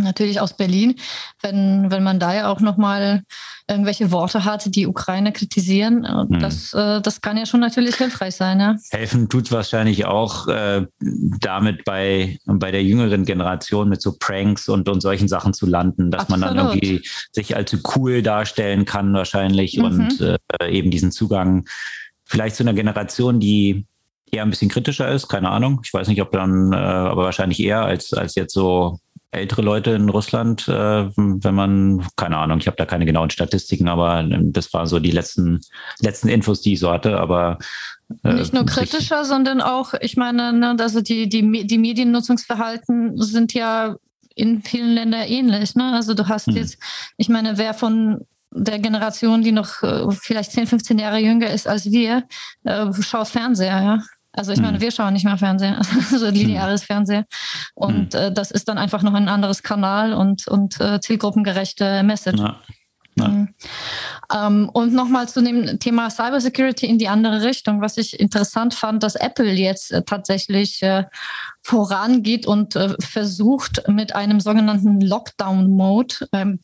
natürlich 0.03 0.39
aus 0.39 0.55
Berlin, 0.55 0.95
wenn, 1.41 1.91
wenn 1.91 2.03
man 2.03 2.19
da 2.19 2.33
ja 2.33 2.51
auch 2.51 2.59
nochmal 2.59 3.23
irgendwelche 3.67 4.11
Worte 4.11 4.43
hat, 4.43 4.75
die 4.75 4.87
Ukraine 4.87 5.31
kritisieren, 5.31 6.05
hm. 6.05 6.39
das, 6.39 6.73
äh, 6.73 7.01
das 7.01 7.21
kann 7.21 7.37
ja 7.37 7.45
schon 7.45 7.59
natürlich 7.59 7.95
hilfreich 7.95 8.35
sein. 8.35 8.59
Ja. 8.59 8.75
Helfen 8.89 9.29
tut 9.29 9.45
es 9.45 9.51
wahrscheinlich 9.51 10.05
auch 10.05 10.47
äh, 10.47 10.85
damit 10.99 11.85
bei, 11.85 12.37
bei 12.45 12.71
der 12.71 12.83
jüngeren 12.83 13.25
Generation 13.25 13.89
mit 13.89 14.01
so 14.01 14.15
Pranks 14.17 14.67
und, 14.67 14.89
und 14.89 15.01
solchen 15.01 15.27
Sachen 15.27 15.53
zu 15.53 15.65
landen, 15.65 16.11
dass 16.11 16.23
Absolut. 16.23 16.41
man 16.41 16.55
dann 16.55 16.67
irgendwie 16.67 17.07
sich 17.31 17.55
allzu 17.55 17.77
cool 17.95 18.21
darstellen 18.21 18.85
kann 18.85 19.13
wahrscheinlich 19.13 19.77
mhm. 19.77 19.83
und 19.83 20.21
äh, 20.21 20.37
eben 20.69 20.91
diesen 20.91 21.11
Zugang 21.11 21.65
vielleicht 22.25 22.55
zu 22.55 22.63
einer 22.63 22.73
Generation, 22.73 23.39
die 23.39 23.85
eher 24.31 24.43
ein 24.43 24.49
bisschen 24.49 24.69
kritischer 24.69 25.09
ist, 25.09 25.27
keine 25.27 25.49
Ahnung. 25.49 25.81
Ich 25.83 25.93
weiß 25.93 26.07
nicht, 26.07 26.21
ob 26.21 26.31
dann, 26.31 26.71
äh, 26.73 26.75
aber 26.75 27.25
wahrscheinlich 27.25 27.59
eher 27.59 27.83
als, 27.83 28.13
als 28.13 28.35
jetzt 28.35 28.53
so 28.53 28.99
ältere 29.31 29.61
Leute 29.61 29.91
in 29.91 30.09
Russland, 30.09 30.67
äh, 30.67 31.09
wenn 31.15 31.55
man, 31.55 32.05
keine 32.17 32.37
Ahnung, 32.37 32.59
ich 32.59 32.67
habe 32.67 32.77
da 32.77 32.85
keine 32.85 33.05
genauen 33.05 33.29
Statistiken, 33.29 33.87
aber 33.87 34.19
ähm, 34.19 34.51
das 34.51 34.73
waren 34.73 34.87
so 34.87 34.99
die 34.99 35.11
letzten, 35.11 35.61
letzten 35.99 36.27
Infos, 36.27 36.61
die 36.61 36.73
ich 36.73 36.79
so 36.79 36.91
hatte, 36.91 37.17
aber 37.17 37.57
äh, 38.23 38.33
nicht 38.33 38.53
nur 38.53 38.65
kritischer, 38.65 39.23
sondern 39.23 39.61
auch, 39.61 39.93
ich 40.01 40.17
meine, 40.17 40.51
ne, 40.51 40.75
also 40.79 41.01
die, 41.01 41.29
die, 41.29 41.65
die 41.65 41.77
Mediennutzungsverhalten 41.77 43.17
sind 43.21 43.53
ja 43.53 43.95
in 44.35 44.61
vielen 44.61 44.93
Ländern 44.93 45.27
ähnlich. 45.27 45.75
Ne? 45.75 45.93
Also 45.93 46.13
du 46.13 46.27
hast 46.27 46.47
hm. 46.47 46.55
jetzt, 46.55 46.77
ich 47.17 47.29
meine, 47.29 47.57
wer 47.57 47.73
von 47.73 48.25
der 48.53 48.79
Generation, 48.79 49.43
die 49.43 49.51
noch 49.51 49.81
äh, 49.81 50.05
vielleicht 50.11 50.51
10, 50.51 50.67
15 50.67 50.99
Jahre 50.99 51.19
jünger 51.19 51.49
ist 51.49 51.67
als 51.67 51.89
wir, 51.89 52.23
äh, 52.63 52.87
schaut 53.01 53.29
Fernseher, 53.29 53.81
ja. 53.81 54.03
Also 54.33 54.51
ich 54.53 54.61
meine, 54.61 54.75
hm. 54.75 54.81
wir 54.81 54.91
schauen 54.91 55.13
nicht 55.13 55.25
mehr 55.25 55.37
Fernsehen, 55.37 55.75
also 56.11 56.29
lineares 56.29 56.81
hm. 56.81 56.87
Fernsehen. 56.87 57.25
Und 57.73 58.13
hm. 58.13 58.21
äh, 58.21 58.31
das 58.31 58.51
ist 58.51 58.67
dann 58.67 58.77
einfach 58.77 59.03
noch 59.03 59.13
ein 59.13 59.27
anderes 59.27 59.63
Kanal 59.63 60.13
und, 60.13 60.47
und 60.47 60.79
äh, 60.79 60.99
zielgruppengerechte 61.01 62.03
Message. 62.03 62.39
Ja. 62.39 62.61
Ja. 63.15 63.27
Mhm. 63.27 63.49
Ähm, 64.33 64.69
und 64.69 64.93
nochmal 64.93 65.27
zu 65.27 65.41
dem 65.41 65.79
Thema 65.79 66.09
Cybersecurity 66.09 66.85
in 66.85 66.97
die 66.97 67.09
andere 67.09 67.43
Richtung, 67.43 67.81
was 67.81 67.97
ich 67.97 68.17
interessant 68.19 68.73
fand, 68.73 69.03
dass 69.03 69.15
Apple 69.15 69.51
jetzt 69.51 69.91
äh, 69.91 70.03
tatsächlich 70.03 70.81
äh, 70.81 71.03
vorangeht 71.59 72.47
und 72.47 72.75
äh, 72.75 72.95
versucht 73.01 73.83
mit 73.89 74.15
einem 74.15 74.39
sogenannten 74.39 75.01
Lockdown-Mode 75.01 76.15
ähm, 76.31 76.59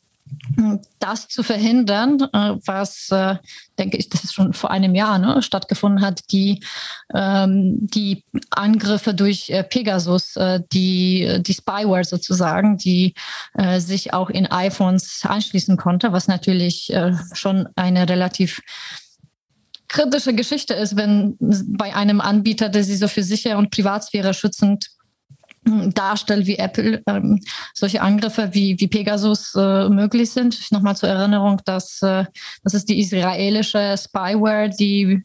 das 0.99 1.27
zu 1.27 1.43
verhindern, 1.43 2.19
äh, 2.33 2.55
was, 2.65 3.09
äh, 3.11 3.35
denke 3.77 3.97
ich, 3.97 4.09
das 4.09 4.23
ist 4.23 4.33
schon 4.33 4.53
vor 4.53 4.71
einem 4.71 4.95
Jahr 4.95 5.19
ne, 5.19 5.41
stattgefunden 5.41 6.01
hat, 6.01 6.31
die, 6.31 6.63
ähm, 7.13 7.77
die 7.81 8.23
Angriffe 8.49 9.13
durch 9.13 9.49
äh, 9.49 9.63
Pegasus, 9.63 10.37
die, 10.71 11.41
die 11.41 11.53
Spyware 11.53 12.03
sozusagen, 12.03 12.77
die 12.77 13.13
sich 13.77 14.13
auch 14.13 14.29
in 14.29 14.45
iPhones 14.47 15.21
anschließen 15.23 15.77
konnte, 15.77 16.11
was 16.11 16.27
natürlich 16.27 16.93
schon 17.33 17.67
eine 17.75 18.07
relativ 18.07 18.61
kritische 19.87 20.33
Geschichte 20.33 20.73
ist, 20.73 20.95
wenn 20.95 21.37
bei 21.39 21.95
einem 21.95 22.21
Anbieter, 22.21 22.69
der 22.69 22.83
sie 22.83 22.95
so 22.95 23.07
für 23.07 23.23
sicher 23.23 23.57
und 23.57 23.71
Privatsphäre 23.71 24.33
schützend 24.33 24.96
darstellt, 25.93 26.45
wie 26.45 26.57
Apple 26.57 27.01
ähm, 27.07 27.41
solche 27.73 28.01
Angriffe 28.01 28.49
wie, 28.53 28.79
wie 28.79 28.87
Pegasus 28.87 29.53
äh, 29.55 29.89
möglich 29.89 30.31
sind. 30.31 30.71
Nochmal 30.71 30.95
zur 30.95 31.09
Erinnerung, 31.09 31.61
dass 31.65 32.01
äh, 32.01 32.25
das 32.63 32.73
ist 32.73 32.89
die 32.89 32.99
israelische 32.99 33.95
Spyware, 33.97 34.69
die 34.69 35.23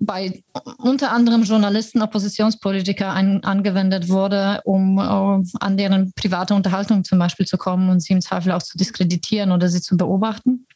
bei 0.00 0.42
unter 0.78 1.12
anderem 1.12 1.42
Journalisten, 1.44 2.02
Oppositionspolitiker 2.02 3.12
ein, 3.12 3.44
angewendet 3.44 4.08
wurde, 4.08 4.60
um 4.64 4.98
uh, 4.98 5.42
an 5.60 5.76
deren 5.76 6.12
private 6.14 6.54
Unterhaltung 6.54 7.04
zum 7.04 7.18
Beispiel 7.18 7.46
zu 7.46 7.56
kommen 7.56 7.88
und 7.88 8.00
sie 8.00 8.12
im 8.12 8.20
Zweifel 8.20 8.52
auch 8.52 8.62
zu 8.62 8.76
diskreditieren 8.76 9.52
oder 9.52 9.68
sie 9.68 9.80
zu 9.80 9.96
beobachten. 9.96 10.66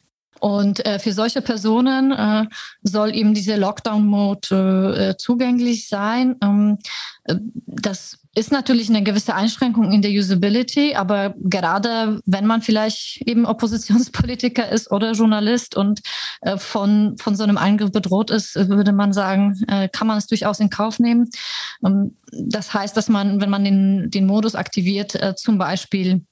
Und 0.41 0.85
äh, 0.87 0.99
für 0.99 1.13
solche 1.13 1.43
Personen 1.43 2.13
äh, 2.13 2.47
soll 2.83 3.15
eben 3.15 3.35
dieser 3.35 3.57
Lockdown-Mode 3.57 5.11
äh, 5.11 5.17
zugänglich 5.17 5.89
sein. 5.89 6.37
Ähm, 6.43 6.79
äh, 7.25 7.37
das 7.67 8.19
ist 8.39 8.53
natürlich 8.53 8.89
eine 8.89 9.03
gewisse 9.03 9.35
Einschränkung 9.35 9.91
in 9.91 10.01
der 10.01 10.13
Usability, 10.13 10.95
aber 10.95 11.35
gerade 11.39 12.21
wenn 12.25 12.47
man 12.47 12.63
vielleicht 12.63 13.23
eben 13.27 13.47
Oppositionspolitiker 13.47 14.69
ist 14.69 14.93
oder 14.93 15.13
Journalist 15.13 15.77
und 15.77 16.01
äh, 16.43 16.57
von, 16.57 17.17
von 17.19 17.35
so 17.35 17.43
einem 17.43 17.59
Eingriff 17.59 17.91
bedroht 17.91 18.31
ist, 18.31 18.55
würde 18.55 18.93
man 18.93 19.13
sagen, 19.13 19.61
äh, 19.67 19.89
kann 19.89 20.07
man 20.07 20.19
es 20.19 20.29
durchaus 20.29 20.61
in 20.61 20.71
Kauf 20.71 21.01
nehmen. 21.01 21.29
Ähm, 21.85 22.17
das 22.31 22.73
heißt, 22.73 22.97
dass 22.97 23.09
man, 23.09 23.41
wenn 23.41 23.51
man 23.51 23.65
den, 23.65 24.11
den 24.11 24.27
Modus 24.27 24.55
aktiviert, 24.55 25.17
äh, 25.17 25.35
zum 25.35 25.59
Beispiel 25.59 26.25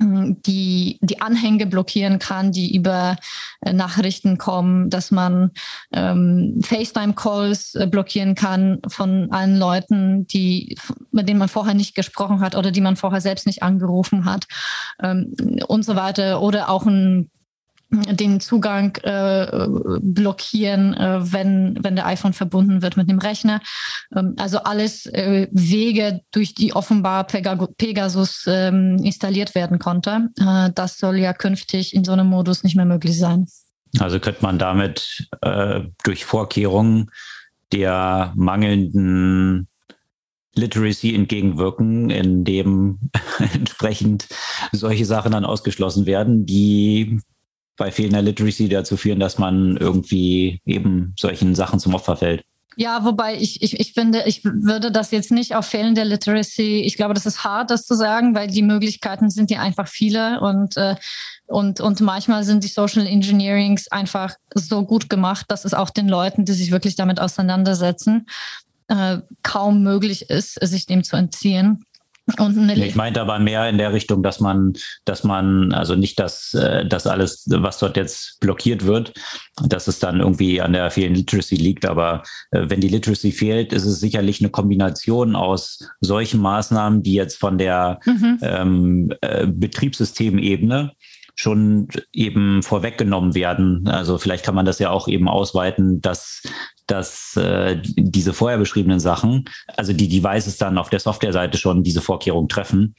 die, 0.00 0.98
die 1.00 1.20
Anhänge 1.20 1.66
blockieren 1.66 2.18
kann, 2.18 2.52
die 2.52 2.74
über 2.74 3.16
äh, 3.60 3.72
Nachrichten 3.72 4.38
kommen, 4.38 4.90
dass 4.90 5.10
man 5.10 5.52
ähm, 5.92 6.60
FaceTime-Calls 6.62 7.74
äh, 7.76 7.86
blockieren 7.86 8.34
kann 8.34 8.80
von 8.88 9.30
allen 9.30 9.56
Leuten, 9.56 10.26
die, 10.26 10.76
mit 11.12 11.28
denen 11.28 11.38
man 11.38 11.48
vorher 11.48 11.74
nicht 11.74 11.94
gesprochen 11.94 12.40
hat 12.40 12.56
oder 12.56 12.70
die 12.70 12.80
man 12.80 12.96
vorher 12.96 13.20
selbst 13.20 13.46
nicht 13.46 13.62
angerufen 13.62 14.24
hat 14.24 14.46
ähm, 15.02 15.34
und 15.66 15.84
so 15.84 15.96
weiter. 15.96 16.42
Oder 16.42 16.68
auch 16.70 16.86
ein 16.86 17.30
den 18.02 18.40
Zugang 18.40 18.96
äh, 19.02 19.66
blockieren, 20.00 20.94
äh, 20.94 21.32
wenn, 21.32 21.78
wenn 21.80 21.96
der 21.96 22.06
iPhone 22.06 22.32
verbunden 22.32 22.82
wird 22.82 22.96
mit 22.96 23.08
dem 23.08 23.18
Rechner. 23.18 23.60
Ähm, 24.14 24.34
also 24.38 24.58
alles 24.58 25.06
äh, 25.06 25.48
Wege, 25.50 26.20
durch 26.32 26.54
die 26.54 26.74
offenbar 26.74 27.26
Pegasus 27.26 28.44
ähm, 28.46 28.98
installiert 29.02 29.54
werden 29.54 29.78
konnte. 29.78 30.28
Äh, 30.38 30.70
das 30.74 30.98
soll 30.98 31.18
ja 31.18 31.32
künftig 31.32 31.94
in 31.94 32.04
so 32.04 32.12
einem 32.12 32.28
Modus 32.28 32.64
nicht 32.64 32.76
mehr 32.76 32.86
möglich 32.86 33.18
sein. 33.18 33.46
Also 33.98 34.18
könnte 34.18 34.42
man 34.42 34.58
damit 34.58 35.28
äh, 35.40 35.82
durch 36.02 36.24
Vorkehrungen 36.24 37.10
der 37.72 38.32
mangelnden 38.34 39.68
Literacy 40.56 41.14
entgegenwirken, 41.14 42.10
indem 42.10 42.98
entsprechend 43.54 44.26
solche 44.72 45.04
Sachen 45.04 45.32
dann 45.32 45.44
ausgeschlossen 45.44 46.06
werden, 46.06 46.46
die 46.46 47.20
bei 47.76 47.90
fehlender 47.90 48.22
Literacy 48.22 48.68
dazu 48.68 48.96
führen, 48.96 49.20
dass 49.20 49.38
man 49.38 49.76
irgendwie 49.76 50.60
eben 50.64 51.14
solchen 51.18 51.54
Sachen 51.54 51.80
zum 51.80 51.94
Opfer 51.94 52.16
fällt. 52.16 52.44
Ja, 52.76 53.04
wobei 53.04 53.36
ich, 53.36 53.62
ich, 53.62 53.78
ich 53.78 53.92
finde, 53.92 54.24
ich 54.26 54.44
würde 54.44 54.90
das 54.90 55.12
jetzt 55.12 55.30
nicht 55.30 55.54
auf 55.54 55.66
fehlende 55.66 56.02
Literacy, 56.02 56.82
ich 56.84 56.96
glaube, 56.96 57.14
das 57.14 57.26
ist 57.26 57.44
hart, 57.44 57.70
das 57.70 57.86
zu 57.86 57.94
sagen, 57.94 58.34
weil 58.34 58.48
die 58.48 58.62
Möglichkeiten 58.62 59.30
sind 59.30 59.50
ja 59.50 59.60
einfach 59.60 59.86
viele 59.86 60.40
und, 60.40 60.76
äh, 60.76 60.96
und, 61.46 61.80
und 61.80 62.00
manchmal 62.00 62.42
sind 62.42 62.64
die 62.64 62.68
Social 62.68 63.06
Engineerings 63.06 63.88
einfach 63.88 64.34
so 64.54 64.84
gut 64.84 65.08
gemacht, 65.08 65.46
dass 65.48 65.64
es 65.64 65.74
auch 65.74 65.90
den 65.90 66.08
Leuten, 66.08 66.44
die 66.44 66.52
sich 66.52 66.72
wirklich 66.72 66.96
damit 66.96 67.20
auseinandersetzen, 67.20 68.26
äh, 68.88 69.18
kaum 69.42 69.82
möglich 69.82 70.28
ist, 70.30 70.54
sich 70.54 70.86
dem 70.86 71.04
zu 71.04 71.16
entziehen. 71.16 71.84
Ich 72.88 72.94
meinte 72.96 73.20
aber 73.20 73.38
mehr 73.38 73.68
in 73.68 73.76
der 73.76 73.92
Richtung, 73.92 74.22
dass 74.22 74.40
man, 74.40 74.72
dass 75.04 75.24
man, 75.24 75.72
also 75.72 75.94
nicht, 75.94 76.18
dass 76.18 76.54
äh, 76.54 76.86
das 76.86 77.06
alles, 77.06 77.44
was 77.50 77.78
dort 77.78 77.96
jetzt 77.96 78.40
blockiert 78.40 78.86
wird, 78.86 79.12
dass 79.62 79.88
es 79.88 79.98
dann 79.98 80.20
irgendwie 80.20 80.60
an 80.60 80.72
der 80.72 80.90
fehlenden 80.90 81.20
Literacy 81.20 81.56
liegt. 81.56 81.84
Aber 81.84 82.22
äh, 82.50 82.62
wenn 82.68 82.80
die 82.80 82.88
Literacy 82.88 83.30
fehlt, 83.30 83.72
ist 83.72 83.84
es 83.84 84.00
sicherlich 84.00 84.40
eine 84.40 84.50
Kombination 84.50 85.36
aus 85.36 85.86
solchen 86.00 86.40
Maßnahmen, 86.40 87.02
die 87.02 87.14
jetzt 87.14 87.38
von 87.38 87.58
der 87.58 88.00
mhm. 88.06 88.38
ähm, 88.42 89.12
äh, 89.20 89.46
Betriebssystemebene 89.46 90.92
schon 91.36 91.88
eben 92.12 92.62
vorweggenommen 92.62 93.34
werden. 93.34 93.88
Also 93.88 94.18
vielleicht 94.18 94.44
kann 94.44 94.54
man 94.54 94.66
das 94.66 94.78
ja 94.78 94.90
auch 94.90 95.08
eben 95.08 95.28
ausweiten, 95.28 96.00
dass 96.00 96.42
dass 96.86 97.36
äh, 97.36 97.80
diese 97.82 98.32
vorher 98.32 98.58
beschriebenen 98.58 99.00
Sachen, 99.00 99.44
also 99.76 99.92
die 99.92 100.08
Devices 100.08 100.58
dann 100.58 100.78
auf 100.78 100.90
der 100.90 101.00
Softwareseite 101.00 101.58
schon 101.58 101.82
diese 101.82 102.00
Vorkehrungen 102.00 102.48
treffen, 102.48 102.94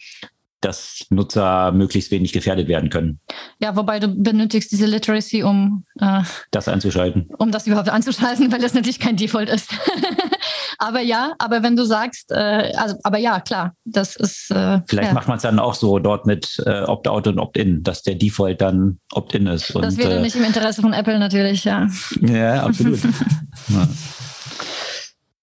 dass 0.61 1.05
Nutzer 1.09 1.71
möglichst 1.71 2.09
wenig 2.11 2.33
gefährdet 2.33 2.67
werden 2.67 2.89
können. 2.89 3.19
Ja, 3.59 3.75
wobei 3.75 3.99
du 3.99 4.07
benötigst 4.07 4.71
diese 4.71 4.87
Literacy, 4.87 5.43
um 5.43 5.85
äh, 5.99 6.23
das 6.49 6.67
einzuschalten. 6.67 7.29
Um 7.37 7.51
das 7.51 7.67
überhaupt 7.67 7.89
anzuschalten, 7.89 8.51
weil 8.51 8.59
das 8.59 8.73
natürlich 8.73 8.99
kein 8.99 9.15
Default 9.15 9.49
ist. 9.49 9.69
aber 10.77 11.01
ja, 11.01 11.33
aber 11.39 11.63
wenn 11.63 11.75
du 11.75 11.85
sagst, 11.85 12.31
äh, 12.31 12.71
also, 12.75 12.95
aber 13.03 13.17
ja, 13.17 13.39
klar, 13.39 13.73
das 13.85 14.15
ist. 14.15 14.51
Äh, 14.51 14.81
Vielleicht 14.87 15.09
ja. 15.09 15.13
macht 15.13 15.27
man 15.27 15.37
es 15.37 15.43
dann 15.43 15.59
auch 15.59 15.73
so 15.73 15.99
dort 15.99 16.25
mit 16.25 16.61
äh, 16.65 16.81
Opt-out 16.81 17.27
und 17.27 17.39
Opt-in, 17.39 17.83
dass 17.83 18.03
der 18.03 18.15
Default 18.15 18.61
dann 18.61 18.99
Opt-in 19.13 19.47
ist. 19.47 19.73
Das 19.75 19.93
und, 19.93 19.97
wäre 19.97 20.17
äh, 20.17 20.21
nicht 20.21 20.35
im 20.35 20.43
Interesse 20.43 20.81
von 20.81 20.93
Apple 20.93 21.19
natürlich, 21.19 21.63
ja. 21.63 21.87
Ja, 22.21 22.63
absolut. 22.63 22.99
ja. 23.67 23.87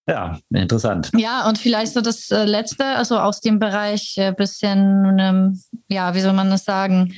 Ja, 0.09 0.41
interessant. 0.53 1.12
Ja, 1.16 1.49
und 1.49 1.59
vielleicht 1.59 1.93
so 1.93 2.01
das 2.01 2.29
äh, 2.33 2.45
Letzte, 2.45 2.85
also 2.85 3.20
aus 3.20 3.41
dem 3.41 3.61
Bereich 3.61 4.19
äh, 4.19 4.33
bisschen, 4.33 5.16
ähm, 5.20 5.62
ja, 5.89 6.12
wie 6.16 6.20
soll 6.20 6.33
man 6.33 6.51
das 6.51 6.65
sagen? 6.65 7.15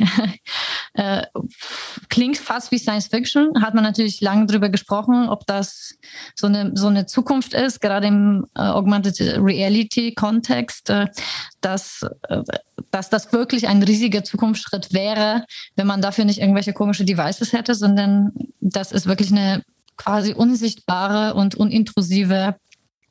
äh, 0.92 1.22
klingt 2.10 2.36
fast 2.36 2.72
wie 2.72 2.78
Science 2.78 3.06
Fiction. 3.06 3.62
Hat 3.62 3.74
man 3.74 3.84
natürlich 3.84 4.20
lange 4.20 4.44
darüber 4.44 4.68
gesprochen, 4.68 5.30
ob 5.30 5.46
das 5.46 5.94
so 6.34 6.46
eine, 6.46 6.72
so 6.74 6.88
eine 6.88 7.06
Zukunft 7.06 7.54
ist, 7.54 7.80
gerade 7.80 8.08
im 8.08 8.46
äh, 8.54 8.60
Augmented 8.60 9.18
Reality 9.38 10.12
Kontext, 10.12 10.90
äh, 10.90 11.06
dass, 11.62 12.04
dass 12.90 13.08
das 13.08 13.32
wirklich 13.32 13.66
ein 13.66 13.82
riesiger 13.82 14.24
Zukunftsschritt 14.24 14.92
wäre, 14.92 15.46
wenn 15.74 15.86
man 15.86 16.02
dafür 16.02 16.26
nicht 16.26 16.38
irgendwelche 16.38 16.74
komische 16.74 17.06
Devices 17.06 17.54
hätte, 17.54 17.74
sondern 17.74 18.32
das 18.60 18.92
ist 18.92 19.06
wirklich 19.06 19.32
eine 19.32 19.62
quasi 19.96 20.34
unsichtbare 20.34 21.34
und 21.34 21.54
unintrusive 21.54 22.56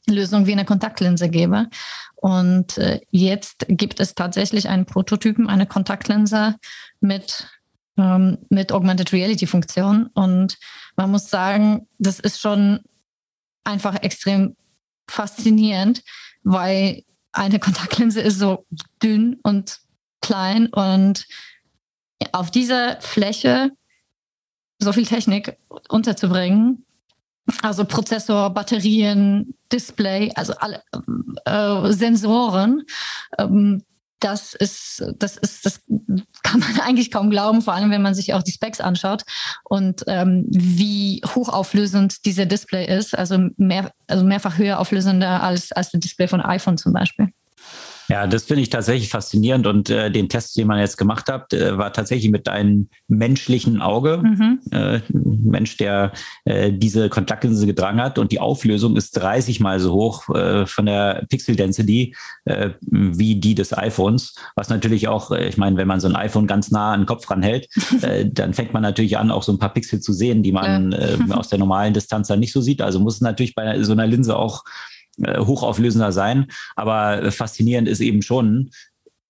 Lösung 0.08 0.46
wie 0.46 0.52
eine 0.52 0.66
Kontaktlinse 0.66 1.30
gebe. 1.30 1.68
Und 2.16 2.78
äh, 2.78 3.02
jetzt 3.10 3.66
gibt 3.68 4.00
es 4.00 4.16
tatsächlich 4.16 4.70
einen 4.70 4.86
Prototypen, 4.86 5.50
eine 5.50 5.66
Kontaktlinse 5.66 6.56
mit, 7.00 7.48
ähm, 7.98 8.40
mit 8.50 8.72
Augmented 8.72 9.14
Reality 9.14 9.48
Funktion. 9.48 10.08
Und 10.14 10.58
man 10.96 11.12
muss 11.12 11.30
sagen, 11.30 11.88
das 12.00 12.20
ist 12.20 12.40
schon 12.40 12.82
einfach 13.64 13.96
extrem 14.02 14.56
faszinierend, 15.10 16.04
weil 16.44 17.04
eine 17.32 17.60
Kontaktlinse 17.60 18.22
ist 18.22 18.40
so 18.40 18.66
dünn 19.02 19.40
und 19.44 19.80
klein 20.22 20.68
und 20.68 21.26
auf 22.32 22.52
dieser 22.52 23.02
Fläche 23.02 23.72
so 24.80 24.94
viel 24.94 25.06
Technik 25.06 25.58
unterzubringen, 25.90 26.86
also 27.62 27.86
Prozessor, 27.86 28.50
Batterien, 28.52 29.56
Display, 29.72 30.32
also 30.36 30.54
alle 30.60 30.82
äh, 31.46 31.92
Sensoren. 31.92 32.84
Ähm, 33.38 33.84
das 34.24 34.54
ist, 34.54 35.04
das 35.20 35.36
ist, 35.36 35.66
das 35.66 35.82
kann 36.44 36.62
man 36.62 36.80
eigentlich 36.86 37.12
kaum 37.12 37.30
glauben, 37.30 37.62
vor 37.62 37.74
allem 37.74 37.92
wenn 37.92 38.02
man 38.02 38.16
sich 38.16 38.34
auch 38.34 38.44
die 38.44 38.52
Specs 38.52 38.80
anschaut 38.80 39.24
und 39.66 40.04
ähm, 40.08 40.46
wie 40.50 41.22
hochauflösend 41.26 42.26
dieser 42.26 42.46
Display 42.46 42.86
ist, 42.86 43.18
also 43.18 43.50
mehr, 43.58 43.92
also 44.08 44.24
mehrfach 44.24 44.58
höher 44.58 44.80
auflösender 44.80 45.44
als, 45.44 45.72
als 45.74 45.92
das 45.92 46.00
Display 46.00 46.28
von 46.28 46.42
iPhone 46.42 46.78
zum 46.78 46.94
Beispiel. 46.94 47.30
Ja, 48.14 48.28
das 48.28 48.44
finde 48.44 48.62
ich 48.62 48.70
tatsächlich 48.70 49.10
faszinierend 49.10 49.66
und 49.66 49.90
äh, 49.90 50.12
den 50.12 50.30
Test, 50.30 50.56
den 50.56 50.68
man 50.68 50.78
jetzt 50.78 51.00
gemacht 51.00 51.32
hat, 51.32 51.52
äh, 51.52 51.80
war 51.80 51.92
tatsächlich 51.92 52.30
mit 52.30 52.48
einem 52.48 52.90
menschlichen 53.08 53.82
Auge. 53.82 54.18
Mhm. 54.18 54.60
Äh, 54.70 55.00
Mensch, 55.10 55.78
der 55.78 56.12
äh, 56.46 56.72
diese 56.72 57.10
Kontaktlinse 57.10 57.66
getragen 57.66 58.00
hat 58.00 58.20
und 58.20 58.32
die 58.32 58.40
Auflösung 58.40 58.98
ist 58.98 59.18
30 59.18 59.62
mal 59.62 59.80
so 59.80 59.94
hoch 59.94 60.30
äh, 60.30 60.68
von 60.68 60.86
der 60.86 61.26
Pixel 61.28 61.56
Density 61.56 62.16
äh, 62.46 62.70
wie 62.82 63.40
die 63.40 63.56
des 63.56 63.76
iPhones, 63.76 64.36
was 64.56 64.70
natürlich 64.70 65.08
auch, 65.08 65.32
ich 65.32 65.58
meine, 65.58 65.78
wenn 65.78 65.88
man 65.88 66.00
so 66.00 66.08
ein 66.08 66.16
iPhone 66.16 66.46
ganz 66.46 66.70
nah 66.70 66.94
an 66.94 67.02
den 67.02 67.06
Kopf 67.08 67.28
ranhält, 67.32 67.68
dann 68.32 68.54
fängt 68.54 68.74
man 68.74 68.84
natürlich 68.84 69.18
an, 69.18 69.32
auch 69.32 69.42
so 69.42 69.52
ein 69.52 69.58
paar 69.58 69.74
Pixel 69.74 70.02
zu 70.02 70.14
sehen, 70.14 70.44
die 70.44 70.52
man 70.52 70.92
äh, 70.92 71.18
aus 71.32 71.50
der 71.50 71.58
normalen 71.58 71.96
Distanz 71.96 72.28
dann 72.28 72.42
nicht 72.42 72.54
so 72.54 72.62
sieht. 72.62 72.84
Also 72.84 73.00
muss 73.00 73.16
es 73.16 73.22
natürlich 73.22 73.56
bei 73.56 73.82
so 73.82 73.94
einer 73.94 74.06
Linse 74.06 74.38
auch 74.38 74.64
äh, 75.22 75.40
hochauflösender 75.40 76.12
sein. 76.12 76.48
Aber 76.76 77.32
faszinierend 77.32 77.88
ist 77.88 78.00
eben 78.00 78.22
schon, 78.22 78.70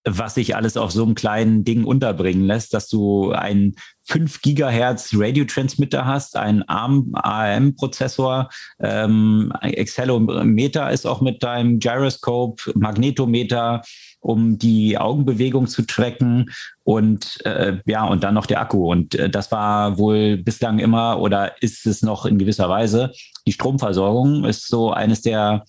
was 0.05 0.35
sich 0.35 0.55
alles 0.55 0.75
auf 0.75 0.91
so 0.91 1.03
einem 1.03 1.15
kleinen 1.15 1.63
Ding 1.63 1.85
unterbringen 1.85 2.45
lässt, 2.45 2.73
dass 2.73 2.89
du 2.89 3.31
einen 3.31 3.75
5 4.03 4.41
Gigahertz 4.41 5.11
Radiotransmitter 5.13 6.05
hast, 6.05 6.35
einen 6.35 6.63
ARM 6.63 7.11
AM-Prozessor, 7.13 8.49
ähm, 8.81 9.53
Accelerometer 9.61 10.91
ist 10.91 11.05
auch 11.05 11.21
mit 11.21 11.41
deinem 11.41 11.79
Gyroscope, 11.79 12.73
Magnetometer, 12.75 13.81
um 14.23 14.57
die 14.57 14.97
Augenbewegung 14.97 15.67
zu 15.67 15.83
tracken 15.83 16.49
und 16.83 17.45
äh, 17.45 17.77
ja, 17.85 18.05
und 18.05 18.23
dann 18.23 18.33
noch 18.33 18.45
der 18.45 18.61
Akku. 18.61 18.89
Und 18.89 19.15
äh, 19.15 19.29
das 19.29 19.51
war 19.51 19.97
wohl 19.97 20.37
bislang 20.37 20.79
immer 20.79 21.19
oder 21.19 21.61
ist 21.61 21.85
es 21.85 22.01
noch 22.01 22.25
in 22.25 22.39
gewisser 22.39 22.69
Weise. 22.69 23.11
Die 23.45 23.51
Stromversorgung 23.51 24.45
ist 24.45 24.67
so 24.67 24.91
eines 24.91 25.21
der 25.21 25.65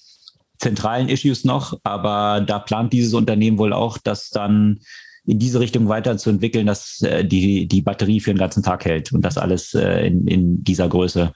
zentralen 0.59 1.09
Issues 1.09 1.45
noch, 1.45 1.79
aber 1.83 2.41
da 2.41 2.61
plant 2.61 2.93
dieses 2.93 3.13
Unternehmen 3.13 3.59
wohl 3.59 3.73
auch, 3.73 3.99
dass 3.99 4.31
dann 4.31 4.79
in 5.27 5.39
diese 5.39 5.59
Richtung 5.61 5.89
weiterzuentwickeln, 5.89 6.67
dass 6.67 7.01
äh, 7.01 7.25
die, 7.25 7.67
die 7.67 7.81
Batterie 7.81 8.21
für 8.21 8.33
den 8.33 8.39
ganzen 8.39 8.63
Tag 8.63 8.85
hält 8.85 9.13
und 9.13 9.25
das 9.25 9.39
alles 9.39 9.73
äh, 9.73 10.07
in, 10.07 10.27
in 10.27 10.63
dieser 10.63 10.89
Größe. 10.89 11.33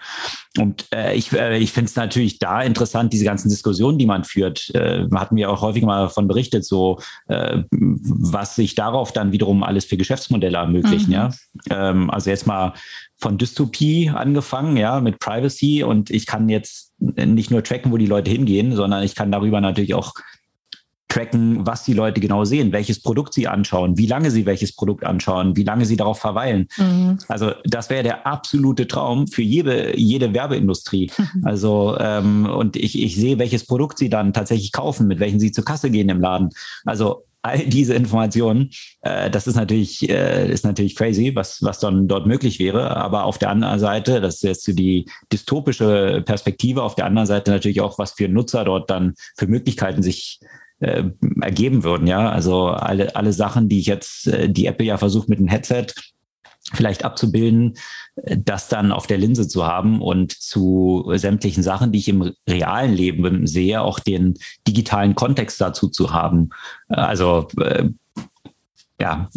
Und 0.59 0.86
äh, 0.94 1.15
ich, 1.15 1.32
äh, 1.32 1.59
ich 1.59 1.73
finde 1.73 1.89
es 1.89 1.97
natürlich 1.97 2.39
da 2.39 2.62
interessant, 2.62 3.12
diese 3.12 3.24
ganzen 3.24 3.48
Diskussionen, 3.48 3.98
die 3.98 4.06
man 4.06 4.24
führt. 4.24 4.70
Äh, 4.74 5.06
hatten 5.15 5.36
wir 5.36 5.51
auch 5.51 5.62
häufig 5.62 5.82
mal 5.85 6.02
davon 6.02 6.28
berichtet, 6.28 6.66
so 6.66 7.01
äh, 7.28 7.62
was 7.70 8.56
sich 8.56 8.74
darauf 8.74 9.12
dann 9.12 9.32
wiederum 9.32 9.62
alles 9.62 9.86
für 9.86 9.97
Geschäftsmodelle 9.97 10.59
ermöglichen. 10.59 11.09
Mhm. 11.09 11.12
Ja? 11.12 11.31
Ähm, 11.70 12.10
also 12.10 12.28
jetzt 12.28 12.47
mal 12.47 12.74
von 13.16 13.39
Dystopie 13.39 14.10
angefangen, 14.10 14.77
ja, 14.77 15.01
mit 15.01 15.19
Privacy 15.19 15.82
und 15.82 16.10
ich 16.10 16.27
kann 16.27 16.48
jetzt 16.48 16.93
nicht 16.98 17.51
nur 17.51 17.62
tracken, 17.62 17.90
wo 17.90 17.97
die 17.97 18.06
Leute 18.06 18.31
hingehen, 18.31 18.77
sondern 18.77 19.02
ich 19.02 19.15
kann 19.15 19.32
darüber 19.32 19.60
natürlich 19.60 19.94
auch 19.94 20.12
tracken, 21.09 21.66
was 21.66 21.85
die 21.85 21.94
Leute 21.94 22.20
genau 22.20 22.44
sehen, 22.44 22.72
welches 22.72 23.01
Produkt 23.01 23.32
sie 23.32 23.48
anschauen, 23.48 23.97
wie 23.97 24.06
lange 24.06 24.30
sie 24.30 24.44
welches 24.44 24.74
Produkt 24.74 25.05
anschauen, 25.05 25.56
wie 25.56 25.64
lange 25.64 25.86
sie 25.86 25.97
darauf 25.97 26.18
verweilen. 26.18 26.68
Mhm. 26.76 27.18
Also 27.28 27.52
das 27.64 27.89
wäre 27.89 28.02
der 28.02 28.26
absolute 28.26 28.86
Traum 28.86 29.26
für 29.26 29.43
jede, 29.43 29.98
jede 29.98 30.35
Werbeindustrie. 30.35 31.10
Mhm. 31.16 31.47
Also 31.47 31.97
ähm, 31.98 32.47
und 32.47 32.76
ich, 32.76 33.01
ich 33.02 33.16
sehe, 33.16 33.39
welches 33.39 33.64
Produkt 33.66 33.98
sie 33.98 34.10
dann 34.10 34.32
tatsächlich 34.32 34.72
kaufen, 34.72 35.06
mit 35.06 35.18
welchen 35.18 35.40
sie 35.40 35.51
zur 35.51 35.64
Kasse 35.64 35.90
gehen 35.90 36.10
im 36.10 36.20
Laden. 36.20 36.51
Also 36.85 37.24
all 37.40 37.59
diese 37.66 37.94
Informationen, 37.94 38.70
äh, 39.01 39.30
das 39.30 39.47
ist 39.47 39.55
natürlich, 39.55 40.09
äh, 40.10 40.51
ist 40.51 40.64
natürlich 40.64 40.97
crazy, 40.97 41.35
was, 41.35 41.62
was 41.62 41.78
dann 41.78 42.09
dort 42.09 42.26
möglich 42.26 42.59
wäre. 42.59 42.97
Aber 42.97 43.24
auf 43.24 43.39
der 43.39 43.51
anderen 43.51 43.78
Seite, 43.78 44.20
das 44.20 44.36
ist 44.36 44.43
jetzt 44.43 44.64
so 44.64 44.72
die 44.72 45.09
dystopische 45.32 46.22
Perspektive, 46.26 46.82
auf 46.82 46.97
der 46.97 47.06
anderen 47.06 47.26
Seite 47.26 47.51
natürlich 47.51 47.80
auch, 47.80 47.98
was 47.98 48.12
für 48.12 48.28
Nutzer 48.28 48.64
dort 48.64 48.90
dann 48.90 49.14
für 49.36 49.47
Möglichkeiten 49.47 50.02
sich 50.02 50.40
äh, 50.80 51.05
ergeben 51.40 51.84
würden. 51.84 52.06
Ja, 52.06 52.30
also 52.30 52.68
alle, 52.68 53.14
alle 53.16 53.32
Sachen, 53.32 53.68
die 53.68 53.80
ich 53.80 53.86
jetzt, 53.86 54.28
äh, 54.28 54.48
die 54.48 54.66
Apple 54.66 54.86
ja 54.86 54.98
versucht 54.98 55.28
mit 55.28 55.38
dem 55.38 55.48
Headset 55.48 55.86
vielleicht 56.74 57.05
abzubilden, 57.05 57.74
äh, 58.16 58.36
das 58.38 58.68
dann 58.68 58.92
auf 58.92 59.06
der 59.06 59.18
Linse 59.18 59.48
zu 59.48 59.66
haben 59.66 60.00
und 60.00 60.32
zu 60.32 61.10
sämtlichen 61.14 61.62
Sachen, 61.62 61.92
die 61.92 61.98
ich 61.98 62.09
im 62.09 62.32
realen 62.48 62.94
Leben 62.94 63.46
sehe, 63.46 63.80
auch 63.80 63.98
den 63.98 64.34
digitalen 64.66 65.14
Kontext 65.14 65.60
dazu 65.60 65.88
zu 65.88 66.12
haben. 66.12 66.50
Also 66.88 67.48
äh, 67.60 67.88
ja, 69.00 69.28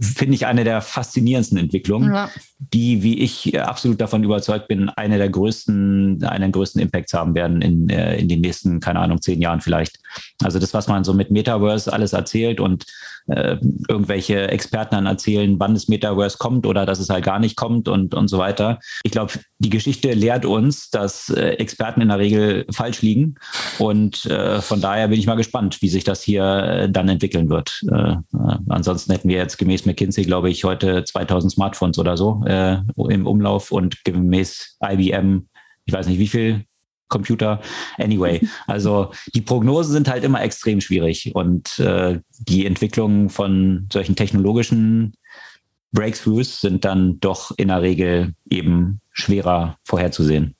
finde 0.00 0.34
ich 0.34 0.46
eine 0.46 0.64
der 0.64 0.80
faszinierendsten 0.80 1.58
Entwicklungen, 1.58 2.14
ja. 2.14 2.30
die, 2.58 3.02
wie 3.02 3.18
ich 3.18 3.60
absolut 3.60 4.00
davon 4.00 4.24
überzeugt 4.24 4.66
bin, 4.66 4.88
eine 4.88 5.18
der 5.18 5.28
größten, 5.28 6.24
einen 6.24 6.40
der 6.40 6.50
größten 6.50 6.80
Impacts 6.80 7.12
haben 7.12 7.34
werden 7.34 7.60
in, 7.60 7.90
äh, 7.90 8.16
in 8.16 8.28
den 8.28 8.40
nächsten, 8.40 8.80
keine 8.80 9.00
Ahnung, 9.00 9.20
zehn 9.20 9.42
Jahren 9.42 9.60
vielleicht. 9.60 9.98
Also 10.42 10.58
das, 10.58 10.72
was 10.72 10.88
man 10.88 11.04
so 11.04 11.12
mit 11.12 11.30
Metaverse 11.30 11.92
alles 11.92 12.14
erzählt 12.14 12.60
und 12.60 12.86
äh, 13.28 13.56
irgendwelche 13.88 14.48
Experten 14.48 14.94
dann 14.94 15.06
erzählen, 15.06 15.58
wann 15.58 15.74
das 15.74 15.88
Metaverse 15.88 16.38
kommt 16.38 16.66
oder 16.66 16.86
dass 16.86 16.98
es 16.98 17.10
halt 17.10 17.24
gar 17.24 17.38
nicht 17.38 17.56
kommt 17.56 17.88
und, 17.88 18.14
und 18.14 18.28
so 18.28 18.38
weiter. 18.38 18.78
Ich 19.04 19.12
glaube, 19.12 19.32
die 19.58 19.70
Geschichte 19.70 20.12
lehrt 20.12 20.44
uns, 20.44 20.90
dass 20.90 21.30
äh, 21.30 21.50
Experten 21.52 22.00
in 22.00 22.08
der 22.08 22.18
Regel 22.18 22.66
falsch 22.70 23.02
liegen. 23.02 23.36
Und 23.78 24.26
äh, 24.26 24.60
von 24.60 24.80
daher 24.80 25.08
bin 25.08 25.18
ich 25.18 25.26
mal 25.26 25.36
gespannt, 25.36 25.82
wie 25.82 25.88
sich 25.88 26.04
das 26.04 26.22
hier 26.22 26.44
äh, 26.44 26.90
dann 26.90 27.08
entwickeln 27.08 27.48
wird. 27.48 27.82
Äh, 27.90 28.16
ansonsten 28.68 29.12
hätten 29.12 29.28
wir 29.28 29.36
jetzt 29.36 29.58
gemäß 29.58 29.86
McKinsey, 29.86 30.24
glaube 30.24 30.50
ich, 30.50 30.64
heute 30.64 31.04
2000 31.04 31.52
Smartphones 31.52 31.98
oder 31.98 32.16
so 32.16 32.42
im 32.46 33.26
Umlauf 33.26 33.72
und 33.72 34.04
gemäß 34.04 34.76
IBM, 34.82 35.48
ich 35.84 35.92
weiß 35.92 36.06
nicht 36.06 36.18
wie 36.18 36.28
viel, 36.28 36.64
Computer. 37.10 37.60
Anyway, 37.98 38.40
also 38.66 39.10
die 39.34 39.42
Prognosen 39.42 39.92
sind 39.92 40.08
halt 40.08 40.24
immer 40.24 40.42
extrem 40.42 40.80
schwierig 40.80 41.34
und 41.34 41.78
äh, 41.78 42.20
die 42.38 42.64
Entwicklung 42.64 43.28
von 43.28 43.86
solchen 43.92 44.16
technologischen 44.16 45.12
Breakthroughs 45.92 46.62
sind 46.62 46.84
dann 46.84 47.20
doch 47.20 47.52
in 47.58 47.68
der 47.68 47.82
Regel 47.82 48.34
eben 48.48 49.00
schwerer 49.12 49.76
vorherzusehen. 49.84 50.54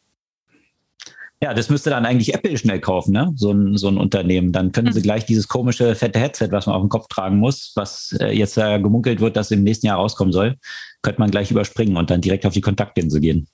Ja, 1.42 1.54
das 1.54 1.70
müsste 1.70 1.88
dann 1.88 2.04
eigentlich 2.04 2.34
Apple 2.34 2.58
schnell 2.58 2.80
kaufen, 2.80 3.12
ne? 3.12 3.32
So 3.34 3.50
ein, 3.50 3.78
so 3.78 3.88
ein 3.88 3.96
Unternehmen. 3.96 4.52
Dann 4.52 4.72
können 4.72 4.92
sie 4.92 4.98
hm. 4.98 5.04
gleich 5.04 5.24
dieses 5.24 5.48
komische 5.48 5.94
fette 5.94 6.18
Headset, 6.18 6.48
was 6.50 6.66
man 6.66 6.76
auf 6.76 6.82
dem 6.82 6.90
Kopf 6.90 7.08
tragen 7.08 7.38
muss, 7.38 7.72
was 7.76 8.14
äh, 8.20 8.36
jetzt 8.36 8.58
äh, 8.58 8.78
gemunkelt 8.78 9.20
wird, 9.20 9.36
dass 9.36 9.50
im 9.50 9.62
nächsten 9.62 9.86
Jahr 9.86 9.96
rauskommen 9.96 10.32
soll, 10.32 10.56
könnte 11.00 11.18
man 11.18 11.30
gleich 11.30 11.50
überspringen 11.50 11.96
und 11.96 12.10
dann 12.10 12.20
direkt 12.20 12.44
auf 12.44 12.52
die 12.52 12.60
Kontaktlinse 12.60 13.22
gehen. 13.22 13.48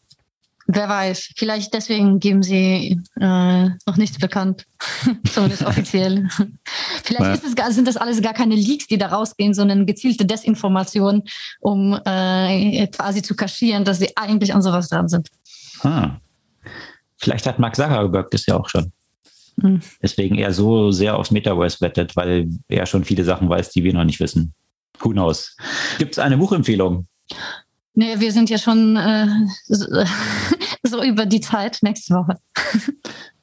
Wer 0.69 0.89
weiß, 0.89 1.31
vielleicht 1.37 1.73
deswegen 1.75 2.19
geben 2.19 2.43
sie 2.43 3.01
äh, 3.21 3.69
noch 3.87 3.97
nichts 3.97 4.19
bekannt, 4.19 4.67
zumindest 5.33 5.65
offiziell. 5.65 6.29
vielleicht 7.05 7.57
gar, 7.57 7.71
sind 7.71 7.87
das 7.87 7.97
alles 7.97 8.21
gar 8.21 8.35
keine 8.35 8.57
Leaks, 8.57 8.89
die 8.89 8.99
da 8.99 9.07
rausgehen, 9.09 9.55
sondern 9.55 9.87
gezielte 9.87 10.27
Desinformation, 10.27 11.23
um 11.61 11.99
äh, 12.05 12.87
quasi 12.89 13.23
zu 13.23 13.37
kaschieren, 13.37 13.85
dass 13.85 14.01
sie 14.01 14.17
eigentlich 14.17 14.53
an 14.53 14.63
sowas 14.63 14.89
dran 14.89 15.09
sind. 15.09 15.29
Ah. 15.83 16.17
Vielleicht 17.17 17.47
hat 17.47 17.59
Mark 17.61 17.77
Zuckerberg 17.77 18.31
das 18.31 18.47
ja 18.47 18.57
auch 18.57 18.69
schon. 18.69 18.93
Hm. 19.61 19.81
Deswegen 20.03 20.37
er 20.37 20.53
so 20.53 20.91
sehr 20.91 21.17
aufs 21.17 21.31
Metaverse 21.31 21.81
wettet, 21.81 22.17
weil 22.17 22.49
er 22.69 22.87
schon 22.87 23.05
viele 23.05 23.25
Sachen 23.25 23.49
weiß, 23.49 23.71
die 23.71 23.85
wir 23.85 23.95
noch 23.95 24.05
nicht 24.05 24.21
wissen. 24.21 24.53
Who 24.99 25.11
knows? 25.11 25.57
Gibt 25.99 26.13
es 26.13 26.19
eine 26.19 26.37
Buchempfehlung? 26.37 27.07
Nee, 27.99 28.21
wir 28.21 28.31
sind 28.31 28.51
ja 28.51 28.59
schon 28.59 28.97
äh, 28.97 29.27
so 30.83 31.03
über 31.03 31.25
die 31.25 31.41
Zeit 31.41 31.79
nächste 31.83 32.15
Woche. 32.15 32.37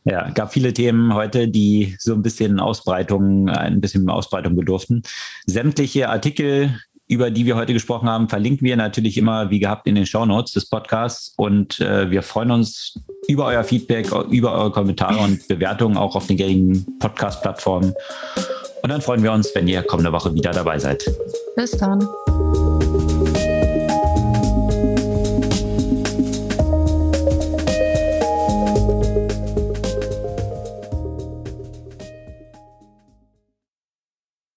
Ja, 0.05 0.29
gab 0.29 0.53
viele 0.53 0.73
Themen 0.73 1.13
heute, 1.13 1.47
die 1.47 1.95
so 1.97 2.13
ein 2.13 2.21
bisschen 2.21 2.59
Ausbreitung, 2.59 3.49
ein 3.49 3.81
bisschen 3.81 4.07
Ausbreitung 4.09 4.55
bedurften. 4.55 5.01
Sämtliche 5.47 6.09
Artikel, 6.09 6.77
über 7.07 7.31
die 7.31 7.45
wir 7.45 7.55
heute 7.55 7.73
gesprochen 7.73 8.07
haben, 8.07 8.29
verlinken 8.29 8.65
wir 8.65 8.75
natürlich 8.75 9.17
immer 9.17 9.49
wie 9.49 9.59
gehabt 9.59 9.87
in 9.87 9.95
den 9.95 10.05
Show 10.05 10.25
Notes 10.25 10.51
des 10.51 10.69
Podcasts 10.69 11.33
und 11.37 11.79
äh, 11.79 12.11
wir 12.11 12.21
freuen 12.21 12.51
uns 12.51 12.99
über 13.27 13.45
euer 13.45 13.63
Feedback, 13.63 14.11
über 14.29 14.53
eure 14.53 14.71
Kommentare 14.71 15.17
und 15.17 15.47
Bewertungen 15.47 15.97
auch 15.97 16.15
auf 16.15 16.27
den 16.27 16.37
gängigen 16.37 16.85
Podcast-Plattformen. 16.99 17.93
Und 18.83 18.89
dann 18.89 19.01
freuen 19.01 19.23
wir 19.23 19.31
uns, 19.31 19.55
wenn 19.55 19.67
ihr 19.67 19.81
kommende 19.81 20.11
Woche 20.11 20.33
wieder 20.35 20.51
dabei 20.51 20.77
seid. 20.77 21.09
Bis 21.55 21.71
dann. 21.71 22.05